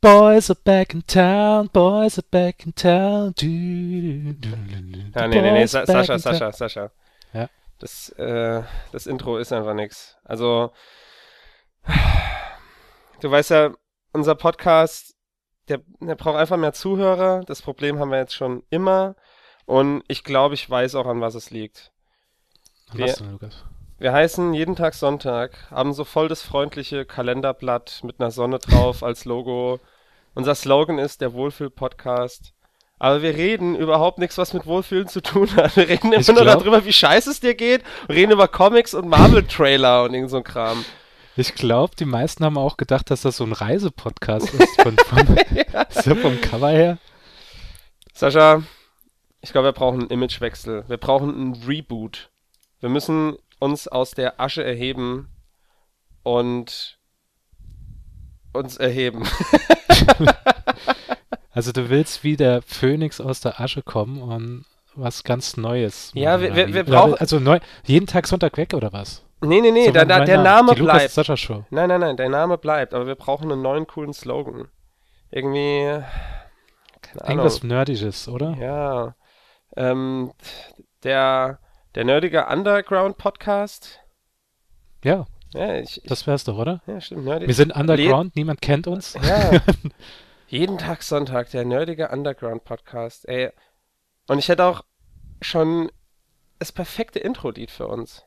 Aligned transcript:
Boys 0.00 0.48
are 0.48 0.58
back 0.62 0.94
in 0.94 1.02
town, 1.02 1.68
boys 1.72 2.18
are 2.18 2.26
back 2.30 2.64
in 2.64 2.72
town. 2.72 3.34
Du, 3.36 4.32
du, 4.34 4.50
du, 4.56 4.98
ja, 5.14 5.26
nee, 5.26 5.42
nee, 5.42 5.52
nee, 5.52 5.66
Sa 5.66 5.84
Sascha, 5.84 6.18
Sascha, 6.20 6.52
Sascha. 6.52 6.90
Ja. 7.32 7.50
Das, 7.80 8.10
äh, 8.10 8.62
das 8.92 9.08
Intro 9.08 9.38
ist 9.38 9.52
einfach 9.52 9.74
nix. 9.74 10.16
Also, 10.22 10.72
du 13.20 13.30
weißt 13.30 13.50
ja, 13.50 13.72
unser 14.12 14.36
Podcast, 14.36 15.16
der, 15.68 15.80
der 16.00 16.14
braucht 16.14 16.38
einfach 16.38 16.56
mehr 16.56 16.72
Zuhörer. 16.72 17.40
Das 17.46 17.60
Problem 17.60 17.98
haben 17.98 18.10
wir 18.10 18.18
jetzt 18.18 18.34
schon 18.34 18.62
immer. 18.70 19.16
Und 19.66 20.04
ich 20.06 20.22
glaube, 20.22 20.54
ich 20.54 20.70
weiß 20.70 20.94
auch, 20.94 21.06
an 21.06 21.20
was 21.20 21.34
es 21.34 21.50
liegt. 21.50 21.92
Wir, 22.92 23.06
was 23.06 23.16
denn, 23.16 23.32
Lukas? 23.32 23.64
Wir 24.00 24.12
heißen 24.12 24.54
jeden 24.54 24.76
Tag 24.76 24.94
Sonntag, 24.94 25.58
haben 25.72 25.92
so 25.92 26.04
voll 26.04 26.28
das 26.28 26.40
freundliche 26.40 27.04
Kalenderblatt 27.04 28.02
mit 28.04 28.20
einer 28.20 28.30
Sonne 28.30 28.60
drauf 28.60 29.02
als 29.02 29.24
Logo. 29.24 29.80
Unser 30.34 30.54
Slogan 30.54 31.00
ist 31.00 31.20
der 31.20 31.32
Wohlfühl-Podcast. 31.32 32.52
Aber 33.00 33.22
wir 33.22 33.34
reden 33.34 33.74
überhaupt 33.74 34.18
nichts, 34.18 34.38
was 34.38 34.54
mit 34.54 34.66
Wohlfühlen 34.66 35.08
zu 35.08 35.20
tun 35.20 35.48
hat. 35.56 35.74
Wir 35.74 35.88
reden 35.88 36.12
immer 36.12 36.32
nur 36.32 36.44
darüber, 36.44 36.84
wie 36.84 36.92
scheiße 36.92 37.28
es 37.28 37.40
dir 37.40 37.56
geht. 37.56 37.82
Wir 38.06 38.14
reden 38.14 38.30
über 38.30 38.46
Comics 38.46 38.94
und 38.94 39.08
Marvel-Trailer 39.08 40.04
und 40.04 40.14
irgend 40.14 40.30
so 40.30 40.36
ein 40.36 40.44
Kram. 40.44 40.84
Ich 41.34 41.56
glaube, 41.56 41.96
die 41.96 42.04
meisten 42.04 42.44
haben 42.44 42.56
auch 42.56 42.76
gedacht, 42.76 43.10
dass 43.10 43.22
das 43.22 43.38
so 43.38 43.44
ein 43.44 43.52
Reisepodcast 43.52 44.54
ist. 44.54 44.80
Von, 44.80 44.96
von, 44.96 45.36
ja. 45.72 45.86
So 45.90 46.14
vom 46.14 46.40
Cover 46.40 46.70
her. 46.70 46.98
Sascha, 48.14 48.62
ich 49.40 49.50
glaube, 49.50 49.68
wir 49.68 49.72
brauchen 49.72 50.02
einen 50.02 50.10
Imagewechsel. 50.10 50.84
Wir 50.86 50.98
brauchen 50.98 51.34
einen 51.34 51.64
Reboot. 51.64 52.30
Wir 52.78 52.90
müssen 52.90 53.36
uns 53.58 53.88
aus 53.88 54.12
der 54.12 54.40
Asche 54.40 54.64
erheben 54.64 55.28
und 56.22 56.98
uns 58.52 58.76
erheben. 58.76 59.26
also 61.52 61.72
du 61.72 61.90
willst 61.90 62.24
wie 62.24 62.36
der 62.36 62.62
Phönix 62.62 63.20
aus 63.20 63.40
der 63.40 63.60
Asche 63.60 63.82
kommen 63.82 64.22
und 64.22 64.64
was 64.94 65.24
ganz 65.24 65.56
Neues. 65.56 66.10
Ja, 66.14 66.40
wir, 66.40 66.54
wir, 66.56 66.74
wir 66.74 66.84
brauchen... 66.84 67.14
Also 67.14 67.38
neu, 67.38 67.60
jeden 67.84 68.06
Tag 68.06 68.26
Sonntag 68.26 68.56
weg 68.56 68.74
oder 68.74 68.92
was? 68.92 69.24
Nee, 69.40 69.60
nee, 69.60 69.70
nee, 69.70 69.86
so 69.86 69.92
da, 69.92 70.04
da, 70.04 70.24
der 70.24 70.42
Name 70.42 70.74
die 70.74 70.82
bleibt. 70.82 71.12
Sascha 71.12 71.36
Show. 71.36 71.64
Nein, 71.70 71.88
nein, 71.88 72.00
nein, 72.00 72.16
der 72.16 72.28
Name 72.28 72.58
bleibt, 72.58 72.92
aber 72.94 73.06
wir 73.06 73.14
brauchen 73.14 73.52
einen 73.52 73.62
neuen 73.62 73.86
coolen 73.86 74.12
Slogan. 74.12 74.68
Irgendwie... 75.30 76.02
Keine 77.00 77.22
Ahnung. 77.22 77.28
Irgendwas 77.28 77.62
Nerdisches, 77.62 78.28
oder? 78.28 78.56
Ja. 78.58 79.14
Ähm, 79.76 80.32
der 81.04 81.60
der 81.94 82.04
nerdige 82.04 82.46
Underground-Podcast. 82.46 84.00
Ja. 85.04 85.26
ja 85.54 85.76
ich, 85.76 86.00
das 86.04 86.26
wär's 86.26 86.44
doch, 86.44 86.58
oder? 86.58 86.82
Ja, 86.86 87.00
stimmt. 87.00 87.24
Nerdig. 87.24 87.48
Wir 87.48 87.54
sind 87.54 87.74
Underground, 87.74 88.34
Le 88.34 88.40
niemand 88.40 88.60
kennt 88.60 88.86
uns. 88.86 89.14
Ja. 89.14 89.60
Jeden 90.48 90.78
Tag 90.78 91.02
Sonntag, 91.02 91.50
der 91.50 91.64
nerdige 91.64 92.08
Underground-Podcast. 92.08 93.28
Ey. 93.28 93.50
Und 94.28 94.38
ich 94.38 94.48
hätte 94.48 94.64
auch 94.64 94.84
schon 95.40 95.90
das 96.58 96.72
perfekte 96.72 97.18
Intro-Lied 97.18 97.70
für 97.70 97.86
uns. 97.86 98.24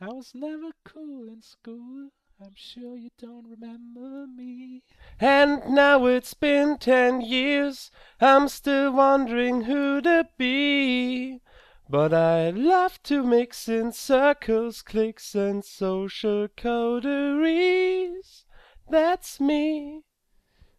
I 0.00 0.06
was 0.06 0.34
never 0.34 0.70
cool 0.94 1.28
in 1.28 1.40
school. 1.42 2.10
I'm 2.40 2.56
sure 2.56 2.96
you 2.96 3.10
don't 3.16 3.46
remember 3.48 4.26
me. 4.26 4.82
And 5.20 5.70
now 5.70 6.04
it's 6.06 6.34
been 6.34 6.78
ten 6.78 7.20
years. 7.20 7.92
I'm 8.20 8.48
still 8.48 8.92
wondering 8.92 9.62
who 9.62 10.00
to 10.00 10.28
be. 10.36 11.40
But 11.88 12.14
I 12.14 12.50
love 12.50 13.02
to 13.04 13.22
mix 13.22 13.68
in 13.68 13.92
circles, 13.92 14.80
clicks, 14.82 15.34
and 15.34 15.64
social 15.64 16.48
coteries. 16.56 18.44
That's 18.88 19.38
me. 19.40 20.02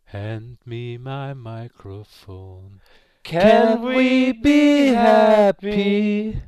Hand 0.05 0.57
me 0.65 0.97
my 0.97 1.33
microphone. 1.33 2.81
Can, 3.23 3.41
Can 3.41 3.81
we 3.81 4.31
be 4.31 4.87
happy? 4.87 6.41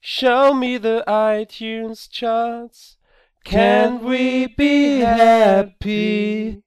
Show 0.00 0.54
me 0.54 0.76
the 0.78 1.02
iTunes 1.06 2.10
charts. 2.10 2.96
Can 3.44 4.04
we 4.04 4.46
be 4.46 5.00
happy? 5.00 6.62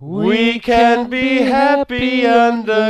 We 0.00 0.58
can 0.58 1.08
be 1.08 1.42
happy 1.42 2.26
underground. 2.26 2.82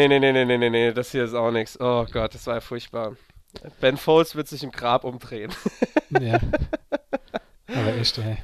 Nee, 0.00 0.08
nee, 0.08 0.18
nee, 0.18 0.32
nee, 0.32 0.46
nee, 0.46 0.56
nee, 0.56 0.70
nee, 0.70 0.92
das 0.94 1.12
hier 1.12 1.24
ist 1.24 1.34
auch 1.34 1.50
nichts. 1.50 1.78
Oh 1.78 2.06
Gott, 2.10 2.32
das 2.32 2.46
war 2.46 2.54
ja 2.54 2.60
furchtbar. 2.62 3.16
Ben 3.82 3.98
Folds 3.98 4.34
wird 4.34 4.48
sich 4.48 4.62
im 4.62 4.72
Grab 4.72 5.04
umdrehen. 5.04 5.52
ja. 6.18 6.38
Aber 7.66 7.94
echt, 7.98 8.16
ey. 8.16 8.38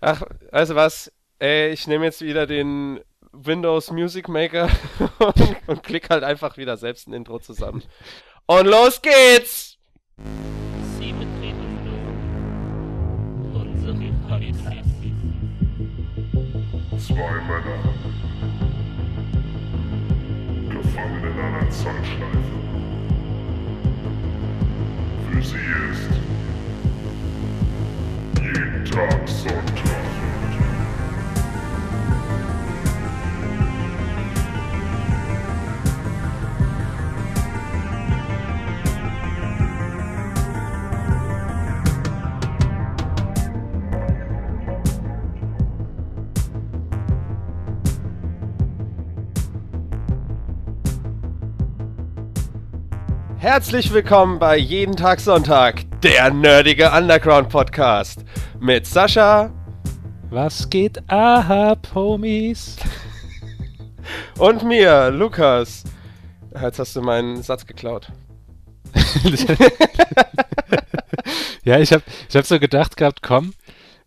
Ach, 0.00 0.24
also 0.50 0.74
was? 0.74 1.12
Ey, 1.38 1.70
ich 1.70 1.86
nehme 1.86 2.06
jetzt 2.06 2.22
wieder 2.22 2.48
den 2.48 2.98
Windows 3.30 3.92
Music 3.92 4.26
Maker 4.28 4.68
und, 5.20 5.56
und 5.68 5.82
klick 5.84 6.10
halt 6.10 6.24
einfach 6.24 6.56
wieder 6.56 6.76
selbst 6.76 7.06
ein 7.06 7.12
Intro 7.12 7.38
zusammen. 7.38 7.84
Und 8.46 8.66
los 8.66 9.00
geht's! 9.00 9.78
Sie 10.98 11.12
betreten 11.12 11.84
nun 13.44 13.54
unsere 13.54 13.94
Podcast. 14.26 14.74
Zwei 16.98 17.32
Männer 17.46 17.93
einer 21.44 21.70
Zeitschleife. 21.70 22.38
Für 25.30 25.42
sie 25.42 25.56
ist 25.92 26.10
jeden 28.40 28.84
Tag 28.84 29.28
Sonntag. 29.28 30.13
Herzlich 53.44 53.92
willkommen 53.92 54.38
bei 54.38 54.56
Jeden 54.56 54.96
Tag 54.96 55.20
Sonntag, 55.20 55.82
der 56.00 56.32
nerdige 56.32 56.90
Underground 56.90 57.50
Podcast 57.50 58.24
mit 58.58 58.86
Sascha. 58.86 59.52
Was 60.30 60.70
geht 60.70 61.10
ab, 61.10 61.86
Homies? 61.94 62.76
Und 64.38 64.62
mir, 64.62 65.10
Lukas. 65.10 65.84
Jetzt 66.58 66.78
hast 66.78 66.96
du 66.96 67.02
meinen 67.02 67.42
Satz 67.42 67.66
geklaut. 67.66 68.10
ja, 71.64 71.78
ich 71.80 71.92
habe 71.92 72.02
ich 72.26 72.36
hab 72.36 72.46
so 72.46 72.58
gedacht 72.58 72.96
gehabt, 72.96 73.20
komm, 73.20 73.52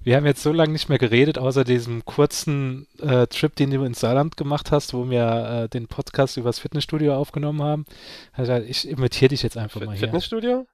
wir 0.07 0.15
haben 0.15 0.25
jetzt 0.25 0.41
so 0.41 0.53
lange 0.53 0.71
nicht 0.71 0.87
mehr 0.87 0.97
geredet, 0.97 1.37
außer 1.37 1.65
diesem 1.65 2.05
kurzen 2.05 2.87
äh, 3.01 3.27
Trip, 3.27 3.53
den 3.57 3.71
du 3.71 3.83
ins 3.83 3.99
Saarland 3.99 4.37
gemacht 4.37 4.71
hast, 4.71 4.93
wo 4.93 5.09
wir 5.09 5.65
äh, 5.65 5.67
den 5.67 5.87
Podcast 5.87 6.37
übers 6.37 6.59
Fitnessstudio 6.59 7.13
aufgenommen 7.13 7.61
haben. 7.61 7.85
Also 8.31 8.53
ich 8.53 8.87
imitiere 8.87 9.29
dich 9.29 9.43
jetzt 9.43 9.57
einfach 9.57 9.81
F 9.81 9.85
mal 9.85 9.97
hier. 9.97 10.07
Fitnessstudio? 10.07 10.65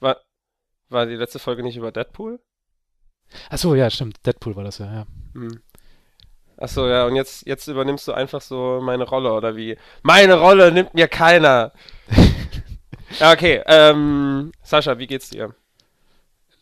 War, 0.00 0.16
war 0.88 1.06
die 1.06 1.14
letzte 1.14 1.38
Folge 1.38 1.62
nicht 1.62 1.76
über 1.76 1.92
Deadpool? 1.92 2.40
Achso, 3.48 3.76
ja, 3.76 3.88
stimmt. 3.90 4.26
Deadpool 4.26 4.56
war 4.56 4.64
das 4.64 4.78
ja, 4.78 4.92
ja. 4.92 5.06
Hm. 5.34 5.60
Achso, 6.56 6.88
ja, 6.88 7.06
und 7.06 7.14
jetzt, 7.14 7.46
jetzt 7.46 7.68
übernimmst 7.68 8.08
du 8.08 8.12
einfach 8.12 8.40
so 8.40 8.80
meine 8.82 9.04
Rolle, 9.04 9.32
oder 9.32 9.54
wie? 9.54 9.78
Meine 10.02 10.34
Rolle 10.34 10.72
nimmt 10.72 10.94
mir 10.94 11.06
keiner! 11.06 11.70
ja, 13.20 13.30
okay. 13.30 13.62
Ähm, 13.66 14.50
Sascha, 14.64 14.98
wie 14.98 15.06
geht's 15.06 15.30
dir? 15.30 15.54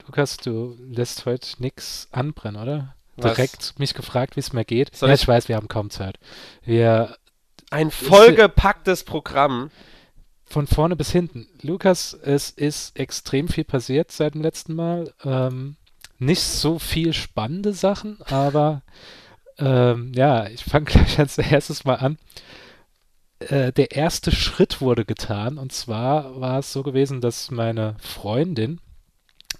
Lukas, 0.09 0.39
du 0.39 0.75
lässt 0.91 1.27
heute 1.27 1.47
nichts 1.59 2.09
anbrennen, 2.13 2.61
oder? 2.61 2.95
Was? 3.17 3.35
Direkt 3.35 3.79
mich 3.79 3.93
gefragt, 3.93 4.37
wie 4.37 4.41
es 4.41 4.55
mir 4.55 4.65
geht. 4.65 4.97
Soll 4.97 5.11
ja, 5.11 5.15
ich, 5.15 5.23
ich 5.23 5.29
weiß, 5.29 5.49
wir 5.49 5.57
haben 5.57 5.69
kaum 5.69 5.91
Zeit. 5.91 6.19
Wir 6.65 7.15
ein 7.71 7.91
vollgepacktes 7.91 9.05
Programm. 9.05 9.71
Von 10.47 10.67
vorne 10.67 10.97
bis 10.97 11.11
hinten. 11.11 11.47
Lukas, 11.61 12.15
es 12.15 12.49
ist 12.49 12.99
extrem 12.99 13.49
viel 13.49 13.65
passiert 13.65 14.11
seit 14.11 14.33
dem 14.33 14.41
letzten 14.41 14.75
Mal. 14.75 15.13
Ähm, 15.23 15.77
nicht 16.19 16.43
so 16.43 16.79
viel 16.79 17.13
spannende 17.13 17.75
Sachen, 17.75 18.23
aber 18.23 18.81
ähm, 19.59 20.13
ja, 20.15 20.47
ich 20.47 20.65
fange 20.65 20.87
gleich 20.87 21.19
als 21.19 21.37
erstes 21.37 21.85
mal 21.85 21.97
an. 21.97 22.17
Äh, 23.41 23.75
der 23.75 23.91
erste 23.93 24.33
Schritt 24.33 24.81
wurde 24.81 25.05
getan 25.05 25.59
und 25.59 25.71
zwar 25.71 26.41
war 26.41 26.61
es 26.61 26.73
so 26.73 26.83
gewesen, 26.83 27.21
dass 27.21 27.51
meine 27.51 27.97
Freundin 28.01 28.81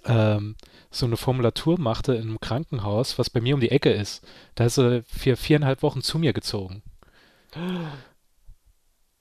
ähm, 0.05 0.55
so 0.91 1.05
eine 1.05 1.17
Formulatur 1.17 1.79
machte 1.79 2.15
in 2.15 2.23
einem 2.23 2.39
Krankenhaus, 2.39 3.19
was 3.19 3.29
bei 3.29 3.41
mir 3.41 3.55
um 3.55 3.61
die 3.61 3.71
Ecke 3.71 3.91
ist. 3.91 4.25
Da 4.55 4.65
ist 4.65 4.75
sie 4.75 5.03
für 5.03 5.35
viereinhalb 5.35 5.83
Wochen 5.83 6.01
zu 6.01 6.19
mir 6.19 6.33
gezogen. 6.33 6.83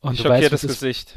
Und 0.00 0.17
Schockiertes 0.17 0.53
weißt, 0.65 0.69
Gesicht. 0.69 1.17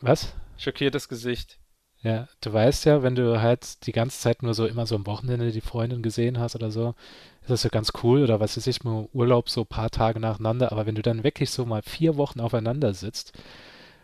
Was? 0.00 0.34
Schockiertes 0.58 1.08
Gesicht. 1.08 1.58
Ja, 2.02 2.28
du 2.42 2.52
weißt 2.52 2.84
ja, 2.84 3.02
wenn 3.02 3.14
du 3.14 3.40
halt 3.40 3.86
die 3.86 3.92
ganze 3.92 4.20
Zeit 4.20 4.42
nur 4.42 4.52
so 4.52 4.66
immer 4.66 4.86
so 4.86 4.94
am 4.94 5.06
Wochenende 5.06 5.52
die 5.52 5.62
Freundin 5.62 6.02
gesehen 6.02 6.38
hast 6.38 6.54
oder 6.54 6.70
so, 6.70 6.94
ist 7.40 7.50
das 7.50 7.62
ja 7.62 7.70
ganz 7.70 7.92
cool 8.02 8.22
oder 8.22 8.40
was 8.40 8.56
weiß 8.58 8.66
ich, 8.66 8.84
mal 8.84 9.08
Urlaub 9.14 9.48
so 9.48 9.62
ein 9.62 9.66
paar 9.66 9.90
Tage 9.90 10.20
nacheinander, 10.20 10.70
aber 10.70 10.84
wenn 10.84 10.94
du 10.94 11.00
dann 11.02 11.24
wirklich 11.24 11.50
so 11.50 11.64
mal 11.64 11.80
vier 11.82 12.16
Wochen 12.18 12.40
aufeinander 12.40 12.92
sitzt, 12.92 13.32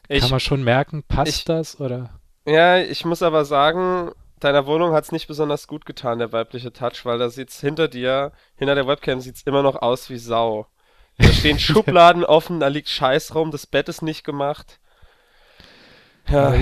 Ich, 0.08 0.20
kann 0.22 0.30
man 0.30 0.40
schon 0.40 0.64
merken, 0.64 1.02
passt 1.02 1.40
ich- 1.40 1.44
das 1.44 1.78
oder? 1.78 2.08
ja, 2.46 2.78
ich 2.78 3.04
muss 3.04 3.22
aber 3.22 3.44
sagen, 3.44 4.12
deiner 4.40 4.66
Wohnung 4.66 4.92
hat's 4.92 5.12
nicht 5.12 5.28
besonders 5.28 5.66
gut 5.66 5.86
getan, 5.86 6.18
der 6.18 6.32
weibliche 6.32 6.72
Touch, 6.72 7.04
weil 7.04 7.18
da 7.18 7.30
sieht's 7.30 7.60
hinter 7.60 7.88
dir, 7.88 8.32
hinter 8.56 8.74
der 8.74 8.86
Webcam 8.86 9.20
sieht's 9.20 9.42
immer 9.42 9.62
noch 9.62 9.80
aus 9.80 10.10
wie 10.10 10.18
Sau. 10.18 10.66
Da 11.18 11.28
stehen 11.32 11.58
Schubladen 11.58 12.24
offen, 12.24 12.60
da 12.60 12.68
liegt 12.68 12.88
Scheiß 12.88 13.34
rum, 13.34 13.50
das 13.50 13.66
Bett 13.66 13.88
ist 13.88 14.02
nicht 14.02 14.24
gemacht. 14.24 14.80
Ja. 16.28 16.54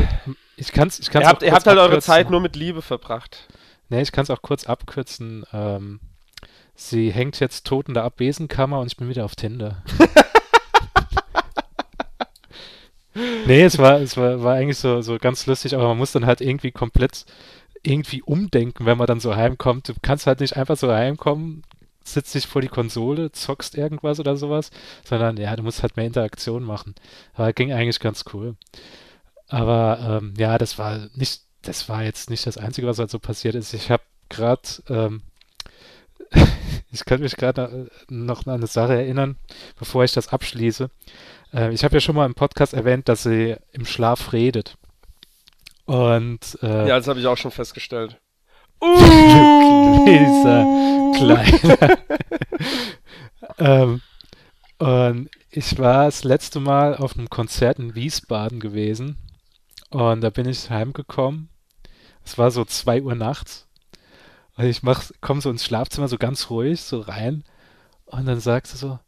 Ich 0.57 0.73
kann's, 0.73 0.99
ich 0.99 1.11
kann's 1.11 1.25
Ihr 1.25 1.29
habt, 1.29 1.43
ihr 1.43 1.53
habt 1.53 1.67
halt 1.67 1.79
eure 1.79 1.87
abkürzen. 1.87 2.13
Zeit 2.13 2.31
nur 2.31 2.41
mit 2.41 2.57
Liebe 2.57 2.83
verbracht. 2.83 3.49
Nee, 3.89 4.03
ich 4.03 4.13
kann 4.13 4.25
es 4.25 4.31
auch 4.31 4.43
kurz 4.43 4.67
abkürzen. 4.67 5.45
Ähm, 5.53 6.01
sie 6.75 7.13
hängt 7.13 7.41
jetzt 7.41 7.67
tot 7.67 7.89
in 7.89 7.95
der 7.95 8.05
Abwesenkammer 8.05 8.81
und 8.81 8.89
ich 8.89 8.97
bin 8.97 9.09
wieder 9.09 9.25
auf 9.25 9.37
Tinder. 9.37 9.83
nee, 13.47 13.63
es 13.63 13.79
war, 13.79 14.01
es 14.01 14.17
war, 14.17 14.43
war 14.43 14.55
eigentlich 14.55 14.79
so, 14.79 15.01
so 15.01 15.19
ganz 15.19 15.47
lustig, 15.47 15.75
aber 15.75 15.89
man 15.89 15.99
muss 15.99 16.13
dann 16.13 16.27
halt 16.27 16.41
irgendwie 16.41 16.73
komplett 16.73 17.25
irgendwie 17.83 18.23
umdenken, 18.23 18.87
wenn 18.87 18.99
man 18.99 19.07
dann 19.07 19.21
so 19.21 19.35
heimkommt. 19.37 19.89
Du 19.89 19.95
kannst 20.03 20.27
halt 20.27 20.41
nicht 20.41 20.57
einfach 20.57 20.77
so 20.77 20.93
heimkommen, 20.93 21.63
sitzt 22.05 22.35
dich 22.35 22.47
vor 22.47 22.63
die 22.63 22.69
Konsole, 22.69 23.33
zockst 23.33 23.77
irgendwas 23.77 24.21
oder 24.21 24.37
sowas, 24.37 24.71
sondern 25.05 25.37
ja, 25.37 25.55
du 25.57 25.63
musst 25.63 25.83
halt 25.83 25.97
mehr 25.97 26.07
Interaktion 26.07 26.65
machen. 26.65 26.95
Aber 27.35 27.53
ging 27.53 27.73
eigentlich 27.73 28.01
ganz 28.01 28.25
cool. 28.33 28.57
Aber 29.49 30.21
ähm, 30.23 30.35
ja, 30.37 30.59
das 30.59 30.79
war 30.79 31.09
nicht, 31.15 31.43
das 31.63 31.89
war 31.89 32.03
jetzt 32.03 32.31
nicht 32.31 32.47
das 32.47 32.59
Einzige, 32.59 32.87
was 32.87 32.99
halt 32.99 33.11
so 33.11 33.19
passiert 33.19 33.55
ist. 33.55 33.75
Ich 33.75 33.91
habe 33.91 34.03
gerade, 34.29 34.69
ähm, 34.89 35.23
ich 36.93 37.05
kann 37.05 37.21
mich 37.21 37.37
gerade 37.37 37.91
noch 38.09 38.47
an 38.47 38.55
eine 38.55 38.67
Sache 38.67 38.95
erinnern, 38.95 39.37
bevor 39.79 40.05
ich 40.05 40.13
das 40.13 40.29
abschließe. 40.29 40.91
Äh, 41.55 41.73
ich 41.73 41.85
habe 41.85 41.95
ja 41.95 42.01
schon 42.01 42.17
mal 42.17 42.27
im 42.27 42.35
Podcast 42.35 42.75
erwähnt, 42.75 43.09
dass 43.09 43.23
sie 43.23 43.57
im 43.73 43.87
Schlaf 43.87 44.33
redet. 44.33 44.77
Und 45.89 46.59
äh, 46.63 46.87
Ja, 46.87 46.99
das 46.99 47.09
habe 47.09 47.19
ich 47.19 47.27
auch 47.27 47.39
schon 47.39 47.51
festgestellt. 47.51 48.21
Dieser 48.83 50.65
Kleiner. 51.17 51.99
ähm, 53.59 54.03
und 54.79 55.31
ich 55.51 55.79
war 55.79 56.05
das 56.05 56.25
letzte 56.25 56.61
Mal 56.61 56.95
auf 56.95 57.17
einem 57.17 57.31
Konzert 57.31 57.79
in 57.79 57.95
Wiesbaden 57.95 58.61
gewesen 58.61 59.17
und 59.89 60.21
da 60.21 60.29
bin 60.29 60.47
ich 60.47 60.69
heimgekommen. 60.69 61.49
Es 62.23 62.37
war 62.37 62.51
so 62.51 62.67
2 62.67 63.01
Uhr 63.01 63.15
nachts 63.15 63.67
und 64.57 64.67
ich 64.67 64.83
komme 65.23 65.41
so 65.41 65.49
ins 65.49 65.65
Schlafzimmer 65.65 66.09
so 66.09 66.19
ganz 66.19 66.51
ruhig 66.51 66.83
so 66.83 67.01
rein 67.01 67.45
und 68.05 68.27
dann 68.27 68.41
sagt 68.41 68.67
sie 68.67 68.77
so, 68.77 68.99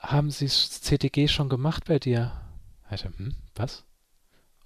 haben 0.00 0.32
Sie 0.32 0.46
das 0.46 0.80
CTG 0.82 1.28
schon 1.28 1.48
gemacht 1.48 1.84
bei 1.86 2.00
dir? 2.00 2.32
Ich 2.90 3.02
dachte, 3.02 3.16
hm, 3.16 3.36
was? 3.54 3.84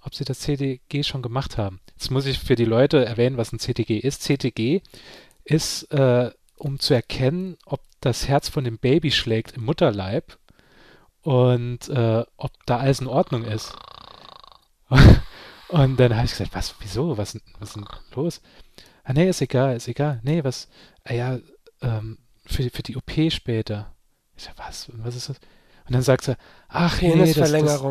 Ob 0.05 0.13
Sie 0.13 0.23
das 0.23 0.39
CTG 0.41 1.03
schon 1.03 1.23
gemacht 1.23 1.57
haben? 1.57 1.79
Jetzt 1.93 2.11
muss 2.11 2.27
ich 2.27 2.37
für 2.37 2.55
die 2.55 2.65
Leute 2.65 3.03
erwähnen, 3.03 3.37
was 3.37 3.51
ein 3.51 3.59
CTG 3.59 3.97
ist. 3.97 4.21
CTG 4.21 4.81
ist, 5.43 5.91
äh, 5.91 6.29
um 6.57 6.79
zu 6.79 6.93
erkennen, 6.93 7.57
ob 7.65 7.81
das 8.01 8.27
Herz 8.27 8.47
von 8.47 8.63
dem 8.63 8.77
Baby 8.77 9.09
schlägt 9.09 9.53
im 9.53 9.65
Mutterleib 9.65 10.37
und 11.21 11.89
äh, 11.89 12.23
ob 12.37 12.51
da 12.67 12.77
alles 12.77 12.99
in 12.99 13.07
Ordnung 13.07 13.43
ist. 13.45 13.75
Und 15.67 15.99
dann 15.99 16.15
habe 16.15 16.25
ich 16.25 16.31
gesagt, 16.31 16.53
was, 16.53 16.75
wieso, 16.79 17.17
was, 17.17 17.35
was 17.59 17.69
ist 17.69 17.75
denn 17.75 17.85
los? 18.13 18.41
Ah, 19.03 19.13
nee, 19.13 19.27
ist 19.27 19.41
egal, 19.41 19.75
ist 19.75 19.87
egal. 19.87 20.19
Nee, 20.23 20.43
was, 20.43 20.69
ah 21.03 21.13
ja, 21.13 21.39
ähm, 21.81 22.19
für, 22.45 22.69
für 22.69 22.83
die 22.83 22.95
OP 22.95 23.11
später. 23.31 23.91
Ich 24.37 24.43
sag, 24.43 24.57
was, 24.59 24.91
was 24.93 25.15
ist 25.15 25.29
das? 25.29 25.39
Und 25.87 25.93
dann 25.93 26.01
sagt 26.01 26.25
sie, 26.25 26.37
ach 26.67 27.01
nee, 27.01 27.33
das, 27.33 27.33
das. 27.33 27.81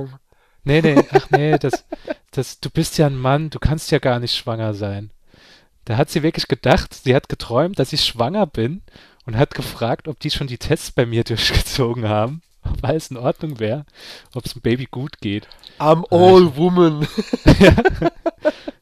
Nee, 0.65 0.81
nee, 0.81 1.03
ach 1.11 1.31
nee, 1.31 1.59
das, 1.59 1.85
das, 2.31 2.61
du 2.61 2.71
bist 2.71 2.99
ja 2.99 3.07
ein 3.07 3.17
Mann, 3.17 3.51
du 3.51 3.59
kannst 3.59 3.91
ja 3.91 3.99
gar 3.99 4.19
nicht 4.19 4.37
schwanger 4.37 4.75
sein. 4.75 5.11
Da 5.85 5.97
hat 5.97 6.11
sie 6.11 6.23
wirklich 6.23 6.49
gedacht, 6.49 6.95
sie 6.95 7.15
hat 7.15 7.29
geträumt, 7.29 7.79
dass 7.79 7.93
ich 7.93 8.05
schwanger 8.05 8.47
bin 8.47 8.83
und 9.27 9.37
hat 9.37 9.55
gefragt, 9.55 10.09
ob 10.09 10.19
die 10.21 10.31
schon 10.31 10.47
die 10.47 10.59
Tests 10.59 10.91
bei 10.91 11.07
mir 11.07 11.25
durchgezogen 11.25 12.09
haben, 12.09 12.43
ob 12.63 12.83
alles 12.85 13.11
in 13.11 13.17
Ordnung 13.17 13.61
wäre, 13.61 13.85
ob 14.35 14.47
es 14.47 14.55
dem 14.55 14.63
Baby 14.63 14.87
gut 14.91 15.21
geht. 15.21 15.47
I'm 15.79 16.05
all 16.11 16.57
woman. 16.57 16.99
und 16.99 17.09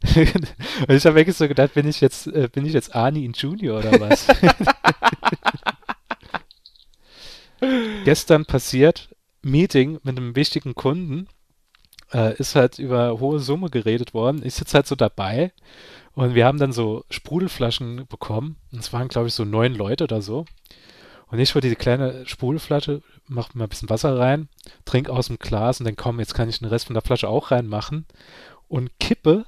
ich 0.89 1.07
habe 1.07 1.17
wirklich 1.17 1.37
so 1.37 1.49
gedacht, 1.49 1.75
bin 1.75 1.89
ich 1.89 2.01
jetzt, 2.01 2.29
äh, 2.29 2.49
bin 2.53 2.67
ich 2.67 2.73
jetzt 2.73 2.95
Arnie 2.95 3.25
in 3.25 3.33
Junior 3.33 3.79
oder 3.79 4.01
was? 4.01 4.27
Gestern 8.05 8.45
passiert, 8.45 9.15
Meeting 9.43 10.01
mit 10.03 10.19
einem 10.19 10.35
wichtigen 10.35 10.75
Kunden, 10.75 11.29
äh, 12.13 12.37
ist 12.37 12.55
halt 12.55 12.79
über 12.79 13.19
hohe 13.21 13.39
Summe 13.39 13.71
geredet 13.71 14.15
worden. 14.15 14.43
Ich 14.45 14.55
sitze 14.55 14.75
halt 14.75 14.87
so 14.87 14.95
dabei 14.95 15.53
und 16.15 16.35
wir 16.35 16.45
haben 16.45 16.59
dann 16.59 16.73
so 16.73 17.05
Sprudelflaschen 17.11 18.07
bekommen. 18.09 18.57
Und 18.73 18.81
es 18.81 18.93
waren, 18.93 19.09
glaube 19.09 19.29
ich, 19.29 19.35
so 19.35 19.45
neun 19.45 19.75
Leute 19.75 20.05
oder 20.05 20.23
so. 20.23 20.45
Und 21.29 21.39
ich 21.39 21.55
wurde 21.55 21.69
diese 21.69 21.77
kleine 21.77 22.27
Sprudelflasche, 22.27 23.01
mach 23.27 23.55
mal 23.55 23.65
ein 23.65 23.71
bisschen 23.71 23.89
Wasser 23.89 24.19
rein, 24.19 24.49
trink 24.85 25.09
aus 25.09 25.29
dem 25.29 25.39
Glas 25.39 25.81
und 25.81 25.87
dann 25.87 25.97
komm, 25.97 26.21
jetzt 26.21 26.35
kann 26.35 26.49
ich 26.51 26.59
den 26.59 26.69
Rest 26.69 26.87
von 26.87 26.95
der 26.95 27.03
Flasche 27.03 27.29
auch 27.29 27.51
reinmachen 27.51 28.05
und 28.69 28.91
kippe, 29.01 29.47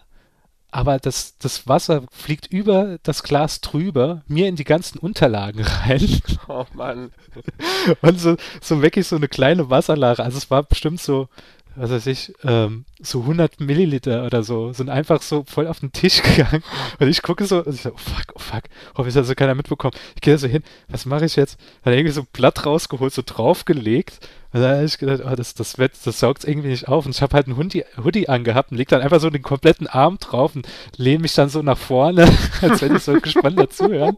aber 0.74 0.98
das, 0.98 1.38
das 1.38 1.68
Wasser 1.68 2.02
fliegt 2.10 2.46
über 2.46 2.98
das 3.04 3.22
Glas 3.22 3.60
drüber, 3.60 4.22
mir 4.26 4.48
in 4.48 4.56
die 4.56 4.64
ganzen 4.64 4.98
Unterlagen 4.98 5.62
rein. 5.62 6.20
Oh 6.48 6.64
Mann. 6.74 7.12
Und 8.02 8.18
so, 8.18 8.36
so 8.60 8.82
wirklich 8.82 9.06
so 9.06 9.14
eine 9.14 9.28
kleine 9.28 9.70
Wasserlache. 9.70 10.22
Also 10.22 10.36
es 10.36 10.50
war 10.50 10.64
bestimmt 10.64 11.00
so, 11.00 11.28
was 11.76 11.90
weiß 11.90 12.06
ich, 12.06 12.32
ähm, 12.44 12.84
so 13.04 13.20
100 13.20 13.60
Milliliter 13.60 14.24
oder 14.24 14.42
so, 14.42 14.72
sind 14.72 14.90
einfach 14.90 15.22
so 15.22 15.44
voll 15.46 15.66
auf 15.66 15.80
den 15.80 15.92
Tisch 15.92 16.22
gegangen. 16.36 16.62
Und 16.98 17.08
ich 17.08 17.22
gucke 17.22 17.44
so, 17.46 17.64
und 17.64 17.74
ich 17.74 17.82
so, 17.82 17.90
oh 17.90 17.96
fuck, 17.96 18.34
oh 18.34 18.38
fuck, 18.38 18.64
hoffentlich 18.96 19.16
hat 19.16 19.26
so 19.26 19.34
keiner 19.34 19.54
mitbekommen. 19.54 19.94
Ich 20.14 20.20
gehe 20.20 20.34
da 20.34 20.38
so 20.38 20.48
hin, 20.48 20.62
was 20.88 21.06
mache 21.06 21.24
ich 21.24 21.36
jetzt? 21.36 21.58
Dann 21.82 21.94
irgendwie 21.94 22.12
so 22.12 22.22
ein 22.22 22.28
Blatt 22.32 22.66
rausgeholt, 22.66 23.12
so 23.12 23.22
draufgelegt. 23.24 24.28
Und 24.52 24.60
dann 24.60 24.76
habe 24.76 24.84
ich 24.84 24.98
gedacht, 24.98 25.20
oh, 25.24 25.34
das, 25.34 25.54
das, 25.54 25.78
wird, 25.78 25.94
das 26.04 26.20
saugt 26.20 26.44
irgendwie 26.44 26.68
nicht 26.68 26.86
auf. 26.86 27.06
Und 27.06 27.14
ich 27.14 27.22
habe 27.22 27.34
halt 27.34 27.46
einen 27.46 27.56
Hoodie, 27.56 27.84
Hoodie 28.02 28.28
angehabt 28.28 28.70
und 28.70 28.76
leg 28.76 28.86
dann 28.86 29.02
einfach 29.02 29.18
so 29.18 29.28
den 29.28 29.42
kompletten 29.42 29.88
Arm 29.88 30.18
drauf 30.18 30.54
und 30.54 30.68
lehne 30.96 31.22
mich 31.22 31.34
dann 31.34 31.48
so 31.48 31.60
nach 31.62 31.76
vorne, 31.78 32.28
als 32.62 32.80
wenn 32.80 32.94
ich 32.94 33.02
so 33.02 33.14
gespannt 33.20 33.58
dazuhören. 33.58 34.16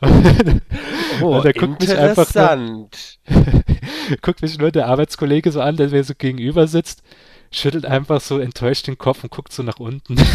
Und, 0.00 0.62
Oh, 1.20 1.36
und 1.36 1.44
der 1.44 1.52
guckt 1.52 1.80
mich 1.80 1.96
einfach 1.96 2.56
nur, 2.56 2.88
guckt 4.22 4.42
mich 4.42 4.58
nur 4.58 4.70
der 4.70 4.88
Arbeitskollege 4.88 5.52
so 5.52 5.60
an, 5.60 5.76
der 5.76 5.88
mir 5.88 6.04
so 6.04 6.14
gegenüber 6.16 6.66
sitzt, 6.66 7.02
schüttelt 7.54 7.86
einfach 7.86 8.20
so 8.20 8.38
enttäuscht 8.38 8.86
den 8.86 8.98
Kopf 8.98 9.22
und 9.22 9.30
guckt 9.30 9.52
so 9.52 9.62
nach 9.62 9.78
unten. 9.78 10.16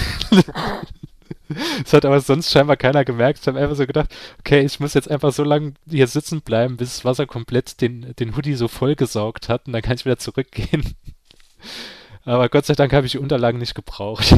Das 1.83 1.93
hat 1.93 2.05
aber 2.05 2.19
sonst 2.19 2.51
scheinbar 2.51 2.77
keiner 2.77 3.03
gemerkt. 3.03 3.39
Ich 3.41 3.47
habe 3.47 3.59
einfach 3.59 3.75
so 3.75 3.87
gedacht, 3.87 4.15
okay, 4.39 4.61
ich 4.61 4.79
muss 4.79 4.93
jetzt 4.93 5.09
einfach 5.09 5.33
so 5.33 5.43
lange 5.43 5.73
hier 5.89 6.07
sitzen 6.07 6.41
bleiben, 6.41 6.77
bis 6.77 6.95
das 6.95 7.05
Wasser 7.05 7.25
komplett 7.25 7.81
den, 7.81 8.13
den 8.19 8.35
Hoodie 8.35 8.53
so 8.53 8.67
vollgesaugt 8.67 9.49
hat 9.49 9.65
und 9.65 9.73
dann 9.73 9.81
kann 9.81 9.95
ich 9.95 10.05
wieder 10.05 10.19
zurückgehen. 10.19 10.95
Aber 12.23 12.49
Gott 12.49 12.65
sei 12.65 12.75
Dank 12.75 12.93
habe 12.93 13.07
ich 13.07 13.13
die 13.13 13.17
Unterlagen 13.17 13.57
nicht 13.57 13.73
gebraucht. 13.73 14.35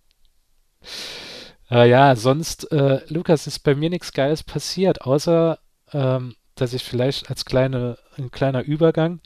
äh, 1.70 1.88
ja, 1.90 2.16
sonst, 2.16 2.72
äh, 2.72 3.00
Lukas, 3.08 3.46
ist 3.46 3.58
bei 3.58 3.74
mir 3.74 3.90
nichts 3.90 4.12
Geiles 4.12 4.42
passiert, 4.42 5.02
außer, 5.02 5.58
ähm, 5.92 6.36
dass 6.54 6.72
ich 6.72 6.84
vielleicht 6.84 7.28
als 7.28 7.44
kleine, 7.44 7.98
ein 8.16 8.30
kleiner 8.30 8.62
Übergang 8.62 9.20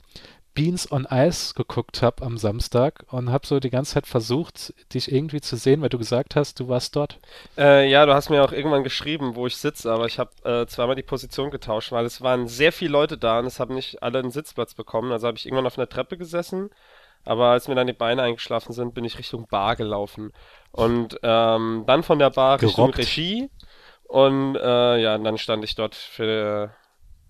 Beans 0.57 0.91
on 0.91 1.07
Ice 1.11 1.53
geguckt 1.53 2.01
habe 2.01 2.25
am 2.25 2.39
Samstag 2.39 3.05
und 3.11 3.31
habe 3.31 3.45
so 3.45 3.59
die 3.59 3.69
ganze 3.69 3.93
Zeit 3.93 4.07
versucht, 4.07 4.73
dich 4.91 5.11
irgendwie 5.11 5.39
zu 5.39 5.55
sehen, 5.55 5.83
weil 5.83 5.89
du 5.89 5.99
gesagt 5.99 6.35
hast, 6.35 6.59
du 6.59 6.67
warst 6.67 6.95
dort. 6.95 7.19
Äh, 7.59 7.87
ja, 7.87 8.07
du 8.07 8.15
hast 8.15 8.31
mir 8.31 8.43
auch 8.43 8.51
irgendwann 8.51 8.83
geschrieben, 8.83 9.35
wo 9.35 9.45
ich 9.45 9.55
sitze, 9.55 9.91
aber 9.91 10.07
ich 10.07 10.17
habe 10.17 10.31
äh, 10.43 10.65
zweimal 10.65 10.95
die 10.95 11.03
Position 11.03 11.51
getauscht, 11.51 11.91
weil 11.91 12.05
es 12.05 12.21
waren 12.21 12.47
sehr 12.47 12.71
viele 12.71 12.89
Leute 12.89 13.19
da 13.19 13.37
und 13.37 13.45
es 13.45 13.59
haben 13.59 13.75
nicht 13.75 14.01
alle 14.01 14.17
einen 14.17 14.31
Sitzplatz 14.31 14.73
bekommen. 14.73 15.11
Also 15.11 15.27
habe 15.27 15.37
ich 15.37 15.45
irgendwann 15.45 15.67
auf 15.67 15.77
einer 15.77 15.89
Treppe 15.89 16.17
gesessen, 16.17 16.71
aber 17.23 17.49
als 17.49 17.67
mir 17.67 17.75
dann 17.75 17.85
die 17.85 17.93
Beine 17.93 18.23
eingeschlafen 18.23 18.73
sind, 18.73 18.95
bin 18.95 19.05
ich 19.05 19.19
Richtung 19.19 19.45
Bar 19.47 19.75
gelaufen. 19.75 20.33
Und 20.71 21.19
ähm, 21.21 21.83
dann 21.85 22.01
von 22.01 22.17
der 22.17 22.31
Bar 22.31 22.59
Richtung 22.59 22.87
Gerockt. 22.87 22.97
Regie 22.97 23.51
und 24.05 24.55
äh, 24.55 24.97
ja, 24.97 25.13
und 25.13 25.23
dann 25.23 25.37
stand 25.37 25.63
ich 25.63 25.75
dort 25.75 25.93
für 25.93 26.71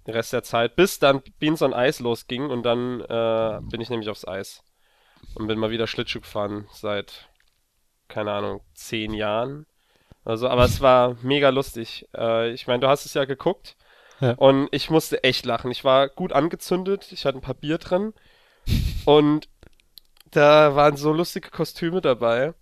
den 0.07 0.13
Rest 0.13 0.33
der 0.33 0.41
Zeit, 0.43 0.75
bis 0.75 0.99
dann 0.99 1.21
Beans 1.39 1.61
on 1.61 1.73
Eis 1.73 1.99
losging 1.99 2.49
und 2.49 2.63
dann 2.63 3.01
äh, 3.01 3.59
bin 3.69 3.81
ich 3.81 3.89
nämlich 3.89 4.09
aufs 4.09 4.27
Eis 4.27 4.63
und 5.35 5.47
bin 5.47 5.59
mal 5.59 5.69
wieder 5.69 5.85
Schlittschuh 5.85 6.21
gefahren 6.21 6.67
seit, 6.71 7.29
keine 8.07 8.31
Ahnung, 8.31 8.61
zehn 8.73 9.13
Jahren. 9.13 9.65
Also, 10.23 10.47
aber 10.49 10.63
es 10.65 10.81
war 10.81 11.15
mega 11.21 11.49
lustig. 11.49 12.07
Äh, 12.15 12.51
ich 12.51 12.67
meine, 12.67 12.79
du 12.79 12.87
hast 12.87 13.05
es 13.05 13.13
ja 13.13 13.25
geguckt 13.25 13.75
Ja. 14.21 14.31
und 14.33 14.69
ich 14.71 14.89
musste 14.89 15.23
echt 15.23 15.45
lachen. 15.45 15.71
Ich 15.71 15.83
war 15.83 16.07
gut 16.07 16.31
angezündet, 16.33 17.11
ich 17.11 17.25
hatte 17.25 17.37
ein 17.37 17.41
paar 17.41 17.53
Bier 17.53 17.77
drin 17.77 18.13
und 19.05 19.47
da 20.31 20.75
waren 20.75 20.97
so 20.97 21.13
lustige 21.13 21.49
Kostüme 21.49 22.01
dabei. 22.01 22.53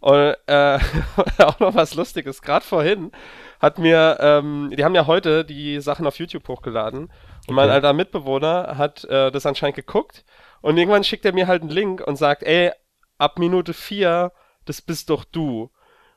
Und 0.00 0.36
äh, 0.46 0.78
auch 1.38 1.58
noch 1.60 1.74
was 1.74 1.94
Lustiges. 1.94 2.42
Gerade 2.42 2.64
vorhin 2.64 3.10
hat 3.64 3.78
mir, 3.78 4.16
ähm, 4.20 4.72
die 4.76 4.84
haben 4.84 4.94
ja 4.94 5.06
heute 5.06 5.44
die 5.44 5.80
Sachen 5.80 6.06
auf 6.06 6.18
YouTube 6.18 6.46
hochgeladen. 6.48 7.10
Und 7.48 7.54
mein 7.54 7.66
Okay. 7.66 7.74
alter 7.74 7.92
Mitbewohner 7.92 8.76
hat 8.78 9.04
äh, 9.04 9.30
das 9.30 9.46
anscheinend 9.46 9.76
geguckt. 9.76 10.24
Und 10.60 10.76
irgendwann 10.78 11.04
schickt 11.04 11.24
er 11.24 11.32
mir 11.34 11.46
halt 11.46 11.62
einen 11.62 11.70
Link 11.70 12.00
und 12.06 12.16
sagt, 12.16 12.42
ey, 12.42 12.70
ab 13.18 13.38
Minute 13.38 13.72
4, 13.74 14.32
das 14.64 14.80
bist 14.82 15.10
doch 15.10 15.24
du. 15.24 15.70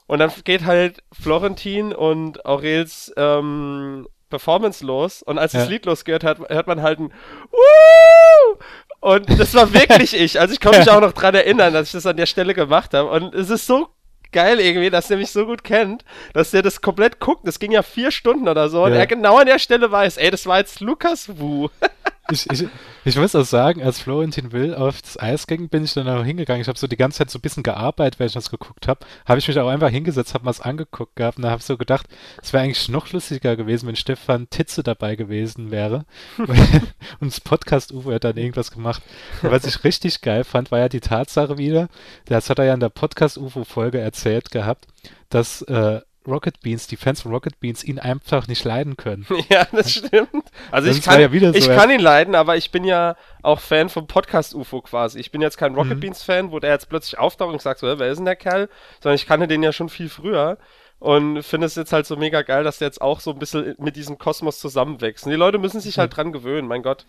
Und 0.08 0.20
dann 0.20 0.32
geht 0.46 0.66
halt 0.66 1.04
Florentin 1.12 1.94
und 1.94 2.46
Aurels 2.46 3.12
ähm, 3.18 4.08
Performance 4.30 4.86
los. 4.86 5.22
Und 5.22 5.38
als 5.38 5.52
das 5.52 5.66
Ja. 5.66 5.70
Lied 5.70 5.86
losgehört 5.86 6.24
hat, 6.24 6.40
hört 6.50 6.68
man 6.68 6.82
halt 6.82 7.00
ein 7.00 7.12
Woo! 7.52 8.58
Und 9.00 9.30
das 9.40 9.54
war 9.54 9.74
wirklich 9.74 10.14
ich. 10.20 10.40
Also 10.40 10.54
ich 10.54 10.60
kann 10.60 10.78
mich 10.78 10.90
auch 10.90 11.02
noch 11.02 11.14
dran 11.14 11.36
erinnern, 11.36 11.74
dass 11.74 11.88
ich 11.88 11.92
das 11.94 12.06
an 12.06 12.18
der 12.18 12.26
Stelle 12.26 12.54
gemacht 12.54 12.94
habe. 12.94 13.10
Und 13.10 13.36
es 13.36 13.50
ist 13.50 13.68
so 13.68 13.90
geil 14.32 14.60
irgendwie, 14.60 14.90
dass 14.90 15.08
der 15.08 15.18
mich 15.18 15.32
so 15.32 15.46
gut 15.46 15.64
kennt, 15.64 16.04
dass 16.34 16.52
der 16.52 16.62
das 16.62 16.82
komplett 16.82 17.20
guckt. 17.20 17.48
Das 17.48 17.60
ging 17.60 17.72
ja 17.72 17.82
vier 17.84 18.12
Stunden 18.12 18.48
oder 18.48 18.70
so. 18.70 18.84
Und 18.84 18.94
Ja. 18.94 19.00
er 19.00 19.08
genau 19.08 19.38
an 19.38 19.46
der 19.48 19.60
Stelle 19.60 19.92
weiß, 19.92 20.18
ey, 20.18 20.30
das 20.32 20.46
war 20.46 20.60
jetzt 20.60 20.80
Lukas 20.80 21.40
Wu. 21.40 21.70
Ich, 22.30 22.50
ich, 22.52 22.68
ich 23.06 23.18
muss 23.18 23.36
auch 23.36 23.46
sagen, 23.46 23.82
als 23.82 24.00
Florentin 24.00 24.52
Will 24.52 24.76
auf 24.76 25.02
das 25.02 25.18
Eis 25.18 25.48
ging, 25.48 25.70
bin 25.70 25.86
ich 25.86 25.94
dann 25.94 26.10
auch 26.10 26.24
hingegangen. 26.24 26.62
Ich 26.62 26.68
habe 26.68 26.78
so 26.78 26.88
die 26.88 26.98
ganze 26.98 27.20
Zeit 27.20 27.30
so 27.30 27.40
ein 27.40 27.42
bisschen 27.42 27.64
gearbeitet, 27.64 28.20
während 28.20 28.32
ich 28.32 28.36
das 28.36 28.52
geguckt 28.52 28.88
habe. 28.88 29.06
Habe 29.26 29.40
ich 29.40 29.48
mich 29.48 29.58
auch 29.60 29.68
einfach 29.68 29.90
hingesetzt, 29.90 30.34
habe 30.34 30.44
mal 30.44 30.52
es 30.52 30.60
angeguckt 30.60 31.16
gehabt 31.16 31.38
und 31.38 31.46
habe 31.46 31.62
so 31.62 31.78
gedacht, 31.78 32.08
es 32.42 32.52
wäre 32.52 32.64
eigentlich 32.64 32.90
noch 32.90 33.12
lustiger 33.14 33.56
gewesen, 33.56 33.88
wenn 33.88 33.96
Stefan 33.96 34.50
Titze 34.50 34.84
dabei 34.84 35.16
gewesen 35.16 35.72
wäre. 35.72 36.06
und 36.38 37.32
das 37.32 37.40
Podcast-UFO 37.40 38.12
hätte 38.12 38.34
dann 38.34 38.38
irgendwas 38.38 38.72
gemacht. 38.72 39.02
Und 39.42 39.52
was 39.52 39.66
ich 39.66 39.84
richtig 39.84 40.22
geil 40.22 40.44
fand, 40.44 40.72
war 40.72 40.80
ja 40.80 40.90
die 40.90 41.00
Tatsache 41.00 41.58
wieder, 41.58 41.88
das 42.26 42.50
hat 42.50 42.60
er 42.60 42.66
ja 42.66 42.74
in 42.74 42.80
der 42.82 42.90
Podcast-UFO-Folge 42.90 44.00
erzählt 44.00 44.52
gehabt, 44.52 44.88
dass 45.30 45.62
äh, 45.64 46.02
Rocket 46.28 46.60
Beans, 46.60 46.88
die 46.88 46.98
Fans 46.98 47.22
von 47.22 47.32
Rocket 47.32 47.60
Beans 47.60 47.84
ihn 47.84 48.00
einfach 48.00 48.48
nicht 48.48 48.64
leiden 48.66 48.98
können. 48.98 49.26
ja, 49.50 49.66
das 49.72 49.92
stimmt. 49.94 50.30
Also 50.72 50.90
Das 50.90 50.98
ich 50.98 51.04
kann, 51.04 51.20
ja 51.22 51.30
so, 51.30 51.58
ich 51.58 51.68
ja. 51.68 51.76
kann 51.76 51.90
ihn 51.90 52.00
leiden, 52.02 52.36
aber 52.36 52.58
ich 52.58 52.70
bin 52.72 52.84
ja 52.84 53.16
auch 53.42 53.60
Fan 53.60 53.90
vom 53.90 54.08
Podcast 54.08 54.54
UFO 54.54 54.82
quasi. 54.82 55.20
Ich 55.20 55.32
bin 55.32 55.42
jetzt 55.42 55.58
kein 55.58 55.74
Rocket 55.76 55.96
Mhm. 55.98 56.02
Beans 56.02 56.24
Fan, 56.24 56.52
wo 56.52 56.60
der 56.60 56.72
jetzt 56.72 56.90
plötzlich 56.90 57.18
auftaucht 57.18 57.54
und 57.54 57.62
sagt 57.62 57.80
so, 57.80 57.88
"Hä, 57.88 57.96
wer 57.98 58.10
ist 58.12 58.18
denn 58.18 58.26
der 58.26 58.36
Kerl? 58.36 58.70
Sondern 59.02 59.16
ich 59.16 59.26
kannte 59.26 59.48
den 59.48 59.64
ja 59.64 59.72
schon 59.72 59.90
viel 59.90 60.10
früher 60.10 60.58
und 61.00 61.44
finde 61.44 61.68
es 61.68 61.76
jetzt 61.76 61.94
halt 61.94 62.06
so 62.06 62.16
mega 62.18 62.42
geil, 62.42 62.64
dass 62.64 62.80
der 62.80 62.88
jetzt 62.88 63.02
auch 63.02 63.20
so 63.20 63.32
ein 63.32 63.40
bisschen 63.40 63.76
mit 63.80 63.96
diesem 63.96 64.18
Kosmos 64.18 64.60
zusammenwächst. 64.60 65.26
Und 65.26 65.32
die 65.32 65.38
Leute 65.38 65.60
müssen 65.60 65.80
sich 65.80 65.98
halt 65.98 66.16
dran 66.16 66.32
gewöhnen, 66.32 66.68
mein 66.68 66.84
Gott. 66.84 67.06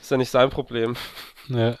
Ist 0.00 0.10
ja 0.10 0.16
nicht 0.16 0.30
sein 0.30 0.50
Problem. 0.50 0.96
Ja. 1.48 1.76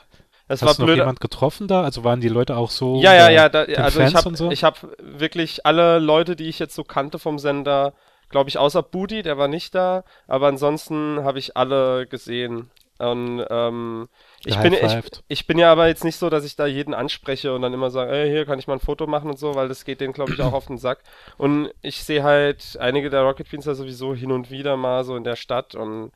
Es 0.52 0.62
Hast 0.62 0.78
du 0.78 0.86
noch 0.86 0.94
jemand 0.94 1.20
getroffen 1.20 1.66
da? 1.66 1.82
Also 1.82 2.04
waren 2.04 2.20
die 2.20 2.28
Leute 2.28 2.56
auch 2.56 2.70
so 2.70 3.00
Ja, 3.00 3.14
ja, 3.14 3.30
ja, 3.30 3.48
da, 3.48 3.62
also 3.62 4.00
ich 4.00 4.04
Fans 4.04 4.14
habe 4.14 4.28
und 4.28 4.36
so? 4.36 4.50
ich 4.50 4.64
hab 4.64 4.86
wirklich 4.98 5.64
alle 5.64 5.98
Leute, 5.98 6.36
die 6.36 6.48
ich 6.48 6.58
jetzt 6.58 6.74
so 6.74 6.84
kannte 6.84 7.18
vom 7.18 7.38
Sender, 7.38 7.94
glaube 8.28 8.50
ich, 8.50 8.58
außer 8.58 8.82
Budi, 8.82 9.22
der 9.22 9.38
war 9.38 9.48
nicht 9.48 9.74
da, 9.74 10.04
aber 10.26 10.48
ansonsten 10.48 11.24
habe 11.24 11.38
ich 11.38 11.56
alle 11.56 12.06
gesehen. 12.06 12.70
Und 12.98 13.44
ähm, 13.50 14.08
ich, 14.44 14.56
bin, 14.58 14.74
ich, 14.74 14.98
ich 15.26 15.46
bin 15.48 15.58
ja 15.58 15.72
aber 15.72 15.88
jetzt 15.88 16.04
nicht 16.04 16.16
so, 16.16 16.30
dass 16.30 16.44
ich 16.44 16.54
da 16.54 16.66
jeden 16.66 16.94
anspreche 16.94 17.52
und 17.52 17.62
dann 17.62 17.72
immer 17.72 17.90
sage, 17.90 18.12
ey, 18.12 18.30
hier 18.30 18.46
kann 18.46 18.60
ich 18.60 18.68
mal 18.68 18.74
ein 18.74 18.80
Foto 18.80 19.08
machen 19.08 19.28
und 19.28 19.38
so, 19.40 19.56
weil 19.56 19.66
das 19.66 19.84
geht 19.84 20.00
denen, 20.00 20.12
glaube 20.12 20.34
ich, 20.34 20.40
auch 20.40 20.52
auf 20.52 20.66
den 20.66 20.78
Sack. 20.78 21.00
Und 21.36 21.72
ich 21.80 22.04
sehe 22.04 22.22
halt 22.22 22.76
einige 22.78 23.10
der 23.10 23.22
Rocket 23.22 23.50
Beans 23.50 23.64
da 23.64 23.74
sowieso 23.74 24.14
hin 24.14 24.30
und 24.30 24.52
wieder 24.52 24.76
mal 24.76 25.02
so 25.02 25.16
in 25.16 25.24
der 25.24 25.34
Stadt 25.34 25.74
und 25.74 26.12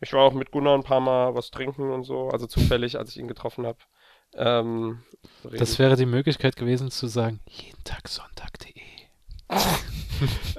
ich 0.00 0.12
war 0.12 0.22
auch 0.22 0.32
mit 0.32 0.50
Gunnar 0.50 0.74
ein 0.74 0.82
paar 0.82 1.00
Mal 1.00 1.34
was 1.34 1.50
trinken 1.50 1.90
und 1.90 2.04
so, 2.04 2.28
also 2.28 2.46
zufällig, 2.46 2.98
als 2.98 3.10
ich 3.10 3.18
ihn 3.18 3.28
getroffen 3.28 3.66
habe. 3.66 3.78
Ähm. 4.34 5.02
Das 5.42 5.78
wäre 5.78 5.96
die 5.96 6.06
Möglichkeit 6.06 6.56
gewesen 6.56 6.90
zu 6.90 7.06
sagen, 7.06 7.40
jeden 7.46 7.82
Tag 7.84 8.08
Sonntag.de. 8.08 8.74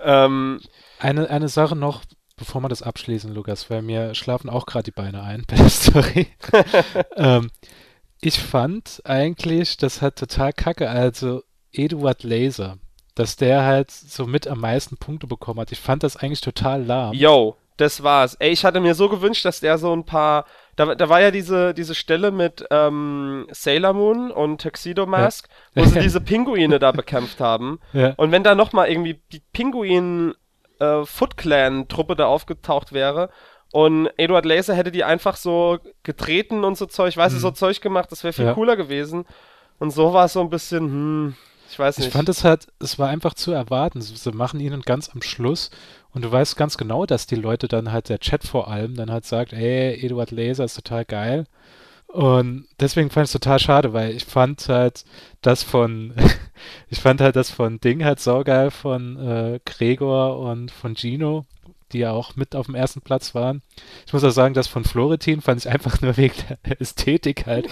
ähm, 0.04 0.60
Eine, 1.00 1.30
eine 1.30 1.48
Sache 1.48 1.76
noch, 1.76 2.04
bevor 2.36 2.62
wir 2.62 2.70
das 2.70 2.82
abschließen, 2.82 3.34
Lukas, 3.34 3.70
weil 3.70 3.82
mir 3.82 4.14
schlafen 4.14 4.50
auch 4.50 4.66
gerade 4.66 4.84
die 4.84 4.92
Beine 4.92 5.24
ein 5.24 5.46
bei 5.48 5.56
der 5.56 5.70
Story. 5.70 6.28
ähm, 7.16 7.50
ich 8.22 8.40
fand 8.40 9.02
eigentlich, 9.06 9.78
das 9.78 10.02
hat 10.02 10.18
total 10.18 10.54
kacke, 10.54 10.90
also 10.90 11.42
Eduard 11.72 12.24
Laser, 12.24 12.78
dass 13.16 13.36
der 13.36 13.64
halt 13.64 13.90
so 13.90 14.28
mit 14.28 14.48
am 14.48 14.60
meisten 14.60 14.98
Punkte 14.98 15.26
bekommen 15.26 15.60
hat. 15.60 15.72
Ich 15.72 15.80
fand 15.80 16.04
das 16.04 16.18
eigentlich 16.18 16.42
total 16.42 16.84
lahm. 16.84 17.14
Yo, 17.14 17.56
das 17.82 18.04
war's. 18.04 18.36
Ey, 18.40 18.52
ich 18.52 18.64
hatte 18.64 18.80
mir 18.80 18.96
so 18.96 19.10
gewünscht, 19.10 19.44
dass 19.46 19.60
der 19.60 19.78
so 19.78 19.94
ein 19.94 20.06
paar. 20.06 20.46
Da, 20.78 20.96
da 20.96 21.10
war 21.10 21.20
ja 21.22 21.32
diese, 21.32 21.74
diese 21.74 21.96
Stelle 21.96 22.32
mit 22.32 22.66
ähm, 22.72 23.46
Sailor 23.52 23.94
Moon 23.94 24.32
und 24.32 24.62
Tuxedo 24.62 25.06
Mask, 25.06 25.48
wo 25.76 25.84
sie 25.84 26.00
diese 26.00 26.22
Pinguine 26.22 26.80
da 26.80 26.92
bekämpft 26.92 27.40
haben. 27.42 27.80
Ja. 27.94 28.14
Und 28.18 28.32
wenn 28.32 28.44
da 28.44 28.56
nochmal 28.56 28.90
irgendwie 28.90 29.22
die 29.34 29.42
Pinguin 29.52 30.34
äh, 30.80 31.04
Foot 31.06 31.36
Clan 31.38 31.88
Truppe 31.90 32.16
da 32.16 32.26
aufgetaucht 32.28 32.94
wäre 32.94 33.30
und 33.74 34.10
Eduard 34.18 34.46
Laser 34.46 34.74
hätte 34.76 34.92
die 34.92 35.04
einfach 35.04 35.36
so 35.36 35.78
getreten 36.04 36.64
und 36.64 36.78
so 36.78 36.86
Zeug, 36.86 37.16
weißt 37.18 37.34
du, 37.36 37.38
Mhm. 37.38 37.42
so 37.42 37.52
Zeug 37.52 37.82
gemacht, 37.82 38.12
das 38.12 38.24
wäre 38.24 38.34
viel 38.34 38.46
Ja. 38.46 38.54
cooler 38.54 38.76
gewesen. 38.78 39.26
Und 39.80 39.92
so 39.92 40.14
war 40.14 40.26
es 40.26 40.34
so 40.34 40.42
ein 40.42 40.50
bisschen, 40.50 40.84
hm, 40.86 41.36
ich 41.70 41.80
weiß 41.80 41.98
nicht. 41.98 42.08
Ich 42.08 42.14
fand 42.14 42.30
es 42.30 42.44
halt, 42.44 42.68
es 42.80 43.00
war 43.00 43.10
einfach 43.10 43.34
zu 43.34 43.52
erwarten. 43.52 44.02
Sie, 44.02 44.32
machen 44.32 44.60
ihn 44.60 44.82
ganz 44.82 45.10
am 45.10 45.22
Schluss 45.22 45.70
und 46.14 46.24
du 46.24 46.32
weißt 46.32 46.58
ganz 46.58 46.78
genau, 46.78 47.06
dass 47.06 47.28
die 47.28 47.36
Leute 47.36 47.68
dann 47.68 47.92
halt, 47.92 48.10
der 48.10 48.20
Chat 48.20 48.44
vor 48.44 48.68
allem, 48.68 48.96
dann 48.96 49.12
halt 49.12 49.26
sagt, 49.26 49.54
ey, 49.54 49.94
Eduard 50.06 50.32
Laser 50.32 50.66
ist 50.66 50.76
total 50.76 51.06
geil. 51.06 51.46
Und 52.08 52.66
deswegen 52.80 53.10
fand 53.10 53.26
ich 53.28 53.34
es 53.34 53.40
total 53.42 53.60
schade, 53.60 53.94
weil 53.94 54.12
ich 54.12 54.26
fand 54.26 54.68
halt 54.68 55.06
das 55.42 55.64
von, 55.64 56.14
ich 56.90 57.00
fand 57.00 57.22
halt 57.22 57.38
das 57.38 57.50
von 57.50 57.80
Ding 57.80 58.04
halt 58.04 58.20
saugeil 58.20 58.72
von 58.72 59.18
äh, 59.18 59.60
Gregor 59.66 60.40
und 60.40 60.72
von 60.72 60.96
Gino, 60.96 61.46
die 61.92 62.00
ja 62.00 62.12
auch 62.12 62.36
mit 62.36 62.56
auf 62.56 62.66
dem 62.66 62.76
ersten 62.76 63.02
Platz 63.02 63.36
waren. 63.36 63.62
Ich 64.06 64.14
muss 64.14 64.24
auch 64.24 64.32
sagen, 64.32 64.54
das 64.54 64.68
von 64.68 64.84
Florentin 64.84 65.42
fand 65.42 65.62
ich 65.62 65.70
einfach 65.70 66.02
nur 66.02 66.18
wegen 66.18 66.34
der 66.66 66.82
Ästhetik 66.82 67.46
halt, 67.46 67.70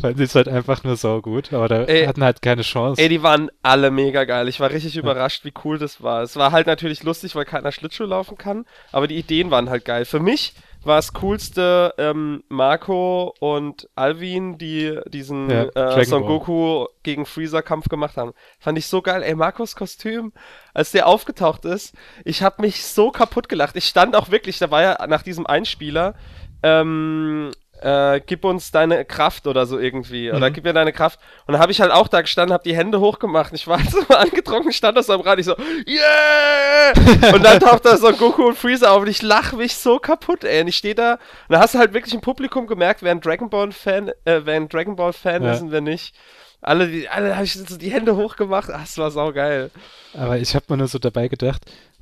fand 0.00 0.18
ich 0.20 0.26
es 0.26 0.34
halt 0.34 0.48
einfach 0.48 0.84
nur 0.84 0.96
saugut, 0.96 1.52
aber 1.52 1.68
da 1.68 1.82
Ey, 1.84 2.06
hatten 2.06 2.24
halt 2.24 2.42
keine 2.42 2.62
Chance. 2.62 3.00
Ey, 3.00 3.08
die 3.08 3.22
waren 3.22 3.50
alle 3.62 3.90
mega 3.90 4.24
geil. 4.24 4.48
Ich 4.48 4.60
war 4.60 4.70
richtig 4.70 4.96
überrascht, 4.96 5.44
wie 5.44 5.52
cool 5.64 5.78
das 5.78 6.02
war. 6.02 6.22
Es 6.22 6.36
war 6.36 6.52
halt 6.52 6.66
natürlich 6.66 7.02
lustig, 7.02 7.34
weil 7.34 7.44
keiner 7.44 7.72
Schlittschuh 7.72 8.04
laufen 8.04 8.38
kann, 8.38 8.64
aber 8.92 9.08
die 9.08 9.16
Ideen 9.16 9.50
waren 9.50 9.70
halt 9.70 9.84
geil. 9.84 10.04
Für 10.04 10.20
mich 10.20 10.54
war 10.86 10.96
das 10.96 11.12
coolste 11.12 11.94
ähm, 11.98 12.44
Marco 12.48 13.34
und 13.40 13.88
Alvin, 13.94 14.58
die 14.58 14.98
diesen 15.08 15.50
Ja, 15.50 15.98
äh, 15.98 16.04
Son. 16.04 16.26
Goku 16.26 16.86
gegen 17.02 17.26
Freezer 17.26 17.62
Kampf 17.62 17.88
gemacht 17.88 18.16
haben. 18.16 18.32
Fand 18.58 18.78
ich 18.78 18.86
so 18.86 19.02
geil. 19.02 19.22
Ey, 19.22 19.34
Marcos 19.34 19.76
Kostüm, 19.76 20.32
als 20.72 20.90
der 20.90 21.06
aufgetaucht 21.06 21.64
ist, 21.64 21.94
ich 22.24 22.42
hab 22.42 22.60
mich 22.60 22.84
so 22.84 23.10
kaputt 23.10 23.48
gelacht. 23.48 23.76
Ich 23.76 23.86
stand 23.86 24.16
auch 24.16 24.30
wirklich, 24.30 24.58
da 24.58 24.70
war 24.70 24.82
ja 24.82 25.06
nach 25.06 25.22
diesem 25.22 25.46
Einspieler, 25.46 26.14
ähm, 26.62 27.50
äh, 27.84 28.20
gib 28.24 28.44
uns 28.44 28.70
deine 28.70 29.04
Kraft 29.04 29.46
oder 29.46 29.66
so 29.66 29.78
irgendwie. 29.78 30.30
Oder 30.32 30.48
Mhm. 30.48 30.52
gib 30.54 30.64
mir 30.64 30.72
deine 30.72 30.92
Kraft. 30.92 31.20
Und 31.46 31.52
dann 31.52 31.60
habe 31.60 31.70
ich 31.70 31.80
halt 31.80 31.92
auch 31.92 32.08
da 32.08 32.22
gestanden, 32.22 32.52
habe 32.54 32.64
die 32.64 32.74
Hände 32.76 32.98
hochgemacht. 33.00 33.52
Ich 33.52 33.66
war 33.66 33.78
halt 33.78 33.90
so 34.08 34.14
angetrunken, 34.14 34.72
stand 34.72 34.96
das 34.96 35.10
am 35.10 35.20
Rad. 35.20 35.38
Ich 35.38 35.44
so, 35.46 35.54
yeah! 35.86 37.34
Und 37.34 37.44
dann 37.44 37.60
taucht 37.60 37.84
da 37.84 37.96
so 37.96 38.06
ein 38.08 38.16
Goku 38.16 38.46
und 38.48 38.56
Freezer 38.58 38.92
auf 38.92 39.02
und 39.02 39.08
ich 39.08 39.22
lache 39.22 39.56
mich 39.56 39.76
so 39.76 39.98
kaputt, 39.98 40.44
ey. 40.44 40.62
Und 40.62 40.68
ich 40.68 40.76
stehe 40.76 40.94
da 40.94 41.12
und 41.14 41.20
da 41.50 41.60
hast 41.60 41.74
du 41.74 41.78
halt 41.78 41.92
wirklich 41.94 42.14
im 42.14 42.20
Publikum 42.20 42.66
gemerkt, 42.66 43.02
wer 43.02 43.10
ein 43.10 43.20
Dragon 43.20 43.50
Ball 43.50 43.70
Fan, 43.72 44.08
äh, 44.24 44.40
wer 44.44 44.54
ein 44.56 44.68
Dragon 44.68 44.96
Ball 44.96 45.12
Fan 45.12 45.42
Ja. 45.44 45.52
ist 45.52 45.60
und 45.62 45.70
wer 45.70 45.80
nicht. 45.80 46.14
Alle, 46.62 46.88
die, 46.88 47.08
alle 47.08 47.34
habe 47.34 47.44
ich 47.44 47.52
so 47.52 47.76
die 47.76 47.90
Hände 47.90 48.16
hochgemacht. 48.16 48.70
Ach, 48.70 48.80
das 48.80 48.96
war 48.96 49.10
saugeil. 49.10 49.70
Aber 50.14 50.38
ich 50.38 50.54
habe 50.54 50.64
mir 50.70 50.78
nur 50.78 50.88
so 50.88 50.98
dabei 50.98 51.28
gedacht, 51.28 51.60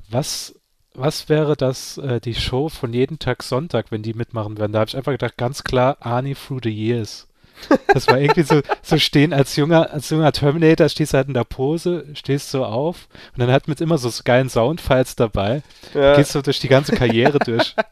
was, 0.09 0.55
was 0.95 1.29
wäre 1.29 1.57
das, 1.57 1.99
äh, 1.99 2.21
die 2.21 2.35
Show 2.35 2.69
von 2.69 2.93
jeden 2.93 3.19
Tag 3.19 3.43
Sonntag, 3.43 3.87
wenn 3.91 4.03
die 4.03 4.15
mitmachen 4.15 4.59
würden? 4.59 4.73
Da 4.73 4.81
habe 4.81 4.89
ich 4.89 4.97
einfach 4.97 5.13
gedacht, 5.13 5.37
ganz 5.37 5.65
klar, 5.65 5.97
Arnie 6.01 6.35
through 6.35 6.61
the 6.65 6.71
years. 6.71 7.27
Das 7.95 8.09
war 8.09 8.19
irgendwie 8.19 8.43
so, 8.43 8.61
so 8.83 8.99
stehen 8.99 9.33
als 9.33 9.55
junger, 9.57 9.91
als 9.93 10.11
junger 10.11 10.33
Terminator, 10.33 10.89
stehst 10.89 11.15
halt 11.15 11.29
in 11.29 11.35
der 11.35 11.45
Pose, 11.45 12.07
stehst 12.15 12.51
so 12.51 12.65
auf 12.65 13.09
und 13.35 13.41
dann 13.41 13.51
hat 13.53 13.69
man 13.69 13.77
immer 13.79 13.99
so 13.99 14.11
geilen 14.25 14.49
Soundfiles 14.51 15.15
dabei, 15.17 15.63
Ja. 15.95 16.17
gehst 16.17 16.33
so 16.33 16.43
durch 16.43 16.59
die 16.61 16.69
ganze 16.69 16.93
Karriere 16.95 17.39
durch. 17.39 17.75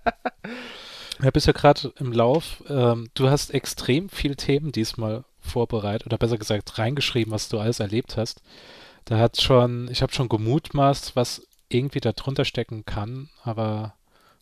Ja, 1.23 1.31
bist 1.31 1.47
ja 1.47 1.53
gerade 1.53 1.93
im 1.99 2.13
Lauf. 2.13 2.65
Ähm, 2.69 3.09
du 3.13 3.29
hast 3.29 3.51
extrem 3.53 4.09
viel 4.09 4.37
Themen 4.37 4.73
diesmal 4.73 5.25
vorbereitet 5.39 6.07
oder 6.07 6.17
besser 6.17 6.39
gesagt 6.39 6.79
reingeschrieben, 6.79 7.31
was 7.31 7.51
du 7.51 7.59
alles 7.59 7.79
erlebt 7.79 8.17
hast. 8.17 8.41
Da 9.05 9.19
hat 9.19 9.39
schon, 9.41 9.89
ich 9.91 10.01
habe 10.01 10.15
schon 10.15 10.31
gemutmaßt, 10.31 11.17
was 11.17 11.47
irgendwie 11.71 12.01
da 12.01 12.13
drunter 12.13 12.45
stecken 12.45 12.85
kann, 12.85 13.31
aber 13.45 13.95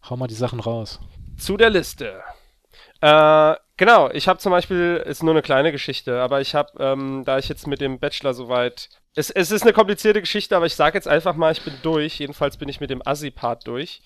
hau 0.08 0.16
mal 0.16 0.26
die 0.26 0.34
Sachen 0.34 0.60
raus. 0.60 1.00
zu 1.36 1.56
der 1.56 1.70
Liste. 1.70 2.22
Äh, 3.00 3.54
genau, 3.76 4.10
ich 4.10 4.26
habe 4.26 4.40
zum 4.40 4.50
Beispiel, 4.50 5.02
ist 5.06 5.22
nur 5.22 5.32
eine 5.32 5.42
kleine 5.42 5.70
Geschichte, 5.70 6.20
aber 6.20 6.40
ich 6.40 6.54
habe, 6.54 6.72
ähm, 6.80 7.22
da 7.24 7.38
ich 7.38 7.48
jetzt 7.48 7.66
mit 7.66 7.80
dem 7.80 7.98
Bachelor 8.00 8.34
soweit, 8.34 8.88
es, 9.14 9.30
es 9.30 9.50
ist 9.50 9.62
eine 9.62 9.72
komplizierte 9.72 10.20
Geschichte, 10.20 10.56
aber 10.56 10.66
ich 10.66 10.74
sage 10.74 10.96
jetzt 10.96 11.08
einfach 11.08 11.34
mal, 11.34 11.52
ich 11.52 11.62
bin 11.62 11.74
durch. 11.82 12.18
Jedenfalls 12.18 12.56
bin 12.56 12.68
ich 12.68 12.80
mit 12.80 12.90
dem 12.90 13.02
Assi-Part 13.04 13.66
durch. 13.66 14.00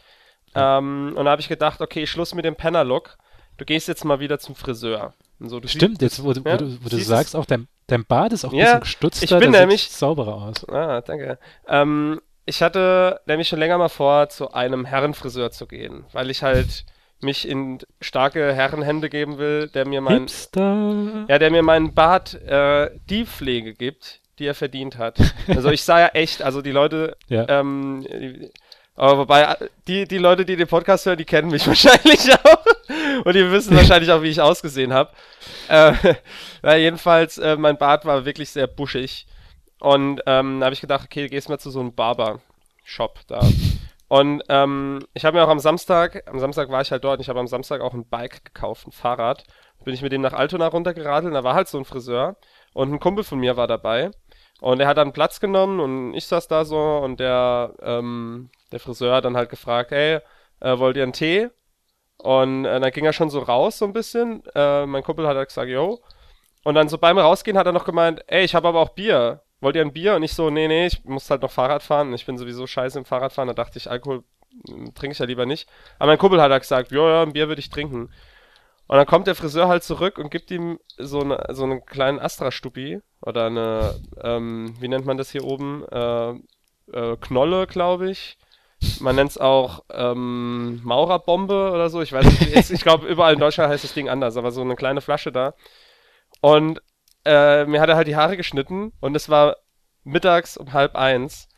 Ähm, 0.54 1.14
und 1.16 1.24
da 1.24 1.30
habe 1.30 1.40
ich 1.40 1.48
gedacht, 1.48 1.80
okay, 1.80 2.06
Schluss 2.06 2.34
mit 2.34 2.44
dem 2.44 2.56
Penner-Look. 2.56 3.16
Du 3.58 3.64
gehst 3.64 3.88
jetzt 3.88 4.04
mal 4.04 4.20
wieder 4.20 4.38
zum 4.38 4.54
Friseur. 4.54 5.14
So, 5.38 5.60
Stimmt, 5.66 6.00
siehst, 6.00 6.18
jetzt 6.18 6.24
wo, 6.24 6.32
ja, 6.32 6.56
du, 6.56 6.78
wo 6.82 6.88
du 6.88 6.98
sagst, 6.98 7.36
auch 7.36 7.44
dein, 7.44 7.68
dein 7.86 8.04
Bart 8.04 8.32
ist 8.32 8.44
auch 8.44 8.52
ein 8.52 8.58
ja, 8.58 8.64
bisschen 8.64 8.80
gestutzt. 8.80 9.22
Ich 9.22 9.30
bin 9.30 9.50
nämlich 9.50 9.90
sauberer 9.90 10.34
aus. 10.34 10.68
Ah, 10.68 11.00
danke. 11.00 11.38
Ähm, 11.66 12.20
ich 12.44 12.62
hatte 12.62 13.20
nämlich 13.26 13.48
schon 13.48 13.58
länger 13.58 13.78
mal 13.78 13.88
vor, 13.88 14.28
zu 14.28 14.52
einem 14.52 14.84
Herrenfriseur 14.84 15.50
zu 15.50 15.66
gehen, 15.66 16.04
weil 16.12 16.30
ich 16.30 16.42
halt 16.42 16.84
mich 17.20 17.46
in 17.46 17.78
starke 18.00 18.52
Herrenhände 18.52 19.08
geben 19.08 19.38
will, 19.38 19.68
der 19.68 19.86
mir 19.86 20.00
mein 20.00 20.22
Hipster. 20.22 21.26
ja, 21.28 21.38
der 21.38 21.50
mir 21.50 21.62
meinen 21.62 21.94
Bart 21.94 22.34
äh, 22.42 22.90
die 23.08 23.26
Pflege 23.26 23.74
gibt, 23.74 24.20
die 24.38 24.46
er 24.46 24.54
verdient 24.54 24.98
hat. 24.98 25.18
Also 25.46 25.70
ich 25.70 25.84
sah 25.84 26.00
ja 26.00 26.08
echt, 26.08 26.42
also 26.42 26.62
die 26.62 26.72
Leute, 26.72 27.16
ja. 27.28 27.46
ähm, 27.48 28.04
aber 28.94 29.18
wobei, 29.18 29.56
die, 29.86 30.06
die 30.06 30.18
Leute, 30.18 30.44
die 30.44 30.56
den 30.56 30.66
Podcast 30.66 31.06
hören, 31.06 31.16
die 31.16 31.24
kennen 31.24 31.50
mich 31.50 31.66
wahrscheinlich 31.66 32.32
auch. 32.44 32.66
Und 33.24 33.34
die 33.34 33.50
wissen 33.50 33.76
wahrscheinlich 33.76 34.10
auch, 34.10 34.22
wie 34.22 34.28
ich 34.28 34.40
ausgesehen 34.40 34.92
habe. 34.92 35.10
Äh, 35.68 35.94
jedenfalls, 36.80 37.38
äh, 37.38 37.56
mein 37.56 37.78
Bart 37.78 38.04
war 38.04 38.24
wirklich 38.24 38.50
sehr 38.50 38.66
buschig. 38.66 39.26
Und 39.82 40.22
ähm, 40.26 40.60
da 40.60 40.66
habe 40.66 40.74
ich 40.74 40.80
gedacht, 40.80 41.06
okay, 41.06 41.26
gehst 41.26 41.48
mal 41.48 41.58
zu 41.58 41.68
so 41.68 41.80
einem 41.80 41.92
Barber-Shop 41.92 43.18
da. 43.26 43.40
Und 44.06 44.44
ähm, 44.48 45.00
ich 45.12 45.24
habe 45.24 45.36
mir 45.36 45.44
auch 45.44 45.48
am 45.48 45.58
Samstag, 45.58 46.22
am 46.28 46.38
Samstag 46.38 46.68
war 46.68 46.82
ich 46.82 46.92
halt 46.92 47.02
dort, 47.02 47.16
und 47.18 47.22
ich 47.22 47.28
habe 47.28 47.40
am 47.40 47.48
Samstag 47.48 47.80
auch 47.80 47.92
ein 47.92 48.08
Bike 48.08 48.44
gekauft, 48.44 48.86
ein 48.86 48.92
Fahrrad. 48.92 49.42
Bin 49.84 49.92
ich 49.92 50.00
mit 50.00 50.12
dem 50.12 50.20
nach 50.20 50.34
Altona 50.34 50.68
runtergeradelt, 50.68 51.30
und 51.30 51.34
da 51.34 51.42
war 51.42 51.54
halt 51.54 51.66
so 51.66 51.78
ein 51.78 51.84
Friseur. 51.84 52.36
Und 52.72 52.92
ein 52.92 53.00
Kumpel 53.00 53.24
von 53.24 53.40
mir 53.40 53.56
war 53.56 53.66
dabei. 53.66 54.12
Und 54.60 54.78
er 54.78 54.86
hat 54.86 54.98
dann 54.98 55.12
Platz 55.12 55.40
genommen 55.40 55.80
und 55.80 56.14
ich 56.14 56.26
saß 56.26 56.46
da 56.46 56.64
so 56.64 56.78
und 56.78 57.18
der, 57.18 57.74
ähm, 57.82 58.50
der 58.70 58.78
Friseur 58.78 59.16
hat 59.16 59.24
dann 59.24 59.36
halt 59.36 59.50
gefragt, 59.50 59.90
hey, 59.90 60.20
äh, 60.60 60.78
wollt 60.78 60.96
ihr 60.96 61.02
einen 61.02 61.12
Tee? 61.12 61.48
Und 62.18 62.66
äh, 62.66 62.78
dann 62.78 62.92
ging 62.92 63.04
er 63.04 63.12
schon 63.12 63.30
so 63.30 63.40
raus 63.40 63.78
so 63.78 63.84
ein 63.84 63.92
bisschen. 63.92 64.44
Äh, 64.54 64.86
mein 64.86 65.02
Kumpel 65.02 65.26
hat 65.26 65.36
halt 65.36 65.48
gesagt, 65.48 65.68
yo. 65.68 65.98
Und 66.62 66.76
dann 66.76 66.88
so 66.88 66.98
beim 66.98 67.18
Rausgehen 67.18 67.58
hat 67.58 67.66
er 67.66 67.72
noch 67.72 67.84
gemeint, 67.84 68.22
ey, 68.28 68.44
ich 68.44 68.54
habe 68.54 68.68
aber 68.68 68.78
auch 68.78 68.90
Bier. 68.90 69.42
Wollt 69.62 69.76
ihr 69.76 69.82
ein 69.82 69.92
Bier? 69.92 70.16
Und 70.16 70.24
ich 70.24 70.34
so, 70.34 70.50
nee, 70.50 70.66
nee, 70.66 70.86
ich 70.86 71.04
muss 71.04 71.30
halt 71.30 71.42
noch 71.42 71.50
Fahrrad 71.52 71.84
fahren. 71.84 72.12
Ich 72.14 72.26
bin 72.26 72.36
sowieso 72.36 72.66
scheiße 72.66 72.98
im 72.98 73.04
Fahrradfahren. 73.04 73.46
Da 73.46 73.54
dachte 73.54 73.78
ich, 73.78 73.88
Alkohol 73.88 74.24
hm, 74.68 74.92
trinke 74.92 75.12
ich 75.12 75.20
ja 75.20 75.24
lieber 75.24 75.46
nicht. 75.46 75.68
Aber 76.00 76.10
mein 76.10 76.18
Kumpel 76.18 76.42
hat 76.42 76.50
halt 76.50 76.62
gesagt, 76.62 76.90
jo, 76.90 77.08
ja, 77.08 77.22
ein 77.22 77.32
Bier 77.32 77.46
würde 77.46 77.60
ich 77.60 77.70
trinken. 77.70 78.10
Und 78.88 78.96
dann 78.96 79.06
kommt 79.06 79.28
der 79.28 79.36
Friseur 79.36 79.68
halt 79.68 79.84
zurück 79.84 80.18
und 80.18 80.30
gibt 80.30 80.50
ihm 80.50 80.80
so, 80.98 81.20
eine, 81.20 81.46
so 81.50 81.62
einen 81.62 81.86
kleinen 81.86 82.18
Astra-Stupi 82.18 83.00
oder 83.20 83.46
eine, 83.46 84.00
ähm, 84.20 84.74
wie 84.80 84.88
nennt 84.88 85.06
man 85.06 85.16
das 85.16 85.30
hier 85.30 85.44
oben? 85.44 85.84
Äh, 85.92 86.30
äh, 86.92 87.16
Knolle, 87.20 87.68
glaube 87.68 88.10
ich. 88.10 88.38
Man 88.98 89.14
nennt 89.14 89.30
es 89.30 89.38
auch 89.38 89.84
ähm, 89.92 90.80
Maurerbombe 90.82 91.70
oder 91.70 91.88
so. 91.88 92.02
Ich 92.02 92.12
weiß 92.12 92.26
nicht. 92.26 92.70
ich 92.72 92.82
glaube, 92.82 93.06
überall 93.06 93.34
in 93.34 93.38
Deutschland 93.38 93.70
heißt 93.70 93.84
das 93.84 93.94
Ding 93.94 94.08
anders, 94.08 94.36
aber 94.36 94.50
so 94.50 94.60
eine 94.60 94.74
kleine 94.74 95.00
Flasche 95.00 95.30
da. 95.30 95.54
Und 96.40 96.82
äh, 97.24 97.64
mir 97.66 97.80
hat 97.80 97.88
er 97.88 97.96
halt 97.96 98.08
die 98.08 98.16
Haare 98.16 98.36
geschnitten 98.36 98.92
und 99.00 99.14
es 99.14 99.28
war 99.28 99.56
mittags 100.04 100.56
um 100.56 100.72
halb 100.72 100.96
eins. 100.96 101.48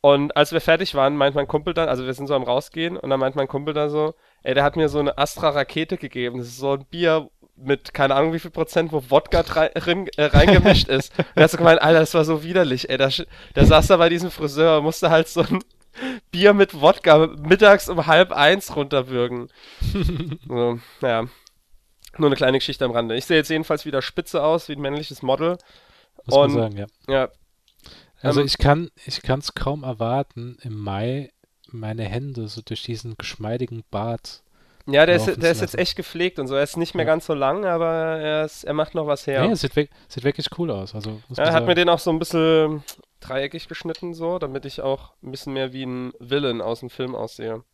Und 0.00 0.36
als 0.36 0.52
wir 0.52 0.60
fertig 0.60 0.94
waren, 0.94 1.16
meint 1.16 1.34
mein 1.34 1.48
Kumpel 1.48 1.72
dann, 1.72 1.88
also 1.88 2.04
wir 2.04 2.12
sind 2.12 2.26
so 2.26 2.34
am 2.34 2.42
rausgehen 2.42 2.98
und 2.98 3.08
dann 3.08 3.20
meint 3.20 3.36
mein 3.36 3.48
Kumpel 3.48 3.72
dann 3.72 3.88
so, 3.88 4.14
ey, 4.42 4.52
der 4.52 4.62
hat 4.62 4.76
mir 4.76 4.90
so 4.90 4.98
eine 4.98 5.16
Astra-Rakete 5.16 5.96
gegeben. 5.96 6.38
Das 6.38 6.48
ist 6.48 6.58
so 6.58 6.72
ein 6.72 6.84
Bier 6.84 7.30
mit 7.56 7.94
keine 7.94 8.14
Ahnung 8.14 8.32
wie 8.32 8.38
viel 8.38 8.50
Prozent, 8.50 8.92
wo 8.92 9.02
Wodka 9.08 9.40
rein, 9.40 10.08
äh, 10.16 10.24
reingemischt 10.24 10.88
ist. 10.88 11.12
Und 11.18 11.26
er 11.36 11.44
hat 11.44 11.50
so 11.50 11.56
gemeint, 11.56 11.80
Alter, 11.80 12.00
das 12.00 12.14
war 12.14 12.24
so 12.24 12.42
widerlich, 12.42 12.90
ey. 12.90 12.98
Der, 12.98 13.10
der 13.54 13.66
saß 13.66 13.86
da 13.86 13.96
bei 13.96 14.08
diesem 14.08 14.30
Friseur 14.30 14.78
und 14.78 14.84
musste 14.84 15.10
halt 15.10 15.28
so 15.28 15.40
ein 15.40 15.60
Bier 16.30 16.52
mit 16.52 16.80
Wodka 16.80 17.28
mittags 17.38 17.88
um 17.88 18.06
halb 18.06 18.32
eins 18.32 18.74
runterwürgen. 18.74 19.48
so, 20.48 20.78
naja. 21.00 21.28
Nur 22.18 22.28
eine 22.28 22.36
kleine 22.36 22.58
Geschichte 22.58 22.84
am 22.84 22.92
Rande. 22.92 23.16
Ich 23.16 23.24
sehe 23.24 23.36
jetzt 23.36 23.50
jedenfalls 23.50 23.84
wieder 23.84 24.02
spitze 24.02 24.42
aus, 24.42 24.68
wie 24.68 24.74
ein 24.74 24.80
männliches 24.80 25.22
Model. 25.22 25.58
Muss 26.26 26.36
und, 26.36 26.54
man 26.54 26.72
sagen, 26.72 26.76
ja. 26.76 26.86
ja 27.08 27.28
also 28.24 28.40
ähm, 28.40 28.46
ich 28.46 28.58
kann 28.58 28.90
ich 29.04 29.20
es 29.28 29.54
kaum 29.54 29.84
erwarten, 29.84 30.56
im 30.62 30.78
Mai 30.78 31.30
meine 31.70 32.04
Hände 32.04 32.48
so 32.48 32.62
durch 32.64 32.82
diesen 32.82 33.16
geschmeidigen 33.18 33.84
Bart. 33.90 34.42
Ja, 34.86 35.06
der 35.06 35.16
ist, 35.16 35.42
der 35.42 35.50
ist 35.50 35.62
jetzt 35.62 35.78
echt 35.78 35.96
gepflegt 35.96 36.38
und 36.38 36.46
so. 36.46 36.54
Er 36.54 36.62
ist 36.62 36.76
nicht 36.76 36.94
mehr 36.94 37.06
ja. 37.06 37.12
ganz 37.12 37.24
so 37.26 37.32
lang, 37.32 37.64
aber 37.64 37.90
er, 38.18 38.44
ist, 38.44 38.64
er 38.64 38.74
macht 38.74 38.94
noch 38.94 39.06
was 39.06 39.26
her. 39.26 39.42
Ja, 39.42 39.50
es 39.50 39.62
sieht, 39.62 39.72
sieht 39.72 40.24
wirklich 40.24 40.46
cool 40.58 40.70
aus. 40.70 40.94
Also, 40.94 41.22
ja, 41.30 41.44
er 41.44 41.52
hat 41.54 41.66
mir 41.66 41.74
den 41.74 41.88
auch 41.88 41.98
so 41.98 42.10
ein 42.10 42.18
bisschen 42.18 42.84
dreieckig 43.20 43.66
geschnitten, 43.66 44.12
so, 44.12 44.38
damit 44.38 44.66
ich 44.66 44.82
auch 44.82 45.14
ein 45.22 45.30
bisschen 45.30 45.54
mehr 45.54 45.72
wie 45.72 45.84
ein 45.84 46.12
Villain 46.18 46.60
aus 46.60 46.80
dem 46.80 46.90
Film 46.90 47.14
aussehe. 47.14 47.64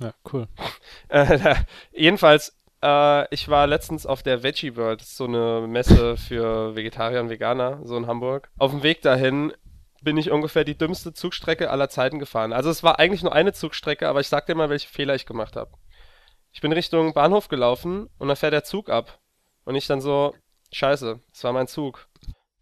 Ja, 0.00 0.12
cool. 0.32 0.48
äh, 1.08 1.54
jedenfalls, 1.92 2.58
äh, 2.82 3.34
ich 3.34 3.48
war 3.48 3.66
letztens 3.66 4.06
auf 4.06 4.22
der 4.22 4.42
Veggie 4.42 4.76
World, 4.76 5.02
so 5.02 5.24
eine 5.24 5.66
Messe 5.66 6.16
für 6.16 6.74
Vegetarier 6.74 7.20
und 7.20 7.30
Veganer, 7.30 7.80
so 7.84 7.96
in 7.96 8.06
Hamburg. 8.06 8.50
Auf 8.58 8.70
dem 8.70 8.82
Weg 8.82 9.02
dahin 9.02 9.52
bin 10.02 10.16
ich 10.16 10.30
ungefähr 10.30 10.64
die 10.64 10.78
dümmste 10.78 11.12
Zugstrecke 11.12 11.70
aller 11.70 11.88
Zeiten 11.88 12.18
gefahren. 12.18 12.52
Also 12.52 12.70
es 12.70 12.82
war 12.82 12.98
eigentlich 12.98 13.22
nur 13.22 13.34
eine 13.34 13.52
Zugstrecke, 13.52 14.08
aber 14.08 14.20
ich 14.20 14.28
sag 14.28 14.46
dir 14.46 14.54
mal, 14.54 14.70
welche 14.70 14.88
Fehler 14.88 15.14
ich 15.14 15.26
gemacht 15.26 15.56
habe. 15.56 15.72
Ich 16.52 16.60
bin 16.60 16.72
Richtung 16.72 17.12
Bahnhof 17.12 17.48
gelaufen 17.48 18.08
und 18.18 18.28
dann 18.28 18.36
fährt 18.36 18.52
der 18.52 18.64
Zug 18.64 18.88
ab. 18.88 19.20
Und 19.64 19.74
ich 19.74 19.86
dann 19.86 20.00
so, 20.00 20.34
scheiße, 20.72 21.20
das 21.32 21.44
war 21.44 21.52
mein 21.52 21.68
Zug. 21.68 22.08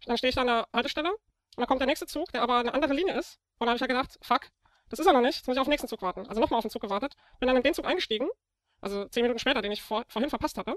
Dann 0.05 0.17
stehe 0.17 0.29
ich 0.29 0.37
an 0.37 0.47
der 0.47 0.67
Haltestelle 0.73 1.09
und 1.11 1.57
dann 1.57 1.67
kommt 1.67 1.79
der 1.79 1.87
nächste 1.87 2.05
Zug, 2.05 2.31
der 2.31 2.41
aber 2.41 2.59
eine 2.59 2.73
andere 2.73 2.93
Linie 2.93 3.17
ist. 3.17 3.39
Und 3.57 3.65
dann 3.65 3.69
habe 3.69 3.77
ich 3.77 3.81
ja 3.81 3.87
gedacht, 3.87 4.19
fuck, 4.21 4.49
das 4.89 4.99
ist 4.99 5.05
er 5.05 5.13
noch 5.13 5.21
nicht, 5.21 5.37
jetzt 5.37 5.47
muss 5.47 5.55
ich 5.55 5.59
auf 5.59 5.67
den 5.67 5.71
nächsten 5.71 5.87
Zug 5.87 6.01
warten. 6.01 6.27
Also 6.27 6.41
nochmal 6.41 6.57
auf 6.57 6.63
den 6.63 6.71
Zug 6.71 6.81
gewartet, 6.81 7.15
bin 7.39 7.47
dann 7.47 7.57
in 7.57 7.63
den 7.63 7.73
Zug 7.73 7.85
eingestiegen, 7.85 8.27
also 8.81 9.05
zehn 9.05 9.23
Minuten 9.23 9.39
später, 9.39 9.61
den 9.61 9.71
ich 9.71 9.81
vor, 9.81 10.03
vorhin 10.07 10.29
verpasst 10.29 10.57
hatte. 10.57 10.75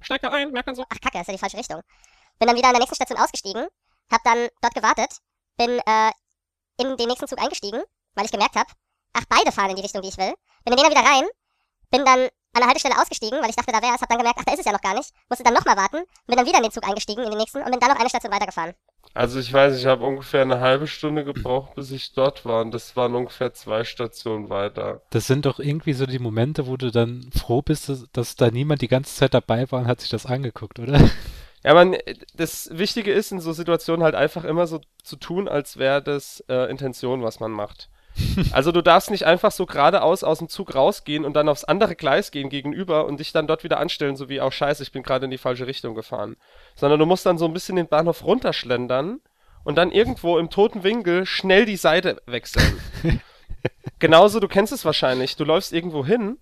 Steig 0.00 0.22
da 0.22 0.30
ein, 0.30 0.52
merkt 0.52 0.68
dann 0.68 0.74
so, 0.74 0.84
ach 0.88 1.00
kacke, 1.00 1.20
ist 1.20 1.26
ja 1.26 1.32
die 1.32 1.38
falsche 1.38 1.56
Richtung. 1.56 1.80
Bin 2.38 2.46
dann 2.46 2.56
wieder 2.56 2.68
an 2.68 2.74
der 2.74 2.80
nächsten 2.80 2.94
Station 2.94 3.18
ausgestiegen, 3.18 3.66
hab 4.10 4.22
dann 4.24 4.48
dort 4.62 4.74
gewartet, 4.74 5.18
bin 5.56 5.80
äh, 5.80 6.10
in 6.78 6.96
den 6.96 7.08
nächsten 7.08 7.26
Zug 7.26 7.40
eingestiegen, 7.40 7.82
weil 8.14 8.24
ich 8.24 8.30
gemerkt 8.30 8.54
habe, 8.54 8.70
ach, 9.12 9.24
beide 9.28 9.50
fahren 9.52 9.70
in 9.70 9.76
die 9.76 9.82
Richtung, 9.82 10.02
die 10.02 10.08
ich 10.08 10.18
will. 10.18 10.34
Bin 10.64 10.72
in 10.72 10.76
den 10.76 10.84
dann 10.84 10.90
wieder 10.92 11.10
rein, 11.10 11.28
bin 11.90 12.04
dann 12.04 12.28
an 12.54 12.60
der 12.60 12.66
Haltestelle 12.66 12.98
ausgestiegen, 12.98 13.40
weil 13.40 13.50
ich 13.50 13.56
dachte, 13.56 13.72
da 13.72 13.82
wäre 13.82 13.94
es, 13.94 14.00
hab 14.00 14.08
dann 14.08 14.18
gemerkt, 14.18 14.38
ach, 14.40 14.44
da 14.44 14.52
ist 14.52 14.60
es 14.60 14.66
ja 14.66 14.72
noch 14.72 14.80
gar 14.80 14.94
nicht. 14.94 15.10
Musste 15.28 15.44
dann 15.44 15.54
nochmal 15.54 15.76
warten, 15.76 16.04
bin 16.26 16.36
dann 16.36 16.46
wieder 16.46 16.58
in 16.58 16.64
den 16.64 16.72
Zug 16.72 16.86
eingestiegen, 16.86 17.22
in 17.22 17.30
den 17.30 17.38
nächsten, 17.38 17.58
und 17.58 17.70
bin 17.70 17.80
dann 17.80 17.90
noch 17.90 18.00
eine 18.00 18.08
Station 18.08 18.32
weitergefahren. 18.32 18.74
Also 19.14 19.40
ich 19.40 19.52
weiß, 19.52 19.78
ich 19.78 19.86
habe 19.86 20.04
ungefähr 20.04 20.42
eine 20.42 20.60
halbe 20.60 20.86
Stunde 20.86 21.24
gebraucht, 21.24 21.74
bis 21.74 21.90
ich 21.90 22.12
dort 22.12 22.44
war. 22.44 22.62
Und 22.62 22.72
das 22.72 22.94
waren 22.94 23.14
ungefähr 23.14 23.52
zwei 23.54 23.84
Stationen 23.84 24.50
weiter. 24.50 25.02
Das 25.10 25.26
sind 25.26 25.46
doch 25.46 25.58
irgendwie 25.58 25.94
so 25.94 26.06
die 26.06 26.18
Momente, 26.18 26.66
wo 26.66 26.76
du 26.76 26.90
dann 26.90 27.30
froh 27.32 27.62
bist, 27.62 27.88
dass, 27.88 28.06
dass 28.12 28.36
da 28.36 28.50
niemand 28.50 28.82
die 28.82 28.88
ganze 28.88 29.14
Zeit 29.14 29.34
dabei 29.34 29.70
war 29.70 29.80
und 29.80 29.86
hat 29.86 30.00
sich 30.00 30.10
das 30.10 30.26
angeguckt, 30.26 30.78
oder? 30.78 31.00
Ja, 31.64 31.74
man, 31.74 31.96
das 32.34 32.70
Wichtige 32.72 33.12
ist 33.12 33.32
in 33.32 33.40
so 33.40 33.52
Situationen 33.52 34.04
halt 34.04 34.14
einfach 34.14 34.44
immer 34.44 34.66
so 34.66 34.80
zu 35.02 35.16
tun, 35.16 35.48
als 35.48 35.76
wäre 35.76 36.00
das 36.02 36.44
äh, 36.48 36.70
Intention, 36.70 37.22
was 37.22 37.40
man 37.40 37.50
macht. 37.50 37.90
Also 38.52 38.72
du 38.72 38.82
darfst 38.82 39.10
nicht 39.10 39.26
einfach 39.26 39.52
so 39.52 39.66
geradeaus 39.66 40.24
aus 40.24 40.38
dem 40.38 40.48
Zug 40.48 40.74
rausgehen 40.74 41.24
und 41.24 41.34
dann 41.34 41.48
aufs 41.48 41.64
andere 41.64 41.94
Gleis 41.94 42.30
gehen 42.30 42.48
gegenüber 42.48 43.06
und 43.06 43.20
dich 43.20 43.32
dann 43.32 43.46
dort 43.46 43.64
wieder 43.64 43.78
anstellen, 43.78 44.16
so 44.16 44.28
wie 44.28 44.40
auch 44.40 44.52
scheiße, 44.52 44.82
ich 44.82 44.92
bin 44.92 45.02
gerade 45.02 45.24
in 45.26 45.30
die 45.30 45.38
falsche 45.38 45.66
Richtung 45.66 45.94
gefahren. 45.94 46.36
Sondern 46.74 46.98
du 46.98 47.06
musst 47.06 47.26
dann 47.26 47.38
so 47.38 47.44
ein 47.44 47.52
bisschen 47.52 47.76
den 47.76 47.88
Bahnhof 47.88 48.24
runterschlendern 48.24 49.20
und 49.64 49.76
dann 49.76 49.90
irgendwo 49.90 50.38
im 50.38 50.50
toten 50.50 50.82
Winkel 50.82 51.26
schnell 51.26 51.64
die 51.64 51.76
Seite 51.76 52.20
wechseln. 52.26 52.80
Genauso, 53.98 54.40
du 54.40 54.48
kennst 54.48 54.72
es 54.72 54.84
wahrscheinlich, 54.84 55.36
du 55.36 55.44
läufst 55.44 55.72
irgendwo 55.72 56.04
hin 56.04 56.38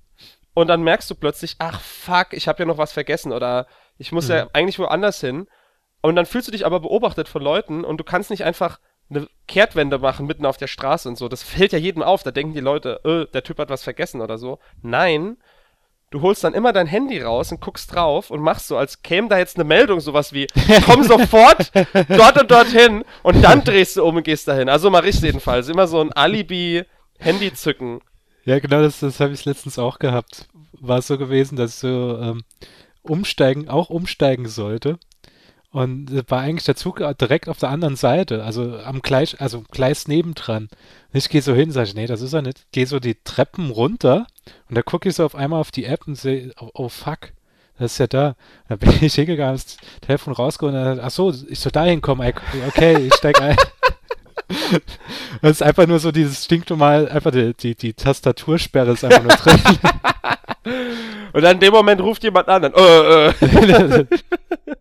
und 0.54 0.68
dann 0.68 0.82
merkst 0.82 1.10
du 1.10 1.14
plötzlich, 1.14 1.56
ach 1.58 1.80
fuck, 1.80 2.28
ich 2.32 2.48
habe 2.48 2.60
ja 2.60 2.66
noch 2.66 2.78
was 2.78 2.92
vergessen 2.92 3.32
oder 3.32 3.66
ich 3.98 4.12
muss 4.12 4.28
mhm. 4.28 4.34
ja 4.34 4.46
eigentlich 4.52 4.78
woanders 4.78 5.20
hin. 5.20 5.48
Und 6.02 6.14
dann 6.14 6.26
fühlst 6.26 6.46
du 6.46 6.52
dich 6.52 6.66
aber 6.66 6.80
beobachtet 6.80 7.28
von 7.28 7.42
Leuten 7.42 7.84
und 7.84 7.98
du 7.98 8.04
kannst 8.04 8.30
nicht 8.30 8.44
einfach 8.44 8.78
eine 9.08 9.28
Kehrtwende 9.46 9.98
machen 9.98 10.26
mitten 10.26 10.46
auf 10.46 10.56
der 10.56 10.66
Straße 10.66 11.08
und 11.08 11.16
so. 11.16 11.28
Das 11.28 11.42
fällt 11.42 11.72
ja 11.72 11.78
jedem 11.78 12.02
auf. 12.02 12.22
Da 12.22 12.30
denken 12.30 12.54
die 12.54 12.60
Leute, 12.60 13.00
äh, 13.04 13.32
der 13.32 13.44
Typ 13.44 13.58
hat 13.58 13.70
was 13.70 13.84
vergessen 13.84 14.20
oder 14.20 14.38
so. 14.38 14.58
Nein, 14.82 15.36
du 16.10 16.22
holst 16.22 16.44
dann 16.44 16.54
immer 16.54 16.72
dein 16.72 16.86
Handy 16.86 17.20
raus 17.20 17.52
und 17.52 17.60
guckst 17.60 17.94
drauf 17.94 18.30
und 18.30 18.40
machst 18.40 18.68
so, 18.68 18.76
als 18.76 19.02
käme 19.02 19.28
da 19.28 19.38
jetzt 19.38 19.56
eine 19.56 19.64
Meldung, 19.64 20.00
sowas 20.00 20.32
wie, 20.32 20.46
komm 20.86 21.02
sofort 21.02 21.70
dort 22.08 22.40
und 22.40 22.50
dorthin 22.50 23.04
und 23.22 23.42
dann 23.42 23.64
drehst 23.64 23.96
du 23.96 24.04
um 24.04 24.16
und 24.16 24.22
gehst 24.24 24.48
dahin. 24.48 24.68
Also 24.68 24.90
mache 24.90 25.08
ich 25.08 25.20
jedenfalls. 25.20 25.68
Immer 25.68 25.86
so 25.86 26.00
ein 26.00 26.12
Alibi-Handy 26.12 27.52
zücken. 27.54 28.00
Ja, 28.44 28.58
genau, 28.58 28.82
das, 28.82 29.00
das 29.00 29.20
habe 29.20 29.34
ich 29.34 29.44
letztens 29.44 29.78
auch 29.78 29.98
gehabt. 29.98 30.48
War 30.72 30.98
es 30.98 31.06
so 31.06 31.18
gewesen, 31.18 31.56
dass 31.56 31.80
so 31.80 32.18
ähm, 32.20 32.44
umsteigen, 33.02 33.68
auch 33.68 33.90
umsteigen 33.90 34.46
sollte. 34.46 34.98
Und 35.76 36.30
war 36.30 36.40
eigentlich 36.40 36.64
der 36.64 36.74
Zug 36.74 37.04
direkt 37.20 37.50
auf 37.50 37.58
der 37.58 37.68
anderen 37.68 37.96
Seite, 37.96 38.42
also 38.42 38.78
am 38.78 39.02
Gleis, 39.02 39.34
also 39.34 39.62
Gleis 39.70 40.08
nebendran. 40.08 40.70
Und 41.12 41.18
ich 41.18 41.28
gehe 41.28 41.42
so 41.42 41.52
hin, 41.52 41.70
sage 41.70 41.88
ich, 41.88 41.94
nee, 41.94 42.06
das 42.06 42.22
ist 42.22 42.32
er 42.32 42.40
nicht. 42.40 42.64
Gehe 42.72 42.86
so 42.86 42.98
die 42.98 43.16
Treppen 43.24 43.68
runter 43.68 44.26
und 44.70 44.78
da 44.78 44.80
gucke 44.80 45.10
ich 45.10 45.16
so 45.16 45.26
auf 45.26 45.34
einmal 45.34 45.60
auf 45.60 45.72
die 45.72 45.84
App 45.84 46.06
und 46.06 46.14
sehe, 46.14 46.54
oh, 46.58 46.70
oh, 46.72 46.88
fuck, 46.88 47.34
das 47.78 47.92
ist 47.92 47.98
ja 47.98 48.06
da. 48.06 48.36
Da 48.70 48.76
bin 48.76 48.90
ich 49.02 49.16
hingegangen, 49.16 49.54
das 49.54 49.76
Telefon 50.00 50.32
rausgeholt 50.32 50.74
und 50.74 50.82
dann, 50.82 50.98
ach 50.98 51.10
so, 51.10 51.30
ich 51.46 51.60
soll 51.60 51.72
da 51.72 51.84
hinkommen, 51.84 52.26
okay, 52.68 52.96
ich 52.96 53.14
steig 53.14 53.38
ein. 53.42 53.56
das 55.42 55.50
ist 55.50 55.62
einfach 55.62 55.86
nur 55.86 55.98
so 55.98 56.10
dieses 56.10 56.42
stinknormal, 56.46 57.06
einfach 57.10 57.32
die, 57.32 57.52
die, 57.52 57.74
die 57.74 57.92
Tastatursperre 57.92 58.92
ist 58.92 59.04
einfach 59.04 59.22
nur 59.22 59.36
drin. 59.36 59.60
Und 61.34 61.42
dann 61.42 61.56
in 61.56 61.60
dem 61.60 61.74
Moment 61.74 62.00
ruft 62.00 62.24
jemand 62.24 62.48
an, 62.48 62.62
dann, 62.62 62.72
äh, 62.72 63.28
äh. 63.28 64.76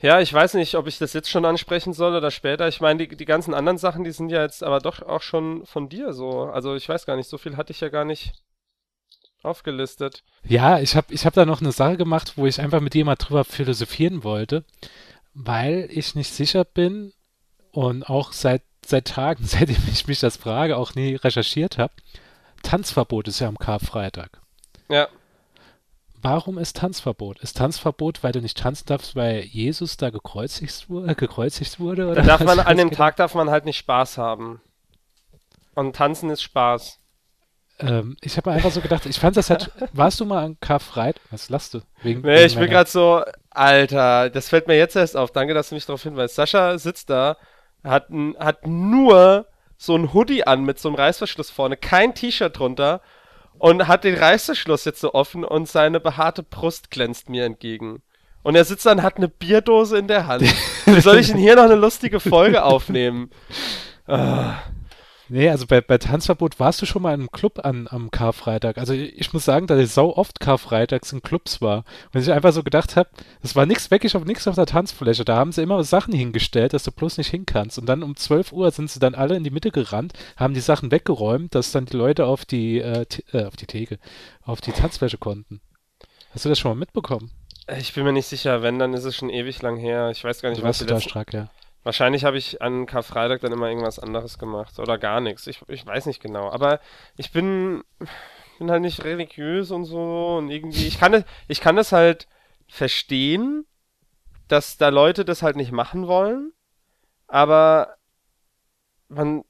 Ja, 0.00 0.20
ich 0.20 0.32
weiß 0.32 0.54
nicht, 0.54 0.74
ob 0.74 0.86
ich 0.86 0.98
das 0.98 1.14
jetzt 1.14 1.30
schon 1.30 1.46
ansprechen 1.46 1.94
soll 1.94 2.14
oder 2.14 2.30
später. 2.30 2.68
Ich 2.68 2.80
meine, 2.80 3.06
die, 3.06 3.16
die 3.16 3.24
ganzen 3.24 3.54
anderen 3.54 3.78
Sachen, 3.78 4.04
die 4.04 4.10
sind 4.10 4.28
ja 4.28 4.42
jetzt 4.42 4.62
aber 4.62 4.80
doch 4.80 5.00
auch 5.00 5.22
schon 5.22 5.64
von 5.64 5.88
dir 5.88 6.12
so. 6.12 6.42
Also 6.42 6.74
ich 6.74 6.88
weiß 6.88 7.06
gar 7.06 7.16
nicht, 7.16 7.28
so 7.28 7.38
viel 7.38 7.56
hatte 7.56 7.72
ich 7.72 7.80
ja 7.80 7.88
gar 7.88 8.04
nicht 8.04 8.34
aufgelistet. 9.42 10.22
Ja, 10.46 10.78
ich 10.80 10.96
habe 10.96 11.12
ich 11.12 11.24
hab 11.24 11.34
da 11.34 11.46
noch 11.46 11.60
eine 11.60 11.72
Sache 11.72 11.96
gemacht, 11.96 12.34
wo 12.36 12.46
ich 12.46 12.60
einfach 12.60 12.80
mit 12.80 12.94
dir 12.94 13.04
mal 13.04 13.16
drüber 13.16 13.44
philosophieren 13.44 14.24
wollte, 14.24 14.64
weil 15.32 15.88
ich 15.90 16.14
nicht 16.14 16.32
sicher 16.32 16.64
bin 16.64 17.12
und 17.70 18.02
auch 18.08 18.32
seit, 18.32 18.62
seit 18.84 19.06
Tagen, 19.06 19.44
seitdem 19.46 19.82
ich 19.90 20.06
mich 20.06 20.20
das 20.20 20.36
frage, 20.36 20.76
auch 20.76 20.94
nie 20.94 21.14
recherchiert 21.14 21.78
habe. 21.78 21.94
Tanzverbot 22.62 23.28
ist 23.28 23.40
ja 23.40 23.48
am 23.48 23.58
Karfreitag. 23.58 24.40
Ja. 24.90 25.08
Warum 26.24 26.56
ist 26.56 26.76
Tanzverbot? 26.78 27.40
Ist 27.40 27.58
Tanzverbot, 27.58 28.22
weil 28.24 28.32
du 28.32 28.40
nicht 28.40 28.56
tanzen 28.56 28.86
darfst, 28.86 29.14
weil 29.14 29.40
Jesus 29.40 29.98
da 29.98 30.08
gekreuzigt, 30.08 30.86
äh, 31.06 31.14
gekreuzigt 31.14 31.78
wurde? 31.78 32.06
Oder 32.06 32.22
Da 32.22 32.38
darf 32.38 32.44
man, 32.44 32.60
an 32.60 32.78
dem 32.78 32.88
geht? 32.88 32.96
Tag 32.96 33.16
darf 33.16 33.34
man 33.34 33.50
halt 33.50 33.66
nicht 33.66 33.76
Spaß 33.76 34.16
haben. 34.16 34.62
Und 35.74 35.94
tanzen 35.94 36.30
ist 36.30 36.42
Spaß. 36.42 36.98
Ähm, 37.80 38.16
ich 38.22 38.38
habe 38.38 38.48
mir 38.48 38.56
einfach 38.56 38.70
so 38.70 38.80
gedacht, 38.80 39.04
ich 39.04 39.18
fand 39.20 39.36
das 39.36 39.50
halt. 39.50 39.70
Warst 39.92 40.18
du 40.18 40.24
mal 40.24 40.42
an 40.42 40.56
Karfreitag? 40.60 41.20
Was 41.30 41.50
lachst 41.50 41.74
du? 41.74 41.80
Wegen, 42.02 42.22
Nee, 42.22 42.28
wegen 42.28 42.46
ich 42.46 42.56
bin 42.56 42.70
gerade 42.70 42.88
so, 42.88 43.22
Alter, 43.50 44.30
das 44.30 44.48
fällt 44.48 44.66
mir 44.66 44.78
jetzt 44.78 44.96
erst 44.96 45.18
auf. 45.18 45.30
Danke, 45.30 45.52
dass 45.52 45.68
du 45.68 45.74
mich 45.74 45.84
darauf 45.84 46.02
hinweist. 46.04 46.36
Sascha 46.36 46.78
sitzt 46.78 47.10
da, 47.10 47.36
hat, 47.82 48.06
hat 48.38 48.66
nur 48.66 49.46
so 49.76 49.94
ein 49.94 50.14
Hoodie 50.14 50.46
an 50.46 50.64
mit 50.64 50.78
so 50.78 50.88
einem 50.88 50.96
Reißverschluss 50.96 51.50
vorne, 51.50 51.76
kein 51.76 52.14
T-Shirt 52.14 52.58
drunter 52.58 53.02
und 53.58 53.88
hat 53.88 54.04
den 54.04 54.16
Reißverschluss 54.16 54.84
jetzt 54.84 55.00
so 55.00 55.14
offen 55.14 55.44
und 55.44 55.68
seine 55.68 56.00
behaarte 56.00 56.42
Brust 56.42 56.90
glänzt 56.90 57.28
mir 57.28 57.44
entgegen. 57.44 58.02
Und 58.42 58.56
er 58.56 58.64
sitzt 58.64 58.84
da 58.84 58.92
und 58.92 59.02
hat 59.02 59.16
eine 59.16 59.28
Bierdose 59.28 59.96
in 59.98 60.06
der 60.06 60.26
Hand. 60.26 60.42
Wie 60.84 61.00
soll 61.00 61.18
ich 61.18 61.28
denn 61.28 61.38
hier 61.38 61.56
noch 61.56 61.64
eine 61.64 61.76
lustige 61.76 62.20
Folge 62.20 62.62
aufnehmen? 62.62 63.30
Ah, 64.06 64.56
Nee, 65.28 65.48
also 65.48 65.66
bei, 65.66 65.80
bei 65.80 65.96
Tanzverbot 65.96 66.60
warst 66.60 66.82
du 66.82 66.86
schon 66.86 67.02
mal 67.02 67.14
in 67.14 67.20
einem 67.20 67.30
Club 67.30 67.64
an, 67.64 67.88
am 67.90 68.10
Karfreitag. 68.10 68.76
Also 68.76 68.92
ich, 68.92 69.18
ich 69.18 69.32
muss 69.32 69.44
sagen, 69.44 69.66
dass 69.66 69.80
ich 69.80 69.90
sau 69.90 70.14
oft 70.14 70.38
Karfreitags 70.38 71.12
in 71.12 71.22
Clubs 71.22 71.62
war. 71.62 71.84
Und 72.12 72.20
ich 72.20 72.30
einfach 72.30 72.52
so 72.52 72.62
gedacht 72.62 72.96
habe, 72.96 73.08
es 73.42 73.56
war 73.56 73.64
nichts 73.64 73.90
wirklich 73.90 74.16
auf 74.16 74.24
nichts 74.24 74.46
auf 74.46 74.54
der 74.54 74.66
Tanzfläche. 74.66 75.24
Da 75.24 75.36
haben 75.36 75.52
sie 75.52 75.62
immer 75.62 75.82
Sachen 75.82 76.12
hingestellt, 76.12 76.74
dass 76.74 76.84
du 76.84 76.92
bloß 76.92 77.16
nicht 77.18 77.30
hin 77.30 77.46
kannst. 77.46 77.78
Und 77.78 77.86
dann 77.86 78.02
um 78.02 78.16
12 78.16 78.52
Uhr 78.52 78.70
sind 78.70 78.90
sie 78.90 79.00
dann 79.00 79.14
alle 79.14 79.36
in 79.36 79.44
die 79.44 79.50
Mitte 79.50 79.70
gerannt, 79.70 80.12
haben 80.36 80.54
die 80.54 80.60
Sachen 80.60 80.90
weggeräumt, 80.90 81.54
dass 81.54 81.72
dann 81.72 81.86
die 81.86 81.96
Leute 81.96 82.26
auf 82.26 82.44
die, 82.44 82.80
äh, 82.80 83.06
äh, 83.32 83.44
auf 83.44 83.56
die 83.56 83.66
Theke, 83.66 83.98
auf 84.42 84.60
die 84.60 84.72
Tanzfläche 84.72 85.18
konnten. 85.18 85.60
Hast 86.32 86.44
du 86.44 86.48
das 86.48 86.58
schon 86.58 86.72
mal 86.72 86.78
mitbekommen? 86.78 87.30
ich 87.78 87.94
bin 87.94 88.04
mir 88.04 88.12
nicht 88.12 88.26
sicher, 88.26 88.62
wenn, 88.62 88.78
dann 88.78 88.92
ist 88.92 89.04
es 89.04 89.16
schon 89.16 89.30
ewig 89.30 89.62
lang 89.62 89.78
her. 89.78 90.10
Ich 90.10 90.22
weiß 90.22 90.42
gar 90.42 90.50
nicht, 90.50 90.58
Du 90.58 90.64
was 90.64 90.80
warst 90.80 90.82
die 90.82 90.86
da 90.86 91.00
stark, 91.00 91.32
ja. 91.32 91.48
Wahrscheinlich 91.84 92.24
habe 92.24 92.38
ich 92.38 92.60
an 92.62 92.86
Karfreitag 92.86 93.40
dann 93.42 93.52
immer 93.52 93.68
irgendwas 93.68 93.98
anderes 93.98 94.38
gemacht 94.38 94.78
oder 94.78 94.98
gar 94.98 95.20
nichts. 95.20 95.46
Ich, 95.46 95.60
ich 95.68 95.86
weiß 95.86 96.06
nicht 96.06 96.20
genau. 96.20 96.50
Aber 96.50 96.80
ich 97.16 97.30
bin, 97.30 97.84
bin 98.58 98.70
halt 98.70 98.82
nicht 98.82 99.04
religiös 99.04 99.70
und 99.70 99.84
so 99.84 100.36
und 100.38 100.50
irgendwie, 100.50 100.86
ich 100.86 100.98
kann, 100.98 101.14
es- 101.14 101.24
ich 101.46 101.60
kann 101.60 101.76
das 101.76 101.92
halt 101.92 102.26
verstehen, 102.68 103.66
dass 104.48 104.76
da 104.78 104.88
Leute 104.88 105.24
das 105.24 105.42
halt 105.42 105.56
nicht 105.56 105.72
machen 105.72 106.06
wollen, 106.06 106.52
aber 107.28 107.96
man, 109.08 109.44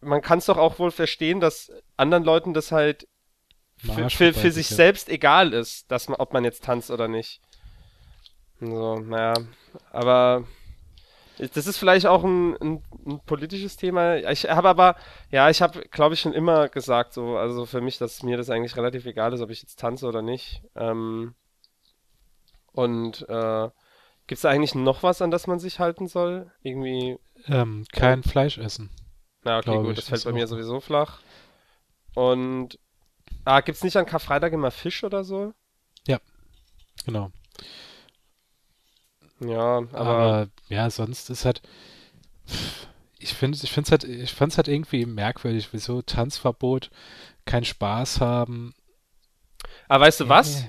man 0.00 0.20
kann 0.22 0.38
es 0.38 0.46
doch 0.46 0.58
auch 0.58 0.78
wohl 0.78 0.90
verstehen, 0.90 1.40
dass 1.40 1.72
anderen 1.96 2.24
Leuten 2.24 2.54
das 2.54 2.72
halt 2.72 3.08
für, 3.78 4.02
für, 4.16 4.32
für 4.34 4.50
sich 4.52 4.66
selbst 4.76 5.08
egal 5.08 5.52
ist, 5.54 5.90
dass 5.90 6.08
man, 6.08 6.18
ob 6.20 6.32
man 6.32 6.44
jetzt 6.44 6.64
tanzt 6.64 6.90
oder 6.90 7.08
nicht. 7.08 7.40
So, 8.60 8.96
naja, 9.00 9.34
aber 9.90 10.44
das 11.38 11.66
ist 11.66 11.78
vielleicht 11.78 12.06
auch 12.06 12.24
ein, 12.24 12.56
ein, 12.58 12.82
ein 13.06 13.20
politisches 13.26 13.76
Thema. 13.76 14.16
Ich 14.30 14.48
habe 14.48 14.68
aber, 14.68 14.96
ja, 15.30 15.50
ich 15.50 15.62
habe, 15.62 15.80
glaube 15.90 16.14
ich, 16.14 16.20
schon 16.20 16.32
immer 16.34 16.68
gesagt, 16.68 17.12
so, 17.14 17.36
also 17.36 17.66
für 17.66 17.80
mich, 17.80 17.98
dass 17.98 18.22
mir 18.22 18.36
das 18.36 18.50
eigentlich 18.50 18.76
relativ 18.76 19.06
egal 19.06 19.32
ist, 19.32 19.40
ob 19.40 19.50
ich 19.50 19.62
jetzt 19.62 19.78
tanze 19.78 20.06
oder 20.06 20.22
nicht. 20.22 20.62
Ähm, 20.76 21.34
und 22.72 23.26
äh, 23.28 23.68
gibt 24.26 24.38
es 24.38 24.44
eigentlich 24.44 24.74
noch 24.74 25.02
was, 25.02 25.20
an 25.22 25.30
das 25.30 25.46
man 25.46 25.58
sich 25.58 25.78
halten 25.80 26.06
soll? 26.06 26.50
Irgendwie, 26.62 27.18
Ähm, 27.46 27.84
kein 27.92 28.22
Fleisch 28.22 28.58
essen. 28.58 28.90
na 29.44 29.58
okay, 29.58 29.76
gut, 29.82 29.98
das 29.98 30.08
fällt 30.08 30.24
bei 30.24 30.32
mir 30.32 30.44
auch- 30.44 30.48
sowieso 30.48 30.80
flach. 30.80 31.20
Und, 32.14 32.78
ah, 33.44 33.60
gibt 33.60 33.76
es 33.76 33.84
nicht 33.84 33.96
an 33.96 34.06
Karfreitag 34.06 34.52
immer 34.52 34.70
Fisch 34.70 35.02
oder 35.04 35.24
so? 35.24 35.52
Genau. 37.06 37.32
Ja, 39.46 39.78
aber, 39.92 39.98
Aber 40.08 40.48
ja, 40.68 40.88
sonst 40.90 41.30
ist 41.30 41.44
halt. 41.44 41.62
Ich 43.18 43.34
finde 43.34 43.58
ich 43.62 43.70
find's 43.70 43.90
halt, 43.90 44.04
ich 44.04 44.32
fand's 44.34 44.56
halt 44.56 44.68
irgendwie 44.68 45.06
merkwürdig, 45.06 45.68
wieso 45.72 46.02
Tanzverbot, 46.02 46.90
kein 47.44 47.64
Spaß 47.64 48.20
haben. 48.20 48.74
aber 49.88 50.04
weißt 50.06 50.20
du 50.20 50.28
was? 50.28 50.64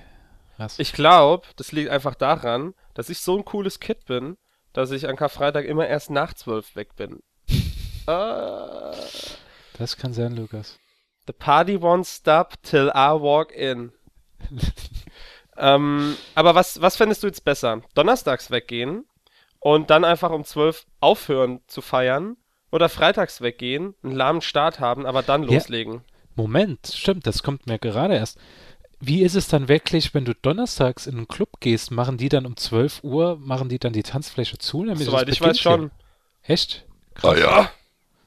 Was? 0.58 0.78
Ich 0.78 0.94
glaube, 0.94 1.48
das 1.56 1.72
liegt 1.72 1.90
einfach 1.90 2.14
daran, 2.14 2.76
dass 2.94 3.10
ich 3.10 3.20
so 3.20 3.36
ein 3.36 3.44
cooles 3.46 3.80
Kid 3.80 4.06
bin, 4.06 4.38
dass 4.72 4.92
ich 4.92 5.08
an 5.08 5.16
Karfreitag 5.16 5.66
immer 5.66 5.88
erst 5.88 6.12
nach 6.12 6.34
zwölf 6.34 6.76
weg 6.76 6.96
bin. 6.96 7.22
Ah, 8.06 8.94
das 9.78 9.96
kann 9.96 10.14
sein, 10.14 10.36
Lukas. 10.36 10.78
the 11.26 11.32
party 11.32 11.78
won't 11.78 12.06
stop 12.06 12.62
till 12.62 12.90
I 12.94 13.14
walk 13.14 13.54
in. 13.54 13.94
ähm, 15.58 16.16
aber 16.36 16.56
was, 16.56 16.82
was 16.82 16.96
fändest 16.96 17.24
du 17.24 17.28
jetzt 17.28 17.46
besser? 17.46 17.82
Donnerstags 17.96 18.52
weggehen 18.52 19.06
und 19.60 19.89
dann 19.89 20.04
einfach 20.04 20.32
um 20.32 20.44
zwölf 20.44 20.86
aufhören 21.00 21.62
zu 21.68 21.82
feiern 21.82 22.38
oder 22.72 22.89
freitags 22.89 23.42
weggehen, 23.42 23.96
einen 24.04 24.13
lahmen 24.16 24.42
Start 24.42 24.80
haben, 24.80 25.06
aber 25.06 25.22
dann 25.24 25.44
Ja. 25.44 25.52
loslegen? 25.52 26.02
Moment, 26.36 26.88
stimmt, 26.88 27.28
das 27.28 27.44
kommt 27.44 27.68
mir 27.68 27.78
gerade 27.78 28.16
erst. 28.16 28.39
Wie 29.00 29.22
ist 29.22 29.36
es 29.36 29.48
dann 29.48 29.68
wirklich, 29.68 30.13
wenn 30.13 30.26
du 30.26 30.34
donnerstags 30.34 31.08
in 31.08 31.18
einen 31.18 31.28
Club 31.28 31.60
gehst, 31.60 31.92
machen 31.92 32.18
die 32.18 32.30
dann 32.30 32.46
um 32.46 32.56
12 32.56 33.04
Uhr, 33.04 33.38
machen 33.38 33.70
die 33.70 33.78
dann 33.78 33.94
die 33.94 34.02
Tanzfläche 34.04 34.58
zu? 34.58 34.86
damit 34.86 35.04
Soweit 35.04 35.30
ich 35.30 35.42
weiß 35.42 35.60
schon. 35.60 35.92
Echt? 36.42 36.86
Ah 37.22 37.36
ja. 37.36 37.70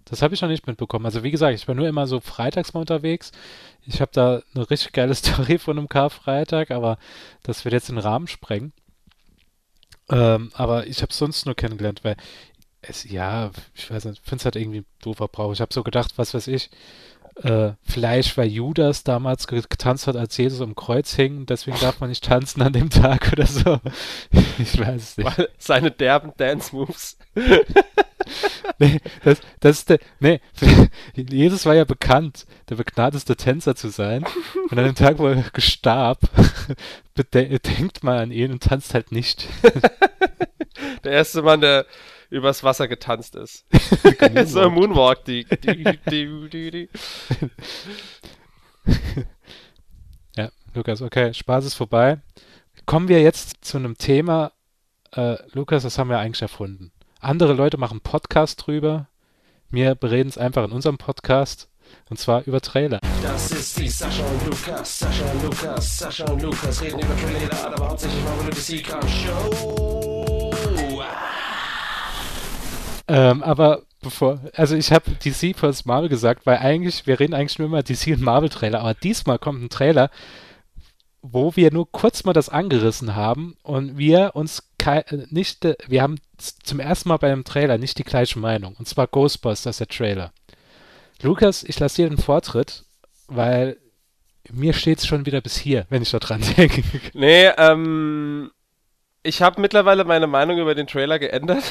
Das 0.07 0.23
habe 0.23 0.35
ich 0.35 0.41
noch 0.41 0.49
nicht 0.49 0.67
mitbekommen. 0.67 1.05
Also 1.05 1.23
wie 1.25 1.33
gesagt, 1.33 1.55
ich 1.55 1.67
war 1.69 1.75
nur 1.75 1.89
immer 1.89 2.07
so 2.07 2.21
freitags 2.21 2.73
mal 2.73 2.81
unterwegs. 2.81 3.33
Ich 3.85 4.01
habe 4.01 4.13
da 4.15 4.41
eine 4.55 4.71
richtig 4.71 4.93
geile 4.93 5.15
Story 5.17 5.59
von 5.59 5.79
einem 5.79 5.89
Karfreitag, 5.89 6.71
aber 6.71 6.99
das 7.43 7.65
wird 7.65 7.73
jetzt 7.75 7.89
den 7.89 7.99
Rahmen 7.99 8.29
sprengen. 8.29 8.73
Ähm, 10.09 10.51
aber 10.55 10.87
ich 10.87 11.03
habe 11.03 11.13
sonst 11.13 11.45
nur 11.47 11.57
kennengelernt, 11.57 12.05
weil 12.05 12.17
es, 12.83 13.05
ja, 13.05 13.51
ich 13.75 13.91
weiß 13.91 14.05
nicht, 14.05 14.23
finde 14.23 14.37
es 14.37 14.45
halt 14.45 14.57
irgendwie 14.57 14.81
ein 14.81 14.87
doofer 15.03 15.27
Brauch. 15.27 15.53
Ich 15.53 15.61
habe 15.61 15.75
so 15.75 15.83
gedacht, 15.83 16.13
was 16.17 16.35
weiß 16.35 16.47
ich, 16.49 16.71
äh, 17.43 17.73
vielleicht 17.83 18.37
weil 18.39 18.49
Judas 18.49 19.05
damals 19.05 19.47
ge- 19.47 19.63
getanzt 19.69 20.07
hat, 20.07 20.17
als 20.17 20.37
Jesus 20.37 20.61
am 20.61 20.75
Kreuz 20.75 21.15
hing, 21.15 21.47
deswegen 21.47 21.79
darf 21.81 22.01
man 22.01 22.09
nicht 22.09 22.25
tanzen 22.25 22.63
an 22.63 22.73
dem 22.73 22.91
Tag 22.91 23.29
oder 23.33 23.47
so. 23.47 23.79
Ich 24.59 24.79
weiß 24.79 25.03
es 25.03 25.17
nicht. 25.19 25.39
Weil 25.39 25.49
seine 25.59 25.91
derben 25.91 26.33
Dance-Moves. 26.37 27.19
Nee, 28.79 28.99
das, 29.23 29.41
das 29.61 29.79
ist 29.79 29.91
der, 29.91 30.01
nee, 30.19 30.41
Jesus 31.15 31.65
war 31.65 31.75
ja 31.77 31.85
bekannt, 31.85 32.45
der 32.69 32.75
begnadeste 32.75 33.37
Tänzer 33.37 33.77
zu 33.77 33.89
sein. 33.89 34.25
Und 34.69 34.77
an 34.79 34.85
dem 34.85 34.95
Tag, 34.97 35.19
wo 35.19 35.29
er 35.29 35.43
gestarb, 35.53 36.19
denkt 37.33 38.03
man 38.03 38.19
an 38.19 38.31
ihn 38.33 38.51
und 38.51 38.65
tanzt 38.65 38.95
halt 38.95 39.13
nicht. 39.13 39.47
Der 41.05 41.13
erste 41.13 41.43
Mann, 41.43 41.61
der 41.61 41.87
übers 42.31 42.65
Wasser 42.65 42.89
getanzt 42.89 43.37
ist. 43.37 43.67
So 44.47 44.61
ein 44.61 44.73
Moonwalk. 44.73 45.25
Die, 45.25 45.45
die, 45.45 45.99
die, 46.09 46.49
die, 46.49 46.71
die. 46.71 46.89
Ja, 50.37 50.51
Lukas, 50.75 51.01
okay, 51.01 51.33
Spaß 51.33 51.65
ist 51.65 51.75
vorbei. 51.75 52.19
Kommen 52.85 53.09
wir 53.09 53.23
jetzt 53.23 53.65
zu 53.65 53.79
einem 53.79 53.97
Thema, 53.97 54.53
äh, 55.13 55.37
Lukas, 55.53 55.83
das 55.83 55.99
haben 55.99 56.11
wir 56.11 56.19
eigentlich 56.19 56.43
erfunden. 56.43 56.93
Andere 57.21 57.55
Leute 57.55 57.79
machen 57.79 58.01
Podcast 58.01 58.67
drüber. 58.67 59.09
Wir 59.71 59.95
bereden 59.95 60.29
es 60.29 60.39
einfach 60.39 60.65
in 60.65 60.73
unserem 60.73 60.99
Podcast. 60.99 61.69
Und 62.11 62.19
zwar 62.19 62.47
über 62.47 62.61
Trailer. 62.61 63.01
Das 63.23 63.51
ist 63.51 63.79
die 63.79 63.89
Sascha 63.89 64.25
und 64.25 64.47
Lukas, 64.47 64.99
Sascha 64.99 65.31
und 65.31 65.43
Lukas, 65.43 65.99
Sascha 65.99 66.31
und 66.31 66.43
Lukas 66.43 66.83
reden 66.83 67.01
über 67.01 67.17
Trailer, 67.17 67.73
aber 67.73 67.89
hauptsächlich 67.89 68.25
Marvel 68.25 68.47
und 68.47 68.57
DC 68.57 68.85
Car 68.85 69.09
Show. 69.09 70.36
Ähm, 73.09 73.43
aber 73.43 73.83
bevor, 74.03 74.41
also 74.55 74.77
ich 74.77 74.93
habe 74.93 75.11
DC 75.13 75.57
vs. 75.57 75.85
Marvel 75.85 76.09
gesagt, 76.09 76.47
weil 76.47 76.59
eigentlich, 76.59 77.07
wir 77.07 77.21
reden 77.21 77.35
eigentlich 77.35 77.59
nur 77.59 77.69
immer 77.69 77.83
DC 77.83 78.09
und 78.09 78.23
Marvel 78.23 78.49
Trailer, 78.49 78.81
aber 78.81 78.95
diesmal 78.95 79.39
kommt 79.39 79.63
ein 79.63 79.69
Trailer, 79.69 80.11
wo 81.23 81.57
wir 81.57 81.73
nur 81.73 81.91
kurz 81.91 82.25
mal 82.25 82.33
das 82.33 82.49
angerissen 82.49 83.17
haben 83.17 83.57
und 83.63 83.99
wir 83.99 84.33
uns 84.35 84.63
nicht, 85.31 85.65
äh, 85.65 85.77
wir 85.89 86.03
haben 86.03 86.17
zum 86.63 86.79
ersten 86.79 87.09
Mal 87.09 87.17
bei 87.17 87.33
einem 87.33 87.45
Trailer 87.45 87.79
nicht 87.79 87.99
die 87.99 88.05
gleiche 88.05 88.39
Meinung. 88.39 88.77
Und 88.79 88.87
zwar 88.87 89.09
Ghostbusters, 89.09 89.79
der 89.79 89.89
Trailer. 89.89 90.33
Lukas, 91.23 91.65
ich 91.65 91.79
lasse 91.81 92.03
dir 92.03 92.09
den 92.09 92.19
Vortritt. 92.19 92.85
weil 93.29 93.79
mir 94.53 94.73
steht 94.75 94.99
es 94.99 95.07
schon 95.07 95.27
wieder 95.27 95.41
bis 95.41 95.57
hier, 95.57 95.87
wenn 95.91 96.03
ich 96.03 96.11
da 96.11 96.21
dran 96.21 96.41
denke. 96.57 96.85
Nee, 97.15 97.49
ähm, 97.59 98.53
ich 99.25 99.43
habe 99.43 99.61
mittlerweile 99.61 100.05
meine 100.05 100.29
Meinung 100.29 100.59
über 100.59 100.77
den 100.77 100.87
Trailer 100.87 101.19
geändert. 101.19 101.65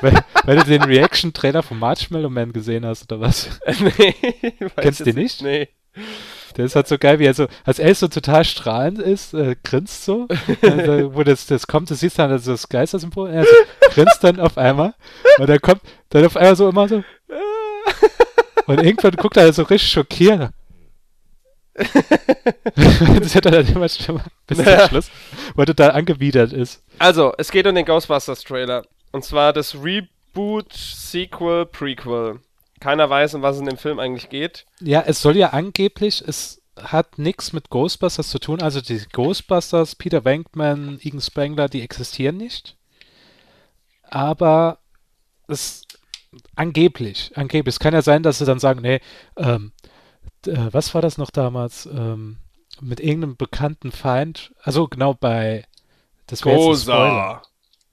Weil, 0.00 0.56
du 0.56 0.64
den 0.64 0.82
Reaction-Trailer 0.82 1.62
von 1.62 1.78
Marshmallow 1.78 2.30
Man 2.30 2.52
gesehen 2.52 2.84
hast, 2.86 3.10
oder 3.12 3.20
was? 3.20 3.48
nee, 3.80 4.14
weiß 4.60 4.72
Kennst 4.76 5.00
du 5.00 5.04
den 5.04 5.16
nicht? 5.16 5.42
Nee. 5.42 5.68
Der 6.56 6.64
ist 6.64 6.76
halt 6.76 6.88
so 6.88 6.98
geil, 6.98 7.18
wie 7.18 7.26
er 7.26 7.34
so, 7.34 7.46
als 7.64 7.78
er 7.78 7.94
so 7.94 8.08
total 8.08 8.44
strahlend 8.44 8.98
ist, 8.98 9.34
äh, 9.34 9.56
grinst 9.62 10.04
so, 10.04 10.26
also, 10.62 11.14
wo 11.14 11.22
das, 11.22 11.46
das 11.46 11.66
kommt, 11.66 11.90
du 11.90 11.94
siehst 11.94 12.18
dann 12.18 12.30
also 12.30 12.52
das 12.52 12.68
Geistersymbol, 12.68 13.30
er 13.30 13.44
so, 13.44 13.50
grinst 13.90 14.24
dann 14.24 14.40
auf 14.40 14.56
einmal 14.56 14.94
und 15.38 15.48
dann 15.48 15.60
kommt 15.60 15.82
dann 16.10 16.24
auf 16.24 16.36
einmal 16.36 16.56
so 16.56 16.68
immer 16.68 16.88
so 16.88 17.02
und 18.66 18.82
irgendwann 18.82 19.12
guckt 19.12 19.36
er 19.36 19.52
so 19.52 19.62
richtig 19.62 19.90
schockiert. 19.90 20.50
das 21.76 23.34
er 23.34 23.40
dann 23.42 23.66
immer 23.66 23.80
mal 23.80 24.22
bis 24.46 24.58
zum 24.58 24.88
Schluss, 24.88 25.10
weil 25.54 25.68
er 25.68 25.74
da 25.74 25.88
angewidert 25.90 26.52
ist. 26.52 26.82
Also, 26.98 27.34
es 27.36 27.50
geht 27.50 27.66
um 27.66 27.74
den 27.74 27.84
Ghostbusters 27.84 28.42
Trailer. 28.42 28.82
Und 29.16 29.22
zwar 29.22 29.54
das 29.54 29.74
Reboot, 29.82 30.74
Sequel, 30.74 31.64
Prequel. 31.64 32.40
Keiner 32.80 33.08
weiß, 33.08 33.32
um 33.32 33.40
was 33.40 33.56
es 33.56 33.60
in 33.60 33.66
dem 33.66 33.78
Film 33.78 33.98
eigentlich 33.98 34.28
geht. 34.28 34.66
Ja, 34.78 35.00
es 35.06 35.22
soll 35.22 35.38
ja 35.38 35.54
angeblich, 35.54 36.22
es 36.26 36.60
hat 36.78 37.18
nichts 37.18 37.54
mit 37.54 37.70
Ghostbusters 37.70 38.28
zu 38.28 38.38
tun. 38.38 38.60
Also 38.60 38.82
die 38.82 39.02
Ghostbusters, 39.10 39.94
Peter 39.94 40.26
Venkman, 40.26 40.98
Egan 41.00 41.22
Spengler, 41.22 41.70
die 41.70 41.80
existieren 41.80 42.36
nicht. 42.36 42.76
Aber 44.02 44.80
es 45.48 45.84
angeblich, 46.54 47.32
angeblich. 47.36 47.76
Es 47.76 47.80
kann 47.80 47.94
ja 47.94 48.02
sein, 48.02 48.22
dass 48.22 48.36
sie 48.36 48.44
dann 48.44 48.58
sagen, 48.58 48.82
nee, 48.82 49.00
ähm, 49.38 49.72
äh, 50.46 50.68
was 50.72 50.92
war 50.92 51.00
das 51.00 51.16
noch 51.16 51.30
damals? 51.30 51.86
Ähm, 51.86 52.36
mit 52.82 53.00
irgendeinem 53.00 53.38
bekannten 53.38 53.92
Feind. 53.92 54.52
Also 54.60 54.86
genau 54.88 55.14
bei 55.14 55.64
das 56.26 56.44
wäre 56.44 56.58
jetzt 56.58 56.80
ein 56.80 56.82
Spoiler. 56.82 57.42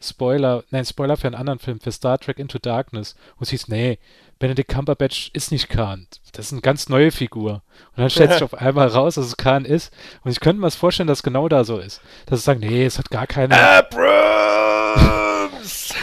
Spoiler, 0.04 0.64
nein, 0.70 0.86
Spoiler 0.86 1.18
für 1.18 1.28
einen 1.28 1.36
anderen 1.36 1.60
Film, 1.60 1.80
für 1.80 1.92
Star 1.92 2.20
Trek 2.20 2.38
Into 2.40 2.60
Darkness, 2.60 3.16
wo 3.38 3.44
es 3.44 3.50
hieß, 3.50 3.68
nee, 3.70 3.98
Benedict 4.40 4.70
Cumberbatch 4.70 5.30
ist 5.34 5.52
nicht 5.52 5.70
Khan. 5.70 6.08
Das 6.34 6.48
ist 6.48 6.52
eine 6.52 6.62
ganz 6.62 6.90
neue 6.90 7.12
Figur. 7.12 7.62
Und 7.96 8.02
dann 8.02 8.10
stellt 8.10 8.34
sich 8.34 8.44
auf 8.44 8.56
einmal 8.56 8.90
raus, 8.90 9.16
dass 9.16 9.26
es 9.26 9.38
Khan 9.38 9.64
ist. 9.64 9.94
Und 10.24 10.32
ich 10.32 10.42
könnte 10.42 10.60
mir 10.60 10.68
das 10.68 10.76
vorstellen, 10.76 11.08
dass 11.08 11.20
es 11.20 11.24
genau 11.24 11.48
da 11.48 11.64
so 11.64 11.78
ist. 11.78 12.02
Dass 12.26 12.40
sie 12.40 12.46
sagen, 12.46 12.60
nee, 12.60 12.86
es 12.86 12.98
hat 12.98 13.10
gar 13.10 13.28
keine. 13.28 13.58
Abrams! 13.58 14.84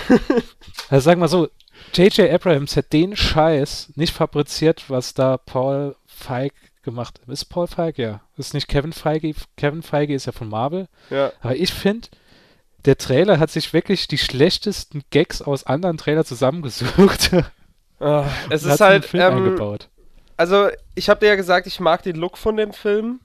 Also 0.88 1.04
sagen 1.04 1.20
wir 1.20 1.28
so, 1.28 1.48
J.J. 1.94 2.32
Abrams 2.32 2.76
hat 2.76 2.92
den 2.92 3.14
Scheiß 3.14 3.92
nicht 3.94 4.12
fabriziert, 4.12 4.84
was 4.88 5.14
da 5.14 5.36
Paul 5.36 5.94
Feig 6.06 6.52
gemacht 6.82 7.20
hat. 7.20 7.28
Ist 7.28 7.44
Paul 7.44 7.68
Feig, 7.68 7.98
ja. 7.98 8.22
Ist 8.36 8.54
nicht 8.54 8.66
Kevin 8.66 8.92
Feige. 8.92 9.32
Kevin 9.56 9.82
Feige 9.82 10.14
ist 10.14 10.26
ja 10.26 10.32
von 10.32 10.48
Marvel. 10.48 10.88
ja. 11.10 11.30
Aber 11.42 11.54
ich 11.54 11.72
finde, 11.72 12.08
der 12.84 12.96
Trailer 12.96 13.38
hat 13.38 13.50
sich 13.50 13.72
wirklich 13.72 14.08
die 14.08 14.18
schlechtesten 14.18 15.02
Gags 15.10 15.42
aus 15.42 15.64
anderen 15.64 15.98
Trailern 15.98 16.24
zusammengesucht. 16.24 17.30
Ah, 18.02 18.24
es 18.48 18.64
ist 18.64 18.80
halt, 18.80 19.04
Film 19.04 19.22
ähm, 19.22 19.36
eingebaut. 19.36 19.90
also 20.38 20.70
ich 20.94 21.10
habe 21.10 21.20
dir 21.20 21.26
ja 21.26 21.36
gesagt, 21.36 21.66
ich 21.66 21.80
mag 21.80 22.02
den 22.02 22.16
Look 22.16 22.38
von 22.38 22.56
dem 22.56 22.72
Film. 22.72 23.20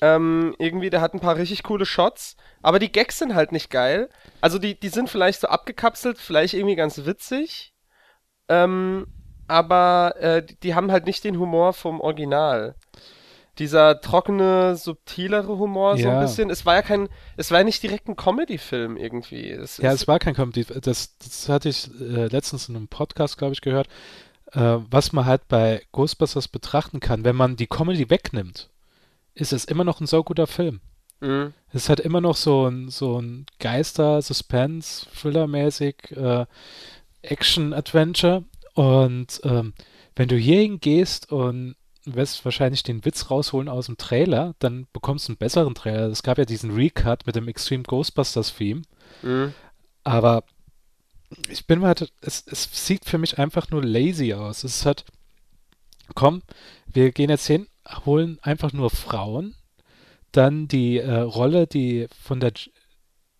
Ähm, 0.00 0.54
irgendwie, 0.60 0.88
der 0.88 1.00
hat 1.00 1.14
ein 1.14 1.20
paar 1.20 1.34
richtig 1.34 1.64
coole 1.64 1.84
Shots, 1.84 2.36
aber 2.62 2.78
die 2.78 2.92
Gags 2.92 3.18
sind 3.18 3.34
halt 3.34 3.50
nicht 3.50 3.70
geil. 3.70 4.08
Also 4.40 4.60
die, 4.60 4.78
die 4.78 4.88
sind 4.88 5.10
vielleicht 5.10 5.40
so 5.40 5.48
abgekapselt, 5.48 6.18
vielleicht 6.18 6.54
irgendwie 6.54 6.76
ganz 6.76 7.04
witzig. 7.04 7.74
Ähm, 8.48 9.08
aber 9.48 10.14
äh, 10.20 10.44
die, 10.44 10.54
die 10.60 10.74
haben 10.76 10.92
halt 10.92 11.06
nicht 11.06 11.24
den 11.24 11.38
Humor 11.38 11.72
vom 11.72 12.00
Original. 12.00 12.76
Dieser 13.58 14.00
trockene, 14.00 14.76
subtilere 14.76 15.58
Humor 15.58 15.98
so 15.98 16.08
ein 16.08 16.14
Ja. 16.14 16.20
bisschen. 16.22 16.48
Es 16.48 16.64
war 16.64 16.74
ja 16.76 16.82
kein, 16.82 17.08
es 17.36 17.50
war 17.50 17.58
ja 17.58 17.64
nicht 17.64 17.82
direkt 17.82 18.08
ein 18.08 18.16
Comedy-Film 18.16 18.96
irgendwie. 18.96 19.50
Es, 19.50 19.76
Ja, 19.76 19.92
es, 19.92 20.02
es 20.02 20.08
war 20.08 20.18
kein 20.18 20.34
Comedy. 20.34 20.64
Das, 20.64 21.18
das 21.18 21.48
hatte 21.50 21.68
ich 21.68 21.90
äh, 22.00 22.28
letztens 22.28 22.68
in 22.68 22.76
einem 22.76 22.88
Podcast, 22.88 23.36
glaube 23.36 23.52
ich, 23.52 23.60
gehört. 23.60 23.88
Äh, 24.52 24.78
was 24.90 25.12
man 25.12 25.26
halt 25.26 25.48
bei 25.48 25.82
Ghostbusters 25.92 26.48
betrachten 26.48 27.00
kann, 27.00 27.24
wenn 27.24 27.36
man 27.36 27.56
die 27.56 27.66
Comedy 27.66 28.08
wegnimmt, 28.08 28.70
ist 29.34 29.52
es 29.52 29.64
immer 29.66 29.84
noch 29.84 30.00
ein 30.00 30.06
sauguter 30.06 30.46
Film. 30.46 30.80
Mhm. 31.20 31.52
Es 31.72 31.88
hat 31.90 32.00
immer 32.00 32.20
noch 32.22 32.36
so 32.36 32.66
ein, 32.66 32.88
so 32.88 33.20
ein 33.20 33.46
Geister, 33.58 34.20
Suspense, 34.22 35.06
Thriller-mäßig, 35.14 36.10
äh, 36.16 36.46
Action-Adventure. 37.22 38.44
Und 38.74 39.40
ähm, 39.44 39.74
wenn 40.16 40.28
du 40.28 40.36
hierhin 40.36 40.80
gehst 40.80 41.30
und 41.30 41.76
wirst 42.04 42.44
wahrscheinlich 42.44 42.82
den 42.82 43.04
Witz 43.04 43.30
rausholen 43.30 43.68
aus 43.68 43.86
dem 43.86 43.96
Trailer, 43.96 44.54
dann 44.58 44.86
bekommst 44.92 45.28
du 45.28 45.32
einen 45.32 45.38
besseren 45.38 45.74
Trailer. 45.74 46.06
Es 46.08 46.22
gab 46.22 46.38
ja 46.38 46.44
diesen 46.44 46.72
Recut 46.72 47.26
mit 47.26 47.36
dem 47.36 47.48
Extreme 47.48 47.84
Ghostbusters-Theme. 47.84 48.82
Mhm. 49.22 49.54
Aber 50.04 50.44
ich 51.48 51.66
bin 51.66 51.78
mal, 51.80 51.88
halt- 51.88 52.12
es, 52.20 52.44
es 52.46 52.86
sieht 52.86 53.04
für 53.04 53.18
mich 53.18 53.38
einfach 53.38 53.70
nur 53.70 53.84
lazy 53.84 54.34
aus. 54.34 54.64
Es 54.64 54.84
hat, 54.84 55.04
komm, 56.14 56.42
wir 56.86 57.12
gehen 57.12 57.30
jetzt 57.30 57.46
hin, 57.46 57.68
holen 58.04 58.38
einfach 58.42 58.72
nur 58.72 58.90
Frauen, 58.90 59.54
dann 60.32 60.66
die 60.68 60.98
äh, 60.98 61.20
Rolle, 61.20 61.66
die 61.66 62.08
von 62.22 62.40
der 62.40 62.50
J- 62.52 62.70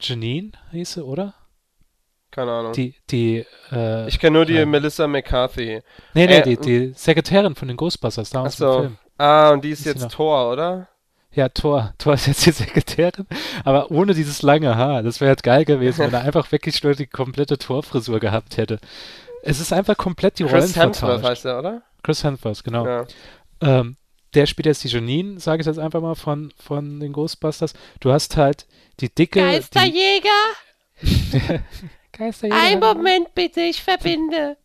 Janine 0.01 0.53
hieße, 0.73 1.05
oder? 1.05 1.35
Keine 2.33 2.51
Ahnung. 2.51 2.73
Die, 2.73 2.95
die, 3.11 3.45
äh, 3.71 4.09
ich 4.09 4.19
kenne 4.19 4.39
nur 4.39 4.47
die 4.47 4.55
ja. 4.55 4.67
Melissa 4.67 5.07
McCarthy. 5.07 5.83
nee, 6.15 6.27
nee, 6.27 6.39
äh, 6.39 6.43
die, 6.43 6.57
die 6.57 6.93
Sekretärin 6.97 7.55
von 7.55 7.69
den 7.69 7.77
Ghostbusters 7.77 8.31
damals 8.31 8.59
im 8.59 8.67
Achso. 8.67 8.81
Film. 8.81 8.99
Ah, 9.19 9.51
und 9.51 9.63
die 9.63 9.71
ist 9.71 9.81
Ist 9.81 10.01
jetzt 10.01 10.11
Thor, 10.11 10.51
oder? 10.51 10.89
Ja, 11.35 11.51
Thor. 11.51 11.93
Thor 11.99 12.15
ist 12.15 12.27
jetzt 12.27 12.47
die 12.47 12.53
Sekretärin, 12.53 13.27
aber 13.65 13.91
ohne 13.91 14.15
dieses 14.15 14.41
lange 14.41 14.77
Haar. 14.77 15.03
Das 15.03 15.21
wäre 15.21 15.29
halt 15.29 15.43
geil 15.43 15.67
gewesen, 15.67 16.01
wenn 16.01 16.15
er 16.15 16.23
einfach 16.23 16.51
wirklich 16.53 16.83
nur 16.83 16.95
die 16.95 17.07
komplette 17.07 17.59
Thor-Frisur 17.59 18.19
gehabt 18.19 18.57
hätte. 18.57 18.79
Es 19.43 19.61
ist 19.61 19.73
einfach 19.73 19.97
komplett 19.99 20.39
die 20.39 20.45
Rollen 20.45 20.63
Chris 20.63 20.77
Hemsworth 20.77 20.97
vertauscht. 20.97 21.31
heißt 21.31 21.45
er, 21.45 21.59
oder? 21.59 21.83
Chris 22.03 22.25
Hemsworth, 22.25 22.65
genau. 22.65 22.87
Ja. 22.87 23.05
Ähm, 23.61 23.97
der 24.35 24.47
spielt 24.47 24.67
jetzt 24.67 24.85
die 24.85 24.89
Janine, 24.89 25.39
sage 25.39 25.61
ich 25.61 25.67
jetzt 25.67 25.79
einfach 25.79 26.01
mal, 26.01 26.15
von, 26.15 26.51
von 26.57 26.99
den 26.99 27.13
Ghostbusters. 27.13 27.75
Du 28.01 28.11
hast 28.11 28.39
halt 28.39 28.67
die 29.01 29.15
dicke... 29.15 29.41
Geisterjäger? 29.41 30.29
Die, 31.03 31.41
Geisterjäger. 32.13 32.61
Ein 32.61 32.81
Moment 32.81 33.35
bitte, 33.35 33.61
ich 33.61 33.83
verbinde. 33.83 34.57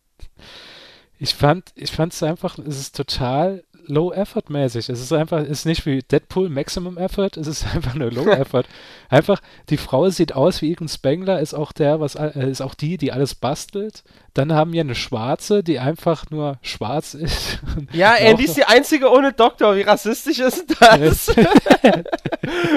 Ich 1.20 1.34
fand, 1.34 1.72
ich 1.76 1.92
fand 1.92 2.14
es 2.14 2.22
einfach, 2.22 2.58
es 2.60 2.80
ist 2.80 2.96
total 2.96 3.64
low 3.88 4.12
effort 4.12 4.50
mäßig. 4.50 4.90
Es 4.90 5.02
ist 5.02 5.14
einfach, 5.14 5.40
es 5.40 5.50
ist 5.50 5.66
nicht 5.66 5.86
wie 5.86 6.02
Deadpool 6.02 6.50
Maximum 6.50 6.98
Effort, 6.98 7.32
es 7.38 7.48
ist 7.48 7.66
einfach 7.74 7.96
nur 7.96 8.12
low 8.12 8.28
effort. 8.28 8.66
Einfach, 9.10 9.42
die 9.70 9.78
Frau 9.78 10.10
sieht 10.10 10.34
aus 10.34 10.62
wie 10.62 10.72
Egan 10.72 10.88
Spengler, 10.88 11.40
ist 11.40 11.54
auch 11.54 11.72
der, 11.72 12.00
was, 12.00 12.16
äh, 12.16 12.50
ist 12.50 12.62
auch 12.62 12.76
die, 12.76 12.98
die 12.98 13.12
alles 13.12 13.36
bastelt. 13.36 14.04
Dann 14.34 14.54
haben 14.54 14.74
wir 14.74 14.82
eine 14.82 14.96
Schwarze, 14.96 15.64
die 15.64 15.80
einfach 15.80 16.30
nur 16.30 16.60
schwarz 16.62 17.14
ist. 17.14 17.60
Ja, 17.92 18.16
die 18.36 18.46
ist 18.46 18.58
die 18.58 18.66
einzige 18.66 19.10
ohne 19.12 19.34
Doktor. 19.34 19.76
Wie 19.76 19.82
rassistisch 19.82 20.40
ist 20.40 20.66
das? 20.80 21.30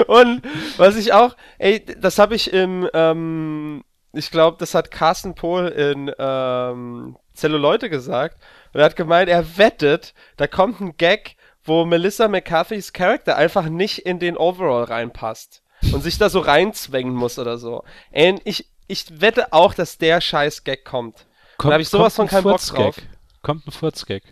Und 0.07 0.41
was 0.77 0.95
ich 0.95 1.13
auch, 1.13 1.35
ey, 1.57 1.83
das 1.99 2.17
habe 2.17 2.35
ich 2.35 2.53
im, 2.53 2.87
ähm, 2.93 3.83
ich 4.13 4.31
glaube, 4.31 4.57
das 4.59 4.75
hat 4.75 4.91
Carsten 4.91 5.35
Pohl 5.35 5.67
in 5.67 6.11
ähm, 6.17 7.17
Zelluleute 7.33 7.89
gesagt. 7.89 8.37
Und 8.73 8.79
er 8.79 8.85
hat 8.85 8.95
gemeint, 8.95 9.29
er 9.29 9.57
wettet, 9.57 10.13
da 10.37 10.47
kommt 10.47 10.81
ein 10.81 10.97
Gag, 10.97 11.35
wo 11.63 11.85
Melissa 11.85 12.27
McCarthy's 12.27 12.93
Charakter 12.93 13.35
einfach 13.37 13.65
nicht 13.65 13.99
in 13.99 14.19
den 14.19 14.37
Overall 14.37 14.83
reinpasst. 14.85 15.61
Und 15.93 16.03
sich 16.03 16.17
da 16.17 16.29
so 16.29 16.39
reinzwängen 16.39 17.13
muss 17.15 17.39
oder 17.39 17.57
so. 17.57 17.83
Ey, 18.11 18.39
ich, 18.43 18.69
ich 18.87 19.21
wette 19.21 19.51
auch, 19.51 19.73
dass 19.73 19.97
der 19.97 20.21
scheiß 20.21 20.63
Gag 20.63 20.85
kommt. 20.85 21.25
Kommt, 21.57 21.73
hab 21.73 21.81
ich 21.81 21.89
sowas 21.89 22.15
von 22.15 22.25
ein 22.25 22.29
keinen 22.29 22.43
Bock 22.43 22.59
Furzgag. 22.59 22.95
drauf. 22.95 23.03
Kommt 23.41 23.67
ein 23.67 23.71
Furzgag. 23.71 24.23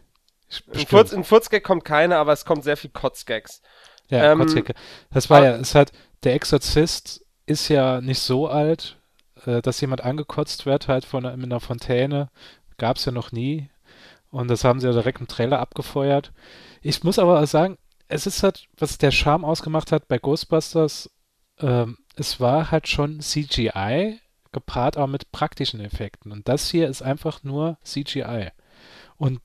Ein. 0.73 0.85
Furz, 0.87 1.13
ein 1.13 1.23
Furzgag 1.23 1.63
kommt 1.63 1.85
keiner, 1.85 2.17
aber 2.17 2.33
es 2.33 2.45
kommt 2.45 2.63
sehr 2.63 2.77
viel 2.77 2.89
Kotzgags. 2.89 3.61
Ja, 4.09 4.31
Ähm, 4.31 4.39
Kotzhecke. 4.39 4.73
Das 5.11 5.29
war 5.29 5.43
ja, 5.43 5.55
es 5.55 5.75
hat, 5.75 5.91
der 6.23 6.33
Exorzist 6.33 7.25
ist 7.45 7.67
ja 7.69 8.01
nicht 8.01 8.19
so 8.19 8.47
alt, 8.47 8.98
äh, 9.45 9.61
dass 9.61 9.81
jemand 9.81 10.03
angekotzt 10.03 10.65
wird, 10.65 10.87
halt 10.87 11.05
von 11.05 11.23
mit 11.23 11.45
einer 11.45 11.59
Fontäne. 11.59 12.29
Gab's 12.77 13.05
ja 13.05 13.11
noch 13.11 13.31
nie. 13.31 13.69
Und 14.31 14.49
das 14.49 14.63
haben 14.63 14.79
sie 14.79 14.87
ja 14.87 14.93
direkt 14.93 15.19
im 15.19 15.27
Trailer 15.27 15.59
abgefeuert. 15.59 16.31
Ich 16.81 17.03
muss 17.03 17.19
aber 17.19 17.45
sagen, 17.47 17.77
es 18.07 18.27
ist 18.27 18.43
halt, 18.43 18.67
was 18.77 18.97
der 18.97 19.11
Charme 19.11 19.45
ausgemacht 19.45 19.91
hat 19.91 20.07
bei 20.07 20.17
Ghostbusters, 20.17 21.09
ähm, 21.59 21.97
es 22.15 22.39
war 22.39 22.71
halt 22.71 22.87
schon 22.87 23.21
CGI, 23.21 24.19
gepaart 24.51 24.97
aber 24.97 25.07
mit 25.07 25.31
praktischen 25.31 25.79
Effekten. 25.79 26.31
Und 26.31 26.47
das 26.47 26.69
hier 26.69 26.87
ist 26.87 27.01
einfach 27.01 27.43
nur 27.43 27.77
CGI. 27.83 28.49
Und 29.17 29.41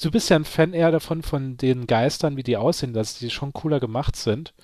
du 0.00 0.10
bist 0.10 0.30
ja 0.30 0.36
ein 0.36 0.44
Fan 0.44 0.72
eher 0.72 0.90
davon, 0.90 1.22
von 1.22 1.56
den 1.56 1.86
Geistern, 1.86 2.36
wie 2.36 2.42
die 2.42 2.56
aussehen, 2.56 2.92
dass 2.92 3.18
die 3.18 3.30
schon 3.30 3.52
cooler 3.52 3.80
gemacht 3.80 4.16
sind. 4.16 4.54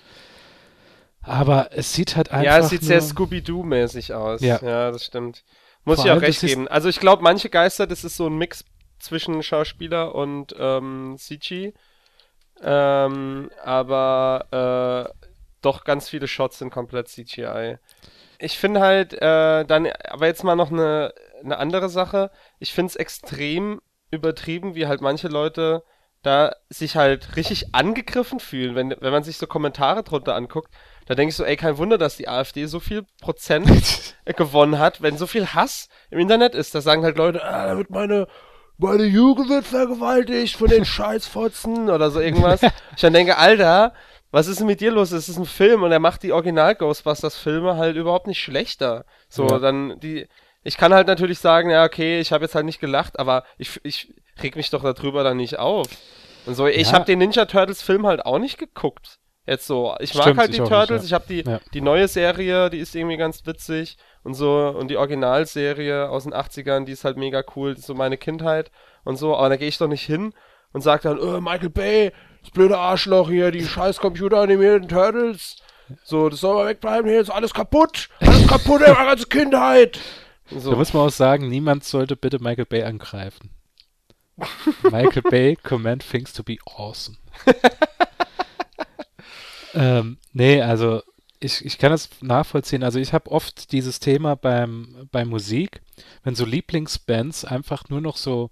Aber 1.24 1.68
es 1.72 1.92
sieht 1.92 2.16
halt 2.16 2.30
einfach 2.30 2.44
ja, 2.44 2.58
es 2.58 2.68
sieht 2.68 2.82
sehr 2.82 3.00
nur, 3.00 3.08
Scooby-Doo-mäßig 3.08 4.12
aus. 4.14 4.40
Ja. 4.40 4.60
Ja, 4.62 4.90
das 4.90 5.04
stimmt. 5.04 5.44
Muss 5.84 5.96
Vor 5.96 6.06
ich 6.06 6.10
auch 6.12 6.20
recht 6.20 6.40
geben. 6.40 6.68
Also 6.68 6.88
ich 6.88 7.00
glaube, 7.00 7.22
manche 7.22 7.50
Geister, 7.50 7.86
das 7.86 8.04
ist 8.04 8.16
so 8.16 8.26
ein 8.26 8.36
Mix 8.36 8.64
zwischen 8.98 9.42
Schauspieler 9.42 10.14
und 10.14 10.54
ähm, 10.58 11.16
CG. 11.18 11.72
Ähm, 12.62 13.50
aber 13.62 15.10
äh, 15.12 15.28
doch 15.60 15.84
ganz 15.84 16.08
viele 16.08 16.28
Shots 16.28 16.58
sind 16.58 16.70
komplett 16.70 17.08
CGI. 17.08 17.78
Ich 18.38 18.58
finde 18.58 18.80
halt, 18.80 19.14
äh, 19.14 19.64
dann, 19.64 19.88
aber 20.08 20.26
jetzt 20.26 20.44
mal 20.44 20.56
noch 20.56 20.70
eine, 20.70 21.12
eine 21.42 21.58
andere 21.58 21.88
Sache. 21.88 22.30
Ich 22.58 22.72
finde 22.72 22.90
es 22.90 22.96
extrem 22.96 23.80
übertrieben, 24.10 24.74
wie 24.74 24.86
halt 24.86 25.00
manche 25.00 25.28
Leute 25.28 25.82
da 26.22 26.56
sich 26.70 26.96
halt 26.96 27.36
richtig 27.36 27.74
angegriffen 27.74 28.40
fühlen, 28.40 28.74
wenn, 28.74 28.94
wenn 28.98 29.12
man 29.12 29.22
sich 29.22 29.36
so 29.36 29.46
Kommentare 29.46 30.02
drunter 30.02 30.34
anguckt. 30.34 30.72
Da 31.06 31.14
denke 31.14 31.30
ich 31.30 31.36
so, 31.36 31.44
ey, 31.44 31.56
kein 31.56 31.76
Wunder, 31.78 31.98
dass 31.98 32.16
die 32.16 32.28
AfD 32.28 32.66
so 32.66 32.80
viel 32.80 33.04
Prozent 33.20 33.68
gewonnen 34.36 34.78
hat, 34.78 35.02
wenn 35.02 35.16
so 35.18 35.26
viel 35.26 35.48
Hass 35.48 35.88
im 36.10 36.18
Internet 36.18 36.54
ist. 36.54 36.74
Da 36.74 36.80
sagen 36.80 37.04
halt 37.04 37.16
Leute, 37.18 37.44
ah, 37.44 37.66
da 37.66 37.76
wird 37.76 37.90
meine, 37.90 38.26
meine 38.78 39.04
Jugend 39.04 39.48
wird 39.50 39.66
vergewaltigt 39.66 40.56
von 40.56 40.68
den 40.68 40.84
Scheißfotzen 40.84 41.90
oder 41.90 42.10
so 42.10 42.20
irgendwas. 42.20 42.62
Ich 42.96 43.00
dann 43.02 43.12
denke, 43.12 43.36
Alter, 43.36 43.92
was 44.30 44.46
ist 44.46 44.60
denn 44.60 44.66
mit 44.66 44.80
dir 44.80 44.90
los? 44.92 45.12
Es 45.12 45.28
ist 45.28 45.36
ein 45.36 45.44
Film 45.46 45.82
und 45.82 45.92
er 45.92 45.98
macht 46.00 46.22
die 46.22 46.32
Original 46.32 46.74
Ghostbusters 46.74 47.36
Filme 47.36 47.76
halt 47.76 47.96
überhaupt 47.96 48.26
nicht 48.26 48.40
schlechter. 48.42 49.04
So, 49.28 49.46
Ja. 49.48 49.58
dann 49.58 50.00
die, 50.00 50.26
ich 50.62 50.76
kann 50.76 50.94
halt 50.94 51.06
natürlich 51.06 51.38
sagen, 51.38 51.70
ja, 51.70 51.84
okay, 51.84 52.18
ich 52.20 52.32
habe 52.32 52.44
jetzt 52.44 52.54
halt 52.54 52.64
nicht 52.64 52.80
gelacht, 52.80 53.18
aber 53.18 53.44
ich, 53.58 53.78
ich 53.84 54.14
reg 54.42 54.56
mich 54.56 54.70
doch 54.70 54.82
darüber 54.82 55.22
dann 55.22 55.36
nicht 55.36 55.58
auf. 55.58 55.88
Und 56.46 56.54
so, 56.54 56.66
ich 56.66 56.88
Ja. 56.88 56.92
habe 56.94 57.04
den 57.04 57.18
Ninja 57.18 57.44
Turtles 57.44 57.82
Film 57.82 58.06
halt 58.06 58.24
auch 58.24 58.38
nicht 58.38 58.58
geguckt. 58.58 59.18
Jetzt 59.46 59.66
so, 59.66 59.94
ich 60.00 60.14
mag 60.14 60.22
Stimmt, 60.22 60.38
halt 60.38 60.50
ich 60.50 60.56
die 60.56 60.62
auch 60.62 60.70
nicht, 60.70 60.72
Turtles, 60.78 61.02
ja. 61.02 61.06
ich 61.06 61.12
habe 61.12 61.24
die, 61.28 61.42
Ja. 61.48 61.60
die 61.74 61.80
neue 61.82 62.08
Serie, 62.08 62.70
die 62.70 62.78
ist 62.78 62.94
irgendwie 62.94 63.18
ganz 63.18 63.44
witzig 63.46 63.98
und 64.22 64.32
so 64.34 64.74
und 64.78 64.88
die 64.88 64.96
Originalserie 64.96 66.08
aus 66.08 66.24
den 66.24 66.32
80ern, 66.32 66.84
die 66.86 66.92
ist 66.92 67.04
halt 67.04 67.18
mega 67.18 67.42
cool, 67.54 67.76
so 67.76 67.94
meine 67.94 68.16
Kindheit 68.16 68.70
und 69.04 69.16
so, 69.16 69.36
aber 69.36 69.50
da 69.50 69.56
gehe 69.56 69.68
ich 69.68 69.76
doch 69.76 69.88
nicht 69.88 70.06
hin 70.06 70.32
und 70.72 70.80
sag 70.80 71.02
dann, 71.02 71.18
äh, 71.18 71.40
Michael 71.42 71.68
Bay, 71.68 72.12
das 72.40 72.50
blöde 72.52 72.78
Arschloch 72.78 73.28
hier, 73.28 73.50
die 73.50 73.66
scheiß 73.66 73.98
computeranimierten 73.98 74.88
Turtles, 74.88 75.56
so, 76.04 76.30
das 76.30 76.40
soll 76.40 76.54
mal 76.54 76.66
wegbleiben, 76.66 77.10
hier 77.10 77.20
ist 77.20 77.28
alles 77.30 77.52
kaputt, 77.52 78.08
alles 78.20 78.46
kaputt, 78.48 78.80
meine 78.80 78.94
ganze 78.94 79.26
Kindheit. 79.26 80.00
Da 80.50 80.58
So, 80.58 80.72
muss 80.72 80.94
man 80.94 81.06
auch 81.06 81.10
sagen, 81.10 81.48
niemand 81.48 81.84
sollte 81.84 82.16
bitte 82.16 82.38
Michael 82.38 82.64
Bay 82.64 82.82
angreifen. 82.84 83.50
Michael 84.90 85.22
Bay 85.22 85.56
command 85.62 86.02
things 86.08 86.32
to 86.32 86.42
be 86.42 86.56
awesome. 86.76 87.18
ähm, 89.74 90.18
nee, 90.32 90.60
also 90.62 91.02
ich, 91.40 91.64
ich 91.64 91.78
kann 91.78 91.90
das 91.90 92.08
nachvollziehen. 92.20 92.82
Also 92.82 92.98
ich 92.98 93.12
habe 93.12 93.30
oft 93.30 93.72
dieses 93.72 94.00
Thema 94.00 94.34
beim, 94.34 95.08
bei 95.12 95.24
Musik, 95.24 95.82
wenn 96.22 96.34
so 96.34 96.44
Lieblingsbands 96.44 97.44
einfach 97.44 97.88
nur 97.88 98.00
noch 98.00 98.16
so, 98.16 98.50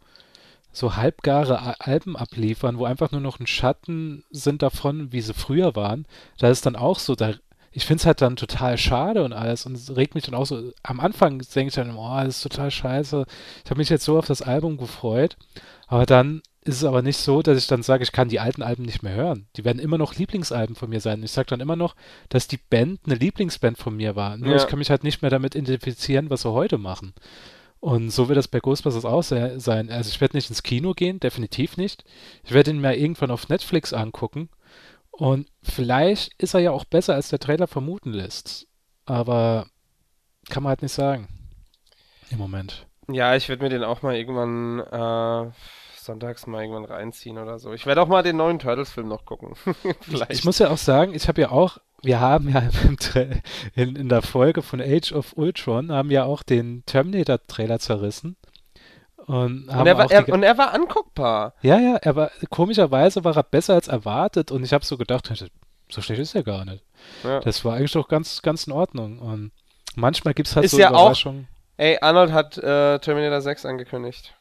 so 0.73 0.97
halbgare 0.97 1.81
Alben 1.81 2.17
abliefern, 2.17 2.79
wo 2.79 2.85
einfach 2.85 3.11
nur 3.11 3.21
noch 3.21 3.41
ein 3.41 3.47
Schatten 3.47 4.25
sind 4.31 4.63
davon, 4.63 5.13
wie 5.13 5.21
sie 5.21 5.35
früher 5.35 5.75
waren. 5.75 6.07
Da 6.39 6.51
ist 6.51 6.67
dann 6.67 6.77
auch 6.77 6.99
so, 6.99 7.15
da, 7.15 7.35
ich 7.73 7.87
finde 7.87 8.01
es 8.01 8.07
halt 8.07 8.21
dann 8.21 8.37
total 8.37 8.77
schade 8.77 9.25
und 9.25 9.33
alles 9.33 9.65
und 9.65 9.97
regt 9.97 10.15
mich 10.15 10.25
dann 10.25 10.35
auch 10.35 10.47
so. 10.47 10.73
Am 10.83 11.01
Anfang 11.01 11.39
denke 11.39 11.69
ich 11.69 11.75
dann, 11.75 11.97
oh, 11.97 12.21
das 12.23 12.37
ist 12.37 12.43
total 12.43 12.71
scheiße. 12.71 13.27
Ich 13.65 13.71
habe 13.71 13.79
mich 13.79 13.89
jetzt 13.89 14.05
so 14.05 14.19
auf 14.19 14.27
das 14.27 14.43
Album 14.43 14.77
gefreut, 14.77 15.37
aber 15.87 16.05
dann 16.05 16.43
ist 16.65 16.77
es 16.77 16.85
aber 16.85 17.03
nicht 17.03 17.17
so, 17.17 17.43
dass 17.43 17.59
ich 17.59 17.67
dann 17.67 17.83
sage, 17.83 18.03
ich 18.05 18.13
kann 18.13 18.29
die 18.29 18.39
alten 18.41 18.63
Alben 18.63 18.85
nicht 18.85 19.03
mehr 19.03 19.15
hören. 19.15 19.49
Die 19.57 19.65
werden 19.65 19.79
immer 19.81 19.99
noch 19.99 20.15
Lieblingsalben 20.15 20.77
von 20.77 20.91
mir 20.91 21.01
sein. 21.01 21.23
Ich 21.23 21.33
sage 21.33 21.49
dann 21.49 21.61
immer 21.61 21.77
noch, 21.77 21.97
dass 22.29 22.47
die 22.49 22.57
Band 22.59 23.01
eine 23.05 23.17
Lieblingsband 23.17 23.79
von 23.79 23.97
mir 23.97 24.15
war. 24.17 24.37
Nur 24.37 24.51
Ja. 24.51 24.57
ich 24.57 24.67
kann 24.69 24.79
mich 24.79 24.91
halt 24.91 25.03
nicht 25.05 25.23
mehr 25.23 25.31
damit 25.31 25.55
identifizieren, 25.57 26.31
was 26.31 26.43
sie 26.43 26.53
heute 26.53 26.79
machen. 26.79 27.15
Und 27.81 28.11
so 28.11 28.29
wird 28.29 28.37
das 28.39 28.47
bei 28.47 28.61
Ghostbusters 28.61 29.05
auch 29.05 29.23
se- 29.25 29.59
sein. 29.59 29.91
Also 29.91 30.09
ich 30.11 30.21
werde 30.21 30.37
nicht 30.37 30.49
ins 30.51 30.63
Kino 30.63 30.93
gehen, 30.93 31.19
definitiv 31.19 31.77
nicht. 31.77 32.05
Ich 32.45 32.53
werde 32.53 32.71
ihn 32.71 32.81
mir 32.81 32.97
irgendwann 32.97 33.33
auf 33.33 33.49
Netflix 33.49 33.93
angucken. 33.93 34.49
Und 35.11 35.49
vielleicht 35.65 36.33
ist 36.41 36.55
er 36.55 36.61
ja 36.61 36.71
auch 36.71 36.85
besser, 36.85 37.15
als 37.15 37.29
der 37.29 37.41
Trailer 37.41 37.67
vermuten 37.67 38.13
lässt. 38.13 38.69
Aber 39.05 39.67
kann 40.49 40.63
man 40.63 40.71
halt 40.71 40.83
nicht 40.83 40.93
sagen. 40.93 41.27
Im 42.31 42.39
Moment. 42.39 42.87
ja, 43.11 43.35
ich 43.37 43.49
werde 43.49 43.65
mir 43.65 43.69
den 43.69 43.83
auch 43.85 44.01
mal 44.03 44.15
irgendwann, 44.17 44.79
äh, 44.79 45.51
sonntags 46.05 46.47
mal 46.47 46.63
irgendwann 46.63 46.85
reinziehen 46.85 47.39
oder 47.39 47.59
so. 47.59 47.73
Ich 47.73 47.87
werde 47.87 48.03
auch 48.03 48.09
mal 48.09 48.23
den 48.23 48.37
neuen 48.37 48.59
Turtles-Film 48.59 49.09
noch 49.09 49.25
gucken. 49.25 49.55
Vielleicht. 50.01 50.31
Ich 50.33 50.45
muss 50.45 50.59
ja 50.59 50.71
auch 50.71 50.79
sagen, 50.79 51.15
ich 51.15 51.29
habe 51.29 51.41
ja 51.41 51.51
auch, 51.51 51.79
wir 52.03 52.21
haben 52.21 52.49
ja 52.49 52.63
in, 53.75 53.97
in 53.97 54.09
der 54.09 54.23
Folge 54.23 54.63
von 54.63 54.81
Age 54.81 55.13
of 55.13 55.35
Ultron, 55.37 55.93
haben 55.93 56.11
ja 56.11 56.25
auch 56.25 56.43
den 56.43 56.85
Terminator-Trailer 56.87 57.79
zerrissen. 57.79 58.37
Und 59.17 59.69
und, 59.69 59.87
er 59.87 59.97
war, 59.97 60.07
auch 60.07 60.11
er, 60.11 60.29
und 60.29 60.43
er 60.43 60.59
war 60.59 60.75
anguckbar. 60.75 61.55
ja, 61.63 61.79
ja, 61.79 61.97
er 61.97 62.17
war, 62.17 62.31
komischerweise 62.51 63.23
war 63.25 63.37
er 63.37 63.45
besser 63.45 63.75
als 63.75 63.87
erwartet 63.87 64.51
und 64.51 64.65
ich 64.65 64.73
habe 64.73 64.85
so 64.85 64.97
gedacht, 64.97 65.33
so 65.91 66.01
schlecht 66.03 66.21
ist 66.21 66.35
er 66.35 66.43
gar 66.43 66.65
nicht. 66.65 66.85
Ja. 67.23 67.39
Das 67.41 67.65
war 67.65 67.77
eigentlich 67.77 67.93
doch 67.93 68.09
ganz, 68.09 68.43
ganz 68.43 68.67
in 68.67 68.73
Ordnung. 68.73 69.21
Und 69.21 69.53
manchmal 69.95 70.35
gibt 70.35 70.49
es 70.49 70.57
halt 70.57 70.65
Ist 70.65 70.73
so 70.73 70.79
ja 70.81 70.91
auch- 70.91 71.03
Überraschungen. 71.03 71.49
Ey, 71.77 71.99
Arnold 72.01 72.33
hat 72.33 72.59
äh, 72.59 72.99
Terminator 72.99 73.41
6 73.41 73.65
angekündigt. 73.65 74.35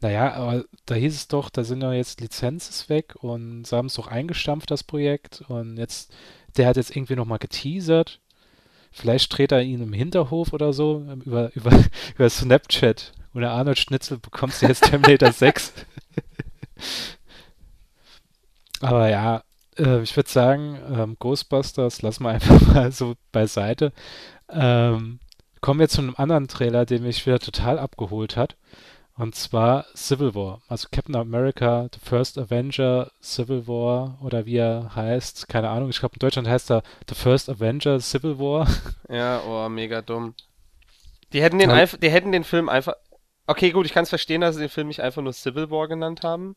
Naja, 0.00 0.32
aber 0.32 0.64
da 0.86 0.94
hieß 0.94 1.14
es 1.14 1.28
doch, 1.28 1.50
da 1.50 1.62
sind 1.62 1.82
ja 1.82 1.92
jetzt 1.92 2.20
Lizenzen 2.20 2.88
weg 2.88 3.14
und 3.20 3.66
sie 3.66 3.76
haben 3.76 3.86
es 3.86 3.94
doch 3.94 4.06
eingestampft, 4.06 4.70
das 4.70 4.82
Projekt. 4.82 5.42
Und 5.48 5.76
jetzt, 5.76 6.12
der 6.56 6.66
hat 6.68 6.76
jetzt 6.76 6.96
irgendwie 6.96 7.16
nochmal 7.16 7.38
geteasert. 7.38 8.20
Vielleicht 8.92 9.36
dreht 9.36 9.52
er 9.52 9.62
ihn 9.62 9.82
im 9.82 9.92
Hinterhof 9.92 10.52
oder 10.52 10.72
so, 10.72 11.04
ähm, 11.08 11.20
über, 11.22 11.50
über, 11.54 11.72
über 12.14 12.30
Snapchat. 12.30 13.12
Und 13.32 13.42
der 13.42 13.52
Arnold 13.52 13.78
Schnitzel 13.78 14.18
bekommst 14.18 14.62
du 14.62 14.66
jetzt 14.66 14.84
Terminator 14.84 15.32
6. 15.32 15.72
Aber 18.80 19.08
ja, 19.08 19.44
äh, 19.78 20.02
ich 20.02 20.16
würde 20.16 20.30
sagen, 20.30 20.78
ähm, 20.90 21.16
Ghostbusters 21.18 22.02
lassen 22.02 22.24
wir 22.24 22.30
einfach 22.30 22.60
mal 22.74 22.92
so 22.92 23.14
beiseite. 23.32 23.92
Ähm, 24.48 25.20
kommen 25.60 25.80
wir 25.80 25.88
zu 25.88 26.00
einem 26.00 26.14
anderen 26.16 26.48
Trailer, 26.48 26.86
der 26.86 27.00
mich 27.00 27.26
wieder 27.26 27.38
total 27.38 27.78
abgeholt 27.78 28.36
hat. 28.36 28.56
Und 29.20 29.34
zwar 29.34 29.84
Civil 29.94 30.34
War. 30.34 30.62
Also 30.66 30.88
Captain 30.90 31.14
America, 31.14 31.88
The 31.92 32.00
First 32.02 32.38
Avenger, 32.38 33.12
Civil 33.22 33.66
War 33.68 34.18
oder 34.22 34.46
wie 34.46 34.56
er 34.56 34.96
heißt. 34.96 35.46
Keine 35.46 35.68
Ahnung. 35.68 35.90
Ich 35.90 36.00
glaube, 36.00 36.14
in 36.14 36.20
Deutschland 36.20 36.48
heißt 36.48 36.70
er 36.70 36.82
The 37.06 37.14
First 37.14 37.50
Avenger, 37.50 38.00
Civil 38.00 38.38
War. 38.38 38.66
Ja, 39.10 39.42
oh, 39.46 39.68
mega 39.68 40.00
dumm. 40.00 40.34
Die 41.34 41.42
hätten 41.42 41.58
den, 41.58 41.68
Ja. 41.68 41.76
einf 41.76 41.98
die 41.98 42.10
hätten 42.10 42.32
den 42.32 42.44
Film 42.44 42.70
einfach. 42.70 42.94
Okay, 43.46 43.72
gut, 43.72 43.84
ich 43.84 43.92
kann 43.92 44.04
es 44.04 44.08
verstehen, 44.08 44.40
dass 44.40 44.54
sie 44.54 44.62
den 44.62 44.70
Film 44.70 44.88
nicht 44.88 45.02
einfach 45.02 45.20
nur 45.20 45.34
Civil 45.34 45.70
War 45.70 45.86
genannt 45.86 46.22
haben, 46.22 46.56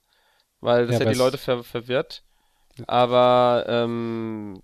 weil 0.62 0.88
das 0.88 0.99
Ja, 0.99 1.06
ja, 1.06 1.12
die 1.12 1.17
Leute 1.17 1.38
ver 1.38 1.65
verwirrt. 1.65 2.23
Aber, 2.88 3.65
ähm, 3.67 4.63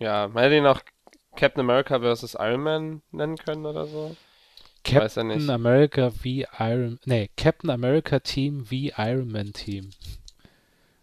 ja, 0.00 0.26
man 0.26 0.42
hätte 0.42 0.56
ihn 0.56 0.66
auch 0.66 0.80
Captain 1.36 1.60
America 1.60 2.00
vs. 2.00 2.34
Iron 2.40 2.62
Man 2.62 3.02
nennen 3.12 3.36
können 3.36 3.66
oder 3.66 3.86
so. 3.86 4.16
Captain 4.84 5.26
nicht. 5.28 5.48
America 5.50 6.10
wie 6.22 6.46
Iron... 6.58 6.98
Nee, 7.04 7.30
Captain 7.36 7.70
America 7.70 8.18
Team 8.20 8.70
wie 8.70 8.92
Iron 8.96 9.30
Man 9.30 9.52
Team. 9.52 9.90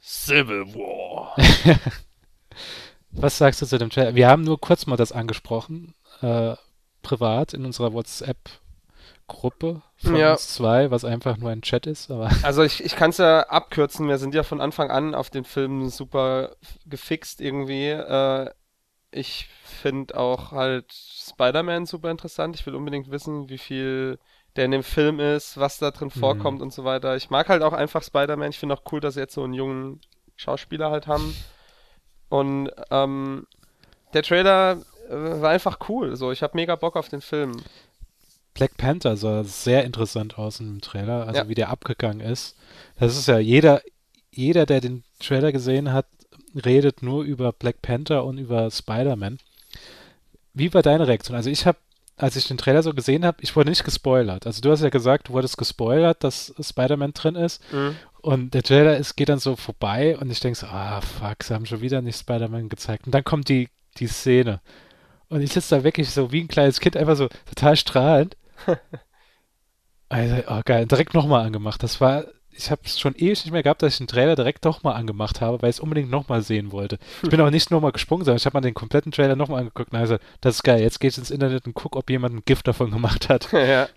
Civil 0.02 0.66
War. 0.74 1.36
Was 3.12 3.38
sagst 3.38 3.62
du 3.62 3.66
zu 3.66 3.78
dem 3.78 3.90
Trailer? 3.90 4.16
Wir 4.16 4.28
haben 4.30 4.44
nur 4.44 4.60
kurz 4.60 4.86
mal 4.86 4.96
das 4.98 5.12
angesprochen, 5.12 5.94
äh, 6.22 6.56
privat 7.02 7.54
in 7.54 7.66
unserer 7.66 7.94
WhatsApp-Gruppe 7.94 9.82
von 9.98 10.16
Ja. 10.16 10.34
uns 10.34 10.50
zwei, 10.54 10.92
was 10.92 11.04
einfach 11.06 11.38
nur 11.38 11.50
ein 11.50 11.62
Chat 11.62 11.88
ist, 11.88 12.12
aber 12.12 12.30
Also 12.44 12.64
ich, 12.64 12.84
ich 12.84 12.96
kann 12.96 13.10
es 13.12 13.18
ja 13.18 13.42
abkürzen, 13.42 14.08
wir 14.08 14.18
sind 14.18 14.36
ja 14.36 14.44
von 14.44 14.62
Anfang 14.62 14.92
an 14.92 15.16
auf 15.16 15.30
den 15.30 15.46
Film 15.46 15.90
super 15.90 16.56
gefixt 16.86 17.42
irgendwie. 17.42 17.88
Äh, 17.90 18.50
ich 19.12 19.48
finde 19.64 20.18
auch 20.18 20.52
halt 20.52 20.92
Spider-Man 20.92 21.86
super 21.86 22.12
interessant. 22.12 22.56
Ich 22.56 22.66
will 22.66 22.76
unbedingt 22.76 23.10
wissen, 23.12 23.50
wie 23.50 23.58
viel 23.58 24.20
der 24.56 24.66
in 24.66 24.72
dem 24.72 24.84
Film 24.84 25.20
ist, 25.20 25.58
was 25.58 25.78
da 25.78 25.92
drin 25.92 26.10
vorkommt 26.10 26.62
und 26.62 26.74
so 26.74 26.84
weiter. 26.84 27.16
Ich 27.16 27.30
mag 27.30 27.48
halt 27.48 27.62
auch 27.62 27.74
einfach 27.74 28.04
Spider-Man. 28.04 28.50
Ich 28.50 28.58
finde 28.60 28.76
auch 28.76 28.92
cool, 28.92 29.00
dass 29.00 29.14
sie 29.14 29.20
jetzt 29.20 29.36
so 29.36 29.44
einen 29.44 29.54
jungen 29.54 30.02
Schauspieler 30.36 30.90
halt 30.90 31.06
haben. 31.08 31.36
Und 32.30 32.72
ähm, 32.90 33.46
der 34.14 34.24
Trailer 34.24 34.82
äh, 35.10 35.42
war 35.42 35.52
einfach 35.52 35.78
cool. 35.90 36.16
So, 36.16 36.32
ich 36.32 36.42
habe 36.42 36.58
mega 36.58 36.76
Bock 36.76 36.96
auf 36.96 37.08
den 37.10 37.22
Film. 37.22 37.62
Black 38.56 38.76
Panther 38.78 39.16
sah 39.16 39.44
sehr 39.44 39.84
interessant 39.84 40.40
aus 40.40 40.60
im 40.60 40.82
Trailer, 40.82 41.28
also 41.28 41.42
Ja. 41.42 41.48
wie 41.50 41.54
der 41.56 41.70
abgegangen 41.70 42.22
ist. 42.22 42.58
Das 43.00 43.16
ist 43.16 43.28
ja 43.28 43.38
jeder, 43.38 43.82
jeder, 44.32 44.66
der 44.66 44.82
den 44.82 45.04
Trailer 45.20 45.52
gesehen 45.52 45.94
hat, 45.94 46.08
redet 46.66 47.04
nur 47.04 47.24
über 47.24 47.52
Black 47.52 47.82
Panther 47.82 48.26
und 48.26 48.38
über 48.38 48.70
Spider-Man. 48.72 49.40
Wie 50.54 50.74
war 50.74 50.82
deine 50.82 51.08
Reaktion? 51.08 51.36
Also 51.36 51.50
ich 51.50 51.66
habe, 51.66 51.78
als 52.18 52.36
ich 52.36 52.48
den 52.48 52.58
Trailer 52.58 52.84
so 52.84 52.94
gesehen 52.94 53.26
habe, 53.26 53.38
ich 53.42 53.56
wurde 53.56 53.70
nicht 53.70 53.84
gespoilert. 53.84 54.46
Also 54.48 54.62
du 54.62 54.72
hast 54.72 54.82
ja 54.82 54.90
gesagt, 54.90 55.30
du 55.30 55.34
wurdest 55.34 55.58
gespoilert, 55.58 56.24
dass 56.24 56.54
Spider-Man 56.60 57.14
drin 57.14 57.36
ist. 57.36 57.62
Und 58.22 58.54
der 58.54 58.64
Trailer 58.64 58.98
ist, 58.98 59.16
geht 59.16 59.30
dann 59.30 59.40
so 59.40 59.56
vorbei 59.56 60.18
und 60.18 60.32
ich 60.32 60.40
denke 60.40 60.58
so, 60.58 60.68
ah 60.68 61.02
fuck, 61.02 61.44
sie 61.44 61.54
haben 61.54 61.66
schon 61.66 61.82
wieder 61.82 62.02
nicht 62.02 62.20
Spider-Man 62.20 62.70
gezeigt. 62.70 63.06
Und 63.06 63.14
dann 63.14 63.24
kommt 63.24 63.50
die, 63.50 63.70
die 63.98 64.08
Szene. 64.08 64.62
Und 65.30 65.42
ich 65.42 65.54
sitze 65.54 65.76
da 65.76 65.84
wirklich 65.84 66.10
so 66.10 66.32
wie 66.32 66.42
ein 66.42 66.48
kleines 66.48 66.80
Kind, 66.80 66.98
einfach 66.98 67.16
so 67.16 67.28
total 67.46 67.76
strahlend. 67.76 68.36
Also, 70.10 70.36
oh 70.48 70.62
geil, 70.64 70.86
direkt 70.86 71.14
nochmal 71.14 71.46
angemacht. 71.46 71.84
Das 71.84 72.00
war 72.00 72.24
ich 72.58 72.72
habe 72.72 72.82
es 72.86 73.00
schon 73.00 73.14
ewig 73.16 73.44
nicht 73.46 73.52
mehr 73.52 73.64
gehabt, 73.64 73.82
dass 73.82 73.94
ich 73.94 73.98
den 74.00 74.08
Trailer 74.08 74.36
direkt 74.36 74.66
doch 74.66 74.84
mal 74.84 74.94
angemacht 74.94 75.42
habe, 75.42 75.62
weil 75.62 75.70
ich 75.70 75.78
es 75.78 75.80
unbedingt 75.80 76.10
nochmal 76.10 76.42
sehen 76.42 76.72
wollte. 76.72 76.98
Ich 77.24 77.30
bin 77.30 77.40
auch 77.42 77.50
nicht 77.50 77.72
nochmal 77.72 77.92
gesprungen, 77.92 78.26
sondern 78.26 78.38
ich 78.38 78.46
habe 78.46 78.56
mal 78.58 78.62
den 78.62 78.74
kompletten 78.74 79.12
Trailer 79.12 79.36
nochmal 79.36 79.60
angeguckt 79.60 79.92
und 79.92 79.98
habe 79.98 80.08
gesagt, 80.08 80.24
das 80.42 80.56
ist 80.56 80.64
geil, 80.64 80.82
jetzt 80.82 81.00
gehe 81.00 81.10
ich 81.10 81.18
ins 81.18 81.32
Internet 81.32 81.66
und 81.68 81.74
gucke, 81.74 81.98
ob 81.98 82.10
jemand 82.10 82.36
ein 82.36 82.44
Gift 82.46 82.68
davon 82.68 82.92
gemacht 82.92 83.30
hat. 83.30 83.52
ja. 83.54 83.88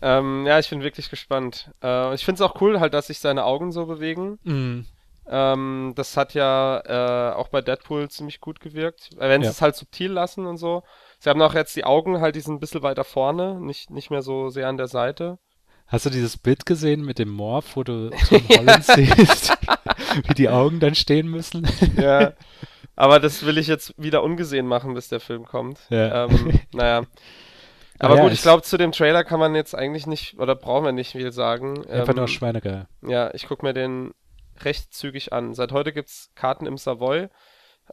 Ähm, 0.00 0.46
ja, 0.46 0.58
ich 0.58 0.68
bin 0.70 0.82
wirklich 0.82 1.10
gespannt. 1.10 1.70
Äh, 1.82 2.14
ich 2.14 2.24
finde 2.24 2.42
es 2.42 2.48
auch 2.50 2.60
cool, 2.60 2.80
halt, 2.80 2.94
dass 2.94 3.06
sich 3.06 3.18
seine 3.20 3.44
Augen 3.44 3.72
so 3.72 3.86
bewegen. 3.86 4.38
Mm, 4.44 4.86
Ähm, 5.28 5.92
das 5.94 6.16
hat 6.16 6.34
ja 6.34 6.80
äh, 6.80 7.34
auch 7.34 7.46
bei 7.48 7.60
Deadpool 7.60 8.10
ziemlich 8.10 8.40
gut 8.40 8.58
gewirkt. 8.58 9.10
Äh, 9.18 9.28
Wenn 9.28 9.42
sie 9.42 9.46
Ja. 9.46 9.50
es 9.52 9.62
halt 9.62 9.76
subtil 9.76 10.10
lassen 10.10 10.46
und 10.46 10.56
so. 10.56 10.82
Sie 11.20 11.30
haben 11.30 11.40
auch 11.40 11.54
jetzt 11.54 11.76
die 11.76 11.84
Augen 11.84 12.20
halt, 12.20 12.34
die 12.34 12.40
sind 12.40 12.54
ein 12.54 12.58
bisschen 12.60 12.82
weiter 12.82 13.04
vorne, 13.04 13.60
nicht, 13.60 13.90
nicht 13.90 14.10
mehr 14.10 14.22
so 14.22 14.48
sehr 14.48 14.66
an 14.68 14.76
der 14.76 14.88
Seite. 14.88 15.38
Hast 15.86 16.06
du 16.06 16.10
dieses 16.10 16.36
Bild 16.38 16.64
gesehen 16.64 17.04
mit 17.04 17.18
dem 17.18 17.28
Morph, 17.28 17.76
wo 17.76 17.82
du 17.84 18.10
Tom 18.28 18.48
Holland 18.48 18.84
siehst, 18.94 19.52
wie 20.26 20.34
die 20.34 20.48
Augen 20.48 20.80
dann 20.80 20.94
stehen 20.94 21.28
müssen? 21.28 21.68
Ja. 21.96 22.32
Aber 22.96 23.20
das 23.20 23.44
will 23.44 23.58
ich 23.58 23.66
jetzt 23.66 23.94
wieder 23.96 24.22
ungesehen 24.22 24.66
machen, 24.66 24.94
bis 24.94 25.08
der 25.08 25.20
Film 25.20 25.44
kommt. 25.44 25.80
Ja. 25.90 26.24
Ähm, 26.26 26.60
naja. 26.72 27.02
Aber 27.98 28.16
ja, 28.16 28.22
gut, 28.22 28.32
ich 28.32 28.42
glaube, 28.42 28.62
zu 28.62 28.76
dem 28.78 28.90
Trailer 28.92 29.22
kann 29.22 29.38
man 29.38 29.54
jetzt 29.54 29.74
eigentlich 29.74 30.06
nicht, 30.06 30.38
oder 30.38 30.56
brauchen 30.56 30.84
wir 30.84 30.92
nicht 30.92 31.12
viel 31.12 31.30
sagen. 31.30 31.86
Einfach 31.86 32.14
nur 32.14 32.24
Ähm, 32.24 32.28
schweinegeil. 32.28 32.86
Ja, 33.06 33.32
ich 33.32 33.46
gucke 33.46 33.64
mir 33.64 33.74
den 33.74 34.12
recht 34.60 34.92
zügig 34.92 35.32
an. 35.32 35.54
Seit 35.54 35.72
heute 35.72 35.92
gibt's 35.92 36.30
Karten 36.34 36.66
im 36.66 36.78
Savoy. 36.78 37.28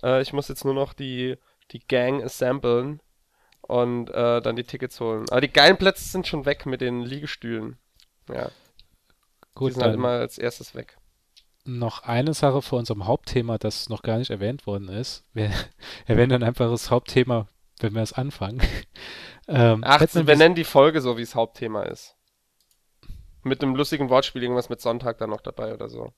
Äh, 0.01 0.21
ich 0.21 0.33
muss 0.33 0.47
jetzt 0.47 0.65
nur 0.65 0.73
noch 0.73 0.93
die, 0.93 1.37
die 1.71 1.79
Gang 1.79 2.23
assemblen 2.23 3.01
und 3.69 4.09
äh, 4.09 4.41
dann 4.41 4.55
die 4.55 4.63
Tickets 4.63 4.99
holen. 4.99 5.25
Aber 5.29 5.41
die 5.41 5.51
geilen 5.53 5.77
Plätze 5.77 6.03
sind 6.03 6.27
schon 6.27 6.45
weg 6.45 6.65
mit 6.65 6.81
den 6.81 7.01
Liegestühlen. 7.01 7.77
Ja, 8.27 8.47
die 8.49 9.55
Gut, 9.55 9.73
sind 9.73 9.83
halt 9.83 9.95
immer 9.95 10.09
als 10.09 10.37
erstes 10.37 10.75
weg. 10.75 10.97
noch 11.65 12.03
eine 12.03 12.33
Sache 12.33 12.61
vor 12.61 12.79
unserem 12.79 13.05
Hauptthema, 13.05 13.57
das 13.57 13.89
noch 13.89 14.01
gar 14.01 14.17
nicht 14.17 14.29
erwähnt 14.31 14.65
worden 14.67 14.89
ist. 14.89 15.23
Wir 15.33 15.51
erwähnen 16.07 16.29
dann 16.31 16.43
einfach 16.43 16.69
das 16.69 16.89
Hauptthema, 16.91 17.47
wenn 17.79 17.93
wir 17.95 18.01
es 18.01 18.13
anfangen. 18.13 18.61
Ähm, 19.51 19.83
Ach, 19.83 19.97
Batman 19.97 20.27
wir 20.27 20.35
wie- 20.35 20.37
nennen 20.37 20.53
die 20.53 20.63
Folge 20.63 21.01
so, 21.01 21.17
wie 21.17 21.23
es 21.23 21.33
Hauptthema 21.33 21.81
ist. 21.81 22.15
Mit 23.41 23.63
einem 23.63 23.75
lustigen 23.75 24.11
Wortspiel, 24.11 24.43
irgendwas 24.43 24.69
mit 24.69 24.79
Sonntag 24.79 25.17
dann 25.17 25.31
noch 25.31 25.41
dabei 25.41 25.73
oder 25.73 25.89
so. 25.89 26.13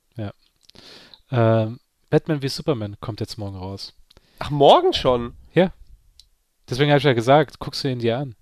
ähm, 1.32 1.80
Batman 2.10 2.42
wie 2.42 2.50
Superman 2.50 2.98
kommt 3.00 3.22
jetzt 3.22 3.38
morgen 3.38 3.56
raus. 3.56 3.94
Ach, 4.40 4.50
morgen 4.50 4.92
schon? 4.92 5.36
Deswegen 6.72 6.90
habe 6.90 7.00
ich 7.00 7.04
ja 7.04 7.14
gesagt, 7.14 7.60
guckst 7.60 7.84
du 7.84 7.90
ihn 7.90 8.00
dir 8.00 8.18
an. 8.18 8.36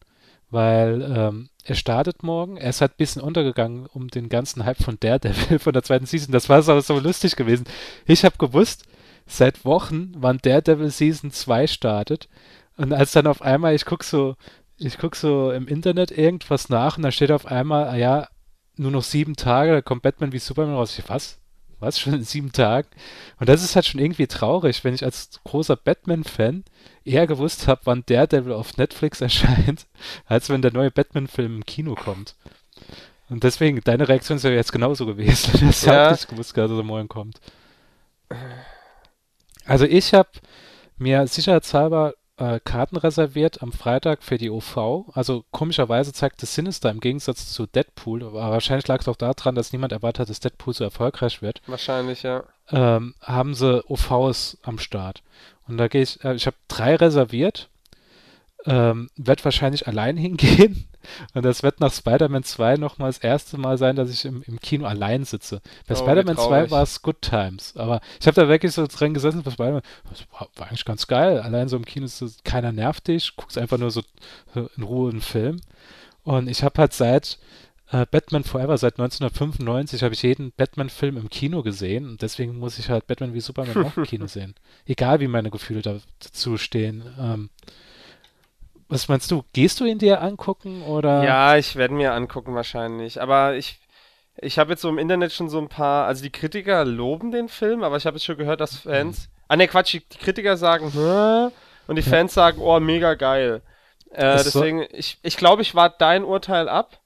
Weil 0.51 1.01
ähm, 1.15 1.49
er 1.63 1.75
startet 1.75 2.23
morgen. 2.23 2.57
Er 2.57 2.69
ist 2.69 2.81
halt 2.81 2.93
ein 2.93 2.97
bisschen 2.97 3.21
untergegangen 3.21 3.87
um 3.87 4.07
den 4.07 4.29
ganzen 4.29 4.65
Hype 4.65 4.81
von 4.81 4.97
Daredevil 4.99 5.59
von 5.59 5.73
der 5.73 5.83
zweiten 5.83 6.05
Season. 6.05 6.31
Das 6.31 6.47
war 6.47 6.61
so, 6.61 6.79
so 6.79 6.99
lustig 6.99 7.35
gewesen. 7.35 7.65
Ich 8.05 8.23
habe 8.23 8.37
gewusst, 8.37 8.85
seit 9.27 9.65
Wochen, 9.65 10.11
wann 10.15 10.39
Daredevil 10.41 10.89
Season 10.91 11.31
2 11.31 11.67
startet. 11.67 12.29
Und 12.77 12.93
als 12.93 13.11
dann 13.11 13.27
auf 13.27 13.41
einmal, 13.41 13.75
ich 13.75 13.85
guck 13.85 14.03
so, 14.03 14.35
ich 14.77 14.97
guck 14.97 15.15
so 15.15 15.51
im 15.51 15.67
Internet 15.67 16.11
irgendwas 16.11 16.69
nach 16.69 16.97
und 16.97 17.03
dann 17.03 17.11
steht 17.11 17.31
auf 17.31 17.45
einmal, 17.45 17.89
ah 17.89 17.95
ja, 17.95 18.27
nur 18.77 18.91
noch 18.91 19.03
sieben 19.03 19.35
Tage, 19.35 19.71
da 19.71 19.81
kommt 19.81 20.03
Batman 20.03 20.31
wie 20.31 20.39
Superman 20.39 20.75
raus. 20.75 20.97
Ich, 20.97 21.09
was? 21.09 21.39
Was? 21.79 21.99
Schon 21.99 22.13
in 22.13 22.23
sieben 22.23 22.51
Tagen? 22.51 22.87
Und 23.39 23.47
das 23.49 23.63
ist 23.63 23.75
halt 23.75 23.85
schon 23.85 24.01
irgendwie 24.01 24.27
traurig, 24.27 24.83
wenn 24.83 24.93
ich 24.93 25.03
als 25.05 25.29
großer 25.45 25.75
Batman-Fan 25.75 26.65
eher 27.05 27.25
gewusst 27.27 27.67
habe, 27.67 27.81
wann 27.85 28.03
Daredevil 28.05 28.53
auf 28.53 28.77
Netflix 28.77 29.21
erscheint, 29.21 29.87
als 30.25 30.49
wenn 30.49 30.61
der 30.61 30.73
neue 30.73 30.91
Batman-Film 30.91 31.57
im 31.57 31.65
Kino 31.65 31.95
kommt. 31.95 32.35
Und 33.29 33.43
deswegen, 33.43 33.79
deine 33.83 34.07
Reaktion 34.09 34.37
ist 34.37 34.43
ja 34.43 34.49
jetzt 34.49 34.71
genauso 34.71 35.05
gewesen, 35.05 35.51
dass 35.67 35.83
Ja. 35.85 36.07
auch 36.07 36.11
nicht 36.11 36.27
gewusst 36.27 36.49
hast, 36.57 36.69
dass 36.69 36.77
er 36.77 36.83
morgen 36.83 37.07
kommt. 37.07 37.39
Also 39.65 39.85
ich 39.85 40.13
habe 40.13 40.29
mir 40.97 41.25
sicherheitshalber 41.27 42.13
äh, 42.39 42.59
Karten 42.63 42.95
reserviert 42.95 43.61
am 43.61 43.71
Freitag 43.71 44.23
für 44.23 44.37
die 44.37 44.49
OV. 44.49 45.05
Also 45.13 45.43
komischerweise 45.51 46.13
zeigte 46.13 46.45
Sinister 46.45 46.89
im 46.89 47.01
Gegensatz 47.01 47.51
zu 47.51 47.67
Deadpool, 47.67 48.23
aber 48.23 48.51
wahrscheinlich 48.51 48.87
lag 48.87 49.01
es 49.01 49.07
auch 49.07 49.17
daran, 49.17 49.55
dass 49.55 49.73
niemand 49.73 49.91
erwartet 49.91 50.29
dass 50.29 50.39
Deadpool 50.39 50.73
so 50.73 50.83
erfolgreich 50.83 51.41
wird 51.41 51.61
Wahrscheinlich, 51.67 52.23
ja. 52.23 52.43
ähm, 52.71 53.15
haben 53.21 53.53
sie 53.53 53.83
OVs 53.89 54.57
am 54.63 54.79
Start. 54.79 55.21
Und 55.67 55.77
da 55.77 55.87
gehe 55.87 56.01
ich, 56.01 56.23
äh, 56.23 56.33
ich 56.33 56.45
habe 56.45 56.57
drei 56.67 56.95
reserviert, 56.95 57.69
ähm, 58.65 59.09
werde 59.15 59.43
wahrscheinlich 59.45 59.87
allein 59.87 60.17
hingehen. 60.17 60.85
Und 61.33 61.45
das 61.45 61.63
wird 61.63 61.79
nach 61.79 61.93
Spider-Man 61.93 62.43
2 62.43 62.75
nochmal 62.75 63.09
das 63.09 63.19
erste 63.19 63.57
Mal 63.57 63.77
sein, 63.77 63.95
dass 63.95 64.09
ich 64.09 64.25
im, 64.25 64.43
im 64.45 64.59
Kino 64.59 64.85
allein 64.85 65.23
sitze. 65.23 65.61
Bei 65.87 65.95
Oh, 65.95 65.97
Spider-Man 65.97 66.35
2 66.35 66.41
traurig. 66.43 66.71
war 66.71 66.83
es 66.83 67.01
Good 67.01 67.21
Times, 67.21 67.73
aber 67.77 68.01
ich 68.19 68.27
habe 68.27 68.35
da 68.35 68.49
wirklich 68.49 68.73
so 68.73 68.85
drin 68.85 69.13
gesessen 69.13 69.41
bei 69.43 69.51
Spider-Man. 69.51 69.81
Das 70.09 70.25
war, 70.33 70.49
war 70.57 70.67
eigentlich 70.67 70.83
ganz 70.85 71.07
geil. 71.07 71.39
Allein 71.39 71.69
so 71.69 71.77
im 71.77 71.85
Kino 71.85 72.05
ist 72.05 72.17
so, 72.17 72.27
keiner 72.43 72.71
nervt 72.73 73.07
dich, 73.07 73.35
guckst 73.37 73.57
einfach 73.57 73.77
nur 73.77 73.91
so, 73.91 74.01
in 74.75 74.83
Ruhe 74.83 75.09
einen 75.11 75.21
Film. 75.21 75.61
Und 76.23 76.49
ich 76.49 76.61
habe 76.63 76.79
halt 76.81 76.93
seit 76.93 77.39
äh, 77.91 78.05
Batman 78.11 78.43
Forever, 78.43 78.77
seit 78.77 78.99
1995, 78.99 80.03
habe 80.03 80.13
ich 80.13 80.21
jeden 80.21 80.51
Batman-Film 80.51 81.15
im 81.17 81.29
Kino 81.29 81.63
gesehen 81.63 82.07
und 82.09 82.21
deswegen 82.21 82.59
muss 82.59 82.77
ich 82.77 82.89
halt 82.89 83.07
Batman 83.07 83.33
wie 83.33 83.39
Superman 83.39 83.85
auch 83.85 83.95
im 83.97 84.03
Kino 84.03 84.27
sehen. 84.27 84.53
Egal 84.85 85.21
wie 85.21 85.27
meine 85.29 85.49
Gefühle 85.49 85.81
da- 85.81 85.99
dazu 86.19 86.57
stehen. 86.57 87.03
Ähm, 87.17 87.49
was 88.89 89.07
meinst 89.07 89.29
du? 89.31 89.43
Gehst 89.53 89.79
du 89.79 89.85
ihn 89.85 89.99
dir 89.99 90.21
angucken 90.21 90.81
oder? 90.83 91.23
Ja, 91.23 91.55
ich 91.55 91.75
werde 91.75 91.93
mir 91.93 92.13
angucken 92.13 92.55
wahrscheinlich. 92.55 93.21
Aber 93.21 93.55
ich, 93.55 93.79
ich 94.37 94.57
habe 94.59 94.71
jetzt 94.71 94.81
so 94.81 94.89
im 94.89 94.97
Internet 94.97 95.31
schon 95.31 95.49
so 95.49 95.59
ein 95.59 95.69
paar, 95.69 96.07
also 96.07 96.23
die 96.23 96.31
Kritiker 96.31 96.85
loben 96.85 97.31
den 97.31 97.49
Film, 97.49 97.83
aber 97.83 97.97
ich 97.97 98.05
habe 98.05 98.17
jetzt 98.17 98.25
schon 98.25 98.37
gehört, 98.37 98.61
dass 98.61 98.77
Fans, 98.77 99.29
ah 99.47 99.55
ne 99.55 99.67
Quatsch, 99.67 99.93
die, 99.93 100.01
Kritiker 100.01 100.57
sagen, 100.57 100.91
Hä? 100.91 101.53
und 101.87 101.95
die 101.95 102.01
Ja. 102.01 102.09
Fans 102.09 102.33
sagen, 102.33 102.59
oh, 102.61 102.79
mega 102.79 103.13
geil. 103.13 103.61
Äh, 104.11 104.37
deswegen, 104.37 104.85
ich, 104.91 105.19
ich 105.21 105.37
glaube, 105.37 105.61
ich 105.61 105.75
warte 105.75 105.97
dein 105.99 106.23
Urteil 106.23 106.67
ab. 106.67 106.99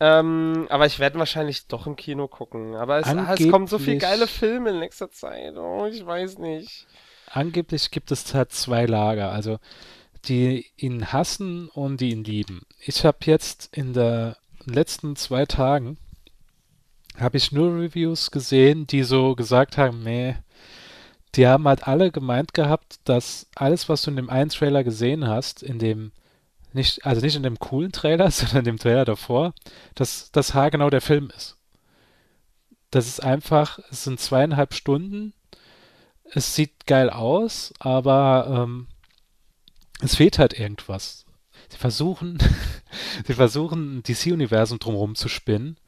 Ähm, 0.00 0.66
aber 0.70 0.86
ich 0.86 0.98
werde 0.98 1.20
wahrscheinlich 1.20 1.68
doch 1.68 1.86
im 1.86 1.94
Kino 1.94 2.26
gucken. 2.26 2.74
Aber 2.74 2.98
es, 2.98 3.06
ah, 3.06 3.34
es 3.38 3.48
kommen 3.48 3.68
so 3.68 3.78
viele 3.78 3.98
geile 3.98 4.26
Filme 4.26 4.70
in 4.70 4.80
nächster 4.80 5.10
Zeit. 5.10 5.56
Oh, 5.56 5.86
ich 5.86 6.04
weiß 6.04 6.38
nicht. 6.38 6.86
Angeblich 7.30 7.92
gibt 7.92 8.10
es 8.10 8.34
halt 8.34 8.50
zwei 8.52 8.86
Lager, 8.86 9.30
also 9.30 9.58
die 10.28 10.66
ihn 10.76 11.12
hassen 11.12 11.68
und 11.68 12.00
die 12.00 12.10
ihn 12.10 12.24
lieben. 12.24 12.62
Ich 12.80 13.04
habe 13.04 13.18
jetzt 13.24 13.68
in 13.76 13.92
den 13.92 14.34
letzten 14.64 15.16
zwei 15.16 15.46
Tagen 15.46 15.98
habe 17.18 17.36
ich 17.36 17.52
nur 17.52 17.74
Reviews 17.74 18.30
gesehen, 18.30 18.86
die 18.86 19.04
so 19.04 19.36
gesagt 19.36 19.78
haben, 19.78 20.02
nee, 20.02 20.36
die 21.36 21.46
haben 21.46 21.66
halt 21.66 21.86
alle 21.86 22.10
gemeint 22.10 22.54
gehabt, 22.54 22.96
dass 23.04 23.48
alles, 23.54 23.88
was 23.88 24.02
du 24.02 24.10
in 24.10 24.16
dem 24.16 24.30
einen 24.30 24.50
Trailer 24.50 24.84
gesehen 24.84 25.26
hast, 25.26 25.62
in 25.62 25.78
dem 25.78 26.12
nicht, 26.72 27.06
also 27.06 27.20
nicht 27.20 27.36
in 27.36 27.44
dem 27.44 27.58
coolen 27.58 27.92
Trailer, 27.92 28.30
sondern 28.32 28.58
in 28.58 28.64
dem 28.64 28.78
Trailer 28.78 29.04
davor, 29.04 29.54
dass 29.94 30.30
das 30.32 30.54
haargenau 30.54 30.90
der 30.90 31.00
Film 31.00 31.30
ist. 31.36 31.56
Das 32.90 33.06
ist 33.06 33.22
einfach, 33.22 33.78
es 33.90 34.04
sind 34.04 34.20
zweieinhalb 34.20 34.74
Stunden, 34.74 35.34
es 36.24 36.54
sieht 36.54 36.86
geil 36.86 37.10
aus, 37.10 37.72
aber 37.78 38.64
ähm, 38.64 38.86
es 40.04 40.16
fehlt 40.16 40.38
halt 40.38 40.58
irgendwas. 40.58 41.24
Sie 41.68 41.78
versuchen, 41.78 42.38
sie 43.26 43.34
versuchen, 43.34 43.98
ein 43.98 44.02
DC-Universum 44.02 44.78
drumherum 44.78 45.14
zu 45.14 45.28
spinnen, 45.28 45.78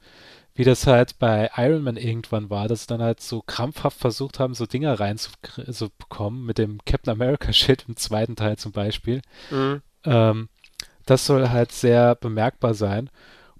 wie 0.55 0.63
das 0.63 0.87
halt 0.87 1.19
bei 1.19 1.51
Iron 1.55 1.83
Man 1.83 1.97
irgendwann 1.97 2.49
war, 2.49 2.67
dass 2.67 2.81
sie 2.81 2.87
dann 2.87 3.01
halt 3.01 3.21
so 3.21 3.41
krampfhaft 3.41 3.99
versucht 3.99 4.39
haben, 4.39 4.55
so 4.55 4.65
Dinger 4.65 4.99
reinzubekommen, 4.99 6.45
mit 6.45 6.57
dem 6.57 6.79
Captain 6.85 7.11
America-Schild 7.13 7.85
im 7.87 7.95
zweiten 7.95 8.35
Teil 8.35 8.57
zum 8.57 8.71
Beispiel. 8.71 9.21
Mhm. 9.51 9.81
Ähm, 10.03 10.49
das 11.05 11.25
soll 11.25 11.49
halt 11.49 11.71
sehr 11.71 12.15
bemerkbar 12.15 12.73
sein. 12.73 13.09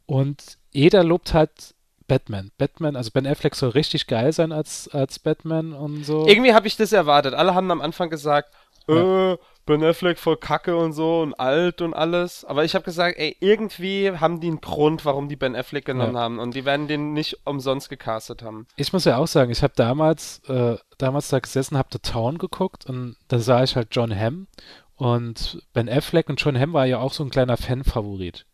Und 0.05 0.58
jeder 0.72 1.03
lobt 1.03 1.34
halt 1.34 1.76
Batman. 2.08 2.51
Batman, 2.58 2.95
also 2.95 3.12
Ben 3.12 3.28
Affleck 3.28 3.55
soll 3.55 3.70
richtig 3.70 4.08
geil 4.08 4.32
sein 4.34 4.51
als, 4.51 4.88
als 4.88 5.20
Batman 5.20 5.74
und 5.74 6.03
so. 6.05 6.26
Irgendwie 6.28 6.53
habe 6.53 6.68
ich 6.68 6.78
das 6.78 6.93
erwartet. 6.93 7.34
Alle 7.34 7.53
haben 7.53 7.70
am 7.70 7.82
Anfang 7.82 8.10
gesagt, 8.10 8.53
Ja. 8.88 9.34
äh, 9.34 9.38
Ben 9.68 9.84
Affleck 9.84 10.18
voll 10.18 10.38
kacke 10.38 10.76
und 10.76 10.93
so 10.93 11.22
und 11.22 11.36
alt 11.39 11.82
und 11.82 11.93
alles. 11.93 12.43
Aber 12.43 12.65
ich 12.65 12.74
habe 12.74 12.84
gesagt, 12.86 13.20
ey, 13.20 13.38
irgendwie 13.39 14.09
haben 14.11 14.39
die 14.39 14.47
einen 14.47 14.61
Grund, 14.61 15.05
warum 15.05 15.30
die 15.30 15.36
Ben 15.36 15.55
Affleck 15.55 15.86
genommen 15.86 16.15
Ja. 16.15 16.22
haben. 16.22 16.39
Und 16.39 16.55
die 16.55 16.65
werden 16.65 16.88
den 16.88 17.13
nicht 17.13 17.38
umsonst 17.45 17.89
gecastet 17.89 18.41
haben. 18.41 18.65
Ich 18.78 18.91
muss 18.93 19.05
ja 19.05 19.18
auch 19.18 19.28
sagen, 19.28 19.51
ich 19.51 19.61
habe 19.61 19.74
damals, 19.76 20.41
äh, 20.47 20.78
damals 20.97 21.30
da 21.30 21.38
gesessen, 21.38 21.78
habe 21.78 21.89
The 21.91 21.99
Town 21.99 22.39
geguckt 22.39 22.88
und 22.88 23.15
da 23.28 23.38
sah 23.38 23.63
ich 23.63 23.76
halt 23.76 23.89
John 23.91 24.13
Hamm 24.20 24.47
und 24.95 25.61
Ben 25.74 25.88
Affleck 25.89 26.28
und 26.30 26.41
John 26.41 26.59
Hamm 26.59 26.74
war 26.74 26.88
ja 26.88 26.97
auch 26.97 27.13
so 27.13 27.24
ein 27.24 27.30
kleiner 27.30 27.57
Fan-Favorit. 27.57 28.47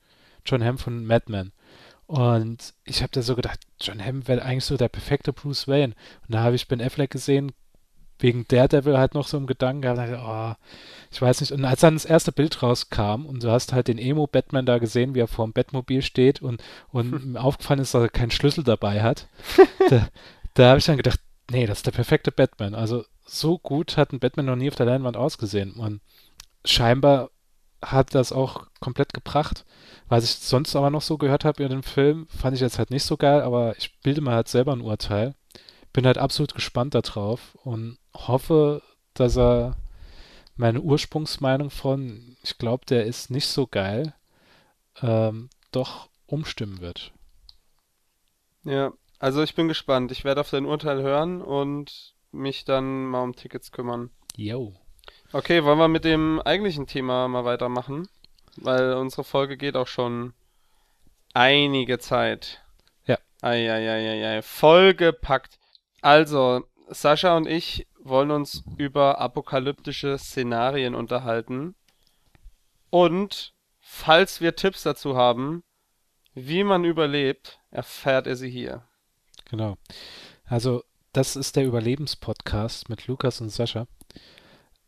John 0.45 0.61
Hamm 0.63 0.77
von 0.77 1.05
Mad 1.05 1.25
Men. 1.31 1.53
Und 2.05 2.73
ich 2.83 3.01
habe 3.01 3.11
da 3.13 3.21
so 3.21 3.35
gedacht, 3.35 3.61
John 3.79 4.03
Hamm 4.03 4.27
wäre 4.27 4.41
eigentlich 4.43 4.65
so 4.65 4.75
der 4.77 4.89
perfekte 4.89 5.31
Bruce 5.31 5.67
Wayne. 5.67 5.93
Und 6.27 6.35
da 6.35 6.39
habe 6.43 6.55
ich 6.55 6.67
Ben 6.67 6.81
Affleck 6.81 7.11
gesehen, 7.11 7.53
wegen 8.23 8.47
Daredevil 8.47 8.97
halt 8.97 9.13
noch 9.13 9.27
so 9.27 9.37
im 9.37 9.47
Gedanken 9.47 9.81
gehabt, 9.81 9.99
oh, 9.99 10.55
ich 11.11 11.21
weiß 11.21 11.41
nicht. 11.41 11.51
Und 11.51 11.65
als 11.65 11.81
dann 11.81 11.95
das 11.95 12.05
erste 12.05 12.31
Bild 12.31 12.63
rauskam 12.63 13.25
und 13.25 13.43
du 13.43 13.51
hast 13.51 13.73
halt 13.73 13.89
den 13.89 13.97
Emo-Batman 13.99 14.65
da 14.65 14.77
gesehen, 14.77 15.13
wie 15.13 15.19
er 15.19 15.27
vor 15.27 15.45
dem 15.45 15.53
Bettmobil 15.53 16.01
steht 16.01 16.41
und, 16.41 16.63
und 16.91 17.33
mir 17.33 17.43
aufgefallen 17.43 17.81
ist, 17.81 17.93
dass 17.93 18.01
er 18.01 18.09
keinen 18.09 18.31
Schlüssel 18.31 18.63
dabei 18.63 19.03
hat, 19.03 19.27
da, 19.89 20.07
da 20.53 20.69
habe 20.69 20.79
ich 20.79 20.85
dann 20.85 20.97
gedacht, 20.97 21.19
nee, 21.51 21.65
das 21.65 21.79
ist 21.79 21.85
der 21.85 21.91
perfekte 21.91 22.31
Batman. 22.31 22.75
Also 22.75 23.03
so 23.25 23.59
gut 23.59 23.97
hat 23.97 24.13
ein 24.13 24.19
Batman 24.19 24.45
noch 24.45 24.55
nie 24.55 24.69
auf 24.69 24.75
der 24.75 24.85
Leinwand 24.85 25.17
ausgesehen. 25.17 25.73
Und 25.73 25.99
scheinbar 26.63 27.29
hat 27.83 28.15
das 28.15 28.31
auch 28.31 28.67
komplett 28.79 29.13
gebracht. 29.13 29.65
Was 30.07 30.23
ich 30.23 30.31
sonst 30.31 30.75
aber 30.77 30.89
noch 30.89 31.01
so 31.01 31.17
gehört 31.17 31.43
habe 31.43 31.61
über 31.61 31.73
den 31.73 31.83
Film, 31.83 32.27
fand 32.27 32.55
ich 32.55 32.61
jetzt 32.61 32.79
halt 32.79 32.89
nicht 32.89 33.03
so 33.03 33.17
geil, 33.17 33.41
aber 33.41 33.75
ich 33.77 33.99
bilde 34.01 34.21
mir 34.21 34.31
halt 34.31 34.47
selber 34.47 34.71
ein 34.71 34.81
Urteil. 34.81 35.35
Bin 35.93 36.05
halt 36.05 36.17
absolut 36.17 36.53
gespannt 36.53 36.95
darauf 36.95 37.55
und 37.63 37.97
hoffe, 38.15 38.81
dass 39.13 39.37
er 39.37 39.77
meine 40.55 40.81
Ursprungsmeinung 40.81 41.69
von, 41.69 42.35
ich 42.43 42.57
glaube, 42.57 42.85
der 42.85 43.05
ist 43.05 43.31
nicht 43.31 43.47
so 43.47 43.67
geil, 43.67 44.13
ähm, 45.01 45.49
doch 45.71 46.09
umstimmen 46.25 46.81
wird. 46.81 47.11
Ja, 48.63 48.93
also 49.19 49.43
ich 49.43 49.55
bin 49.55 49.67
gespannt. 49.67 50.11
Ich 50.11 50.23
werde 50.23 50.41
auf 50.41 50.49
dein 50.49 50.65
Urteil 50.65 51.01
hören 51.01 51.41
und 51.41 52.15
mich 52.31 52.65
dann 52.65 53.05
mal 53.05 53.21
um 53.21 53.35
Tickets 53.35 53.71
kümmern. 53.71 54.09
Yo. 54.35 54.73
Okay, 55.31 55.63
wollen 55.63 55.79
wir 55.79 55.87
mit 55.87 56.05
dem 56.05 56.41
eigentlichen 56.41 56.87
Thema 56.87 57.27
mal 57.27 57.45
weitermachen? 57.45 58.07
Weil 58.55 58.93
unsere 58.93 59.23
Folge 59.23 59.57
geht 59.57 59.75
auch 59.75 59.87
schon 59.87 60.33
einige 61.33 61.99
Zeit. 61.99 62.63
Ja. 63.05 63.17
Eieieiei. 63.41 64.41
Vollgepackt. 64.41 65.57
Also, 66.03 66.65
Sascha 66.89 67.37
und 67.37 67.47
ich 67.47 67.87
wollen 67.97 68.29
uns 68.31 68.61
über 68.77 69.19
apokalyptische 69.19 70.17
Szenarien 70.17 70.95
unterhalten. 70.95 71.75
Und 72.89 73.53
falls 73.79 74.41
wir 74.41 74.57
Tipps 74.57 74.83
dazu 74.83 75.15
haben, 75.15 75.63
wie 76.33 76.65
man 76.65 76.83
überlebt, 76.83 77.61
erfährt 77.71 78.27
er 78.27 78.35
sie 78.35 78.49
hier. 78.49 78.83
Genau. 79.49 79.77
Also, 80.43 80.83
das 81.13 81.37
ist 81.37 81.55
der 81.55 81.63
Überlebenspodcast 81.63 82.89
mit 82.89 83.07
Lukas 83.07 83.39
und 83.39 83.49
Sascha. 83.49 83.87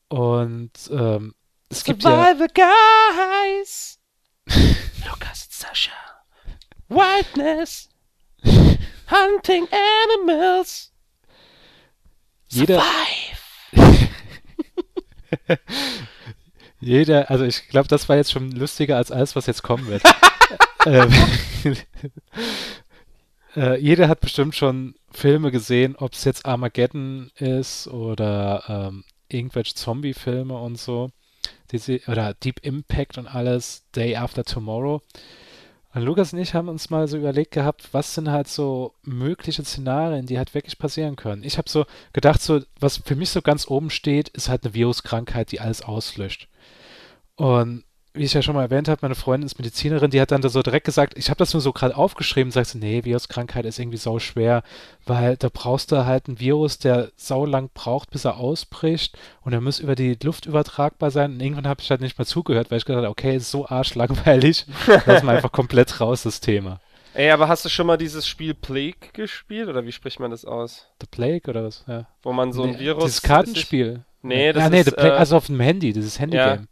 Und 0.09 0.73
ähm, 0.91 1.33
es 1.69 1.85
gibt 1.85 2.03
ja. 2.03 2.09
Survivor 2.09 2.47
Guys. 2.53 4.01
Lukas 5.09 5.45
und 5.45 5.53
Sascha. 5.53 5.93
Wildness. 6.89 7.87
Hunting 8.43 9.65
Animals. 9.71 10.91
Jeder, 12.55 12.81
jeder, 16.79 17.29
also 17.29 17.43
ich 17.43 17.67
glaube, 17.67 17.89
das 17.89 18.07
war 18.07 18.15
jetzt 18.15 18.31
schon 18.31 18.51
lustiger 18.51 18.95
als 18.95 19.11
alles, 19.11 19.35
was 19.35 19.45
jetzt 19.45 19.61
kommen 19.61 19.87
wird. 19.87 20.03
ähm, 20.85 21.13
äh, 23.57 23.77
jeder 23.79 24.07
hat 24.07 24.21
bestimmt 24.21 24.55
schon 24.55 24.95
Filme 25.11 25.51
gesehen, 25.51 25.97
ob 25.97 26.13
es 26.13 26.23
jetzt 26.23 26.45
Armageddon 26.45 27.29
ist 27.35 27.87
oder 27.87 28.63
ähm, 28.67 29.03
irgendwelche 29.27 29.75
Zombie-Filme 29.75 30.57
und 30.57 30.77
so. 30.77 31.09
Diese, 31.71 31.99
oder 32.07 32.33
Deep 32.35 32.59
Impact 32.61 33.17
und 33.17 33.27
alles, 33.27 33.83
Day 33.93 34.15
After 34.15 34.45
Tomorrow. 34.45 35.01
Lukas 36.03 36.33
und 36.33 36.39
ich 36.39 36.53
haben 36.53 36.67
uns 36.67 36.89
mal 36.89 37.07
so 37.07 37.17
überlegt 37.17 37.51
gehabt, 37.51 37.93
was 37.93 38.13
sind 38.13 38.29
halt 38.29 38.47
so 38.47 38.93
mögliche 39.03 39.63
Szenarien, 39.63 40.25
die 40.25 40.37
halt 40.37 40.53
wirklich 40.53 40.77
passieren 40.77 41.15
können. 41.15 41.43
Ich 41.43 41.57
habe 41.57 41.69
so 41.69 41.85
gedacht, 42.11 42.41
so, 42.41 42.61
was 42.79 42.97
für 42.97 43.15
mich 43.15 43.29
so 43.29 43.41
ganz 43.41 43.67
oben 43.69 43.89
steht, 43.89 44.29
ist 44.29 44.49
halt 44.49 44.65
eine 44.65 44.73
Viruskrankheit, 44.73 45.51
die 45.51 45.61
alles 45.61 45.81
auslöscht. 45.81 46.49
Und 47.35 47.83
wie 48.15 48.23
ich 48.23 48.33
ja 48.33 48.41
schon 48.41 48.55
mal 48.55 48.63
erwähnt 48.63 48.87
habe, 48.87 48.99
meine 49.01 49.15
Freundin 49.15 49.45
ist 49.45 49.57
Medizinerin, 49.57 50.11
die 50.11 50.21
hat 50.21 50.31
dann 50.31 50.41
da 50.41 50.49
so 50.49 50.61
direkt 50.61 50.85
gesagt, 50.85 51.17
ich 51.17 51.29
habe 51.29 51.37
das 51.37 51.53
nur 51.53 51.61
so 51.61 51.73
gerade 51.73 51.95
aufgeschrieben, 51.95 52.51
sagst 52.51 52.73
du, 52.73 52.77
nee, 52.77 53.03
Viruskrankheit 53.03 53.65
ist 53.65 53.79
irgendwie 53.79 53.97
sau 53.97 54.19
schwer, 54.19 54.63
weil 55.05 55.37
da 55.37 55.49
brauchst 55.51 55.91
du 55.91 56.05
halt 56.05 56.27
einen 56.27 56.39
Virus, 56.39 56.77
der 56.79 57.11
sau 57.15 57.45
lang 57.45 57.69
braucht, 57.73 58.11
bis 58.11 58.25
er 58.25 58.37
ausbricht 58.37 59.17
und 59.41 59.53
er 59.53 59.61
muss 59.61 59.79
über 59.79 59.95
die 59.95 60.17
Luft 60.23 60.45
übertragbar 60.45 61.11
sein. 61.11 61.33
Und 61.33 61.41
irgendwann 61.41 61.67
habe 61.67 61.81
ich 61.81 61.89
halt 61.89 62.01
nicht 62.01 62.17
mehr 62.17 62.25
zugehört, 62.25 62.71
weil 62.71 62.77
ich 62.77 62.85
gedacht 62.85 63.03
habe, 63.03 63.09
okay, 63.09 63.35
ist 63.35 63.51
so 63.51 63.67
arschlangweilig, 63.67 64.65
lass 65.05 65.23
mal 65.23 65.35
einfach 65.35 65.51
komplett 65.51 65.99
raus, 65.99 66.23
das 66.23 66.39
Thema. 66.39 66.79
Ey, 67.15 67.31
aber 67.31 67.47
hast 67.47 67.63
du 67.63 67.69
schon 67.69 67.87
mal 67.87 67.97
dieses 67.97 68.27
Spiel 68.27 68.53
Plague 68.53 69.11
gespielt? 69.13 69.69
Oder 69.69 69.85
wie 69.85 69.93
spricht 69.93 70.19
man 70.19 70.31
das 70.31 70.43
aus? 70.43 70.89
The 70.99 71.07
Plague 71.09 71.49
oder 71.49 71.63
was? 71.63 71.85
Ja. 71.87 72.07
Wo 72.21 72.33
man 72.33 72.51
so 72.51 72.63
ein 72.63 72.71
Nee, 72.71 72.79
Virus. 72.79 73.05
Dieses 73.05 73.21
Kartenspiel. 73.21 74.03
Nee, 74.21 74.51
das 74.51 74.63
ah, 74.63 74.69
nee, 74.69 74.81
ist, 74.81 74.93
Plague, 74.93 75.13
äh, 75.13 75.17
also 75.17 75.37
auf 75.37 75.45
dem 75.45 75.61
Handy, 75.61 75.93
dieses 75.93 76.19
Handygame. 76.19 76.67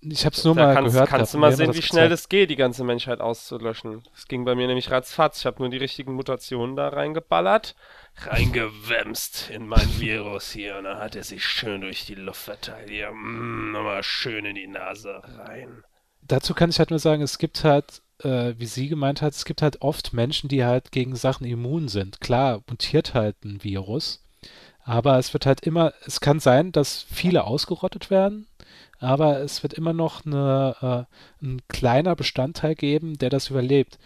Ich 0.00 0.24
habe 0.24 0.34
es 0.34 0.44
nur 0.44 0.54
da 0.54 0.66
mal 0.66 0.74
kannst, 0.74 0.92
gehört. 0.92 1.10
kannst 1.10 1.34
du 1.34 1.38
mal 1.38 1.52
sehen, 1.52 1.74
wie 1.74 1.82
schnell 1.82 2.08
das 2.08 2.28
geht, 2.28 2.50
die 2.50 2.56
ganze 2.56 2.84
Menschheit 2.84 3.20
auszulöschen. 3.20 4.02
Das 4.14 4.26
ging 4.26 4.44
bei 4.44 4.54
mir 4.54 4.66
nämlich 4.66 4.90
ratzfatz. 4.90 5.40
Ich 5.40 5.46
habe 5.46 5.60
nur 5.60 5.68
die 5.68 5.76
richtigen 5.76 6.14
Mutationen 6.14 6.76
da 6.76 6.88
reingeballert, 6.88 7.74
reingewämst 8.16 9.50
in 9.50 9.66
mein 9.66 9.88
Virus 10.00 10.50
hier 10.50 10.76
und 10.76 10.84
dann 10.84 10.98
hat 10.98 11.16
er 11.16 11.24
sich 11.24 11.44
schön 11.44 11.80
durch 11.80 12.06
die 12.06 12.14
Luft 12.14 12.42
verteilt. 12.42 12.88
Hier, 12.90 13.10
mm, 13.10 13.72
nochmal 13.72 14.02
schön 14.02 14.44
in 14.44 14.54
die 14.54 14.66
Nase 14.66 15.22
rein. 15.38 15.84
dazu 16.22 16.54
kann 16.54 16.70
ich 16.70 16.78
halt 16.78 16.90
nur 16.90 16.98
sagen, 16.98 17.22
es 17.22 17.38
gibt 17.38 17.64
halt, 17.64 18.02
äh, 18.22 18.54
wie 18.58 18.66
sie 18.66 18.88
gemeint 18.88 19.22
hat, 19.22 19.32
es 19.32 19.44
gibt 19.44 19.62
halt 19.62 19.80
oft 19.82 20.12
Menschen, 20.12 20.48
die 20.48 20.64
halt 20.64 20.92
gegen 20.92 21.16
Sachen 21.16 21.46
immun 21.46 21.88
sind. 21.88 22.20
Klar, 22.20 22.62
mutiert 22.68 23.14
halt 23.14 23.42
ein 23.44 23.64
Virus, 23.64 24.22
aber 24.84 25.18
es 25.18 25.32
wird 25.32 25.46
halt 25.46 25.60
immer, 25.62 25.92
es 26.06 26.20
kann 26.20 26.40
sein, 26.40 26.72
dass 26.72 27.06
viele 27.10 27.44
ausgerottet 27.44 28.10
werden, 28.10 28.46
aber 28.98 29.40
es 29.40 29.62
wird 29.62 29.74
immer 29.74 29.92
noch 29.92 30.26
eine, 30.26 31.06
äh, 31.40 31.44
ein 31.44 31.62
kleiner 31.68 32.16
Bestandteil 32.16 32.74
geben, 32.74 33.18
der 33.18 33.30
das 33.30 33.50
überlebt. 33.50 33.98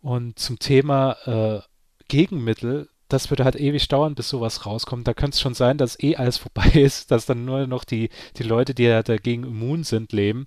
Und 0.00 0.38
zum 0.38 0.58
Thema 0.58 1.16
äh, 1.26 1.60
Gegenmittel, 2.08 2.88
das 3.08 3.30
würde 3.30 3.44
halt 3.44 3.56
ewig 3.56 3.88
dauern, 3.88 4.14
bis 4.14 4.28
sowas 4.28 4.64
rauskommt. 4.64 5.06
Da 5.06 5.14
könnte 5.14 5.34
es 5.34 5.40
schon 5.40 5.54
sein, 5.54 5.76
dass 5.76 6.02
eh 6.02 6.16
alles 6.16 6.38
vorbei 6.38 6.66
ist, 6.74 7.10
dass 7.10 7.26
dann 7.26 7.44
nur 7.44 7.66
noch 7.66 7.84
die, 7.84 8.08
die 8.38 8.42
Leute, 8.42 8.74
die 8.74 8.84
ja 8.84 9.02
dagegen 9.02 9.44
immun 9.44 9.84
sind, 9.84 10.12
leben. 10.12 10.46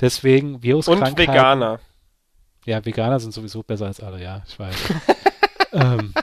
Deswegen 0.00 0.62
Viruskrankheiten. 0.62 1.12
Und 1.12 1.18
Veganer. 1.18 1.80
Ja, 2.64 2.84
Veganer 2.84 3.18
sind 3.18 3.32
sowieso 3.32 3.62
besser 3.62 3.86
als 3.86 4.00
alle, 4.00 4.22
ja, 4.22 4.42
ich 4.46 4.58
weiß. 4.58 4.76
ähm, 5.72 6.14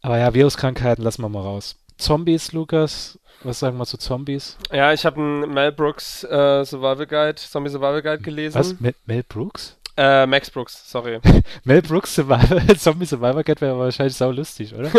aber 0.00 0.18
ja, 0.18 0.32
Viruskrankheiten 0.32 1.02
lassen 1.02 1.22
wir 1.22 1.28
mal 1.28 1.42
raus. 1.42 1.76
Zombies, 1.96 2.52
Lukas, 2.52 3.18
was 3.42 3.58
sagen 3.58 3.76
wir 3.78 3.86
zu 3.86 3.98
Zombies? 3.98 4.56
Ja, 4.72 4.92
ich 4.92 5.04
habe 5.06 5.16
einen 5.20 5.52
Mel 5.52 5.72
Brooks 5.72 6.24
äh, 6.24 6.64
Survival 6.64 7.06
Guide, 7.06 7.36
Zombie 7.36 7.70
Survival 7.70 8.02
Guide 8.02 8.22
gelesen. 8.22 8.58
Was? 8.58 8.78
Mel, 8.80 8.94
Mel 9.06 9.22
Brooks? 9.28 9.76
Äh, 9.96 10.26
Max 10.26 10.48
Brooks, 10.50 10.88
sorry. 10.90 11.20
Mel 11.64 11.82
Brooks 11.82 12.14
Survival, 12.14 12.76
Zombie 12.78 13.06
Survivor 13.06 13.42
Guide 13.42 13.60
wäre 13.60 13.78
wahrscheinlich 13.78 14.16
sau 14.16 14.30
lustig, 14.30 14.72
oder? 14.74 14.90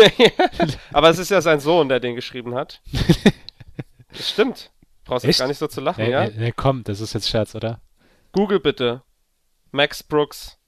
Aber 0.92 1.08
es 1.08 1.18
ist 1.18 1.30
ja 1.30 1.40
sein 1.40 1.58
Sohn, 1.60 1.88
der 1.88 2.00
den 2.00 2.14
geschrieben 2.16 2.54
hat. 2.54 2.80
Das 4.12 4.28
stimmt. 4.30 4.70
Brauchst 5.04 5.24
jetzt 5.24 5.30
Echt? 5.30 5.38
gar 5.40 5.48
nicht 5.48 5.58
so 5.58 5.66
zu 5.68 5.80
lachen, 5.80 6.04
Nee, 6.04 6.10
ja? 6.10 6.26
nee, 6.26 6.32
nee, 6.36 6.52
komm, 6.54 6.84
das 6.84 7.00
ist 7.00 7.14
jetzt 7.14 7.28
Scherz, 7.30 7.54
oder? 7.54 7.80
Google 8.32 8.60
bitte. 8.60 9.02
Max 9.70 10.02
Brooks. 10.02 10.58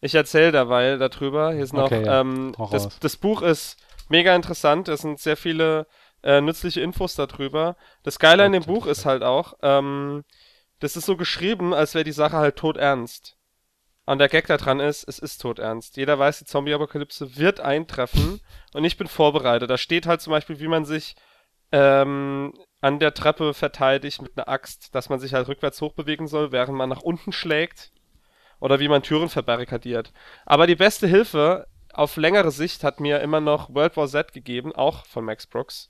Ich 0.00 0.14
erzähle 0.14 0.52
derweil 0.52 0.98
darüber. 0.98 1.52
Hier 1.52 1.64
Okay, 1.64 1.76
noch, 1.76 1.90
ja. 1.90 2.20
ähm, 2.20 2.54
das, 2.70 2.98
das 3.00 3.16
Buch 3.16 3.42
ist 3.42 3.76
mega 4.08 4.36
interessant. 4.36 4.86
Es 4.88 5.00
sind 5.00 5.18
sehr 5.18 5.36
viele 5.36 5.86
äh, 6.24 6.40
nützliche 6.40 6.80
Infos 6.80 7.14
darüber. 7.14 7.76
Das 8.02 8.18
Geile 8.18 8.44
an 8.44 8.52
dem 8.52 8.64
Buch 8.64 8.86
ist 8.86 9.04
halt 9.04 9.22
auch, 9.22 9.54
ähm, 9.62 10.24
das 10.80 10.96
ist 10.96 11.06
so 11.06 11.16
geschrieben, 11.16 11.72
als 11.74 11.94
wäre 11.94 12.04
die 12.04 12.12
Sache 12.12 12.36
halt 12.36 12.56
todernst. 12.56 13.36
Und 14.06 14.18
der 14.18 14.28
Gag 14.28 14.46
daran 14.46 14.80
ist, 14.80 15.08
es 15.08 15.18
ist 15.18 15.38
todernst. 15.38 15.96
Jeder 15.96 16.18
weiß, 16.18 16.40
die 16.40 16.44
Zombie-Apokalypse 16.44 17.36
wird 17.36 17.60
eintreffen 17.60 18.40
und 18.74 18.84
ich 18.84 18.96
bin 18.96 19.06
vorbereitet. 19.06 19.70
Da 19.70 19.78
steht 19.78 20.06
halt 20.06 20.20
zum 20.20 20.30
Beispiel, 20.32 20.60
wie 20.60 20.68
man 20.68 20.84
sich 20.84 21.14
ähm, 21.72 22.52
an 22.80 22.98
der 22.98 23.14
Treppe 23.14 23.54
verteidigt 23.54 24.20
mit 24.20 24.36
einer 24.36 24.48
Axt, 24.48 24.94
dass 24.94 25.08
man 25.08 25.20
sich 25.20 25.32
halt 25.32 25.48
rückwärts 25.48 25.80
hochbewegen 25.80 26.26
soll, 26.26 26.52
während 26.52 26.76
man 26.76 26.90
nach 26.90 27.02
unten 27.02 27.32
schlägt. 27.32 27.92
Oder 28.60 28.80
wie 28.80 28.88
man 28.88 29.02
Türen 29.02 29.28
verbarrikadiert. 29.28 30.12
Aber 30.46 30.66
die 30.66 30.76
beste 30.76 31.06
Hilfe 31.06 31.66
auf 31.92 32.16
längere 32.16 32.50
Sicht 32.50 32.84
hat 32.84 33.00
mir 33.00 33.20
immer 33.20 33.40
noch 33.40 33.74
World 33.74 33.96
War 33.96 34.08
Z 34.08 34.32
gegeben, 34.32 34.74
auch 34.74 35.06
von 35.06 35.24
Max 35.24 35.46
Brooks. 35.46 35.88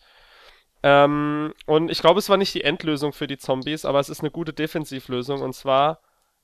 Ähm, 0.87 1.55
und 1.65 1.91
ich 1.91 2.01
glaube, 2.01 2.19
es 2.19 2.29
war 2.29 2.37
nicht 2.37 2.53
die 2.55 2.63
Endlösung 2.63 3.15
für 3.15 3.27
die 3.27 3.39
Zombies, 3.39 3.87
aber 3.87 4.01
es 4.01 4.11
ist 4.11 4.21
eine 4.21 4.31
gute 4.31 4.53
Defensivlösung 4.53 5.41
und 5.41 5.55
zwar 5.55 6.01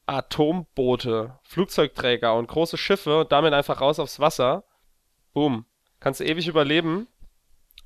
Atomboote, 0.07 1.39
Flugzeugträger 1.43 2.35
und 2.35 2.49
große 2.49 2.79
Schiffe 2.79 3.21
und 3.21 3.33
damit 3.33 3.53
einfach 3.53 3.81
raus 3.81 3.99
aufs 3.99 4.19
Wasser. 4.19 4.65
Boom. 5.35 5.67
Kannst 6.01 6.21
du 6.21 6.25
ewig 6.25 6.49
überleben. 6.49 7.07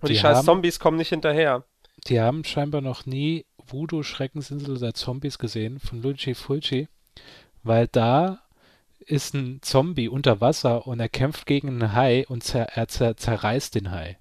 Und 0.00 0.08
die, 0.08 0.14
Die 0.14 0.18
scheiß 0.20 0.38
haben- 0.38 0.44
Zombies 0.44 0.78
kommen 0.78 0.96
nicht 0.96 1.08
hinterher. 1.08 1.64
Die 2.06 2.20
haben 2.20 2.44
scheinbar 2.44 2.80
noch 2.82 3.04
nie 3.06 3.46
Voodoo 3.66 4.02
Schreckensinsel 4.02 4.78
der 4.78 4.94
Zombies 4.94 5.38
gesehen 5.38 5.80
von 5.80 6.02
Luigi 6.02 6.34
Fulci, 6.34 6.88
weil 7.62 7.88
da 7.88 8.40
ist 9.00 9.34
ein 9.34 9.58
Zombie 9.62 10.08
unter 10.08 10.40
Wasser 10.40 10.86
und 10.86 11.00
er 11.00 11.08
kämpft 11.08 11.46
gegen 11.46 11.68
einen 11.68 11.94
Hai 11.94 12.26
und 12.28 12.44
zer 12.44 12.68
er 12.76 12.88
zer 12.88 13.16
zerreißt 13.16 13.74
den 13.74 13.90
Hai. 13.90 14.18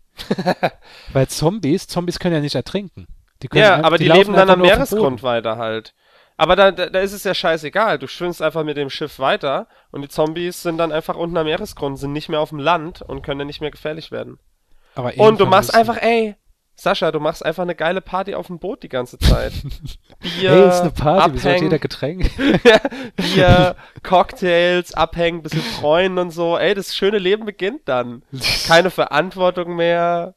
Weil 1.13 1.27
Zombies, 1.27 1.87
Zombies 1.87 2.19
können 2.19 2.35
ja 2.35 2.41
nicht 2.41 2.55
ertrinken. 2.55 3.07
Die 3.41 3.47
können 3.47 3.63
Ja, 3.63 3.75
ein- 3.75 3.85
aber 3.85 3.97
die, 3.97 4.05
laufen 4.05 4.19
leben 4.19 4.33
dann 4.33 4.49
am 4.49 4.61
Meeresgrund 4.61 5.23
weiter 5.23 5.57
halt. 5.57 5.93
Aber 6.37 6.55
da, 6.55 6.71
da, 6.71 6.87
da 6.89 6.99
ist 6.99 7.13
es 7.13 7.23
ja 7.23 7.33
scheißegal. 7.33 7.99
Du 7.99 8.07
schwimmst 8.07 8.41
einfach 8.41 8.63
mit 8.63 8.77
dem 8.77 8.89
Schiff 8.89 9.19
weiter 9.19 9.67
und 9.91 10.01
die 10.01 10.07
Zombies 10.09 10.63
sind 10.63 10.77
dann 10.77 10.91
einfach 10.91 11.15
unten 11.15 11.37
am 11.37 11.45
Meeresgrund, 11.45 11.99
sind 11.99 12.13
nicht 12.13 12.29
mehr 12.29 12.39
auf 12.39 12.49
dem 12.49 12.59
Land 12.59 13.01
und 13.01 13.21
können 13.21 13.39
dann 13.39 13.47
nicht 13.47 13.61
mehr 13.61 13.71
gefährlich 13.71 14.11
werden. 14.11 14.39
Aber 14.95 15.13
Und 15.17 15.39
du 15.39 15.45
machst 15.45 15.73
einfach, 15.73 15.97
ey, 16.01 16.35
Sascha, 16.75 17.11
du 17.11 17.19
machst 17.19 17.45
einfach 17.45 17.63
eine 17.63 17.75
geile 17.75 18.01
Party 18.01 18.33
auf 18.33 18.47
dem 18.47 18.59
Boot 18.59 18.83
die 18.83 18.89
ganze 18.89 19.17
Zeit. 19.19 19.53
Bier, 20.19 20.51
Hey, 20.51 20.67
ist 20.67 20.81
eine 20.81 20.91
Party, 20.91 21.33
wieso 21.33 21.43
hat 21.43 21.55
abhängen, 21.55 21.63
jeder 21.63 21.79
Getränk? 21.79 22.31
Bier, 23.15 23.75
Cocktails, 24.01 24.93
abhängen, 24.93 25.43
bisschen 25.43 25.61
freuen 25.61 26.17
und 26.17 26.31
so. 26.31 26.57
Ey, 26.57 26.73
das 26.73 26.95
schöne 26.95 27.19
Leben 27.19 27.45
beginnt 27.45 27.81
dann. 27.85 28.23
Keine 28.67 28.89
Verantwortung 28.89 29.75
mehr. 29.75 30.33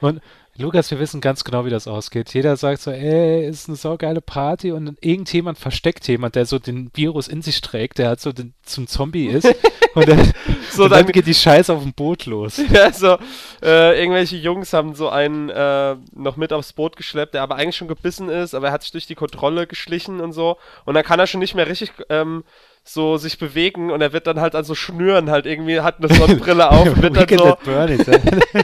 Und 0.00 0.20
Lukas, 0.58 0.90
wir 0.90 0.98
wissen 1.00 1.22
ganz 1.22 1.44
genau, 1.44 1.64
wie 1.64 1.70
das 1.70 1.88
ausgeht. 1.88 2.34
Jeder 2.34 2.56
sagt 2.58 2.82
so, 2.82 2.90
ey, 2.90 3.48
ist 3.48 3.68
eine 3.68 3.76
saugeile 3.76 4.20
Party 4.20 4.70
und 4.72 4.98
irgendjemand 5.00 5.58
versteckt 5.58 6.06
jemand, 6.08 6.34
der 6.34 6.44
so 6.44 6.58
den 6.58 6.90
Virus 6.92 7.26
in 7.26 7.40
sich 7.40 7.62
trägt, 7.62 7.96
der 7.98 8.08
halt 8.08 8.20
so 8.20 8.32
den, 8.32 8.52
zum 8.62 8.86
Zombie 8.86 9.28
ist 9.28 9.46
und 9.94 10.06
dann, 10.06 10.30
So 10.70 10.84
und 10.84 10.90
dann 10.92 11.04
dann- 11.06 11.12
geht 11.12 11.26
die 11.26 11.32
Scheiße 11.34 11.72
auf 11.72 11.82
dem 11.82 11.94
Boot 11.94 12.26
los. 12.26 12.60
Ja, 12.70 12.92
so, 12.92 13.16
äh, 13.62 13.98
irgendwelche 13.98 14.36
Jungs 14.36 14.74
haben 14.74 14.94
so 14.94 15.08
einen 15.08 15.48
äh, 15.48 15.96
noch 16.14 16.36
mit 16.36 16.52
aufs 16.52 16.74
Boot 16.74 16.96
geschleppt, 16.96 17.32
der 17.32 17.42
aber 17.42 17.56
eigentlich 17.56 17.76
schon 17.76 17.88
gebissen 17.88 18.28
ist, 18.28 18.54
aber 18.54 18.66
er 18.66 18.72
hat 18.74 18.82
sich 18.82 18.92
durch 18.92 19.06
die 19.06 19.14
Kontrolle 19.14 19.66
geschlichen 19.66 20.20
und 20.20 20.32
so. 20.34 20.58
Und 20.84 20.92
dann 20.94 21.02
kann 21.04 21.18
er 21.18 21.26
schon 21.26 21.40
nicht 21.40 21.54
mehr 21.54 21.66
richtig 21.66 21.92
ähm, 22.10 22.44
so 22.84 23.16
sich 23.16 23.38
bewegen 23.38 23.90
und 23.90 24.02
er 24.02 24.12
wird 24.12 24.26
dann 24.26 24.40
halt 24.40 24.54
an 24.54 24.64
so 24.64 24.74
Schnüren 24.74 25.30
halt 25.30 25.46
irgendwie, 25.46 25.80
hat 25.80 25.96
eine 25.98 26.14
Sonnenbrille 26.14 26.70
auf 26.70 26.86
und 26.88 27.02
wird 27.02 27.16
dann 27.16 27.38
so, 27.38 27.44
ja. 27.70 28.62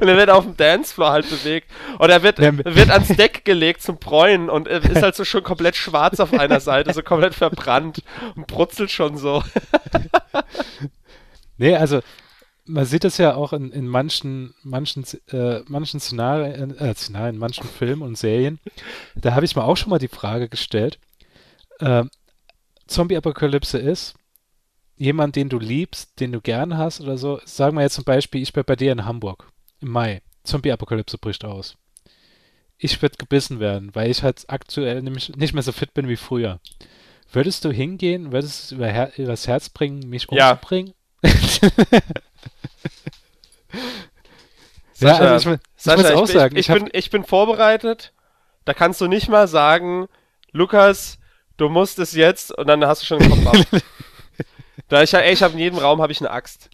Und 0.00 0.08
er 0.08 0.16
wird 0.16 0.30
auf 0.30 0.44
dem 0.44 0.56
Dancefloor 0.56 1.10
halt 1.10 1.28
bewegt. 1.28 1.70
Und 1.98 2.10
er 2.10 2.22
wird, 2.22 2.38
wird 2.38 2.90
ans 2.90 3.08
Deck 3.08 3.44
gelegt 3.44 3.82
zum 3.82 3.98
Bräunen 3.98 4.50
und 4.50 4.68
äh, 4.68 4.80
ist 4.80 5.02
halt 5.02 5.14
so 5.14 5.24
schon 5.24 5.42
komplett 5.42 5.76
schwarz 5.76 6.20
auf 6.20 6.32
einer 6.32 6.60
Seite, 6.60 6.92
so 6.92 7.02
komplett 7.02 7.34
verbrannt 7.34 8.02
und 8.36 8.46
brutzelt 8.46 8.90
schon 8.90 9.16
so. 9.16 9.42
Nee, 11.58 11.76
also 11.76 12.00
man 12.64 12.84
sieht 12.86 13.04
es 13.04 13.18
ja 13.18 13.36
auch 13.36 13.52
in, 13.52 13.70
in 13.70 13.86
manchen, 13.86 14.54
manchen, 14.64 15.04
äh, 15.28 15.60
manchen 15.68 16.00
Szenarien, 16.00 16.76
äh, 16.76 16.94
Szenarien, 16.94 17.38
manchen 17.38 17.68
Filmen 17.68 18.02
und 18.02 18.18
Serien. 18.18 18.58
Da 19.14 19.34
habe 19.34 19.44
ich 19.44 19.54
mir 19.54 19.62
auch 19.62 19.76
schon 19.76 19.90
mal 19.90 20.00
die 20.00 20.08
Frage 20.08 20.48
gestellt. 20.48 20.98
Ähm, 21.80 22.10
Zombie-Apokalypse 22.88 23.78
ist, 23.78 24.14
jemand, 24.96 25.36
den 25.36 25.48
du 25.48 25.60
liebst, 25.60 26.18
den 26.18 26.32
du 26.32 26.40
gern 26.40 26.76
hast 26.76 27.00
oder 27.00 27.16
so. 27.16 27.40
Sagen 27.44 27.76
wir 27.76 27.82
jetzt 27.82 27.94
zum 27.94 28.04
Beispiel, 28.04 28.42
ich 28.42 28.52
bin 28.52 28.64
bei 28.64 28.74
dir 28.74 28.90
in 28.90 29.04
Hamburg 29.04 29.51
im 29.82 29.90
Mai. 29.90 30.22
Zombie-Apokalypse 30.44 31.18
bricht 31.18 31.44
aus. 31.44 31.76
Ich 32.78 33.00
würde 33.00 33.16
gebissen 33.16 33.60
werden, 33.60 33.94
weil 33.94 34.10
ich 34.10 34.22
halt 34.22 34.44
aktuell 34.48 35.02
nämlich 35.02 35.36
nicht 35.36 35.54
mehr 35.54 35.62
so 35.62 35.70
fit 35.72 35.94
bin 35.94 36.08
wie 36.08 36.16
früher. 36.16 36.58
Würdest 37.32 37.64
du 37.64 37.70
hingehen, 37.70 38.32
würdest 38.32 38.64
es 38.64 38.72
über 38.72 38.88
Her 38.88 39.12
übers 39.16 39.46
Herz 39.46 39.68
bringen, 39.68 40.08
mich 40.08 40.26
Ja. 40.30 40.50
umzubringen? 40.52 40.94
Sascha, 44.92 45.24
ja, 45.24 45.32
also 45.32 45.52
ich, 45.52 45.60
Sascha, 45.76 46.02
muss 46.02 46.10
auch 46.10 46.24
ich, 46.24 46.32
sagen, 46.32 46.56
ich, 46.56 46.68
ich, 46.68 46.74
bin, 46.74 46.88
ich 46.92 47.10
bin 47.10 47.24
vorbereitet. 47.24 48.12
Da 48.64 48.74
kannst 48.74 49.00
du 49.00 49.06
nicht 49.06 49.28
mal 49.28 49.48
sagen, 49.48 50.08
Lukas, 50.52 51.18
du 51.56 51.68
musst 51.68 51.98
es 51.98 52.12
jetzt 52.12 52.52
und 52.56 52.66
dann 52.66 52.84
hast 52.84 53.02
du 53.02 53.06
schon 53.06 53.18
den 53.18 53.30
Kopf 53.30 53.46
ab. 53.46 53.82
da 54.88 55.02
ich, 55.02 55.14
ey, 55.14 55.32
ich 55.32 55.42
habe 55.42 55.54
in 55.54 55.60
jedem 55.60 55.78
Raum 55.78 56.02
habe 56.02 56.12
ich 56.12 56.20
eine 56.20 56.30
Axt. 56.30 56.70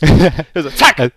so, 0.54 0.70
zack! 0.70 1.12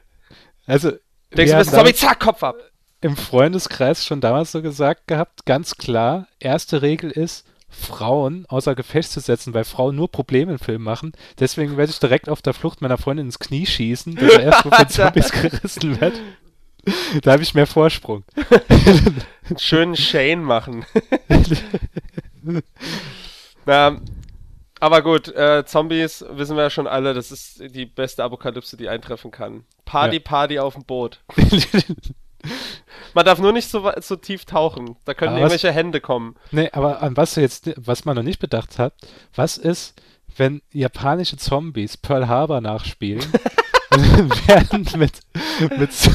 also 0.68 0.92
Denkst 1.36 1.52
du, 1.52 1.58
bist 1.58 1.72
Zombie, 1.72 1.94
zack, 1.94 2.20
Kopf 2.20 2.44
ab. 2.44 2.56
im 3.02 3.16
Freundeskreis 3.18 4.06
schon 4.06 4.22
damals 4.22 4.52
so 4.52 4.62
gesagt 4.62 5.08
gehabt, 5.08 5.46
ganz 5.46 5.78
klar, 5.78 6.28
erste 6.40 6.82
Regel 6.82 7.12
ist, 7.12 7.46
Frauen 7.70 8.46
außer 8.48 8.74
Gefecht 8.76 9.12
zu 9.12 9.20
setzen, 9.20 9.54
weil 9.54 9.66
Frauen 9.66 9.96
nur 9.96 10.10
Probleme 10.10 10.54
im 10.54 10.60
Film 10.60 10.82
machen. 10.84 11.12
Deswegen 11.40 11.78
werde 11.78 11.92
ich 11.92 12.00
direkt 12.00 12.30
auf 12.30 12.42
der 12.42 12.54
Flucht 12.54 12.82
meiner 12.82 12.98
Freundin 12.98 13.26
ins 13.28 13.40
Knie 13.40 13.66
schießen, 13.66 14.16
dass 14.16 14.34
er 14.34 14.44
erst 14.44 14.62
von 14.62 14.72
Zombies 14.90 15.32
gerissen 15.32 16.00
wird. 16.00 16.14
Da 17.24 17.34
habe 17.34 17.44
ich 17.44 17.54
mehr 17.54 17.68
Vorsprung. 17.68 18.24
Schönen 19.58 19.96
Shane 19.96 20.44
machen. 20.44 20.86
Na, 23.66 24.00
aber 24.80 25.02
gut, 25.02 25.28
äh, 25.30 25.64
Zombies 25.66 26.24
wissen 26.30 26.56
wir 26.56 26.64
ja 26.64 26.70
schon 26.70 26.88
alle, 26.88 27.14
das 27.14 27.32
ist 27.32 27.60
die 27.76 27.86
beste 27.86 28.24
Apokalypse, 28.24 28.78
die 28.78 28.90
eintreffen 28.90 29.32
kann. 29.32 29.64
Party, 29.86 30.18
Ja. 30.18 30.22
Party 30.24 30.60
auf 30.60 30.74
dem 30.74 30.84
Boot. 30.86 31.20
Man 33.14 33.26
darf 33.26 33.40
nur 33.40 33.54
nicht 33.54 33.70
so, 33.70 33.90
so 34.02 34.16
tief 34.18 34.46
tauchen. 34.46 34.98
Da 35.06 35.14
können 35.14 35.30
Aber 35.34 35.38
was- 35.44 35.52
irgendwelche 35.52 35.72
Hände 35.72 36.02
kommen. 36.02 36.36
Nee, 36.52 36.70
aber 36.74 37.02
an 37.02 37.16
was 37.18 37.36
jetzt, 37.36 37.72
was 37.78 38.06
man 38.06 38.16
noch 38.16 38.24
nicht 38.24 38.40
bedacht 38.40 38.78
hat, 38.78 38.94
was 39.34 39.58
ist, 39.58 40.00
wenn 40.38 40.62
japanische 40.72 41.38
Zombies 41.38 41.98
Pearl 41.98 42.28
Harbor 42.28 42.62
nachspielen 42.62 43.26
und 43.92 44.48
werden 44.48 44.88
mit, 44.98 45.20
mit 45.78 45.94
so 45.94 46.12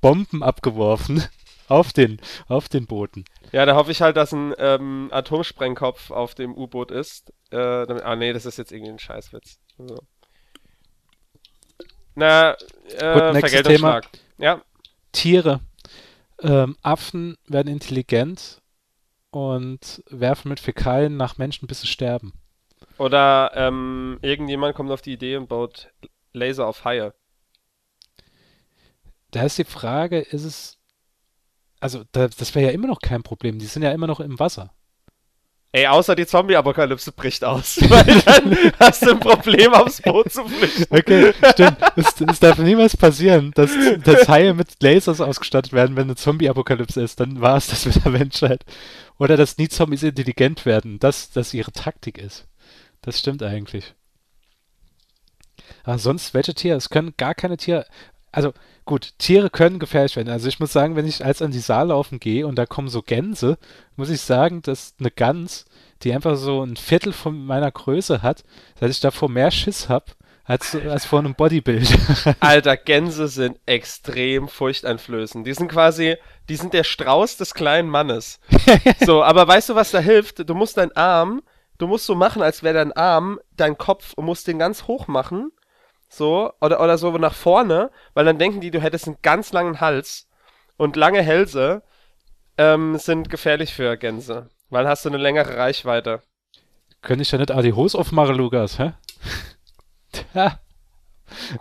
Bomben 0.00 0.42
abgeworfen 0.42 1.24
auf 1.68 1.92
den, 1.92 2.20
auf 2.48 2.68
den 2.68 2.86
Booten. 2.86 3.24
Ja, 3.52 3.64
da 3.66 3.74
hoffe 3.76 3.90
ich 3.90 4.02
halt, 4.02 4.16
dass 4.16 4.32
ein 4.32 4.54
ähm, 4.58 5.08
Atomsprengkopf 5.12 6.10
auf 6.10 6.34
dem 6.34 6.54
U-Boot 6.56 6.90
ist. 6.90 7.30
Äh, 7.50 7.86
damit, 7.86 8.02
ah 8.04 8.16
nee, 8.16 8.32
das 8.32 8.46
ist 8.46 8.58
jetzt 8.58 8.72
irgendwie 8.72 8.92
ein 8.92 8.98
Scheißwitz. 8.98 9.58
So. 9.78 9.98
Na, 12.14 12.52
äh, 12.52 12.56
Gut, 13.12 13.32
nächstes 13.32 13.50
Vergeltungsschlag. 13.52 14.08
Ja, 14.38 14.62
Tiere. 15.12 15.60
Ähm, 16.40 16.76
Affen 16.82 17.36
werden 17.46 17.68
intelligent 17.72 18.60
und 19.30 20.02
werfen 20.10 20.48
mit 20.48 20.60
Fäkalien 20.60 21.16
nach 21.16 21.38
Menschen, 21.38 21.66
bis 21.66 21.80
sie 21.80 21.86
sterben. 21.86 22.32
oder 22.98 23.52
ähm, 23.54 24.18
irgendjemand 24.22 24.74
kommt 24.74 24.90
auf 24.90 25.02
die 25.02 25.12
Idee 25.12 25.36
und 25.36 25.48
baut 25.48 25.90
Laser 26.32 26.66
auf 26.66 26.84
Haie. 26.84 27.14
Da 29.30 29.42
ist 29.44 29.58
die 29.58 29.64
Frage, 29.64 30.20
ist 30.20 30.44
es. 30.44 30.78
Also, 31.84 32.02
da, 32.12 32.28
das 32.28 32.54
wäre 32.54 32.68
ja 32.68 32.72
immer 32.72 32.86
noch 32.86 33.00
kein 33.00 33.22
Problem. 33.22 33.58
Die 33.58 33.66
sind 33.66 33.82
ja 33.82 33.92
immer 33.92 34.06
noch 34.06 34.20
im 34.20 34.38
Wasser. 34.38 34.72
Ey, 35.70 35.86
außer 35.86 36.14
die 36.16 36.24
Zombie-Apokalypse 36.24 37.12
bricht 37.12 37.44
aus. 37.44 37.76
Weil 37.90 38.22
dann 38.22 38.56
hast 38.80 39.02
du 39.04 39.10
ein 39.10 39.20
Problem, 39.20 39.74
aufs 39.74 40.00
Boot 40.00 40.32
zu 40.32 40.48
flüchten. 40.48 40.86
Okay, 40.88 41.34
stimmt. 41.52 41.76
Es, 41.96 42.18
es 42.22 42.40
darf 42.40 42.56
niemals 42.56 42.96
passieren, 42.96 43.52
dass, 43.54 43.70
dass 44.02 44.28
Haie 44.28 44.54
mit 44.54 44.82
Lasers 44.82 45.20
ausgestattet 45.20 45.74
werden, 45.74 45.94
wenn 45.94 46.04
eine 46.04 46.16
Zombie-Apokalypse 46.16 47.02
ist. 47.02 47.20
Dann 47.20 47.42
war 47.42 47.58
es 47.58 47.66
das 47.66 47.84
mit 47.84 48.02
der 48.02 48.12
Menschheit. 48.12 48.64
Oder 49.18 49.36
dass 49.36 49.58
nie 49.58 49.68
Zombies 49.68 50.04
intelligent 50.04 50.64
werden. 50.64 50.98
dass 51.00 51.32
das 51.32 51.52
ihre 51.52 51.72
Taktik 51.72 52.16
ist. 52.16 52.48
Das 53.02 53.18
stimmt 53.18 53.42
eigentlich. 53.42 53.94
Aber 55.82 55.98
sonst, 55.98 56.32
welche 56.32 56.54
Tiere? 56.54 56.78
Es 56.78 56.88
können 56.88 57.12
gar 57.18 57.34
keine 57.34 57.58
Tiere. 57.58 57.84
Also, 58.34 58.52
gut, 58.84 59.12
Tiere 59.18 59.48
können 59.48 59.78
gefährlich 59.78 60.16
werden. 60.16 60.28
Also, 60.28 60.48
ich 60.48 60.58
muss 60.58 60.72
sagen, 60.72 60.96
wenn 60.96 61.06
ich 61.06 61.24
als 61.24 61.40
an 61.40 61.52
die 61.52 61.60
Saar 61.60 61.86
laufen 61.86 62.18
gehe 62.18 62.46
und 62.46 62.56
da 62.56 62.66
kommen 62.66 62.88
so 62.88 63.02
Gänse, 63.02 63.58
muss 63.96 64.10
ich 64.10 64.20
sagen, 64.20 64.60
dass 64.62 64.94
eine 64.98 65.10
Gans, 65.10 65.66
die 66.02 66.12
einfach 66.12 66.36
so 66.36 66.62
ein 66.62 66.76
Viertel 66.76 67.12
von 67.12 67.44
meiner 67.46 67.70
Größe 67.70 68.22
hat, 68.22 68.44
dass 68.80 68.90
ich 68.90 69.00
davor 69.00 69.28
mehr 69.28 69.50
Schiss 69.50 69.88
habe, 69.88 70.06
als, 70.44 70.74
als 70.74 71.06
vor 71.06 71.20
einem 71.20 71.34
Bodybuilder. 71.34 72.36
Alter, 72.40 72.76
Gänse 72.76 73.28
sind 73.28 73.58
extrem 73.66 74.48
furchteinflößend. 74.48 75.46
Die 75.46 75.54
sind 75.54 75.68
quasi, 75.68 76.16
die 76.48 76.56
sind 76.56 76.74
der 76.74 76.84
Strauß 76.84 77.36
des 77.38 77.54
kleinen 77.54 77.88
Mannes. 77.88 78.40
So, 79.04 79.22
aber 79.22 79.46
weißt 79.46 79.70
du, 79.70 79.74
was 79.74 79.90
da 79.90 79.98
hilft? 79.98 80.48
Du 80.48 80.54
musst 80.54 80.76
deinen 80.76 80.92
Arm, 80.96 81.42
du 81.78 81.86
musst 81.86 82.06
so 82.06 82.14
machen, 82.14 82.42
als 82.42 82.62
wäre 82.62 82.74
dein 82.74 82.92
Arm 82.92 83.38
dein 83.56 83.78
Kopf 83.78 84.12
und 84.14 84.24
musst 84.26 84.46
den 84.46 84.58
ganz 84.58 84.86
hoch 84.86 85.06
machen. 85.06 85.50
So, 86.16 86.52
oder, 86.60 86.80
oder 86.80 86.98
so 86.98 87.10
nach 87.18 87.34
vorne, 87.34 87.90
weil 88.14 88.24
dann 88.24 88.38
denken 88.38 88.60
die, 88.60 88.70
du 88.70 88.80
hättest 88.80 89.06
einen 89.06 89.18
ganz 89.22 89.52
langen 89.52 89.80
Hals. 89.80 90.28
Und 90.76 90.96
lange 90.96 91.22
Hälse 91.22 91.82
ähm, 92.58 92.98
sind 92.98 93.30
gefährlich 93.30 93.74
für 93.74 93.96
Gänse. 93.96 94.48
Weil 94.70 94.88
hast 94.88 95.04
du 95.04 95.08
eine 95.08 95.18
längere 95.18 95.56
Reichweite. 95.56 96.20
Könnte 97.02 97.22
ich 97.22 97.30
ja 97.30 97.38
nicht 97.38 97.50
die 97.50 97.72
Hose 97.72 97.98
aufmachen, 97.98 98.36
Lukas, 98.36 98.78
hä? 98.78 98.92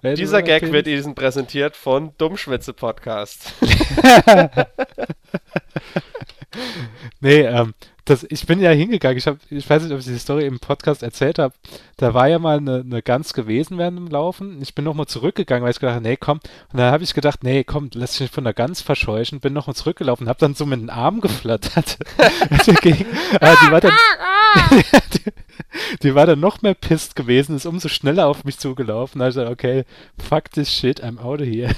Dieser 0.03 0.41
Gag 0.41 0.71
wird 0.71 0.87
Ihnen 0.87 1.15
präsentiert 1.15 1.75
von 1.75 2.15
Dummschwätze 2.17 2.73
Podcast. 2.73 3.53
Nee, 7.19 7.41
ähm, 7.41 7.73
das, 8.05 8.25
ich 8.29 8.45
bin 8.45 8.59
ja 8.59 8.71
hingegangen. 8.71 9.17
Ich, 9.17 9.27
hab, 9.27 9.37
ich 9.49 9.69
weiß 9.69 9.83
nicht, 9.83 9.93
ob 9.93 9.99
ich 9.99 10.05
die 10.05 10.17
Story 10.17 10.45
im 10.45 10.59
Podcast 10.59 11.03
erzählt 11.03 11.39
habe. 11.39 11.53
Da 11.95 12.13
war 12.13 12.27
ja 12.27 12.37
mal 12.37 12.57
eine, 12.57 12.81
eine 12.81 13.01
Gans 13.01 13.33
gewesen 13.33 13.77
während 13.77 13.97
dem 13.97 14.07
Laufen. 14.07 14.61
Ich 14.61 14.75
bin 14.75 14.83
nochmal 14.83 15.05
zurückgegangen, 15.05 15.63
weil 15.63 15.71
ich 15.71 15.79
gedacht 15.79 15.95
habe, 15.95 16.07
nee, 16.07 16.17
komm. 16.17 16.39
Und 16.71 16.79
dann 16.79 16.91
habe 16.91 17.03
ich 17.03 17.13
gedacht, 17.13 17.43
nee, 17.43 17.63
komm, 17.63 17.89
lass 17.93 18.11
dich 18.11 18.21
nicht 18.21 18.33
von 18.33 18.43
der 18.43 18.53
Gans 18.53 18.81
verscheuchen. 18.81 19.39
Bin 19.39 19.53
nochmal 19.53 19.75
zurückgelaufen, 19.75 20.27
habe 20.27 20.39
dann 20.39 20.53
so 20.53 20.65
mit 20.65 20.81
den 20.81 20.89
Arm 20.89 21.21
geflattert. 21.21 21.97
Ah, 23.39 23.55
die, 23.61 23.71
war 23.71 23.81
dann, 23.81 23.93
die, 25.13 25.31
die 26.03 26.15
war 26.15 26.25
dann 26.25 26.39
noch 26.39 26.61
mehr 26.61 26.73
pisst 26.73 27.15
gewesen, 27.15 27.55
ist 27.55 27.65
umso 27.65 27.89
schneller 27.89 28.27
auf 28.27 28.43
mich 28.43 28.57
zugelaufen. 28.59 29.19
Da 29.19 29.25
habe 29.25 29.29
ich 29.29 29.35
gesagt, 29.35 29.51
okay, 29.51 29.85
fuck 30.17 30.51
this 30.51 30.71
shit, 30.71 31.03
I'm 31.03 31.19
out 31.19 31.41
of 31.41 31.47
here. 31.47 31.75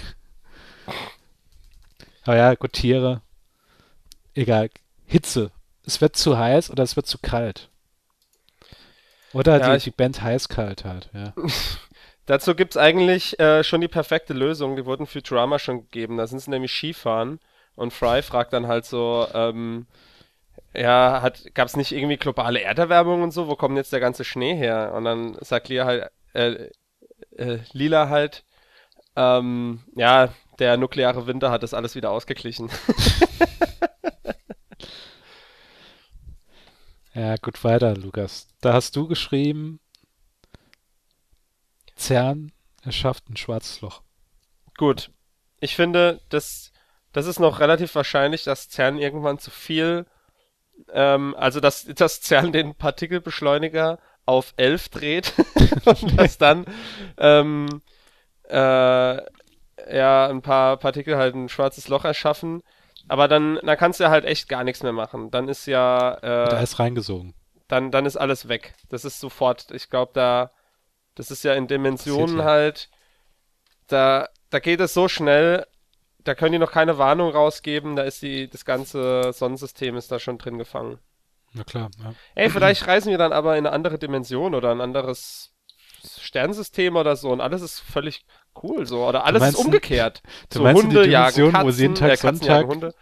Aber 2.24 2.38
ja, 2.38 2.56
gut, 2.56 2.74
Tiere. 2.74 3.22
Egal. 4.34 4.70
Hitze. 5.06 5.52
Es 5.86 6.02
wird 6.02 6.16
zu 6.16 6.38
heiß 6.38 6.70
oder 6.72 6.84
es 6.84 6.96
wird 6.96 7.08
zu 7.08 7.18
kalt. 7.20 7.70
Oder 9.34 9.60
Ja, 9.60 9.72
die, 9.72 9.78
ich- 9.78 9.84
die 9.84 9.92
Band 9.92 10.22
heiß-kalt 10.22 10.86
halt, 10.86 11.10
ja. 11.14 11.34
Dazu 12.26 12.56
gibt's 12.56 12.78
eigentlich 12.78 13.40
äh, 13.40 13.64
schon 13.64 13.82
die 13.82 13.88
perfekte 13.88 14.34
Lösung. 14.34 14.76
Die 14.76 14.86
wurden 14.86 15.06
Futurama 15.06 15.60
schon 15.60 15.82
gegeben. 15.82 16.18
Da 16.18 16.26
sind 16.26 16.40
sie 16.40 16.50
nämlich 16.50 16.72
Skifahren 16.72 17.40
und 17.76 17.94
Fry 17.94 18.24
fragt 18.24 18.54
dann 18.54 18.66
halt 18.68 18.86
so, 18.86 19.28
ähm, 19.34 19.86
ja, 20.74 21.22
hat, 21.22 21.54
gab's 21.54 21.76
nicht 21.76 21.92
irgendwie 21.92 22.18
globale 22.18 22.62
Erderwärmung 22.62 23.22
und 23.22 23.32
so? 23.32 23.48
Wo 23.48 23.56
kommt 23.56 23.78
jetzt 23.78 23.94
der 23.94 24.00
ganze 24.00 24.24
Schnee 24.24 24.56
her? 24.56 24.94
Und 24.96 25.04
dann 25.06 25.38
sagt 25.42 25.70
Lila 25.70 25.86
halt, 25.86 26.12
äh, 26.34 26.70
äh, 27.38 27.60
Lila 27.74 28.10
halt, 28.10 28.44
ähm, 29.16 29.84
ja, 29.96 30.30
der 30.60 30.78
nukleare 30.78 31.28
Winter 31.28 31.52
hat 31.52 31.62
das 31.64 31.74
alles 31.76 31.94
wieder 31.96 32.10
ausgeglichen. 32.12 32.70
Ja, 37.16 37.38
gut, 37.38 37.64
weiter, 37.64 37.96
Lukas. 37.96 38.50
Da 38.60 38.74
hast 38.74 38.98
du 38.98 39.08
geschrieben, 39.08 39.80
CERN 41.96 42.52
erschafft 42.84 43.30
ein 43.30 43.38
schwarzes 43.38 43.80
Loch. 43.80 44.02
Gut. 44.78 45.12
Ich 45.62 45.78
finde, 45.78 46.20
das, 46.28 46.74
das 47.14 47.26
ist 47.26 47.40
noch 47.40 47.62
relativ 47.62 47.96
wahrscheinlich, 47.96 48.44
dass 48.44 48.70
CERN 48.70 48.98
irgendwann 48.98 49.40
zu 49.40 49.50
viel, 49.50 50.06
ähm, 50.92 51.34
also 51.38 51.62
dass, 51.62 51.86
dass 51.86 52.22
CERN 52.22 52.52
den 52.52 52.76
Partikelbeschleuniger 52.76 53.98
auf 54.26 54.54
11 54.58 54.90
dreht 54.90 55.34
und 55.86 56.20
dass 56.20 56.38
dann 56.38 56.66
ähm, 57.18 57.82
äh, 58.50 59.16
ja 59.96 60.28
ein 60.28 60.42
paar 60.42 60.76
Partikel 60.76 61.16
halt 61.16 61.34
ein 61.34 61.48
schwarzes 61.48 61.88
Loch 61.88 62.04
erschaffen. 62.04 62.62
Aber 63.08 63.28
dann, 63.28 63.60
dann 63.64 63.78
kannst 63.78 64.00
du 64.00 64.06
ja 64.06 64.10
halt 64.10 64.26
echt 64.26 64.50
gar 64.50 64.64
nichts 64.64 64.84
mehr 64.84 64.92
machen. 64.94 65.32
Dann 65.32 65.48
ist 65.48 65.66
ja, 65.68 66.18
Da 66.22 66.60
äh, 66.60 66.64
ist 66.64 66.80
reingesogen. 66.80 67.34
dann, 67.68 67.92
dann 67.92 68.06
ist 68.06 68.18
alles 68.18 68.48
weg. 68.48 68.74
Das 68.90 69.06
ist 69.06 69.20
sofort, 69.20 69.72
ich 69.72 69.90
glaube, 69.90 70.12
da, 70.14 70.52
das 71.16 71.32
ist 71.32 71.44
ja 71.44 71.54
in 71.54 71.68
Dimensionen 71.68 72.44
halt, 72.44 72.90
da, 73.88 74.28
da 74.50 74.60
geht 74.60 74.80
es 74.80 74.94
so 74.94 75.08
schnell, 75.08 75.66
da 76.24 76.34
können 76.36 76.54
die 76.54 76.60
noch 76.60 76.72
keine 76.72 76.98
Warnung 76.98 77.32
rausgeben, 77.32 77.96
da 77.96 78.04
ist 78.04 78.22
die, 78.22 78.50
das 78.50 78.66
ganze 78.66 79.32
Sonnensystem 79.34 79.96
ist 79.96 80.12
da 80.12 80.20
schon 80.20 80.38
drin 80.40 80.58
gefangen. 80.58 80.98
Na 81.54 81.64
klar, 81.64 81.90
ja. 82.04 82.14
Ey, 82.34 82.50
vielleicht 82.50 82.86
reisen 82.88 83.12
wir 83.12 83.18
dann 83.18 83.32
aber 83.32 83.56
in 83.58 83.66
eine 83.66 83.74
andere 83.74 83.98
Dimension 84.00 84.56
oder 84.56 84.72
ein 84.72 84.82
anderes 84.82 85.55
Sternsystem 86.06 86.96
oder 86.96 87.16
so 87.16 87.32
und 87.32 87.42
alles 87.42 87.62
ist 87.62 87.80
völlig 87.80 88.26
cool 88.64 88.86
so. 88.86 89.08
Oder 89.08 89.26
alles 89.26 89.42
ist 89.42 89.54
meinst, 89.54 89.66
umgekehrt. 89.66 90.22
du 90.50 90.60
so 90.60 90.64
meinst 90.64 90.84
Hunde 90.84 91.04
die 91.04 91.10
jagen 91.10 91.36
Dimension, 91.36 91.52
Katzen, 91.54 91.68
wo 91.68 91.72
sie 91.72 91.82
jeden 91.84 91.96
Tag 91.96 92.12
äh, 92.12 92.16
Sonntag- 92.18 92.68
Hunde. 92.68 92.94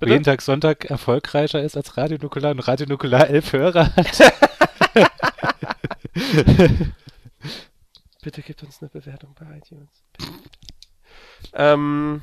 Wo 0.00 0.06
jeden 0.06 0.24
Tag 0.24 0.40
Sonntag 0.40 0.86
erfolgreicher 0.86 1.62
ist 1.62 1.76
als 1.76 1.96
Radionukular 1.98 2.52
und 2.52 2.60
Radionukular 2.60 3.28
elf 3.28 3.52
Hörer 3.52 3.94
hat. 3.94 4.06
Bitte 8.22 8.42
gebt 8.42 8.62
uns 8.62 8.82
eine 8.82 8.90
Bewertung 8.90 9.34
bei 9.38 9.46
iTunes. 9.56 10.04
ähm, 11.54 12.22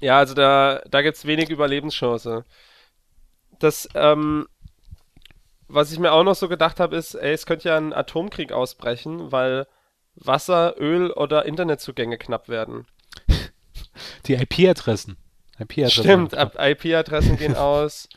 ja, 0.00 0.18
also 0.18 0.34
da, 0.34 0.80
da 0.88 1.02
gibt 1.02 1.16
es 1.16 1.24
wenig 1.24 1.50
Überlebenschance. 1.50 2.44
Das, 3.58 3.88
ähm, 3.94 4.46
was 5.68 5.92
ich 5.92 5.98
mir 5.98 6.12
auch 6.12 6.24
noch 6.24 6.34
so 6.34 6.48
gedacht 6.48 6.80
habe, 6.80 6.96
ist, 6.96 7.14
ey, 7.14 7.32
es 7.32 7.46
könnte 7.46 7.68
ja 7.68 7.76
ein 7.76 7.92
Atomkrieg 7.92 8.52
ausbrechen, 8.52 9.32
weil 9.32 9.66
Wasser, 10.14 10.74
Öl 10.78 11.10
oder 11.10 11.44
Internetzugänge 11.44 12.18
knapp 12.18 12.48
werden. 12.48 12.86
Die 14.26 14.34
IP-Adressen. 14.34 15.16
IP-Adressen. 15.58 16.04
Stimmt, 16.04 16.32
IP-Adressen 16.32 17.36
gehen 17.36 17.56
aus 17.56 18.08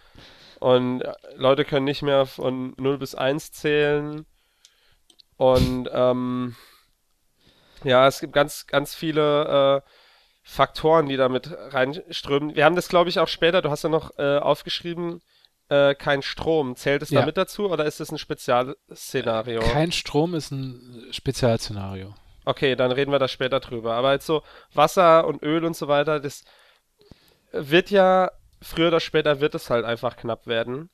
und 0.59 1.03
Leute 1.35 1.65
können 1.65 1.85
nicht 1.85 2.01
mehr 2.01 2.25
von 2.25 2.73
0 2.77 2.97
bis 2.97 3.15
1 3.15 3.51
zählen. 3.51 4.25
Und 5.37 5.89
ähm, 5.93 6.55
ja, 7.83 8.07
es 8.07 8.19
gibt 8.19 8.33
ganz, 8.33 8.67
ganz 8.67 8.93
viele 8.93 9.83
äh, 9.85 9.89
Faktoren, 10.43 11.07
die 11.07 11.15
damit 11.15 11.49
reinströmen. 11.51 12.55
Wir 12.55 12.65
haben 12.65 12.75
das, 12.75 12.89
glaube 12.89 13.09
ich, 13.09 13.19
auch 13.19 13.27
später, 13.27 13.61
du 13.61 13.69
hast 13.69 13.83
ja 13.83 13.89
noch 13.89 14.17
äh, 14.17 14.37
aufgeschrieben, 14.37 15.21
äh, 15.69 15.95
kein 15.95 16.21
Strom. 16.21 16.75
Zählt 16.75 17.01
es 17.01 17.09
Ja. 17.09 17.21
da 17.21 17.25
mit 17.25 17.37
dazu 17.37 17.69
oder 17.69 17.85
ist 17.85 17.99
es 18.01 18.11
ein 18.11 18.17
Spezialszenario? 18.17 19.61
Kein 19.61 19.91
Strom 19.91 20.33
ist 20.35 20.51
ein 20.51 21.07
Spezialszenario. 21.11 22.13
Okay, 22.45 22.75
dann 22.75 22.91
reden 22.91 23.11
wir 23.11 23.19
da 23.19 23.27
später 23.27 23.59
drüber. 23.59 23.93
Aber 23.93 24.13
jetzt 24.13 24.25
so 24.25 24.43
Wasser 24.73 25.27
und 25.27 25.43
Öl 25.43 25.63
und 25.65 25.75
so 25.75 25.87
weiter, 25.87 26.19
das 26.19 26.43
wird 27.51 27.89
ja, 27.91 28.31
früher 28.61 28.87
oder 28.89 28.99
später 28.99 29.39
wird 29.39 29.55
es 29.55 29.69
halt 29.69 29.85
einfach 29.85 30.17
knapp 30.17 30.47
werden. 30.47 30.89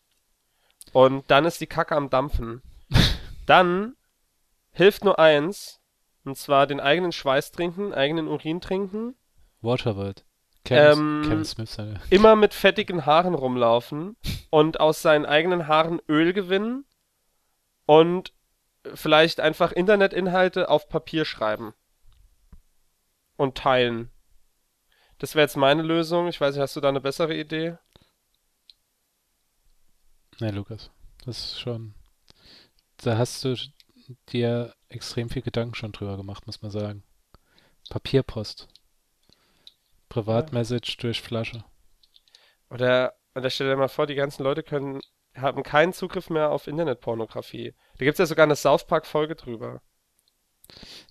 Und 0.93 1.29
dann 1.31 1.45
ist 1.45 1.61
die 1.61 1.67
Kacke 1.67 1.95
am 1.95 2.09
Dampfen. 2.09 2.61
Dann 3.47 3.95
hilft 4.71 5.03
nur 5.03 5.19
eins, 5.19 5.79
und 6.25 6.37
zwar 6.37 6.67
den 6.67 6.79
eigenen 6.79 7.11
Schweiß 7.11 7.51
trinken, 7.51 7.93
eigenen 7.93 8.27
Urin 8.27 8.59
trinken, 8.61 9.15
Waterworld. 9.61 10.23
Kevin, 10.65 10.99
Ähm, 10.99 11.21
Kevin 11.29 11.45
Smith 11.45 11.73
seine. 11.73 12.01
immer 12.09 12.35
mit 12.35 12.53
fettigen 12.53 13.05
Haaren 13.05 13.33
rumlaufen 13.33 14.17
und 14.49 14.79
aus 14.79 15.01
seinen 15.01 15.25
eigenen 15.25 15.67
Haaren 15.67 16.01
Öl 16.09 16.33
gewinnen 16.33 16.85
und 17.85 18.33
vielleicht 18.93 19.39
einfach 19.39 19.71
Internetinhalte 19.71 20.69
auf 20.69 20.89
Papier 20.89 21.23
schreiben 21.25 21.73
und 23.37 23.57
teilen. 23.57 24.09
Das 25.17 25.33
wäre 25.35 25.43
jetzt 25.45 25.55
meine 25.57 25.81
Lösung. 25.81 26.27
Ich 26.27 26.41
weiß 26.41 26.55
nicht, 26.55 26.61
hast 26.61 26.75
du 26.75 26.81
da 26.81 26.89
eine 26.89 27.01
bessere 27.01 27.33
Idee? 27.35 27.77
Nee, 30.39 30.49
Lukas. 30.51 30.91
Das 31.25 31.37
ist 31.37 31.59
schon. 31.59 31.93
Da 32.97 33.17
hast 33.17 33.43
du 33.43 33.55
dir 34.29 34.73
extrem 34.89 35.29
viel 35.29 35.41
Gedanken 35.41 35.75
schon 35.75 35.91
drüber 35.93 36.17
gemacht, 36.17 36.45
muss 36.45 36.61
man 36.61 36.71
sagen. 36.71 37.03
Papierpost. 37.89 38.67
Privatmessage 40.15 40.95
durch 40.97 41.21
Flasche. 41.21 41.65
Oder, 42.69 43.15
oder 43.35 43.49
stell 43.49 43.67
dir 43.67 43.75
mal 43.75 43.89
vor, 43.89 44.07
die 44.07 44.15
ganzen 44.15 44.43
Leute 44.43 44.63
können, 44.63 45.01
haben 45.35 45.61
keinen 45.61 45.91
Zugriff 45.91 46.29
mehr 46.29 46.51
auf 46.51 46.67
Internetpornografie. 46.67 47.73
Da 47.97 48.05
gibt 48.05 48.13
es 48.13 48.19
ja 48.19 48.25
sogar 48.25 48.45
eine 48.45 48.55
South 48.55 48.87
Park-Folge 48.87 49.35
drüber. 49.35 49.81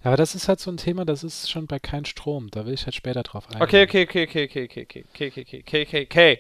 Aber 0.02 0.16
das 0.16 0.34
ist 0.34 0.48
halt 0.48 0.58
so 0.58 0.70
ein 0.70 0.78
Thema, 0.78 1.04
das 1.04 1.22
ist 1.22 1.50
schon 1.50 1.66
bei 1.66 1.78
kein 1.78 2.06
Strom. 2.06 2.50
Da 2.50 2.64
will 2.64 2.72
ich 2.72 2.86
halt 2.86 2.94
später 2.94 3.22
drauf 3.22 3.46
eingehen. 3.46 3.62
Okay, 3.62 3.82
okay, 3.82 4.04
okay, 4.04 4.24
okay, 4.24 4.44
okay, 4.44 4.64
okay, 4.64 4.86
okay, 4.88 5.04
okay, 5.10 5.28
okay, 5.28 5.60
okay, 5.60 5.82
okay, 5.82 6.06
okay. 6.10 6.38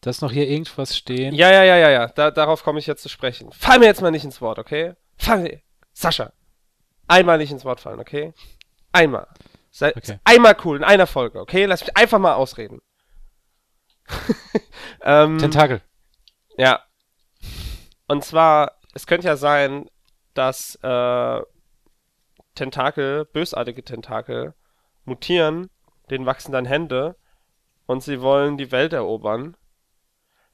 Dass 0.00 0.20
noch 0.20 0.32
hier 0.32 0.48
irgendwas 0.48 0.96
stehen. 0.96 1.32
Ja, 1.32 1.50
ja, 1.50 1.62
ja, 1.62 1.76
ja, 1.76 1.90
ja. 1.90 2.08
Da, 2.08 2.32
darauf 2.32 2.64
komme 2.64 2.80
ich 2.80 2.88
jetzt 2.88 3.02
zu 3.02 3.08
sprechen. 3.08 3.52
Fall 3.52 3.78
mir 3.78 3.86
jetzt 3.86 4.02
mal 4.02 4.10
nicht 4.10 4.24
ins 4.24 4.40
Wort, 4.40 4.58
okay? 4.58 4.94
Fall 5.16 5.42
mir. 5.42 5.60
Sascha. 5.92 6.32
Einmal 7.06 7.38
nicht 7.38 7.52
ins 7.52 7.64
Wort 7.64 7.80
fallen, 7.80 8.00
okay? 8.00 8.34
Einmal. 8.90 9.28
Sei, 9.74 9.92
Okay. 9.96 10.20
Einmal 10.22 10.56
cool, 10.64 10.76
in 10.76 10.84
einer 10.84 11.08
Folge, 11.08 11.40
okay? 11.40 11.64
Lass 11.64 11.80
mich 11.80 11.96
einfach 11.96 12.20
mal 12.20 12.34
ausreden. 12.34 12.80
ähm, 15.02 15.38
Tentakel. 15.38 15.82
ja. 16.56 16.80
Und 18.06 18.24
zwar, 18.24 18.78
es 18.94 19.08
könnte 19.08 19.26
ja 19.26 19.34
sein, 19.34 19.90
dass 20.32 20.76
äh, 20.76 21.42
Tentakel, 22.54 23.24
bösartige 23.24 23.82
Tentakel, 23.82 24.54
mutieren, 25.06 25.70
denen 26.08 26.24
wachsen 26.24 26.52
dann 26.52 26.66
Hände 26.66 27.16
und 27.86 28.00
sie 28.00 28.20
wollen 28.20 28.56
die 28.56 28.70
Welt 28.70 28.92
erobern. 28.92 29.56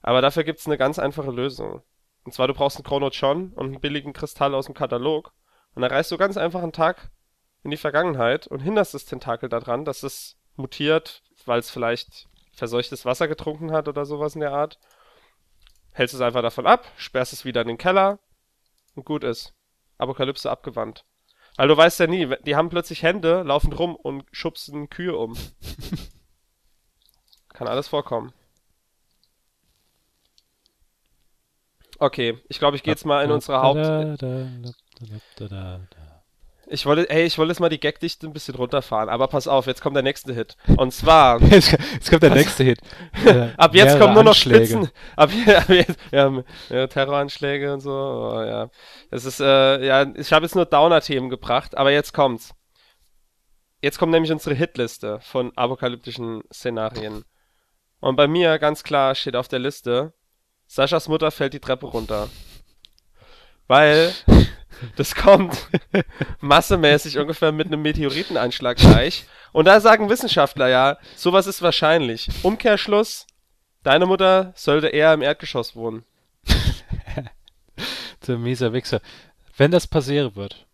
Aber 0.01 0.23
dafür 0.23 0.45
gibt 0.45 0.61
es 0.61 0.67
eine 0.67 0.79
ganz 0.79 0.99
einfache 0.99 1.31
Lösung. 1.31 1.83
Und 2.25 2.33
zwar, 2.33 2.49
du 2.49 2.55
brauchst 2.55 2.79
einen 2.79 2.85
Chronotron 2.85 3.53
und 3.53 3.67
einen 3.67 3.81
billigen 3.81 4.15
Kristall 4.15 4.55
aus 4.55 4.65
dem 4.65 4.75
Katalog. 4.75 5.35
Und 5.75 5.83
dann 5.83 5.91
reist 5.91 6.11
du 6.11 6.17
ganz 6.17 6.39
einfach 6.39 6.63
einen 6.63 6.73
Tag 6.73 7.11
in 7.63 7.71
die 7.71 7.77
Vergangenheit 7.77 8.47
und 8.47 8.61
hinderst 8.61 8.95
das 8.95 9.05
Tentakel 9.05 9.49
daran, 9.49 9.85
dass 9.85 10.03
es 10.03 10.37
mutiert, 10.57 11.23
weil 11.45 11.59
es 11.59 11.71
vielleicht 11.71 12.29
verseuchtes 12.55 13.05
Wasser 13.05 13.29
getrunken 13.29 13.73
hat 13.73 13.89
oder 13.89 14.05
sowas 14.05 14.35
in 14.35 14.41
der 14.41 14.53
Art. 14.53 14.79
Hältst 15.93 16.15
es 16.15 16.21
einfach 16.21 16.43
davon 16.43 16.67
ab, 16.67 16.87
sperrst 16.97 17.33
es 17.33 17.45
wieder 17.45 17.63
in 17.63 17.69
den 17.69 17.79
Keller 17.79 18.19
und 18.95 19.05
gut 19.05 19.25
ist. 19.25 19.55
Apokalypse 19.99 20.51
abgewandt. 20.51 21.05
Weil 21.57 21.69
du 21.69 21.77
weißt 21.77 22.01
ja 22.01 22.07
nie, 22.07 22.35
die 22.47 22.57
haben 22.57 22.71
plötzlich 22.71 23.03
Hände, 23.03 23.43
laufen 23.43 23.73
rum 23.73 23.97
und 23.97 24.25
schubsen 24.33 24.89
Kühe 24.89 25.17
um. 25.17 25.37
Kann 27.49 27.69
alles 27.69 27.89
vorkommen. 27.89 28.33
Okay, 31.99 32.39
ich 32.49 32.59
glaube, 32.59 32.77
ich 32.79 32.83
gehe 32.83 32.93
jetzt 32.93 33.05
mal 33.05 33.23
in 33.25 33.31
unsere 33.31 33.61
Haupt... 33.61 34.23
Ich 36.73 36.87
wollte, 36.87 37.11
ey, 37.11 37.25
ich 37.25 37.37
wollte 37.37 37.51
jetzt 37.51 37.59
mal 37.59 37.69
die 37.69 37.81
Gagdichte 37.81 38.29
ein 38.29 38.33
bisschen 38.33 38.55
runterfahren, 38.55 39.09
aber 39.09 39.27
pass 39.27 39.49
auf, 39.49 39.67
jetzt 39.67 39.83
kommt 39.83 39.97
der 39.97 40.05
nächste 40.05 40.33
Hit. 40.33 40.57
Und 40.77 40.93
zwar, 40.93 41.43
Jetzt 41.43 42.09
kommt 42.09 42.23
der 42.23 42.31
nächste 42.31 42.63
Hit. 42.63 42.79
Äh, 43.27 43.49
ab 43.57 43.75
jetzt 43.75 43.87
mehrere 43.87 43.99
kommen 43.99 44.15
nur 44.15 44.23
noch 44.23 44.31
Anschläge. 44.31 44.67
Spitzen. 44.67 44.91
Ab, 45.17 45.31
ab 45.49 45.69
jetzt, 45.69 45.99
ja, 46.13 46.43
ja, 46.69 46.87
Terroranschläge 46.87 47.73
und 47.73 47.81
so, 47.81 47.91
oh, 47.91 48.41
ja. 48.41 48.71
Es 49.11 49.25
ist, 49.25 49.41
äh, 49.41 49.85
ja, 49.85 50.07
ich 50.15 50.33
habe 50.33 50.45
jetzt 50.45 50.55
nur 50.55 50.65
Downer-Themen 50.65 51.29
gebracht, 51.29 51.77
aber 51.77 51.91
jetzt 51.91 52.15
kommt's. 52.15 52.55
jetzt 53.83 53.99
kommt 53.99 54.13
nämlich 54.13 54.31
unsere 54.31 54.55
Hitliste 54.55 55.19
von 55.23 55.51
apokalyptischen 55.57 56.43
Szenarien. 56.53 57.25
Und 57.99 58.15
bei 58.15 58.29
mir 58.29 58.61
ganz 58.61 58.85
klar 58.85 59.17
steht 59.17 59.35
auf 59.35 59.49
der 59.49 59.59
Liste, 59.59 60.13
Saschas 60.69 61.09
Mutter 61.09 61.33
fällt 61.33 61.53
die 61.53 61.59
Treppe 61.59 61.87
runter. 61.87 62.29
Weil 63.67 64.13
das 64.97 65.15
kommt 65.15 65.69
massemäßig 66.41 67.19
ungefähr 67.19 67.53
mit 67.53 67.67
einem 67.67 67.83
Meteoriteneinschlag 67.83 68.77
gleich. 68.77 69.25
Und 69.53 69.67
da 69.67 69.81
sagen 69.81 70.09
Wissenschaftler 70.09 70.69
ja, 70.69 70.99
sowas 71.17 71.47
ist 71.47 71.63
wahrscheinlich. 71.63 72.29
Umkehrschluss, 72.43 73.27
deine 73.83 74.07
Mutter 74.07 74.53
sollte 74.57 74.89
eher 74.89 75.13
im 75.15 75.23
Erdgeschoss 75.23 75.77
wohnen. 75.77 76.05
Du 78.27 78.37
mieser 78.37 78.75
Wichser. 78.75 79.01
Wenn 79.57 79.71
das 79.71 79.87
passieren 79.87 80.37
wird, 80.37 80.67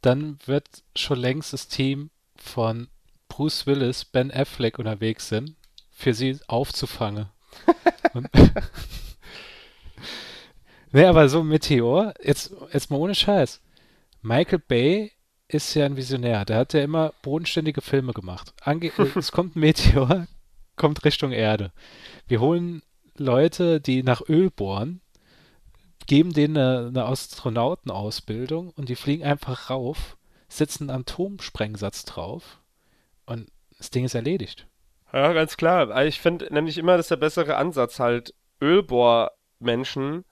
dann 0.00 0.38
wird 0.44 0.66
schon 0.96 1.18
längst 1.18 1.52
das 1.52 1.68
Team 1.68 2.10
von 2.36 2.88
Bruce 3.28 3.66
Willis, 3.66 4.04
Ben 4.04 4.32
Affleck 4.32 4.78
unterwegs 4.78 5.28
sein, 5.28 5.56
für 5.90 6.14
sie 6.14 6.38
aufzufangen. 6.48 7.28
Und 8.12 8.28
nee, 10.94 11.04
aber 11.04 11.28
so 11.28 11.40
ein 11.40 11.48
Meteor, 11.48 12.14
jetzt, 12.22 12.54
jetzt 12.72 12.90
mal 12.90 12.96
ohne 12.96 13.14
Scheiß. 13.14 13.60
Michael 14.22 14.60
Bay 14.60 15.12
ist 15.48 15.74
ja 15.74 15.84
ein 15.84 15.96
Visionär. 15.96 16.44
Der 16.44 16.56
hat 16.56 16.72
ja 16.72 16.82
immer 16.82 17.12
bodenständige 17.22 17.82
Filme 17.82 18.12
gemacht. 18.12 18.54
Ange 18.62 18.90
es 19.16 19.32
kommt 19.32 19.56
ein 19.56 19.60
Meteor, 19.60 20.26
kommt 20.76 21.04
Richtung 21.04 21.32
Erde. 21.32 21.72
Wir 22.26 22.40
holen 22.40 22.82
Leute, 23.16 23.80
die 23.80 24.02
nach 24.02 24.22
Öl 24.28 24.50
bohren, 24.50 25.00
geben 26.06 26.32
denen 26.32 26.56
eine, 26.56 26.86
eine 26.88 27.04
Astronautenausbildung 27.06 28.70
und 28.70 28.88
die 28.88 28.96
fliegen 28.96 29.24
einfach 29.24 29.70
rauf, 29.70 30.16
setzen 30.48 30.90
einen 30.90 31.02
Atomsprengsatz 31.02 32.04
drauf 32.04 32.60
und 33.26 33.50
das 33.78 33.90
Ding 33.90 34.04
ist 34.04 34.14
erledigt. 34.14 34.66
Ja, 35.12 35.32
ganz 35.32 35.56
klar. 35.56 36.04
Ich 36.04 36.20
finde 36.20 36.52
nämlich 36.52 36.78
immer, 36.78 36.96
das 36.96 37.06
ist 37.06 37.10
der 37.10 37.16
bessere 37.16 37.56
Ansatz, 37.56 38.00
halt 38.00 38.34
Ölbohrmenschen 38.60 40.24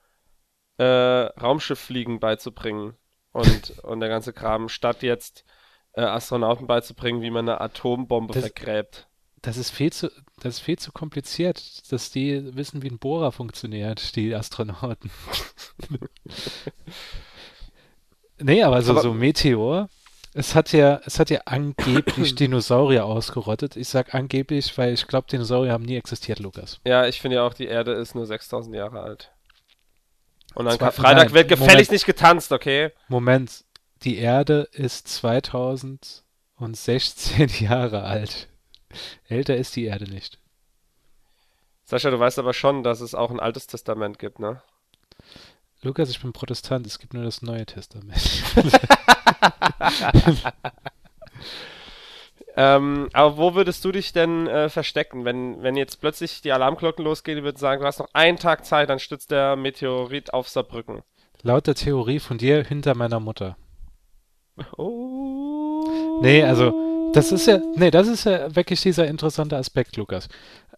äh, 0.77 0.83
Raumschifffliegen 0.83 2.19
beizubringen 2.19 2.93
und, 3.31 3.79
und 3.83 3.99
der 3.99 4.09
ganze 4.09 4.33
Kram, 4.33 4.69
statt 4.69 5.03
jetzt 5.03 5.45
äh, 5.93 6.01
Astronauten 6.01 6.67
beizubringen, 6.67 7.21
wie 7.21 7.31
man 7.31 7.47
eine 7.47 7.61
Atombombe 7.61 8.33
Das- 8.33 8.43
vergräbt. 8.43 9.07
Das 9.41 9.57
ist 9.57 9.71
viel 9.71 9.91
zu, 9.91 10.09
das 10.41 10.55
ist 10.55 10.59
viel 10.61 10.79
zu 10.79 10.93
kompliziert, 10.93 11.91
dass 11.91 12.11
die 12.11 12.55
wissen, 12.55 12.81
wie 12.81 12.87
ein 12.89 12.97
Bohrer 12.97 13.33
funktioniert, 13.33 14.15
die 14.15 14.33
Astronauten. 14.33 15.11
nee, 18.39 18.63
aber 18.63 18.81
so, 18.81 18.93
Aber- 18.93 19.01
so 19.01 19.13
Meteor, 19.13 19.89
es 20.33 20.55
hat 20.55 20.71
ja, 20.71 20.99
es 21.05 21.19
hat 21.19 21.29
ja 21.29 21.41
angeblich 21.45 22.35
Dinosaurier 22.35 23.05
ausgerottet. 23.05 23.75
Ich 23.75 23.89
sag 23.89 24.15
angeblich, 24.15 24.75
weil 24.77 24.93
ich 24.93 25.07
glaube, 25.07 25.27
Dinosaurier 25.29 25.73
haben 25.73 25.85
nie 25.85 25.97
existiert, 25.97 26.39
Lukas. 26.39 26.79
Ja, 26.85 27.05
ich 27.07 27.21
finde 27.21 27.37
ja 27.37 27.45
auch, 27.45 27.53
die 27.53 27.67
Erde 27.67 27.93
ist 27.93 28.15
nur 28.15 28.25
6000 28.25 28.75
Jahre 28.75 29.01
alt. 29.01 29.31
Und 30.55 30.67
an 30.67 30.77
Karfreitag 30.77 31.33
wird 31.33 31.49
gefälligst 31.49 31.69
Moment. 31.69 31.91
nicht 31.91 32.05
getanzt, 32.05 32.51
okay? 32.51 32.91
Moment, 33.07 33.63
die 34.03 34.17
Erde 34.17 34.67
ist 34.71 35.07
2016 35.07 37.47
Jahre 37.59 38.03
alt. 38.03 38.49
Älter 39.27 39.57
ist 39.57 39.75
die 39.75 39.85
Erde 39.85 40.07
nicht. 40.09 40.37
Sascha, 41.85 42.11
du 42.11 42.19
weißt 42.19 42.39
aber 42.39 42.53
schon, 42.53 42.83
dass 42.83 43.01
es 43.01 43.15
auch 43.15 43.31
ein 43.31 43.39
altes 43.39 43.67
Testament 43.67 44.19
gibt, 44.19 44.39
ne? 44.39 44.61
Lukas, 45.81 46.09
ich 46.09 46.21
bin 46.21 46.31
Protestant, 46.31 46.87
es 46.87 46.99
gibt 46.99 47.13
nur 47.13 47.23
das 47.23 47.41
Neue 47.41 47.65
Testament. 47.65 48.21
Ähm, 52.55 53.09
aber 53.13 53.37
wo 53.37 53.55
würdest 53.55 53.83
du 53.83 53.91
dich 53.91 54.13
denn 54.13 54.47
äh, 54.47 54.69
verstecken, 54.69 55.25
wenn, 55.25 55.63
wenn 55.63 55.75
jetzt 55.75 55.99
plötzlich 56.01 56.41
die 56.41 56.51
Alarmglocken 56.51 57.03
losgehen, 57.03 57.37
die 57.37 57.43
würden 57.43 57.57
sagen, 57.57 57.81
du 57.81 57.87
hast 57.87 57.99
noch 57.99 58.09
einen 58.13 58.37
Tag 58.37 58.65
Zeit, 58.65 58.89
dann 58.89 58.99
stützt 58.99 59.31
der 59.31 59.55
Meteorit 59.55 60.33
auf 60.33 60.47
Saarbrücken. 60.47 61.01
Laut 61.41 61.65
der 61.65 61.75
Theorie 61.75 62.19
von 62.19 62.37
dir 62.37 62.63
hinter 62.63 62.95
meiner 62.95 63.19
Mutter. 63.19 63.57
Oh. 64.77 66.19
Nee, 66.21 66.43
also, 66.43 67.11
das 67.13 67.31
ist 67.31 67.47
ja, 67.47 67.59
nee, 67.75 67.89
das 67.89 68.07
ist 68.07 68.25
ja 68.25 68.55
wirklich 68.55 68.81
dieser 68.81 69.07
interessante 69.07 69.57
Aspekt, 69.57 69.97
Lukas. 69.97 70.29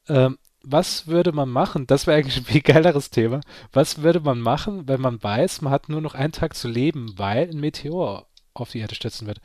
Ähm, 0.08 0.38
was 0.64 1.08
würde 1.08 1.32
man 1.32 1.50
machen? 1.50 1.86
Das 1.88 2.08
wäre 2.08 2.18
eigentlich 2.18 2.38
ein 2.38 2.46
viel 2.46 2.62
geileres 2.62 3.10
Thema. 3.10 3.42
Was 3.72 4.02
würde 4.02 4.22
man 4.22 4.40
machen, 4.40 4.88
wenn 4.88 5.02
man 5.02 5.22
weiß, 5.22 5.62
man 5.62 5.72
hat 5.72 5.90
nur 5.90 6.02
noch 6.02 6.16
einen 6.16 6.32
Tag 6.32 6.56
zu 6.56 6.68
leben, 6.68 7.14
weil 7.18 7.50
ein 7.50 7.60
Meteor 7.60 8.28
auf 8.54 8.72
die 8.72 8.80
Erde 8.80 8.96
stürzen 8.96 9.28
wird? 9.28 9.42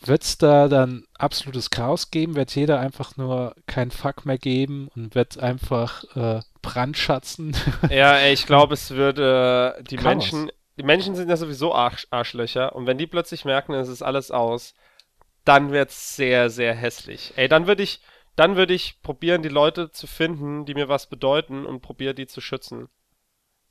Wird 0.00 0.22
es 0.22 0.38
da 0.38 0.68
dann 0.68 1.04
absolutes 1.14 1.70
Chaos 1.70 2.10
geben? 2.10 2.36
Wird 2.36 2.54
jeder 2.54 2.78
einfach 2.80 3.16
nur 3.16 3.54
kein 3.66 3.90
Fuck 3.90 4.26
mehr 4.26 4.38
geben 4.38 4.88
und 4.94 5.14
wird 5.14 5.38
einfach 5.38 6.04
äh, 6.16 6.40
brandschatzen? 6.62 7.56
Ja, 7.90 8.16
ey, 8.16 8.32
ich 8.32 8.46
glaube, 8.46 8.74
es 8.74 8.90
würde 8.90 9.82
die 9.88 9.96
Chaos. 9.96 10.04
Menschen, 10.04 10.52
die 10.76 10.82
Menschen 10.82 11.16
sind 11.16 11.28
ja 11.28 11.36
sowieso 11.36 11.74
Arsch, 11.74 12.06
Arschlöcher 12.10 12.74
und 12.76 12.86
wenn 12.86 12.98
die 12.98 13.06
plötzlich 13.06 13.44
merken, 13.44 13.74
es 13.74 13.88
ist 13.88 14.02
alles 14.02 14.30
aus, 14.30 14.74
dann 15.44 15.72
wird's 15.72 16.14
sehr, 16.14 16.50
sehr 16.50 16.74
hässlich. 16.74 17.32
Ey, 17.36 17.48
dann 17.48 17.66
würde 17.66 17.82
ich, 17.82 18.00
dann 18.36 18.56
würde 18.56 18.74
ich 18.74 19.00
probieren, 19.02 19.42
die 19.42 19.48
Leute 19.48 19.90
zu 19.90 20.06
finden, 20.06 20.66
die 20.66 20.74
mir 20.74 20.88
was 20.88 21.08
bedeuten 21.08 21.66
und 21.66 21.80
probiere 21.80 22.14
die 22.14 22.26
zu 22.26 22.40
schützen. 22.40 22.88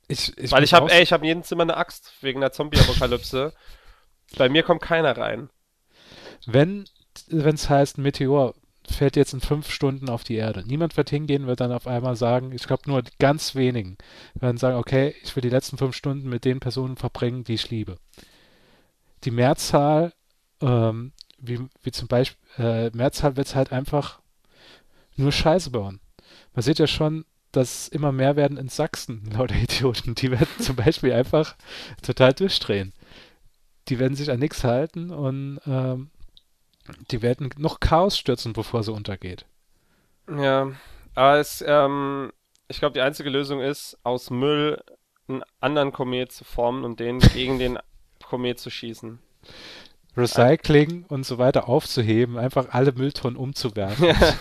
Ich, 0.08 0.36
ich 0.36 0.50
Weil 0.50 0.64
ich 0.64 0.74
habe, 0.74 0.90
ey, 0.90 1.02
ich 1.02 1.12
habe 1.12 1.22
in 1.24 1.28
jedem 1.28 1.42
Zimmer 1.44 1.62
eine 1.62 1.76
Axt 1.76 2.12
wegen 2.20 2.40
der 2.40 2.52
Zombie-Apokalypse. 2.52 3.52
Bei 4.36 4.48
mir 4.48 4.62
kommt 4.62 4.82
keiner 4.82 5.16
rein. 5.16 5.50
Wenn 6.46 6.84
es 7.28 7.68
heißt, 7.68 7.98
Meteor 7.98 8.54
fällt 8.90 9.16
jetzt 9.16 9.34
in 9.34 9.40
fünf 9.40 9.70
Stunden 9.70 10.08
auf 10.08 10.24
die 10.24 10.36
Erde. 10.36 10.64
Niemand 10.66 10.96
wird 10.96 11.10
hingehen, 11.10 11.46
wird 11.46 11.60
dann 11.60 11.72
auf 11.72 11.86
einmal 11.86 12.16
sagen, 12.16 12.52
ich 12.52 12.66
glaube 12.66 12.84
nur 12.86 13.02
ganz 13.18 13.54
wenigen 13.54 13.98
werden 14.34 14.56
sagen, 14.56 14.78
okay, 14.78 15.14
ich 15.22 15.34
will 15.36 15.42
die 15.42 15.50
letzten 15.50 15.78
fünf 15.78 15.94
Stunden 15.94 16.28
mit 16.28 16.44
den 16.44 16.60
Personen 16.60 16.96
verbringen, 16.96 17.44
die 17.44 17.54
ich 17.54 17.70
liebe. 17.70 17.98
Die 19.24 19.30
Mehrzahl, 19.30 20.12
ähm, 20.60 21.12
wie, 21.38 21.60
wie 21.82 21.92
zum 21.92 22.08
Beispiel, 22.08 22.38
äh, 22.56 22.90
Mehrzahl 22.90 23.36
wird 23.36 23.54
halt 23.54 23.72
einfach 23.72 24.20
nur 25.16 25.32
Scheiße 25.32 25.70
bauen. 25.70 26.00
Man 26.54 26.62
sieht 26.62 26.78
ja 26.78 26.86
schon, 26.86 27.24
dass 27.52 27.88
immer 27.88 28.12
mehr 28.12 28.36
werden 28.36 28.56
in 28.56 28.68
Sachsen, 28.68 29.30
lauter 29.32 29.56
Idioten. 29.56 30.14
Die 30.14 30.30
werden 30.30 30.48
zum 30.60 30.76
Beispiel 30.76 31.12
einfach 31.12 31.56
total 32.02 32.32
durchdrehen. 32.32 32.92
Die 33.88 33.98
werden 33.98 34.16
sich 34.16 34.30
an 34.30 34.38
nichts 34.38 34.64
halten 34.64 35.10
und 35.10 35.60
ähm, 35.66 36.10
die 37.10 37.22
werden 37.22 37.50
noch 37.58 37.80
Chaos 37.80 38.18
stürzen, 38.18 38.52
bevor 38.52 38.82
sie 38.82 38.92
untergeht. 38.92 39.46
Ja, 40.30 40.72
aber 41.14 41.38
es, 41.38 41.64
ähm, 41.66 42.32
ich 42.68 42.78
glaube, 42.78 42.94
die 42.94 43.00
einzige 43.00 43.30
Lösung 43.30 43.60
ist, 43.60 43.98
aus 44.02 44.30
Müll 44.30 44.82
einen 45.28 45.42
anderen 45.60 45.92
Komet 45.92 46.32
zu 46.32 46.44
formen 46.44 46.84
und 46.84 47.00
den 47.00 47.18
gegen 47.34 47.58
den 47.58 47.78
Komet 48.22 48.60
zu 48.60 48.70
schießen. 48.70 49.18
Recycling 50.16 51.04
und 51.08 51.24
so 51.24 51.38
weiter 51.38 51.68
aufzuheben, 51.68 52.38
einfach 52.38 52.68
alle 52.70 52.92
Mülltonnen 52.92 53.36
umzuwerfen. 53.36 54.06
Ja. 54.06 54.14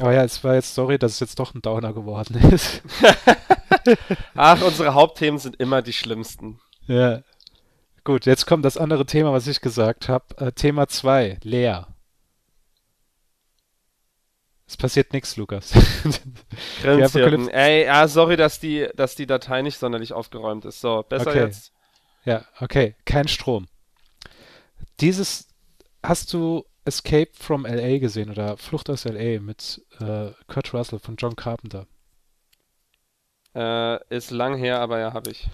Aber 0.00 0.14
ja, 0.14 0.24
es 0.24 0.42
war 0.44 0.54
jetzt 0.54 0.74
sorry, 0.74 0.98
dass 0.98 1.12
es 1.12 1.20
jetzt 1.20 1.38
doch 1.38 1.54
ein 1.54 1.60
Downer 1.60 1.92
geworden 1.92 2.36
ist. 2.52 2.82
Ach, 4.34 4.62
unsere 4.62 4.94
Hauptthemen 4.94 5.38
sind 5.38 5.56
immer 5.60 5.82
die 5.82 5.92
schlimmsten. 5.92 6.58
ja. 6.86 7.22
Gut, 8.10 8.26
jetzt 8.26 8.44
kommt 8.44 8.64
das 8.64 8.76
andere 8.76 9.06
Thema, 9.06 9.30
was 9.32 9.46
ich 9.46 9.60
gesagt 9.60 10.08
habe. 10.08 10.36
Äh, 10.38 10.50
Thema 10.50 10.88
2, 10.88 11.38
leer. 11.44 11.86
Es 14.66 14.76
passiert 14.76 15.12
nichts, 15.12 15.36
Lukas. 15.36 15.72
Ey, 16.82 17.84
ja, 17.84 18.08
sorry, 18.08 18.36
dass 18.36 18.58
die, 18.58 18.88
dass 18.96 19.14
die 19.14 19.26
Datei 19.26 19.62
nicht 19.62 19.78
sonderlich 19.78 20.12
aufgeräumt 20.12 20.64
ist. 20.64 20.80
So, 20.80 21.04
besser 21.08 21.30
Okay. 21.30 21.38
jetzt. 21.38 21.72
Ja, 22.24 22.44
okay, 22.58 22.96
kein 23.04 23.28
Strom. 23.28 23.68
Dieses, 24.98 25.46
hast 26.02 26.32
du 26.32 26.64
Escape 26.84 27.30
from 27.32 27.64
LA 27.64 27.98
gesehen 27.98 28.28
oder 28.30 28.56
Flucht 28.56 28.90
aus 28.90 29.04
LA 29.04 29.38
mit 29.38 29.86
äh, 30.00 30.32
Kurt 30.48 30.74
Russell 30.74 30.98
von 30.98 31.14
John 31.14 31.36
Carpenter? 31.36 31.86
Äh, 33.54 34.04
ist 34.12 34.32
lang 34.32 34.56
her, 34.56 34.80
aber 34.80 34.98
ja, 34.98 35.12
habe 35.12 35.30
ich. 35.30 35.48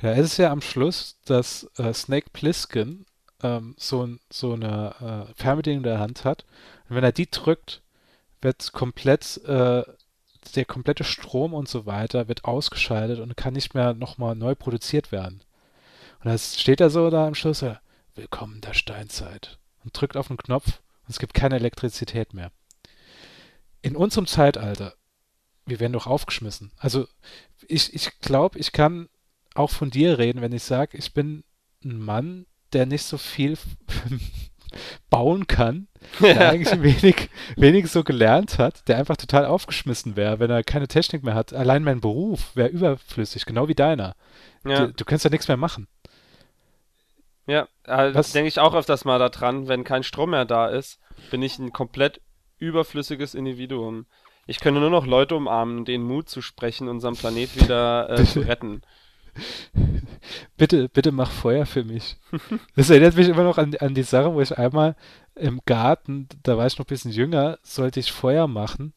Ja, 0.00 0.12
es 0.12 0.26
ist 0.26 0.36
ja 0.36 0.50
am 0.50 0.60
Schluss, 0.60 1.18
dass 1.24 1.68
äh, 1.76 1.92
Snake 1.92 2.30
Plissken 2.32 3.04
ähm, 3.42 3.74
so, 3.78 4.08
so 4.30 4.52
eine 4.52 5.28
äh, 5.30 5.34
Fernbedienung 5.34 5.78
in 5.78 5.90
der 5.90 5.98
Hand 5.98 6.24
hat. 6.24 6.44
Und 6.88 6.96
wenn 6.96 7.04
er 7.04 7.12
die 7.12 7.30
drückt, 7.30 7.82
wird 8.40 8.72
komplett 8.72 9.38
äh, 9.44 9.82
der 10.54 10.64
komplette 10.64 11.04
Strom 11.04 11.52
und 11.52 11.68
so 11.68 11.84
weiter 11.84 12.28
wird 12.28 12.44
ausgeschaltet 12.44 13.18
und 13.18 13.36
kann 13.36 13.54
nicht 13.54 13.74
mehr 13.74 13.92
nochmal 13.92 14.34
neu 14.34 14.54
produziert 14.54 15.12
werden. 15.12 15.42
Und 16.20 16.30
da 16.30 16.38
steht 16.38 16.80
er 16.80 16.90
so 16.90 17.10
da 17.10 17.26
am 17.26 17.34
Schluss, 17.34 17.62
äh, 17.62 17.76
Willkommen 18.14 18.60
der 18.60 18.74
Steinzeit. 18.74 19.58
Und 19.84 19.98
drückt 19.98 20.16
auf 20.16 20.26
den 20.26 20.36
Knopf 20.36 20.66
und 20.66 21.10
es 21.10 21.20
gibt 21.20 21.34
keine 21.34 21.54
Elektrizität 21.54 22.34
mehr. 22.34 22.50
In 23.80 23.94
unserem 23.94 24.26
Zeitalter, 24.26 24.94
wir 25.66 25.78
werden 25.78 25.92
doch 25.92 26.08
aufgeschmissen. 26.08 26.72
Also 26.78 27.06
ich, 27.68 27.94
ich 27.94 28.18
glaube, 28.20 28.58
ich 28.58 28.72
kann 28.72 29.08
auch 29.58 29.70
von 29.70 29.90
dir 29.90 30.18
reden, 30.18 30.40
wenn 30.40 30.52
ich 30.52 30.62
sage, 30.62 30.96
ich 30.96 31.12
bin 31.14 31.44
ein 31.84 31.98
Mann, 31.98 32.46
der 32.72 32.86
nicht 32.86 33.04
so 33.04 33.18
viel 33.18 33.56
bauen 35.10 35.46
kann, 35.46 35.88
der 36.20 36.50
eigentlich 36.50 36.82
wenig, 36.82 37.30
wenig 37.56 37.90
so 37.90 38.04
gelernt 38.04 38.58
hat, 38.58 38.86
der 38.88 38.98
einfach 38.98 39.16
total 39.16 39.46
aufgeschmissen 39.46 40.16
wäre, 40.16 40.38
wenn 40.38 40.50
er 40.50 40.62
keine 40.62 40.88
Technik 40.88 41.22
mehr 41.22 41.34
hat. 41.34 41.52
Allein 41.52 41.82
mein 41.82 42.00
Beruf 42.00 42.54
wäre 42.54 42.68
überflüssig, 42.68 43.46
genau 43.46 43.68
wie 43.68 43.74
deiner. 43.74 44.14
Ja, 44.66 44.86
Du, 44.86 44.92
du 44.92 45.04
kannst 45.04 45.24
ja 45.24 45.30
nichts 45.30 45.48
mehr 45.48 45.56
machen. 45.56 45.88
ja, 47.46 47.66
äh, 47.84 48.14
Was- 48.14 48.32
denke 48.32 48.48
ich 48.48 48.58
auch 48.58 48.74
öfters 48.74 49.04
mal 49.04 49.18
daran, 49.18 49.68
wenn 49.68 49.84
kein 49.84 50.02
Strom 50.02 50.30
mehr 50.30 50.44
da 50.44 50.66
ist, 50.68 50.98
bin 51.30 51.42
ich 51.42 51.58
ein 51.58 51.72
komplett 51.72 52.20
überflüssiges 52.58 53.34
Individuum. 53.34 54.06
Ich 54.46 54.60
könnte 54.60 54.80
nur 54.80 54.90
noch 54.90 55.06
Leute 55.06 55.36
umarmen, 55.36 55.84
denen 55.84 56.04
Mut 56.04 56.28
zu 56.28 56.42
sprechen, 56.42 56.88
unseren 56.88 57.14
Planet 57.16 57.56
wieder 57.56 58.10
äh, 58.10 58.24
zu 58.24 58.40
retten. 58.46 58.82
Bitte, 60.56 60.88
bitte 60.88 61.12
mach 61.12 61.30
Feuer 61.30 61.66
für 61.66 61.84
mich. 61.84 62.16
Das 62.76 62.90
erinnert 62.90 63.16
mich 63.16 63.28
immer 63.28 63.44
noch 63.44 63.58
an, 63.58 63.74
an 63.76 63.94
die 63.94 64.02
Sache, 64.02 64.34
wo 64.34 64.40
ich 64.40 64.58
einmal 64.58 64.96
im 65.34 65.60
Garten, 65.66 66.28
da 66.42 66.56
war 66.56 66.66
ich 66.66 66.78
noch 66.78 66.84
ein 66.84 66.88
bisschen 66.88 67.12
jünger, 67.12 67.58
sollte 67.62 68.00
ich 68.00 68.12
Feuer 68.12 68.48
machen. 68.48 68.92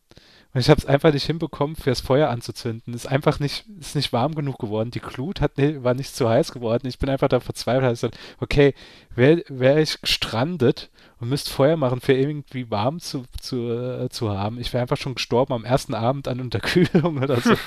Und 0.53 0.59
ich 0.59 0.69
habe 0.69 0.79
es 0.79 0.85
einfach 0.85 1.13
nicht 1.13 1.25
hinbekommen, 1.25 1.77
fürs 1.77 2.01
Feuer 2.01 2.29
anzuzünden. 2.29 2.93
Ist 2.93 3.07
einfach 3.07 3.39
nicht, 3.39 3.65
ist 3.79 3.95
nicht 3.95 4.11
warm 4.11 4.35
genug 4.35 4.59
geworden. 4.59 4.91
Die 4.91 4.99
Glut 4.99 5.39
hat, 5.39 5.53
war 5.57 5.93
nicht 5.93 6.13
zu 6.13 6.27
heiß 6.27 6.51
geworden. 6.51 6.87
Ich 6.87 6.99
bin 6.99 7.09
einfach 7.09 7.29
da 7.29 7.39
verzweifelt. 7.39 7.85
Hab 7.85 7.91
gesagt, 7.91 8.19
okay, 8.41 8.73
wäre 9.15 9.43
wär 9.47 9.77
ich 9.77 10.01
gestrandet 10.01 10.89
und 11.19 11.29
müsste 11.29 11.51
Feuer 11.51 11.77
machen, 11.77 12.01
für 12.01 12.13
irgendwie 12.13 12.69
warm 12.69 12.99
zu, 12.99 13.23
zu, 13.39 13.69
äh, 13.69 14.09
zu 14.09 14.31
haben. 14.31 14.59
Ich 14.59 14.73
wäre 14.73 14.81
einfach 14.81 14.97
schon 14.97 15.15
gestorben 15.15 15.53
am 15.53 15.63
ersten 15.63 15.93
Abend 15.93 16.27
an 16.27 16.41
Unterkühlung 16.41 17.21
oder 17.21 17.39
so. 17.39 17.53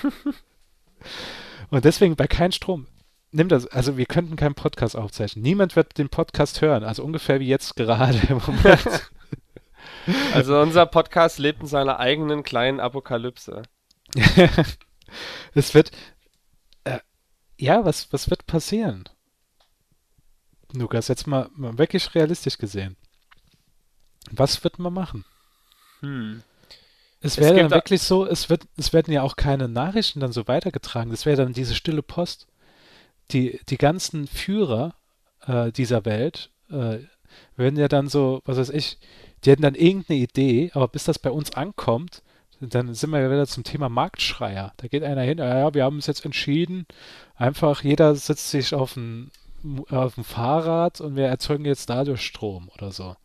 und 1.70 1.84
deswegen 1.84 2.16
bei 2.16 2.26
keinem 2.26 2.52
Strom. 2.52 2.86
Nimm 3.30 3.48
das, 3.48 3.66
also 3.66 3.96
wir 3.96 4.06
könnten 4.06 4.36
keinen 4.36 4.54
Podcast 4.54 4.96
aufzeichnen. 4.96 5.42
Niemand 5.42 5.74
wird 5.74 5.98
den 5.98 6.08
Podcast 6.08 6.60
hören, 6.60 6.84
also 6.84 7.02
ungefähr 7.02 7.40
wie 7.40 7.48
jetzt 7.48 7.76
gerade 7.76 8.20
im 8.28 8.38
Moment. 8.38 9.10
Also 10.32 10.60
unser 10.60 10.86
Podcast 10.86 11.38
lebt 11.38 11.62
in 11.62 11.66
seiner 11.66 11.98
eigenen 11.98 12.42
kleinen 12.42 12.80
Apokalypse. 12.80 13.62
es 15.54 15.74
wird, 15.74 15.90
äh, 16.84 16.98
ja, 17.58 17.84
was, 17.84 18.12
was 18.12 18.28
wird 18.28 18.46
passieren? 18.46 19.04
Lukas, 20.72 21.08
jetzt 21.08 21.26
mal, 21.26 21.48
mal 21.54 21.78
wirklich 21.78 22.14
realistisch 22.14 22.58
gesehen. 22.58 22.96
Was 24.30 24.62
wird 24.64 24.78
man 24.78 24.92
machen? 24.92 25.24
Hm. 26.00 26.42
Es 27.24 27.38
wäre 27.38 27.56
dann 27.56 27.70
wirklich 27.70 28.02
so, 28.02 28.26
es 28.26 28.50
wird, 28.50 28.64
es 28.76 28.92
werden 28.92 29.12
ja 29.12 29.22
auch 29.22 29.36
keine 29.36 29.66
Nachrichten 29.66 30.20
dann 30.20 30.32
so 30.32 30.46
weitergetragen. 30.46 31.10
Das 31.10 31.24
wäre 31.24 31.38
dann 31.38 31.54
diese 31.54 31.74
stille 31.74 32.02
Post. 32.02 32.46
Die, 33.30 33.60
die 33.70 33.78
ganzen 33.78 34.26
Führer 34.26 34.94
äh, 35.46 35.72
dieser 35.72 36.04
Welt 36.04 36.50
äh, 36.70 36.98
werden 37.56 37.78
ja 37.78 37.88
dann 37.88 38.08
so, 38.08 38.42
was 38.44 38.58
weiß 38.58 38.68
ich, 38.68 38.98
die 39.44 39.50
hätten 39.50 39.62
dann 39.62 39.74
irgendeine 39.74 40.20
Idee, 40.20 40.70
aber 40.74 40.86
bis 40.86 41.04
das 41.04 41.18
bei 41.18 41.30
uns 41.30 41.52
ankommt, 41.54 42.22
dann 42.60 42.92
sind 42.94 43.10
wir 43.10 43.20
ja 43.20 43.30
wieder 43.30 43.46
zum 43.46 43.64
Thema 43.64 43.88
Marktschreier. 43.88 44.72
Da 44.76 44.88
geht 44.88 45.02
einer 45.02 45.22
hin, 45.22 45.38
ja, 45.38 45.58
ja, 45.58 45.74
wir 45.74 45.84
haben 45.84 45.96
uns 45.96 46.06
jetzt 46.06 46.24
entschieden, 46.24 46.86
einfach 47.36 47.82
jeder 47.82 48.14
setzt 48.14 48.50
sich 48.50 48.74
auf 48.74 48.96
ein, 48.96 49.30
auf 49.88 50.18
ein 50.18 50.24
Fahrrad 50.24 51.00
und 51.00 51.16
wir 51.16 51.26
erzeugen 51.26 51.64
jetzt 51.64 51.88
dadurch 51.88 52.20
Strom 52.20 52.70
oder 52.76 52.92
so. 52.92 53.16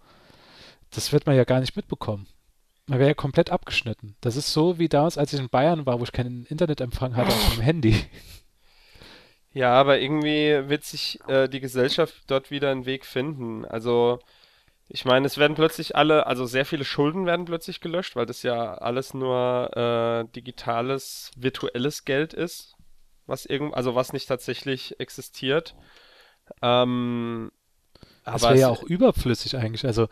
Das 0.91 1.11
wird 1.11 1.25
man 1.25 1.35
ja 1.35 1.43
gar 1.43 1.59
nicht 1.59 1.75
mitbekommen. 1.75 2.27
Man 2.89 2.97
wäre 2.97 3.11
ja 3.11 3.13
komplett 3.13 3.51
abgeschnitten. 3.51 4.15
Das 4.19 4.35
ist 4.35 4.51
so 4.51 4.79
wie 4.79 4.89
damals, 4.89 5.19
als 5.19 5.31
ich 5.31 5.39
in 5.39 5.49
Bayern 5.49 5.85
war, 5.85 5.99
wo 5.99 6.03
ich 6.03 6.11
keinen 6.11 6.47
Internetempfang 6.47 7.15
hatte 7.15 7.27
auf 7.27 7.49
meinem 7.49 7.61
Handy. 7.61 7.95
Ja, 9.51 9.73
aber 9.73 9.99
irgendwie 9.99 10.69
wird 10.69 10.83
sich 10.83 11.19
äh, 11.27 11.47
die 11.47 11.59
Gesellschaft 11.59 12.13
dort 12.27 12.51
wieder 12.51 12.69
einen 12.69 12.85
Weg 12.85 13.03
finden. 13.03 13.65
Also, 13.65 14.19
ich 14.87 15.05
meine, 15.05 15.25
es 15.25 15.39
werden 15.39 15.55
plötzlich 15.55 15.95
alle, 15.95 16.27
also 16.27 16.45
sehr 16.45 16.65
viele 16.65 16.85
Schulden 16.85 17.25
werden 17.25 17.45
plötzlich 17.45 17.81
gelöscht, 17.81 18.15
weil 18.15 18.27
das 18.27 18.43
ja 18.43 18.75
alles 18.75 19.15
nur 19.15 19.75
äh, 19.75 20.31
digitales, 20.35 21.31
virtuelles 21.35 22.05
Geld 22.05 22.35
ist, 22.35 22.75
was 23.25 23.47
irgend, 23.47 23.73
also 23.73 23.95
was 23.95 24.13
nicht 24.13 24.27
tatsächlich 24.27 24.99
existiert. 24.99 25.75
Ähm, 26.61 27.51
Das 28.25 28.43
aber 28.43 28.53
wäre 28.53 28.61
ja 28.61 28.69
auch 28.69 28.83
überflüssig 28.83 29.55
eigentlich. 29.57 29.85
Also 29.85 30.07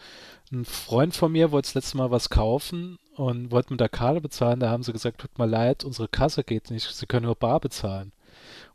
ein 0.51 0.65
Freund 0.65 1.15
von 1.15 1.31
mir 1.31 1.51
wollte 1.51 1.67
das 1.67 1.75
letzte 1.75 1.97
Mal 1.97 2.11
was 2.11 2.29
kaufen 2.29 2.97
und 3.15 3.51
wollte 3.51 3.73
mit 3.73 3.79
der 3.79 3.89
Karte 3.89 4.21
bezahlen. 4.21 4.59
Da 4.59 4.69
haben 4.69 4.83
sie 4.83 4.93
gesagt, 4.93 5.19
tut 5.21 5.37
mir 5.37 5.45
leid, 5.47 5.83
unsere 5.83 6.07
Kasse 6.07 6.43
geht 6.43 6.71
nicht, 6.71 6.87
sie 6.93 7.05
können 7.05 7.25
nur 7.25 7.35
bar 7.35 7.59
bezahlen. 7.59 8.11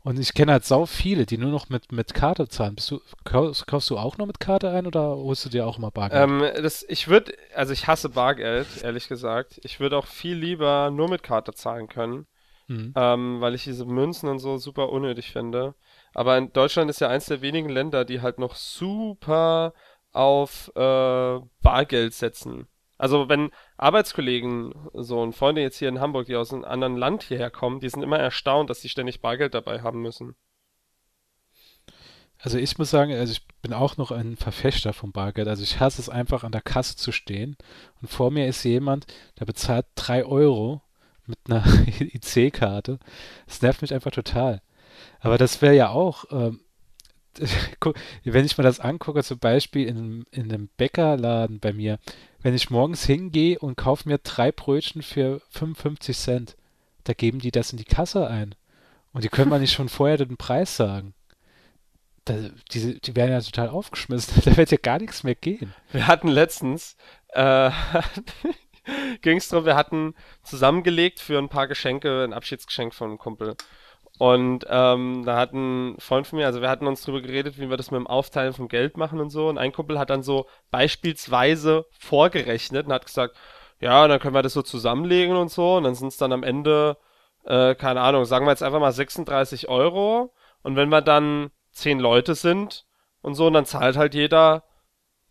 Und 0.03 0.19
ich 0.19 0.33
kenne 0.33 0.51
halt 0.51 0.65
sau 0.65 0.85
viele, 0.85 1.25
die 1.25 1.37
nur 1.37 1.49
noch 1.49 1.69
mit, 1.69 1.93
mit 1.93 2.13
Karte 2.13 2.49
zahlen. 2.49 2.75
Bist 2.75 2.91
du, 2.91 2.99
kaufst, 3.23 3.65
kaufst 3.67 3.89
du 3.89 3.97
auch 3.97 4.17
noch 4.17 4.25
mit 4.25 4.39
Karte 4.41 4.69
ein 4.69 4.85
oder 4.85 5.15
holst 5.15 5.45
du 5.45 5.49
dir 5.49 5.65
auch 5.65 5.77
immer 5.77 5.91
Bargeld? 5.91 6.29
Ähm, 6.29 6.61
das, 6.61 6.83
ich 6.89 7.07
würde, 7.07 7.33
also 7.55 7.71
ich 7.71 7.87
hasse 7.87 8.09
Bargeld, 8.09 8.67
ehrlich 8.83 9.07
gesagt. 9.07 9.61
Ich 9.63 9.79
würde 9.79 9.97
auch 9.97 10.05
viel 10.05 10.35
lieber 10.35 10.91
nur 10.91 11.09
mit 11.09 11.23
Karte 11.23 11.53
zahlen 11.53 11.87
können, 11.87 12.27
Mhm. 12.67 12.93
ähm, 12.95 13.41
weil 13.41 13.55
ich 13.55 13.63
diese 13.63 13.85
Münzen 13.85 14.29
und 14.29 14.39
so 14.39 14.57
super 14.57 14.89
unnötig 14.89 15.31
finde. 15.31 15.73
Aber 16.13 16.37
in 16.37 16.53
Deutschland 16.53 16.89
ist 16.89 17.01
ja 17.01 17.09
eins 17.09 17.25
der 17.25 17.41
wenigen 17.41 17.69
Länder, 17.69 18.05
die 18.05 18.21
halt 18.21 18.39
noch 18.39 18.55
super 18.55 19.73
auf 20.11 20.71
äh, 20.75 21.39
Bargeld 21.61 22.13
setzen. 22.13 22.67
Also 22.97 23.27
wenn 23.27 23.51
Arbeitskollegen 23.77 24.73
so 24.93 25.21
und 25.21 25.33
Freunde 25.33 25.61
jetzt 25.61 25.77
hier 25.77 25.89
in 25.89 25.99
Hamburg, 25.99 26.27
die 26.27 26.35
aus 26.35 26.53
einem 26.53 26.63
anderen 26.63 26.95
Land 26.95 27.23
hierher 27.23 27.49
kommen, 27.49 27.79
die 27.79 27.89
sind 27.89 28.03
immer 28.03 28.19
erstaunt, 28.19 28.69
dass 28.69 28.81
sie 28.81 28.89
ständig 28.89 29.21
Bargeld 29.21 29.55
dabei 29.55 29.81
haben 29.81 30.01
müssen. 30.01 30.35
Also 32.39 32.57
ich 32.57 32.77
muss 32.77 32.89
sagen, 32.89 33.13
also 33.13 33.31
ich 33.31 33.47
bin 33.61 33.73
auch 33.73 33.97
noch 33.97 34.11
ein 34.11 34.35
Verfechter 34.35 34.93
vom 34.93 35.11
Bargeld. 35.11 35.47
Also 35.47 35.63
ich 35.63 35.79
hasse 35.79 36.01
es 36.01 36.09
einfach 36.09 36.43
an 36.43 36.51
der 36.51 36.61
Kasse 36.61 36.95
zu 36.95 37.11
stehen 37.11 37.55
und 38.01 38.09
vor 38.09 38.31
mir 38.31 38.47
ist 38.47 38.63
jemand, 38.63 39.07
der 39.39 39.45
bezahlt 39.45 39.85
drei 39.95 40.25
Euro 40.25 40.81
mit 41.25 41.39
einer 41.47 41.63
IC-Karte. 41.99 42.99
Das 43.47 43.61
nervt 43.61 43.81
mich 43.81 43.93
einfach 43.93 44.11
total. 44.11 44.61
Aber 45.23 45.37
das 45.37 45.61
wäre 45.61 45.73
ja 45.73 45.89
auch, 45.89 46.25
ähm, 46.31 46.59
wenn 48.25 48.45
ich 48.45 48.57
mir 48.57 48.63
das 48.63 48.81
angucke, 48.81 49.23
zum 49.23 49.39
Beispiel 49.39 49.87
in, 49.87 50.25
in 50.31 50.51
einem 50.51 50.69
Bäckerladen 50.77 51.59
bei 51.59 51.71
mir, 51.71 51.97
wenn 52.41 52.53
ich 52.53 52.69
morgens 52.69 53.05
hingehe 53.05 53.57
und 53.57 53.77
kaufe 53.77 54.07
mir 54.07 54.17
drei 54.17 54.51
Brötchen 54.51 55.01
für 55.01 55.41
55 55.51 56.15
Cent, 56.15 56.57
da 57.05 57.13
geben 57.13 57.39
die 57.39 57.51
das 57.51 57.71
in 57.71 57.77
die 57.77 57.85
Kasse 57.85 58.27
ein. 58.27 58.53
Und 59.13 59.23
die 59.23 59.29
können 59.29 59.49
mal 59.49 59.61
nicht 59.61 59.73
schon 59.73 59.89
vorher 59.89 60.17
den 60.17 60.37
Preis 60.37 60.75
sagen. 60.75 61.13
Da, 62.25 62.35
diese, 62.71 62.99
die 62.99 63.15
werden 63.15 63.31
ja 63.31 63.39
total 63.39 63.69
aufgeschmissen. 63.69 64.41
Da 64.45 64.57
wird 64.57 64.71
ja 64.71 64.77
gar 64.77 64.99
nichts 64.99 65.23
mehr 65.23 65.35
gehen. 65.35 65.73
Wir 65.91 66.07
hatten 66.07 66.27
letztens, 66.27 66.97
äh, 67.29 67.71
ging 69.21 69.37
es 69.37 69.47
darum, 69.47 69.65
wir 69.65 69.75
hatten 69.75 70.15
zusammengelegt 70.43 71.21
für 71.21 71.37
ein 71.37 71.49
paar 71.49 71.67
Geschenke, 71.67 72.25
ein 72.25 72.33
Abschiedsgeschenk 72.33 72.93
von 72.93 73.09
einem 73.09 73.17
Kumpel. 73.17 73.55
Und 74.23 74.65
ähm, 74.69 75.23
da 75.25 75.35
hat 75.35 75.51
ein 75.51 75.97
Freund 75.99 76.25
von 76.25 76.39
mir, 76.39 76.45
also 76.45 76.61
wir 76.61 76.69
hatten 76.69 76.87
uns 76.87 77.03
drüber 77.03 77.19
geredet, 77.19 77.59
wie 77.59 77.69
wir 77.69 77.75
das 77.75 77.91
mit 77.91 77.99
dem 77.99 78.07
Aufteilen 78.07 78.53
von 78.53 78.69
Geld 78.69 78.95
machen 78.95 79.19
und 79.19 79.29
so. 79.31 79.49
Und 79.49 79.57
ein 79.57 79.73
Kumpel 79.73 79.99
hat 79.99 80.09
dann 80.09 80.23
so 80.23 80.47
beispielsweise 80.71 81.85
vorgerechnet 81.99 82.85
und 82.85 82.93
hat 82.93 83.05
gesagt, 83.05 83.35
ja, 83.81 84.07
dann 84.07 84.21
können 84.21 84.33
wir 84.33 84.41
das 84.41 84.53
so 84.53 84.61
zusammenlegen 84.61 85.35
und 85.35 85.51
so. 85.51 85.75
Und 85.75 85.83
dann 85.83 85.95
sind 85.95 86.07
es 86.07 86.15
dann 86.15 86.31
am 86.31 86.43
Ende, 86.43 86.95
äh, 87.43 87.75
keine 87.75 87.99
Ahnung, 87.99 88.23
sagen 88.23 88.45
wir 88.45 88.51
jetzt 88.51 88.63
einfach 88.63 88.79
mal 88.79 88.93
36 88.93 89.67
Euro. 89.67 90.33
Und 90.61 90.77
wenn 90.77 90.87
wir 90.87 91.01
dann 91.01 91.51
zehn 91.71 91.99
Leute 91.99 92.33
sind 92.33 92.85
und 93.21 93.35
so, 93.35 93.47
und 93.47 93.53
dann 93.53 93.65
zahlt 93.65 93.97
halt 93.97 94.13
jeder 94.13 94.63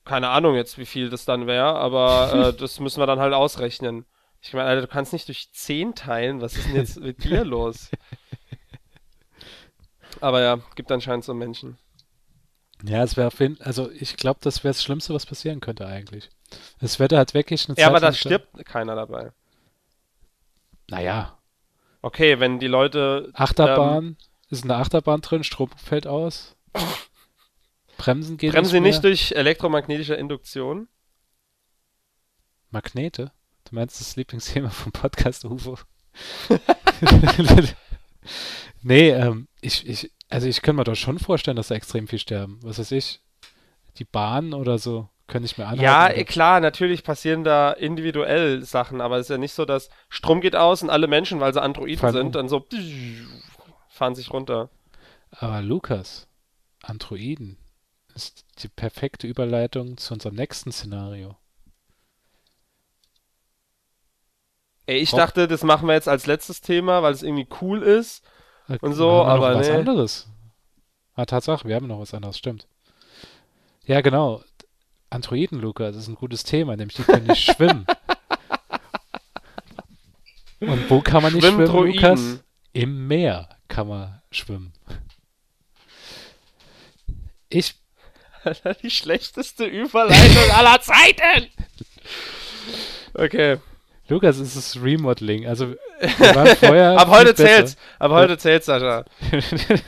keine 0.04 0.28
Ahnung 0.28 0.54
jetzt, 0.54 0.76
wie 0.76 0.84
viel 0.84 1.08
das 1.08 1.24
dann 1.24 1.46
wäre, 1.46 1.76
aber 1.76 2.34
äh, 2.34 2.52
das 2.60 2.78
müssen 2.78 3.00
wir 3.00 3.06
dann 3.06 3.20
halt 3.20 3.32
ausrechnen. 3.32 4.04
Ich 4.42 4.52
meine, 4.52 4.68
Alter, 4.68 4.82
du 4.82 4.88
kannst 4.88 5.14
nicht 5.14 5.28
durch 5.28 5.50
10 5.50 5.94
teilen. 5.94 6.42
Was 6.42 6.56
ist 6.56 6.68
denn 6.68 6.76
jetzt 6.76 7.00
mit 7.00 7.24
dir 7.24 7.42
los? 7.42 7.90
Aber 10.22 10.40
ja, 10.40 10.60
gibt 10.74 10.90
anscheinend 10.92 11.24
so 11.24 11.34
Menschen. 11.34 11.78
Ja, 12.82 13.02
es 13.02 13.16
wäre 13.16 13.28
auf 13.28 13.38
jeden 13.40 13.60
also 13.60 13.90
ich 13.90 14.16
glaube, 14.16 14.40
das 14.42 14.64
wäre 14.64 14.72
das 14.72 14.82
Schlimmste, 14.82 15.14
was 15.14 15.26
passieren 15.26 15.60
könnte 15.60 15.86
eigentlich. 15.86 16.30
Es 16.80 16.98
wäre 16.98 17.16
halt 17.16 17.34
wirklich 17.34 17.68
eine 17.68 17.78
Ja, 17.78 17.88
aber 17.88 18.00
Zeit 18.00 18.08
da 18.08 18.12
stirbt 18.12 18.64
keiner 18.64 18.94
dabei. 18.94 19.32
Naja, 20.88 21.38
Okay, 22.02 22.40
wenn 22.40 22.58
die 22.58 22.66
Leute. 22.66 23.30
Achterbahn, 23.32 24.16
ist 24.50 24.64
eine 24.64 24.74
Achterbahn 24.74 25.20
drin, 25.20 25.44
Strom 25.44 25.70
fällt 25.76 26.08
aus. 26.08 26.56
Bremsen 27.96 28.32
Ähm, 28.32 28.38
gehen 28.38 28.50
bremsen 28.50 28.82
nicht 28.82 29.04
nicht 29.04 29.04
durch 29.04 29.32
elektromagnetische 29.32 30.14
Induktion? 30.14 30.88
Magnete? 32.70 33.30
Du 33.64 33.76
meinst 33.76 34.00
das 34.00 34.16
Lieblingsthema 34.16 34.70
vom 34.70 34.90
Podcast 34.90 35.44
UFO? 35.44 35.78
nee, 38.82 39.10
ähm, 39.10 39.48
ich, 39.60 39.86
ich, 39.86 40.10
also 40.28 40.46
ich 40.46 40.62
kann 40.62 40.76
mir 40.76 40.84
doch 40.84 40.94
schon 40.94 41.18
vorstellen, 41.18 41.56
dass 41.56 41.68
da 41.68 41.74
extrem 41.74 42.08
viel 42.08 42.18
sterben. 42.18 42.58
Was 42.62 42.78
weiß 42.78 42.92
ich? 42.92 43.20
Die 43.98 44.04
Bahn 44.04 44.54
oder 44.54 44.78
so, 44.78 45.08
könnte 45.26 45.46
ich 45.46 45.58
mir 45.58 45.64
anhalten. 45.64 45.82
Ja, 45.84 46.06
oder- 46.06 46.16
eh, 46.16 46.24
klar, 46.24 46.60
natürlich 46.60 47.04
passieren 47.04 47.44
da 47.44 47.72
individuell 47.72 48.62
Sachen, 48.64 49.00
aber 49.00 49.16
es 49.16 49.26
ist 49.26 49.30
ja 49.30 49.38
nicht 49.38 49.52
so, 49.54 49.64
dass 49.64 49.90
Strom 50.08 50.40
geht 50.40 50.56
aus 50.56 50.82
und 50.82 50.90
alle 50.90 51.06
Menschen, 51.06 51.40
weil 51.40 51.52
sie 51.52 51.62
Androiden 51.62 51.98
Fallen 51.98 52.14
um. 52.16 52.22
sind, 52.22 52.34
dann 52.34 52.48
so 52.48 52.66
fahren 53.88 54.14
sich 54.14 54.32
runter. 54.32 54.70
Aber 55.30 55.62
Lukas, 55.62 56.28
Androiden, 56.82 57.56
ist 58.14 58.44
die 58.62 58.68
perfekte 58.68 59.26
Überleitung 59.26 59.96
zu 59.96 60.12
unserem 60.14 60.34
nächsten 60.34 60.70
Szenario. 60.72 61.36
Ey, 64.86 64.98
ich 64.98 65.12
Rob- 65.12 65.20
dachte, 65.20 65.48
das 65.48 65.62
machen 65.62 65.86
wir 65.86 65.94
jetzt 65.94 66.08
als 66.08 66.26
letztes 66.26 66.60
Thema, 66.60 67.02
weil 67.02 67.12
es 67.12 67.22
irgendwie 67.22 67.46
cool 67.60 67.82
ist. 67.82 68.24
Äh, 68.68 68.78
Und 68.80 68.94
so, 68.94 69.10
haben 69.10 69.16
wir 69.18 69.24
noch 69.24 69.30
aber 69.46 69.58
was 69.60 69.68
nee. 69.68 69.74
anderes. 69.74 70.28
Ah, 71.14 71.24
Tatsache, 71.24 71.68
wir 71.68 71.74
haben 71.76 71.86
noch 71.86 72.00
was 72.00 72.14
anderes, 72.14 72.38
stimmt. 72.38 72.66
Ja, 73.84 74.00
genau. 74.00 74.42
Androiden, 75.10 75.60
Luca, 75.60 75.88
das 75.88 75.96
ist 75.96 76.08
ein 76.08 76.14
gutes 76.14 76.42
Thema, 76.42 76.74
nämlich 76.76 76.96
die 76.96 77.02
können 77.02 77.26
nicht 77.26 77.44
schwimmen. 77.54 77.86
Und 80.60 80.88
wo 80.90 81.00
kann 81.00 81.22
man 81.22 81.32
nicht 81.34 81.42
schwimmen, 81.44 81.66
Schwimmdroiden. 81.66 81.94
Lukas? 81.94 82.44
Im 82.72 83.06
Meer 83.08 83.48
kann 83.68 83.88
man 83.88 84.22
schwimmen. 84.30 84.72
Ich, 87.48 87.74
Die 88.82 88.90
schlechteste 88.90 89.64
Überleitung 89.66 90.50
aller 90.52 90.80
Zeiten! 90.80 91.48
Okay. 93.14 93.58
Lukas, 94.08 94.38
es 94.38 94.56
ist 94.56 94.82
Remodeling. 94.82 95.46
Also, 95.46 95.70
wir 95.70 95.78
waren 96.34 96.56
vorher. 96.56 96.98
Ab 96.98 97.08
heute 97.08 97.34
besser. 97.34 97.46
zählt's. 97.46 97.76
Ab 97.98 98.12
heute 98.12 98.38
zählt's, 98.38 98.66
Sascha. 98.66 99.04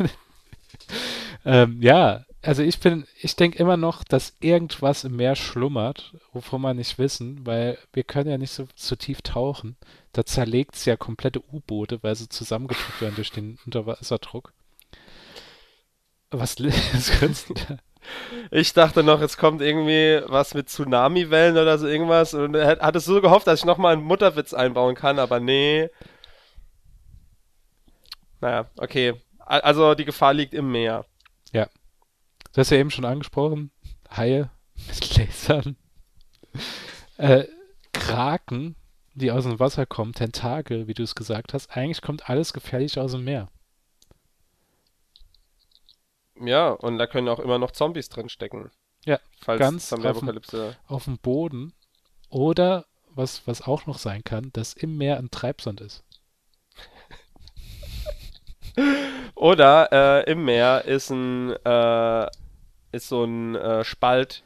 ähm, 1.44 1.78
ja, 1.80 2.24
also 2.44 2.62
ich 2.62 2.78
bin, 2.78 3.06
ich 3.20 3.36
denke 3.36 3.58
immer 3.58 3.76
noch, 3.76 4.04
dass 4.04 4.34
irgendwas 4.40 5.04
im 5.04 5.16
Meer 5.16 5.34
schlummert, 5.34 6.14
wovon 6.32 6.60
wir 6.60 6.74
nicht 6.74 6.98
wissen, 6.98 7.46
weil 7.46 7.78
wir 7.92 8.04
können 8.04 8.30
ja 8.30 8.38
nicht 8.38 8.52
so, 8.52 8.68
so 8.74 8.96
tief 8.96 9.22
tauchen. 9.22 9.76
Da 10.12 10.26
zerlegt 10.26 10.76
es 10.76 10.84
ja 10.84 10.96
komplette 10.96 11.42
U-Boote, 11.52 12.02
weil 12.02 12.14
sie 12.14 12.28
zusammengedrückt 12.28 13.00
werden 13.00 13.16
durch 13.16 13.30
den 13.30 13.58
Unterwasserdruck. 13.64 14.52
Was, 16.30 16.56
was 16.58 17.10
grinst 17.12 17.48
du 17.48 17.54
da? 17.54 17.78
Ich 18.50 18.72
dachte 18.72 19.02
noch, 19.02 19.20
es 19.20 19.36
kommt 19.36 19.60
irgendwie 19.62 20.20
was 20.26 20.54
mit 20.54 20.68
Tsunami-Wellen 20.68 21.56
oder 21.56 21.78
so 21.78 21.86
irgendwas. 21.86 22.34
Und 22.34 22.56
hat- 22.56 22.80
hatte 22.80 23.00
so 23.00 23.20
gehofft, 23.20 23.46
dass 23.46 23.60
ich 23.60 23.64
nochmal 23.64 23.94
einen 23.94 24.02
Mutterwitz 24.04 24.52
einbauen 24.54 24.94
kann, 24.94 25.18
aber 25.18 25.40
nee. 25.40 25.88
Naja, 28.40 28.66
okay. 28.76 29.14
Also 29.38 29.94
die 29.94 30.04
Gefahr 30.04 30.34
liegt 30.34 30.54
im 30.54 30.70
Meer. 30.72 31.04
Du 32.52 32.60
hast 32.60 32.70
ja 32.70 32.76
eben 32.76 32.92
schon 32.92 33.04
angesprochen, 33.04 33.72
Haie 34.16 34.48
mit 34.86 35.16
Lasern, 35.18 35.76
äh, 37.16 37.46
Kraken, 37.92 38.76
die 39.14 39.32
aus 39.32 39.42
dem 39.42 39.58
Wasser 39.58 39.86
kommen, 39.86 40.12
Tentakel, 40.12 40.86
wie 40.86 40.94
du 40.94 41.02
es 41.02 41.16
gesagt 41.16 41.52
hast. 41.52 41.76
Eigentlich 41.76 42.00
kommt 42.00 42.30
alles 42.30 42.52
gefährlich 42.52 42.96
aus 43.00 43.10
dem 43.10 43.24
Meer. 43.24 43.48
Ja, 46.40 46.70
und 46.70 46.98
da 46.98 47.06
können 47.06 47.28
auch 47.28 47.38
immer 47.38 47.58
noch 47.58 47.70
Zombies 47.70 48.08
drin 48.08 48.28
stecken. 48.28 48.70
Ja, 49.04 49.20
Falls 49.40 49.58
ganz 49.58 49.88
Zombie-Apokalypse. 49.88 50.76
Auf 50.86 51.04
dem 51.04 51.18
Boden 51.18 51.74
oder, 52.30 52.86
was, 53.10 53.46
was 53.46 53.62
auch 53.62 53.86
noch 53.86 53.98
sein 53.98 54.24
kann, 54.24 54.50
dass 54.52 54.72
im 54.72 54.96
Meer 54.96 55.18
ein 55.18 55.30
Treibsand 55.30 55.80
ist. 55.80 56.04
Oder 59.34 60.24
äh, 60.26 60.30
im 60.30 60.44
Meer 60.44 60.84
ist 60.84 61.10
ein 61.10 61.52
äh, 61.64 62.26
ist 62.94 63.08
so 63.08 63.24
ein 63.24 63.54
äh, 63.54 63.84
Spalt 63.84 64.42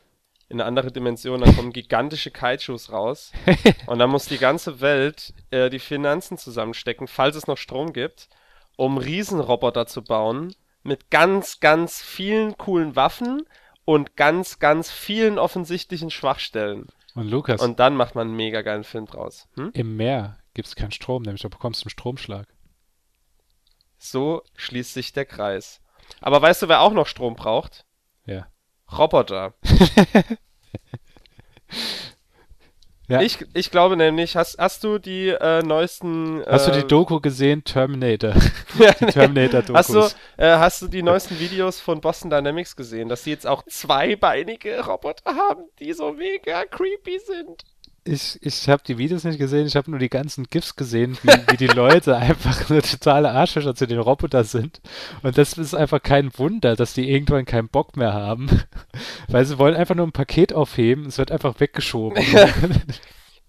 in 0.48 0.60
eine 0.60 0.66
andere 0.66 0.90
Dimension, 0.90 1.42
da 1.42 1.52
kommen 1.52 1.72
gigantische 1.72 2.30
Kaijus 2.30 2.90
raus 2.90 3.32
und 3.86 3.98
dann 3.98 4.10
muss 4.10 4.26
die 4.26 4.38
ganze 4.38 4.80
Welt 4.80 5.34
äh, 5.50 5.68
die 5.68 5.78
Finanzen 5.78 6.38
zusammenstecken, 6.38 7.06
falls 7.06 7.36
es 7.36 7.46
noch 7.46 7.58
Strom 7.58 7.92
gibt, 7.92 8.28
um 8.76 8.96
Riesenroboter 8.96 9.86
zu 9.86 10.02
bauen 10.02 10.54
mit 10.82 11.10
ganz, 11.10 11.60
ganz 11.60 12.02
vielen 12.02 12.56
coolen 12.56 12.96
Waffen 12.96 13.42
und 13.84 14.16
ganz, 14.16 14.58
ganz 14.58 14.90
vielen 14.90 15.38
offensichtlichen 15.38 16.10
Schwachstellen. 16.10 16.86
Und 17.14 17.28
Lukas, 17.28 17.60
Und 17.60 17.80
dann 17.80 17.96
macht 17.96 18.14
man 18.14 18.28
einen 18.28 18.36
mega 18.36 18.62
geilen 18.62 18.84
Film 18.84 19.06
draus. 19.06 19.48
Hm? 19.54 19.70
im 19.74 19.96
Meer 19.96 20.38
gibt 20.54 20.68
es 20.68 20.76
keinen 20.76 20.92
Strom, 20.92 21.22
nämlich 21.22 21.42
da 21.42 21.48
bekommst 21.48 21.82
du 21.82 21.84
einen 21.86 21.90
Stromschlag. 21.90 22.46
So 23.98 24.42
schließt 24.56 24.94
sich 24.94 25.12
der 25.12 25.26
Kreis. 25.26 25.80
Aber 26.20 26.40
weißt 26.40 26.62
du, 26.62 26.68
wer 26.68 26.80
auch 26.80 26.92
noch 26.92 27.06
Strom 27.06 27.34
braucht? 27.34 27.84
Ja. 28.24 28.46
Roboter. 28.90 29.54
Ja. 33.08 33.22
Ich, 33.22 33.38
ich 33.54 33.70
glaube 33.70 33.96
nämlich, 33.96 34.36
hast, 34.36 34.58
hast 34.58 34.84
du 34.84 34.98
die 34.98 35.28
äh, 35.28 35.62
neuesten. 35.62 36.44
Hast 36.46 36.68
du 36.68 36.72
die 36.72 36.80
äh, 36.80 36.86
Doku 36.86 37.20
gesehen? 37.20 37.64
Terminator. 37.64 38.34
ja, 38.78 38.92
Die 38.92 39.06
nee. 39.06 39.12
Terminator-Dokus. 39.12 39.94
Hast 39.94 40.14
du, 40.36 40.42
äh, 40.42 40.58
hast 40.58 40.82
du 40.82 40.88
die 40.88 41.02
neuesten 41.02 41.38
Videos 41.38 41.80
von 41.80 42.02
Boston 42.02 42.28
Dynamics 42.28 42.76
gesehen, 42.76 43.08
dass 43.08 43.24
sie 43.24 43.30
jetzt 43.30 43.46
auch 43.46 43.62
zweibeinige 43.64 44.84
Roboter 44.84 45.34
haben, 45.34 45.64
die 45.78 45.94
so 45.94 46.12
mega 46.12 46.66
creepy 46.66 47.18
sind? 47.18 47.64
Ich, 48.10 48.38
ich 48.40 48.68
habe 48.70 48.82
die 48.86 48.96
Videos 48.96 49.24
nicht 49.24 49.38
gesehen, 49.38 49.66
ich 49.66 49.76
habe 49.76 49.90
nur 49.90 50.00
die 50.00 50.08
ganzen 50.08 50.44
GIFs 50.48 50.76
gesehen, 50.76 51.18
wie, 51.22 51.28
wie 51.50 51.56
die 51.58 51.66
Leute 51.66 52.16
einfach 52.16 52.70
eine 52.70 52.80
totale 52.80 53.30
Arschlöcher 53.30 53.74
zu 53.74 53.86
den 53.86 53.98
Roboter 53.98 54.44
sind. 54.44 54.80
Und 55.22 55.36
das 55.36 55.52
ist 55.52 55.74
einfach 55.74 56.02
kein 56.02 56.30
Wunder, 56.38 56.74
dass 56.74 56.94
die 56.94 57.10
irgendwann 57.10 57.44
keinen 57.44 57.68
Bock 57.68 57.98
mehr 57.98 58.14
haben. 58.14 58.48
Weil 59.28 59.44
sie 59.44 59.58
wollen 59.58 59.76
einfach 59.76 59.94
nur 59.94 60.06
ein 60.06 60.12
Paket 60.12 60.54
aufheben, 60.54 61.06
es 61.06 61.18
wird 61.18 61.30
einfach 61.30 61.60
weggeschoben. 61.60 62.22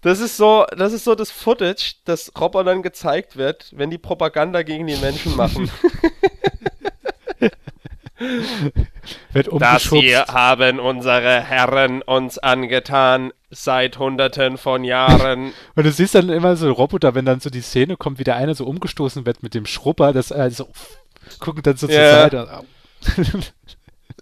Das 0.02 0.18
ist 0.18 0.38
so, 0.38 0.64
das 0.78 0.94
ist 0.94 1.04
so 1.04 1.14
das 1.14 1.30
Footage, 1.30 1.96
das 2.06 2.32
Robotern 2.40 2.80
gezeigt 2.80 3.36
wird, 3.36 3.70
wenn 3.76 3.90
die 3.90 3.98
Propaganda 3.98 4.62
gegen 4.62 4.86
die 4.86 4.96
Menschen 4.96 5.36
machen. 5.36 5.70
Wird 9.32 9.46
Das 9.46 9.52
umgeschubst. 9.52 10.04
hier 10.04 10.24
haben 10.26 10.78
unsere 10.78 11.40
Herren 11.42 12.02
uns 12.02 12.38
angetan 12.38 13.32
seit 13.50 13.98
hunderten 13.98 14.58
von 14.58 14.84
Jahren. 14.84 15.52
Und 15.74 15.86
du 15.86 15.90
siehst 15.90 16.14
dann 16.14 16.28
immer 16.28 16.56
so 16.56 16.70
Roboter, 16.70 17.14
wenn 17.14 17.24
dann 17.24 17.40
so 17.40 17.50
die 17.50 17.62
Szene 17.62 17.96
kommt, 17.96 18.18
wie 18.18 18.24
der 18.24 18.36
eine 18.36 18.54
so 18.54 18.64
umgestoßen 18.64 19.26
wird 19.26 19.42
mit 19.42 19.54
dem 19.54 19.66
Schrubber, 19.66 20.12
das 20.12 20.30
äh, 20.30 20.50
so 20.50 20.68
gucken 21.38 21.62
dann 21.62 21.76
so 21.76 21.86
zur. 21.86 21.96
Seite. 21.96 22.62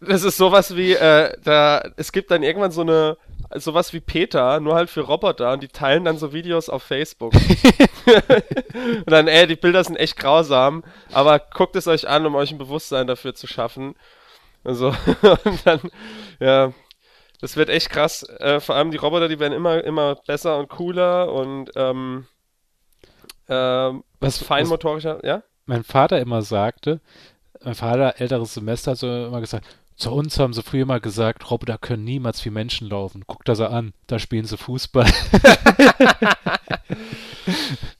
Das 0.01 0.23
ist 0.23 0.37
sowas 0.37 0.77
wie, 0.77 0.93
äh, 0.93 1.33
da, 1.43 1.83
es 1.97 2.13
gibt 2.13 2.31
dann 2.31 2.43
irgendwann 2.43 2.71
so 2.71 2.83
eine, 2.83 3.17
sowas 3.55 3.93
wie 3.93 4.01
Peter, 4.01 4.61
nur 4.61 4.75
halt 4.75 4.91
für 4.91 5.01
Roboter 5.01 5.53
und 5.53 5.63
die 5.63 5.69
teilen 5.69 6.05
dann 6.05 6.19
so 6.19 6.33
Videos 6.33 6.69
auf 6.69 6.83
Facebook. 6.83 7.33
und 8.07 9.11
dann, 9.11 9.27
ey, 9.27 9.47
die 9.47 9.57
Bilder 9.57 9.83
sind 9.83 9.97
echt 9.97 10.17
grausam, 10.17 10.85
aber 11.13 11.39
guckt 11.39 11.75
es 11.77 11.89
euch 11.89 12.09
an, 12.09 12.27
um 12.27 12.35
euch 12.37 12.53
ein 12.53 12.59
Bewusstsein 12.59 13.07
dafür 13.07 13.35
zu 13.35 13.47
schaffen. 13.47 13.95
Also, 14.69 14.89
und 15.45 15.67
dann, 15.67 15.81
ja, 16.41 16.73
das 17.41 17.57
wird 17.57 17.71
echt 17.71 17.89
krass. 17.89 18.23
Äh, 18.39 18.61
vor 18.61 18.75
allem 18.75 18.91
die 18.91 18.99
Roboter, 18.99 19.29
die 19.29 19.39
werden 19.41 19.55
immer, 19.55 19.83
immer 19.83 20.17
besser 20.27 20.59
und 20.59 20.69
cooler 20.69 21.33
und, 21.33 21.71
ähm, 21.75 22.27
ähm, 23.49 24.05
Was, 24.21 24.39
was 24.41 24.47
feinmotorischer, 24.47 25.25
ja? 25.25 25.43
mein 25.65 25.85
Vater 25.85 26.21
immer 26.21 26.43
sagte, 26.43 27.01
mein 27.65 27.75
Vater, 27.75 28.21
älteres 28.21 28.53
Semester, 28.53 28.91
hat 28.91 28.99
so 28.99 29.07
immer 29.27 29.41
gesagt, 29.41 29.67
zu 29.97 30.13
uns 30.13 30.39
haben 30.39 30.53
sie 30.53 30.63
früher 30.63 30.83
immer 30.83 31.01
gesagt, 31.01 31.51
Roboter 31.51 31.79
können 31.79 32.05
niemals 32.05 32.45
wie 32.45 32.51
Menschen 32.51 32.91
laufen. 32.91 33.25
Guck 33.27 33.47
das 33.47 33.61
an, 33.61 33.95
da 34.07 34.19
spielen 34.19 34.45
sie 34.45 34.59
Fußball. 34.59 35.07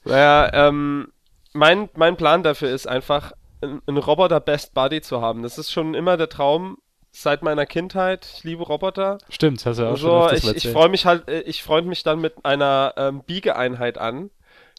Naja, 0.05 0.67
ähm, 0.67 1.11
mein, 1.53 1.89
mein 1.95 2.15
Plan 2.15 2.43
dafür 2.43 2.69
ist 2.69 2.87
einfach, 2.87 3.31
ein- 3.31 3.38
einen 3.61 3.97
Roboter 3.97 4.39
Best 4.39 4.73
Buddy 4.73 5.01
zu 5.01 5.21
haben. 5.21 5.43
Das 5.43 5.57
ist 5.57 5.71
schon 5.71 5.93
immer 5.93 6.17
der 6.17 6.29
Traum 6.29 6.77
seit 7.11 7.41
meiner 7.41 7.65
Kindheit. 7.65 8.27
Ich 8.37 8.43
liebe 8.43 8.63
Roboter. 8.63 9.17
Stimmt, 9.29 9.65
hast 9.65 9.77
du 9.77 9.83
ja 9.83 9.91
auch 9.91 9.97
schon 9.97 10.11
Also 10.11 10.35
öfters 10.35 10.55
ich, 10.55 10.65
ich 10.65 10.71
freue 10.71 10.89
mich 10.89 11.05
halt, 11.05 11.27
äh, 11.27 11.41
ich 11.41 11.63
freue 11.63 11.81
mich 11.81 12.03
dann 12.03 12.19
mit 12.19 12.45
einer 12.45 12.93
ähm, 12.97 13.23
Biegeeinheit 13.23 13.97
an. 13.97 14.29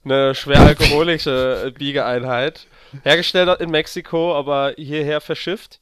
Eine 0.05 0.35
schwer 0.35 0.61
alkoholische 0.61 1.65
äh, 1.67 1.71
Biegeeinheit. 1.71 2.67
Hergestellt 3.03 3.61
in 3.61 3.71
Mexiko, 3.71 4.35
aber 4.35 4.75
hierher 4.77 5.21
verschifft. 5.21 5.81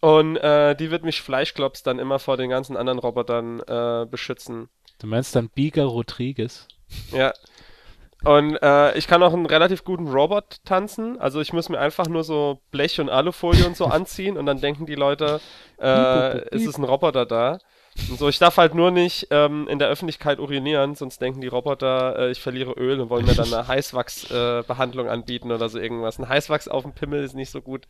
Und 0.00 0.36
äh, 0.36 0.76
die 0.76 0.90
wird 0.90 1.04
mich 1.04 1.22
Fleischklops 1.22 1.82
dann 1.82 1.98
immer 1.98 2.18
vor 2.18 2.36
den 2.36 2.50
ganzen 2.50 2.76
anderen 2.76 2.98
Robotern 2.98 3.60
äh, 3.60 4.06
beschützen. 4.08 4.68
Du 4.98 5.06
meinst 5.06 5.34
dann 5.34 5.48
Biga 5.48 5.84
Rodriguez? 5.84 6.68
Ja. 7.12 7.32
Und 8.26 8.60
äh, 8.60 8.98
ich 8.98 9.06
kann 9.06 9.22
auch 9.22 9.32
einen 9.32 9.46
relativ 9.46 9.84
guten 9.84 10.08
Robot 10.08 10.56
tanzen. 10.64 11.20
Also 11.20 11.40
ich 11.40 11.52
muss 11.52 11.68
mir 11.68 11.78
einfach 11.78 12.08
nur 12.08 12.24
so 12.24 12.58
Blech 12.72 12.98
und 13.00 13.08
Alufolie 13.08 13.64
und 13.64 13.76
so 13.76 13.84
anziehen 13.86 14.36
und 14.36 14.46
dann 14.46 14.60
denken 14.60 14.84
die 14.84 14.96
Leute, 14.96 15.40
äh, 15.80 16.38
es 16.50 16.66
ist 16.66 16.76
ein 16.76 16.84
Roboter 16.84 17.24
da. 17.24 17.60
Und 18.10 18.18
so, 18.18 18.28
ich 18.28 18.38
darf 18.38 18.56
halt 18.56 18.74
nur 18.74 18.90
nicht 18.90 19.28
ähm, 19.30 19.68
in 19.68 19.78
der 19.78 19.88
Öffentlichkeit 19.88 20.40
urinieren, 20.40 20.96
sonst 20.96 21.22
denken 21.22 21.40
die 21.40 21.46
Roboter, 21.46 22.18
äh, 22.18 22.30
ich 22.32 22.40
verliere 22.40 22.72
Öl 22.72 23.00
und 23.00 23.10
wollen 23.10 23.26
mir 23.26 23.34
dann 23.34 23.52
eine 23.54 23.68
Heißwachsbehandlung 23.68 25.06
äh, 25.06 25.10
anbieten 25.10 25.52
oder 25.52 25.68
so 25.68 25.78
irgendwas. 25.78 26.18
Ein 26.18 26.28
Heißwachs 26.28 26.66
auf 26.66 26.82
dem 26.82 26.94
Pimmel 26.94 27.22
ist 27.22 27.34
nicht 27.34 27.50
so 27.50 27.62
gut. 27.62 27.86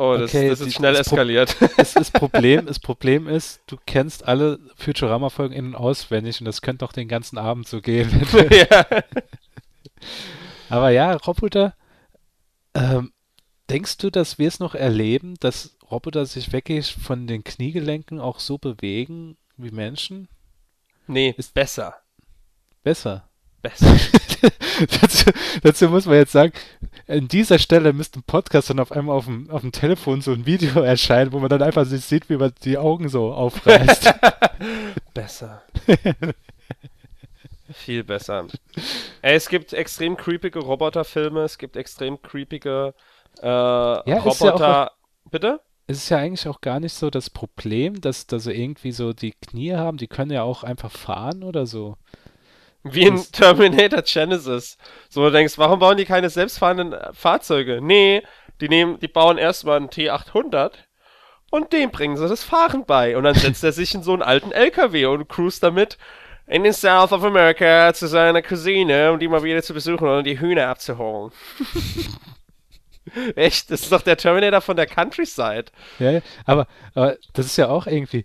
Oh, 0.00 0.16
das, 0.16 0.30
Okay, 0.34 0.48
das 0.48 0.60
die- 0.60 0.68
ist 0.68 0.74
schnell 0.76 0.94
das 0.94 1.08
Pro- 1.08 1.16
eskaliert. 1.16 1.56
Das, 1.76 1.92
das, 1.94 2.10
Problem, 2.10 2.66
das 2.66 2.78
Problem 2.78 3.28
ist, 3.28 3.60
du 3.66 3.76
kennst 3.86 4.26
alle 4.26 4.58
Futurama-Folgen 4.76 5.54
in- 5.54 5.66
und 5.66 5.74
auswendig 5.74 6.40
und 6.40 6.46
das 6.46 6.62
könnte 6.62 6.78
doch 6.86 6.92
den 6.92 7.06
ganzen 7.08 7.36
Abend 7.38 7.68
so 7.68 7.80
gehen. 7.80 8.08
ja. 8.50 8.86
Aber 10.68 10.90
ja, 10.90 11.14
Roboter, 11.16 11.74
ähm, 12.74 13.12
denkst 13.68 13.98
du, 13.98 14.10
dass 14.10 14.38
wir 14.38 14.48
es 14.48 14.58
noch 14.60 14.74
erleben, 14.74 15.34
dass 15.40 15.76
Roboter 15.90 16.24
sich 16.26 16.52
wirklich 16.52 16.94
von 16.94 17.26
den 17.26 17.44
Kniegelenken 17.44 18.20
auch 18.20 18.40
so 18.40 18.58
bewegen 18.58 19.36
wie 19.56 19.70
Menschen? 19.70 20.28
Nee, 21.06 21.34
ist 21.36 21.52
besser. 21.54 21.96
Besser. 22.82 23.28
Besser. 23.60 23.96
dazu, 25.00 25.30
dazu 25.62 25.88
muss 25.88 26.06
man 26.06 26.16
jetzt 26.16 26.32
sagen, 26.32 26.52
an 27.06 27.28
dieser 27.28 27.58
Stelle 27.58 27.92
müsste 27.92 28.20
ein 28.20 28.24
Podcast 28.24 28.70
dann 28.70 28.80
auf 28.80 28.92
einmal 28.92 29.16
auf 29.16 29.26
dem, 29.26 29.50
auf 29.50 29.62
dem 29.62 29.72
Telefon 29.72 30.20
so 30.20 30.32
ein 30.32 30.46
Video 30.46 30.80
erscheinen, 30.82 31.32
wo 31.32 31.38
man 31.38 31.48
dann 31.48 31.62
einfach 31.62 31.84
sieht, 31.84 32.28
wie 32.30 32.36
man 32.36 32.52
die 32.64 32.78
Augen 32.78 33.08
so 33.08 33.32
aufreißt. 33.32 34.12
besser. 35.14 35.62
Viel 37.72 38.04
besser. 38.04 38.46
Ey, 39.22 39.36
es 39.36 39.48
gibt 39.48 39.72
extrem 39.72 40.16
creepige 40.16 40.58
Roboterfilme, 40.58 41.42
es 41.42 41.58
gibt 41.58 41.76
extrem 41.76 42.20
creepige 42.20 42.94
äh, 43.36 43.38
ist 43.38 44.06
ja 44.06 44.20
auch 44.20 44.24
Roboter. 44.24 44.92
Bitte? 45.30 45.60
es 45.90 45.98
ist 45.98 46.08
ja 46.08 46.18
eigentlich 46.18 46.46
auch 46.46 46.60
gar 46.60 46.78
nicht 46.78 46.92
so 46.92 47.10
das 47.10 47.30
Problem, 47.30 48.00
dass, 48.00 48.28
dass 48.28 48.44
sie 48.44 48.52
irgendwie 48.52 48.92
so 48.92 49.12
die 49.12 49.32
Knie 49.32 49.74
haben, 49.74 49.96
die 49.96 50.06
können 50.06 50.30
ja 50.30 50.44
auch 50.44 50.62
einfach 50.62 50.92
fahren 50.92 51.42
oder 51.42 51.66
so. 51.66 51.96
Wie 52.82 53.02
in 53.02 53.22
Terminator 53.32 54.02
Genesis. 54.02 54.78
So, 55.08 55.24
du 55.24 55.32
denkst, 55.32 55.58
warum 55.58 55.78
bauen 55.78 55.96
die 55.96 56.04
keine 56.04 56.30
selbstfahrenden 56.30 56.94
Fahrzeuge? 57.12 57.80
Nee, 57.82 58.22
die 58.60 58.68
nehmen, 58.68 58.98
die 58.98 59.08
bauen 59.08 59.38
erstmal 59.38 59.76
einen 59.76 59.88
T800 59.88 60.72
und 61.50 61.72
dem 61.72 61.90
bringen 61.90 62.16
sie 62.16 62.28
das 62.28 62.44
Fahren 62.44 62.84
bei. 62.86 63.16
Und 63.16 63.24
dann 63.24 63.34
setzt 63.34 63.64
er 63.64 63.72
sich 63.72 63.94
in 63.94 64.02
so 64.02 64.12
einen 64.12 64.22
alten 64.22 64.52
LKW 64.52 65.06
und 65.06 65.28
cruist 65.28 65.62
damit 65.62 65.98
in 66.46 66.64
den 66.64 66.72
South 66.72 67.12
of 67.12 67.24
America 67.24 67.92
zu 67.94 68.08
seiner 68.08 68.42
Cousine, 68.42 69.12
um 69.12 69.18
die 69.18 69.28
mal 69.28 69.42
wieder 69.42 69.62
zu 69.62 69.72
besuchen 69.72 70.08
und 70.08 70.24
die 70.24 70.40
Hühner 70.40 70.68
abzuholen. 70.68 71.32
Echt? 73.34 73.70
Das 73.70 73.82
ist 73.82 73.92
doch 73.92 74.02
der 74.02 74.16
Terminator 74.16 74.60
von 74.60 74.76
der 74.76 74.86
Countryside. 74.86 75.66
Ja, 75.98 76.10
ja, 76.10 76.20
aber, 76.44 76.66
aber 76.94 77.16
das 77.32 77.46
ist 77.46 77.56
ja 77.56 77.68
auch 77.68 77.86
irgendwie, 77.86 78.24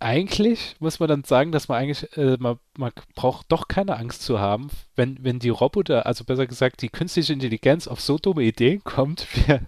eigentlich 0.00 0.76
muss 0.78 1.00
man 1.00 1.08
dann 1.08 1.24
sagen, 1.24 1.52
dass 1.52 1.68
man 1.68 1.78
eigentlich, 1.78 2.16
äh, 2.16 2.36
man, 2.38 2.58
man 2.76 2.92
braucht 3.14 3.50
doch 3.50 3.68
keine 3.68 3.96
Angst 3.96 4.22
zu 4.22 4.38
haben, 4.38 4.68
wenn, 4.94 5.18
wenn 5.22 5.38
die 5.38 5.48
Roboter, 5.48 6.06
also 6.06 6.24
besser 6.24 6.46
gesagt, 6.46 6.82
die 6.82 6.88
künstliche 6.88 7.32
Intelligenz 7.32 7.88
auf 7.88 8.00
so 8.00 8.18
dumme 8.18 8.42
Ideen 8.42 8.84
kommt, 8.84 9.20
für, 9.22 9.60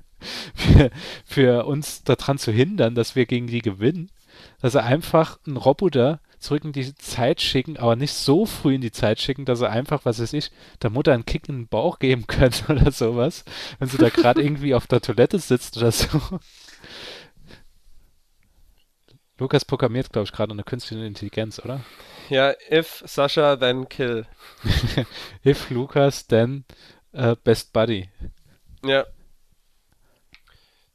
für, 0.54 0.90
für 1.24 1.66
uns 1.66 2.04
daran 2.04 2.38
zu 2.38 2.52
hindern, 2.52 2.94
dass 2.94 3.16
wir 3.16 3.26
gegen 3.26 3.48
die 3.48 3.62
gewinnen, 3.62 4.10
dass 4.60 4.72
sie 4.72 4.82
einfach 4.82 5.38
einen 5.46 5.56
Roboter 5.56 6.20
zurück 6.38 6.64
in 6.64 6.72
die 6.72 6.94
Zeit 6.94 7.40
schicken, 7.40 7.76
aber 7.76 7.96
nicht 7.96 8.14
so 8.14 8.46
früh 8.46 8.74
in 8.74 8.80
die 8.80 8.92
Zeit 8.92 9.20
schicken, 9.20 9.44
dass 9.44 9.58
sie 9.58 9.68
einfach, 9.68 10.04
was 10.04 10.20
weiß 10.20 10.32
ich, 10.32 10.50
der 10.82 10.90
Mutter 10.90 11.12
einen 11.12 11.26
Kick 11.26 11.48
in 11.48 11.56
den 11.56 11.68
Bauch 11.68 11.98
geben 11.98 12.26
können 12.28 12.54
oder 12.68 12.90
sowas, 12.90 13.44
wenn 13.78 13.88
sie 13.88 13.98
da 13.98 14.08
gerade 14.08 14.42
irgendwie 14.42 14.74
auf 14.74 14.86
der 14.86 15.00
Toilette 15.00 15.38
sitzt 15.38 15.76
oder 15.76 15.92
so. 15.92 16.08
Lukas 19.40 19.64
programmiert, 19.64 20.12
glaube 20.12 20.26
ich, 20.26 20.32
gerade 20.32 20.52
eine 20.52 20.62
künstliche 20.62 21.04
Intelligenz, 21.04 21.58
oder? 21.58 21.80
Ja, 22.28 22.52
if 22.70 23.02
Sasha, 23.06 23.56
then 23.56 23.88
kill. 23.88 24.26
If 25.44 25.70
Lukas, 25.70 26.26
then 26.26 26.64
äh, 27.12 27.34
Best 27.42 27.72
Buddy. 27.72 28.10
Ja. 28.84 29.06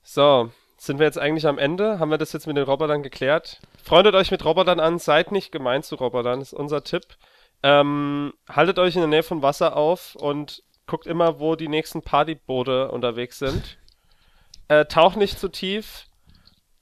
So, 0.03 0.51
sind 0.77 0.99
wir 0.99 1.07
jetzt 1.07 1.17
eigentlich 1.17 1.47
am 1.47 1.57
Ende? 1.57 1.99
Haben 1.99 2.11
wir 2.11 2.19
das 2.19 2.33
jetzt 2.33 2.45
mit 2.45 2.55
den 2.55 2.65
Robotern 2.65 3.01
geklärt? 3.01 3.59
Freundet 3.83 4.13
euch 4.13 4.29
mit 4.29 4.45
Robotern 4.45 4.79
an, 4.79 4.99
seid 4.99 5.31
nicht 5.31 5.51
gemein 5.51 5.81
zu 5.81 5.95
Robotern, 5.95 6.39
ist 6.39 6.53
unser 6.53 6.83
Tipp. 6.83 7.17
Ähm, 7.63 8.33
haltet 8.47 8.77
euch 8.77 8.93
in 8.93 9.01
der 9.01 9.09
Nähe 9.09 9.23
von 9.23 9.41
Wasser 9.41 9.75
auf 9.75 10.15
und 10.15 10.63
guckt 10.85 11.07
immer, 11.07 11.39
wo 11.39 11.55
die 11.55 11.67
nächsten 11.67 12.03
Partyboote 12.03 12.91
unterwegs 12.91 13.39
sind. 13.39 13.79
Äh, 14.67 14.85
taucht 14.85 15.17
nicht 15.17 15.39
zu 15.39 15.49
tief 15.49 16.05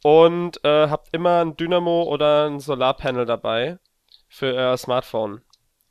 und 0.04 0.64
äh, 0.64 0.90
habt 0.90 1.10
immer 1.14 1.42
ein 1.42 1.58
Dynamo 1.58 2.04
oder 2.04 2.46
ein 2.48 2.60
Solarpanel 2.60 3.26
dabei 3.26 3.80
für 4.28 4.54
euer 4.54 4.78
Smartphone. 4.78 5.42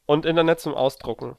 Und 0.07 0.27
Internet 0.27 0.61
zum 0.61 0.75
Ausdrucken. 0.75 1.37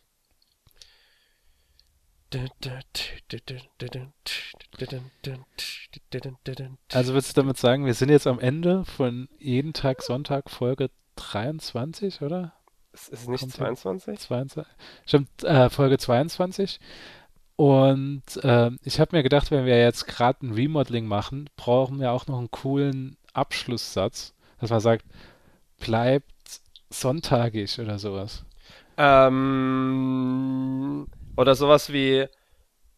Also 6.91 7.13
würdest 7.13 7.37
du 7.37 7.41
damit 7.41 7.57
sagen, 7.57 7.85
wir 7.85 7.93
sind 7.93 8.09
jetzt 8.09 8.25
am 8.25 8.39
Ende 8.39 8.85
von 8.85 9.29
jeden 9.37 9.73
Tag 9.73 10.01
Sonntag 10.01 10.49
Folge 10.49 10.89
23, 11.15 12.21
oder? 12.23 12.53
Es 12.91 13.09
ist 13.09 13.27
nicht 13.27 13.41
Kommt 13.41 13.53
hin. 13.53 13.75
22? 13.75 14.19
22. 14.19 14.73
Stimmt, 15.05 15.43
äh, 15.43 15.69
Folge 15.69 15.99
22. 15.99 16.79
Und 17.55 18.23
ähm, 18.43 18.79
ich 18.83 18.99
habe 18.99 19.15
mir 19.15 19.23
gedacht, 19.23 19.51
wenn 19.51 19.65
wir 19.65 19.79
jetzt 19.79 20.07
gerade 20.07 20.45
ein 20.45 20.53
Remodeling 20.53 21.05
machen, 21.05 21.49
brauchen 21.55 21.99
wir 21.99 22.11
auch 22.11 22.27
noch 22.27 22.39
einen 22.39 22.51
coolen 22.51 23.17
Abschlusssatz, 23.33 24.33
dass 24.59 24.71
man 24.71 24.79
sagt, 24.79 25.05
bleibt 25.79 26.31
sonntagig 26.89 27.79
oder 27.79 27.99
sowas. 27.99 28.43
Ähm, 28.97 30.27
oder 31.35 31.55
sowas 31.55 31.91
wie, 31.93 32.27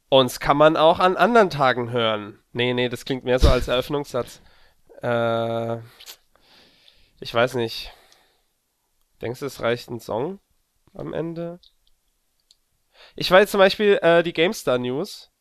uns 0.10 0.40
kann 0.40 0.58
man 0.58 0.78
auch 0.78 1.00
an 1.00 1.18
anderen 1.18 1.50
Tagen 1.50 1.92
hören. 1.92 2.40
Nee, 2.54 2.74
nee, 2.74 2.90
das 2.90 3.06
klingt 3.06 3.24
mehr 3.26 3.40
so 3.40 3.50
als 3.50 3.68
Eröffnungssatz. 3.68 4.42
Äh, 5.02 5.78
ich 7.20 7.34
weiß 7.34 7.56
nicht. 7.56 7.92
Denkst 9.22 9.40
du, 9.40 9.46
es 9.46 9.62
reicht 9.62 9.90
ein 9.90 10.00
Song 10.00 10.40
am 10.94 11.14
Ende? 11.14 11.60
Ich 13.16 13.32
weiß 13.32 13.50
zum 13.50 13.60
Beispiel 13.60 13.98
äh, 14.02 14.24
die 14.24 14.34
GameStar 14.34 14.78
News. 14.78 15.32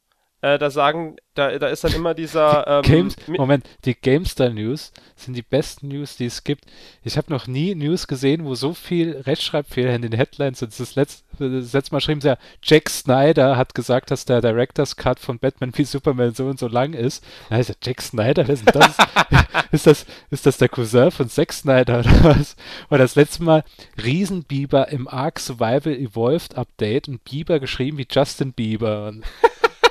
Äh, 0.45 0.59
da 0.59 0.69
sagen, 0.69 1.17
da, 1.33 1.57
da 1.59 1.69
ist 1.69 1.85
dann 1.85 1.95
immer 1.95 2.13
dieser. 2.13 2.67
Ähm, 2.67 2.83
Games, 2.83 3.17
Moment, 3.29 3.67
die 3.87 3.95
GameStar 3.95 4.51
News 4.51 4.93
sind 5.17 5.33
die 5.33 5.43
besten 5.43 5.89
News, 5.89 6.19
die 6.19 6.27
es 6.27 6.45
gibt. 6.45 6.67
Ich 7.03 7.17
habe 7.17 7.33
noch 7.33 7.47
nie 7.47 7.75
News 7.75 8.07
gesehen, 8.07 8.45
wo 8.45 8.55
so 8.55 8.75
viel 8.75 9.23
Rechtschreibfehler 9.25 9.95
in 9.95 10.03
den 10.03 10.13
Headlines 10.13 10.59
sind. 10.59 10.79
Das, 10.79 10.97
letzte, 10.97 11.25
das 11.39 11.73
letzte 11.73 11.95
Mal 11.95 12.03
schrieben 12.03 12.21
sie 12.21 12.29
ja, 12.29 12.37
Jack 12.63 12.91
Snyder 12.91 13.57
hat 13.57 13.75
gesagt, 13.75 14.11
dass 14.11 14.27
der 14.27 14.43
Director's 14.43 14.97
Cut 14.97 15.19
von 15.19 15.39
Batman 15.39 15.73
wie 15.77 15.85
Superman 15.85 16.35
so 16.35 16.45
und 16.45 16.59
so 16.59 16.69
lang 16.69 16.93
ist. 16.93 17.25
Da 17.49 17.57
heißt 17.57 17.71
er, 17.71 17.77
Jack 17.83 18.03
Snyder, 18.03 18.47
wer 18.47 18.53
ist 18.53 18.67
denn 18.69 18.83
das? 18.83 18.99
ist 19.73 19.87
das? 19.87 20.07
Ist 20.29 20.45
das 20.45 20.59
der 20.59 20.69
Cousin 20.69 21.11
von 21.11 21.31
Zack 21.31 21.55
Snyder 21.55 22.01
oder 22.01 22.23
was? 22.23 22.55
Und 22.91 22.99
das 22.99 23.15
letzte 23.15 23.43
Mal 23.45 23.65
Riesenbiber 24.03 24.89
im 24.89 25.09
Ark 25.09 25.41
Survival 25.41 25.95
Evolved 25.95 26.59
Update 26.59 27.09
und 27.09 27.25
Bieber 27.25 27.61
geschrieben 27.61 27.97
wie 27.97 28.07
Justin 28.11 28.53
Bieber. 28.53 29.15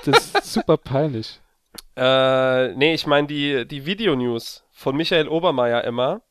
Das 0.06 0.32
ist 0.34 0.54
super 0.54 0.78
peinlich. 0.78 1.40
Äh, 1.96 2.70
nee, 2.76 2.94
ich 2.94 3.08
meine 3.08 3.28
die, 3.28 3.68
die 3.68 3.86
Video-News 3.86 4.64
von 4.72 4.96
Michael 4.96 5.28
Obermeier 5.28 5.84
immer. 5.84 6.22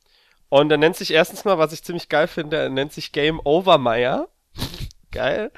Und 0.49 0.70
er 0.70 0.78
nennt 0.78 0.97
sich 0.97 1.12
erstens 1.12 1.44
mal, 1.44 1.59
was 1.59 1.73
ich 1.73 1.82
ziemlich 1.82 2.09
geil 2.09 2.27
finde, 2.27 2.59
er 2.59 2.69
nennt 2.69 2.93
sich 2.93 3.12
Game 3.12 3.40
Over 3.44 3.78
Meier. 3.78 4.28
geil. 5.12 5.51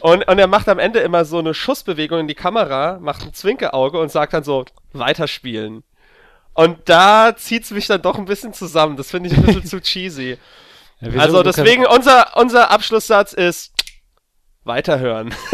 Und, 0.00 0.28
und 0.28 0.38
er 0.38 0.46
macht 0.46 0.68
am 0.68 0.78
Ende 0.78 0.98
immer 1.00 1.24
so 1.24 1.38
eine 1.38 1.54
Schussbewegung 1.54 2.20
in 2.20 2.28
die 2.28 2.34
Kamera, 2.34 2.98
macht 3.00 3.22
ein 3.22 3.32
Zwinkerauge 3.32 3.98
und 3.98 4.10
sagt 4.10 4.34
dann 4.34 4.44
so, 4.44 4.64
weiterspielen. 4.92 5.82
Und 6.52 6.88
da 6.88 7.34
zieht's 7.36 7.70
mich 7.70 7.86
dann 7.86 8.02
doch 8.02 8.18
ein 8.18 8.26
bisschen 8.26 8.52
zusammen. 8.52 8.96
Das 8.96 9.10
finde 9.10 9.30
ich 9.30 9.36
ein 9.36 9.44
bisschen 9.44 9.64
zu 9.66 9.80
cheesy. 9.80 10.38
Ja, 11.00 11.20
Also 11.20 11.42
deswegen, 11.42 11.86
unser, 11.86 12.36
unser 12.36 12.70
Abschlusssatz 12.70 13.32
ist 13.32 13.72
weiterhören. 14.64 15.34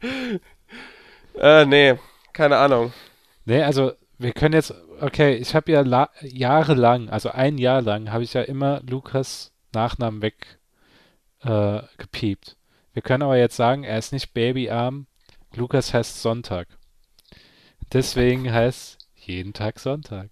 äh, 1.38 1.64
nee, 1.64 1.98
keine 2.32 2.58
Ahnung. 2.58 2.92
Nee, 3.44 3.62
also 3.62 3.92
wir 4.18 4.32
können 4.32 4.54
jetzt, 4.54 4.74
okay, 5.00 5.34
ich 5.34 5.54
habe 5.54 5.72
ja 5.72 5.80
la 5.80 6.10
jahrelang, 6.20 7.08
also 7.08 7.30
ein 7.30 7.58
Jahr 7.58 7.82
lang, 7.82 8.12
habe 8.12 8.24
ich 8.24 8.34
ja 8.34 8.42
immer 8.42 8.80
Lukas 8.88 9.52
Nachnamen 9.72 10.22
weg 10.22 10.58
äh. 11.42 11.80
Wir 12.92 13.02
können 13.02 13.22
aber 13.22 13.38
jetzt 13.38 13.56
sagen, 13.56 13.84
er 13.84 13.98
ist 13.98 14.12
nicht 14.12 14.34
Babyarm, 14.34 15.06
Lukas 15.54 15.94
heißt 15.94 16.20
Sonntag. 16.20 16.68
Deswegen 17.92 18.52
heißt 18.52 18.98
jeden 19.14 19.52
Tag 19.52 19.78
Sonntag. 19.78 20.30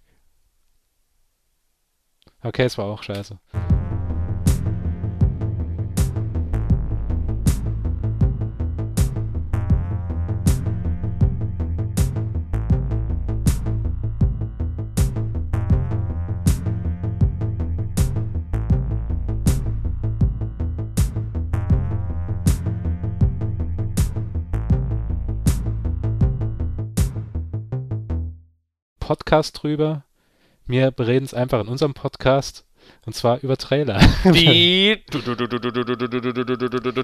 Okay, 2.41 2.63
es 2.63 2.77
war 2.77 2.85
auch 2.85 3.03
scheiße. 3.03 3.39
Podcast 29.09 29.63
drüber. 29.63 30.03
Wir 30.67 30.91
bereden 30.91 31.25
es 31.25 31.33
einfach 31.33 31.61
in 31.61 31.67
unserem 31.67 31.95
Podcast 31.95 32.63
und 33.07 33.15
zwar 33.15 33.39
über 33.41 33.57
Trailer. 33.57 33.99
Die 34.23 35.03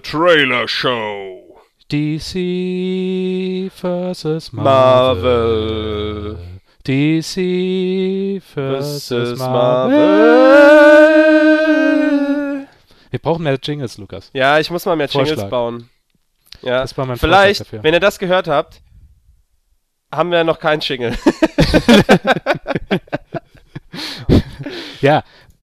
Trailer 0.04 0.68
Show. 0.68 1.60
DC 1.92 3.72
versus 3.72 4.54
Marvel. 4.54 6.38
Marvel 6.38 6.38
DC 6.86 8.40
versus 8.54 9.40
Marvel. 9.40 9.98
Wir 13.10 13.20
brauchen 13.20 13.42
mehr 13.42 13.58
Jingles, 13.60 13.98
Lukas. 13.98 14.30
Ja, 14.32 14.60
ich 14.60 14.70
muss 14.70 14.86
mal 14.86 14.96
mehr 14.96 15.08
Jingles 15.08 15.50
bauen. 15.50 15.90
Ja, 16.62 16.86
vielleicht, 16.86 17.74
wenn 17.82 17.96
ihr 17.96 18.00
das 18.00 18.20
gehört 18.20 18.48
habt, 18.48 18.84
haben 20.16 20.32
wir 20.32 20.44
noch 20.44 20.60
keinen 20.60 20.82
Jingle. 20.82 21.18
Ja, 25.02 25.24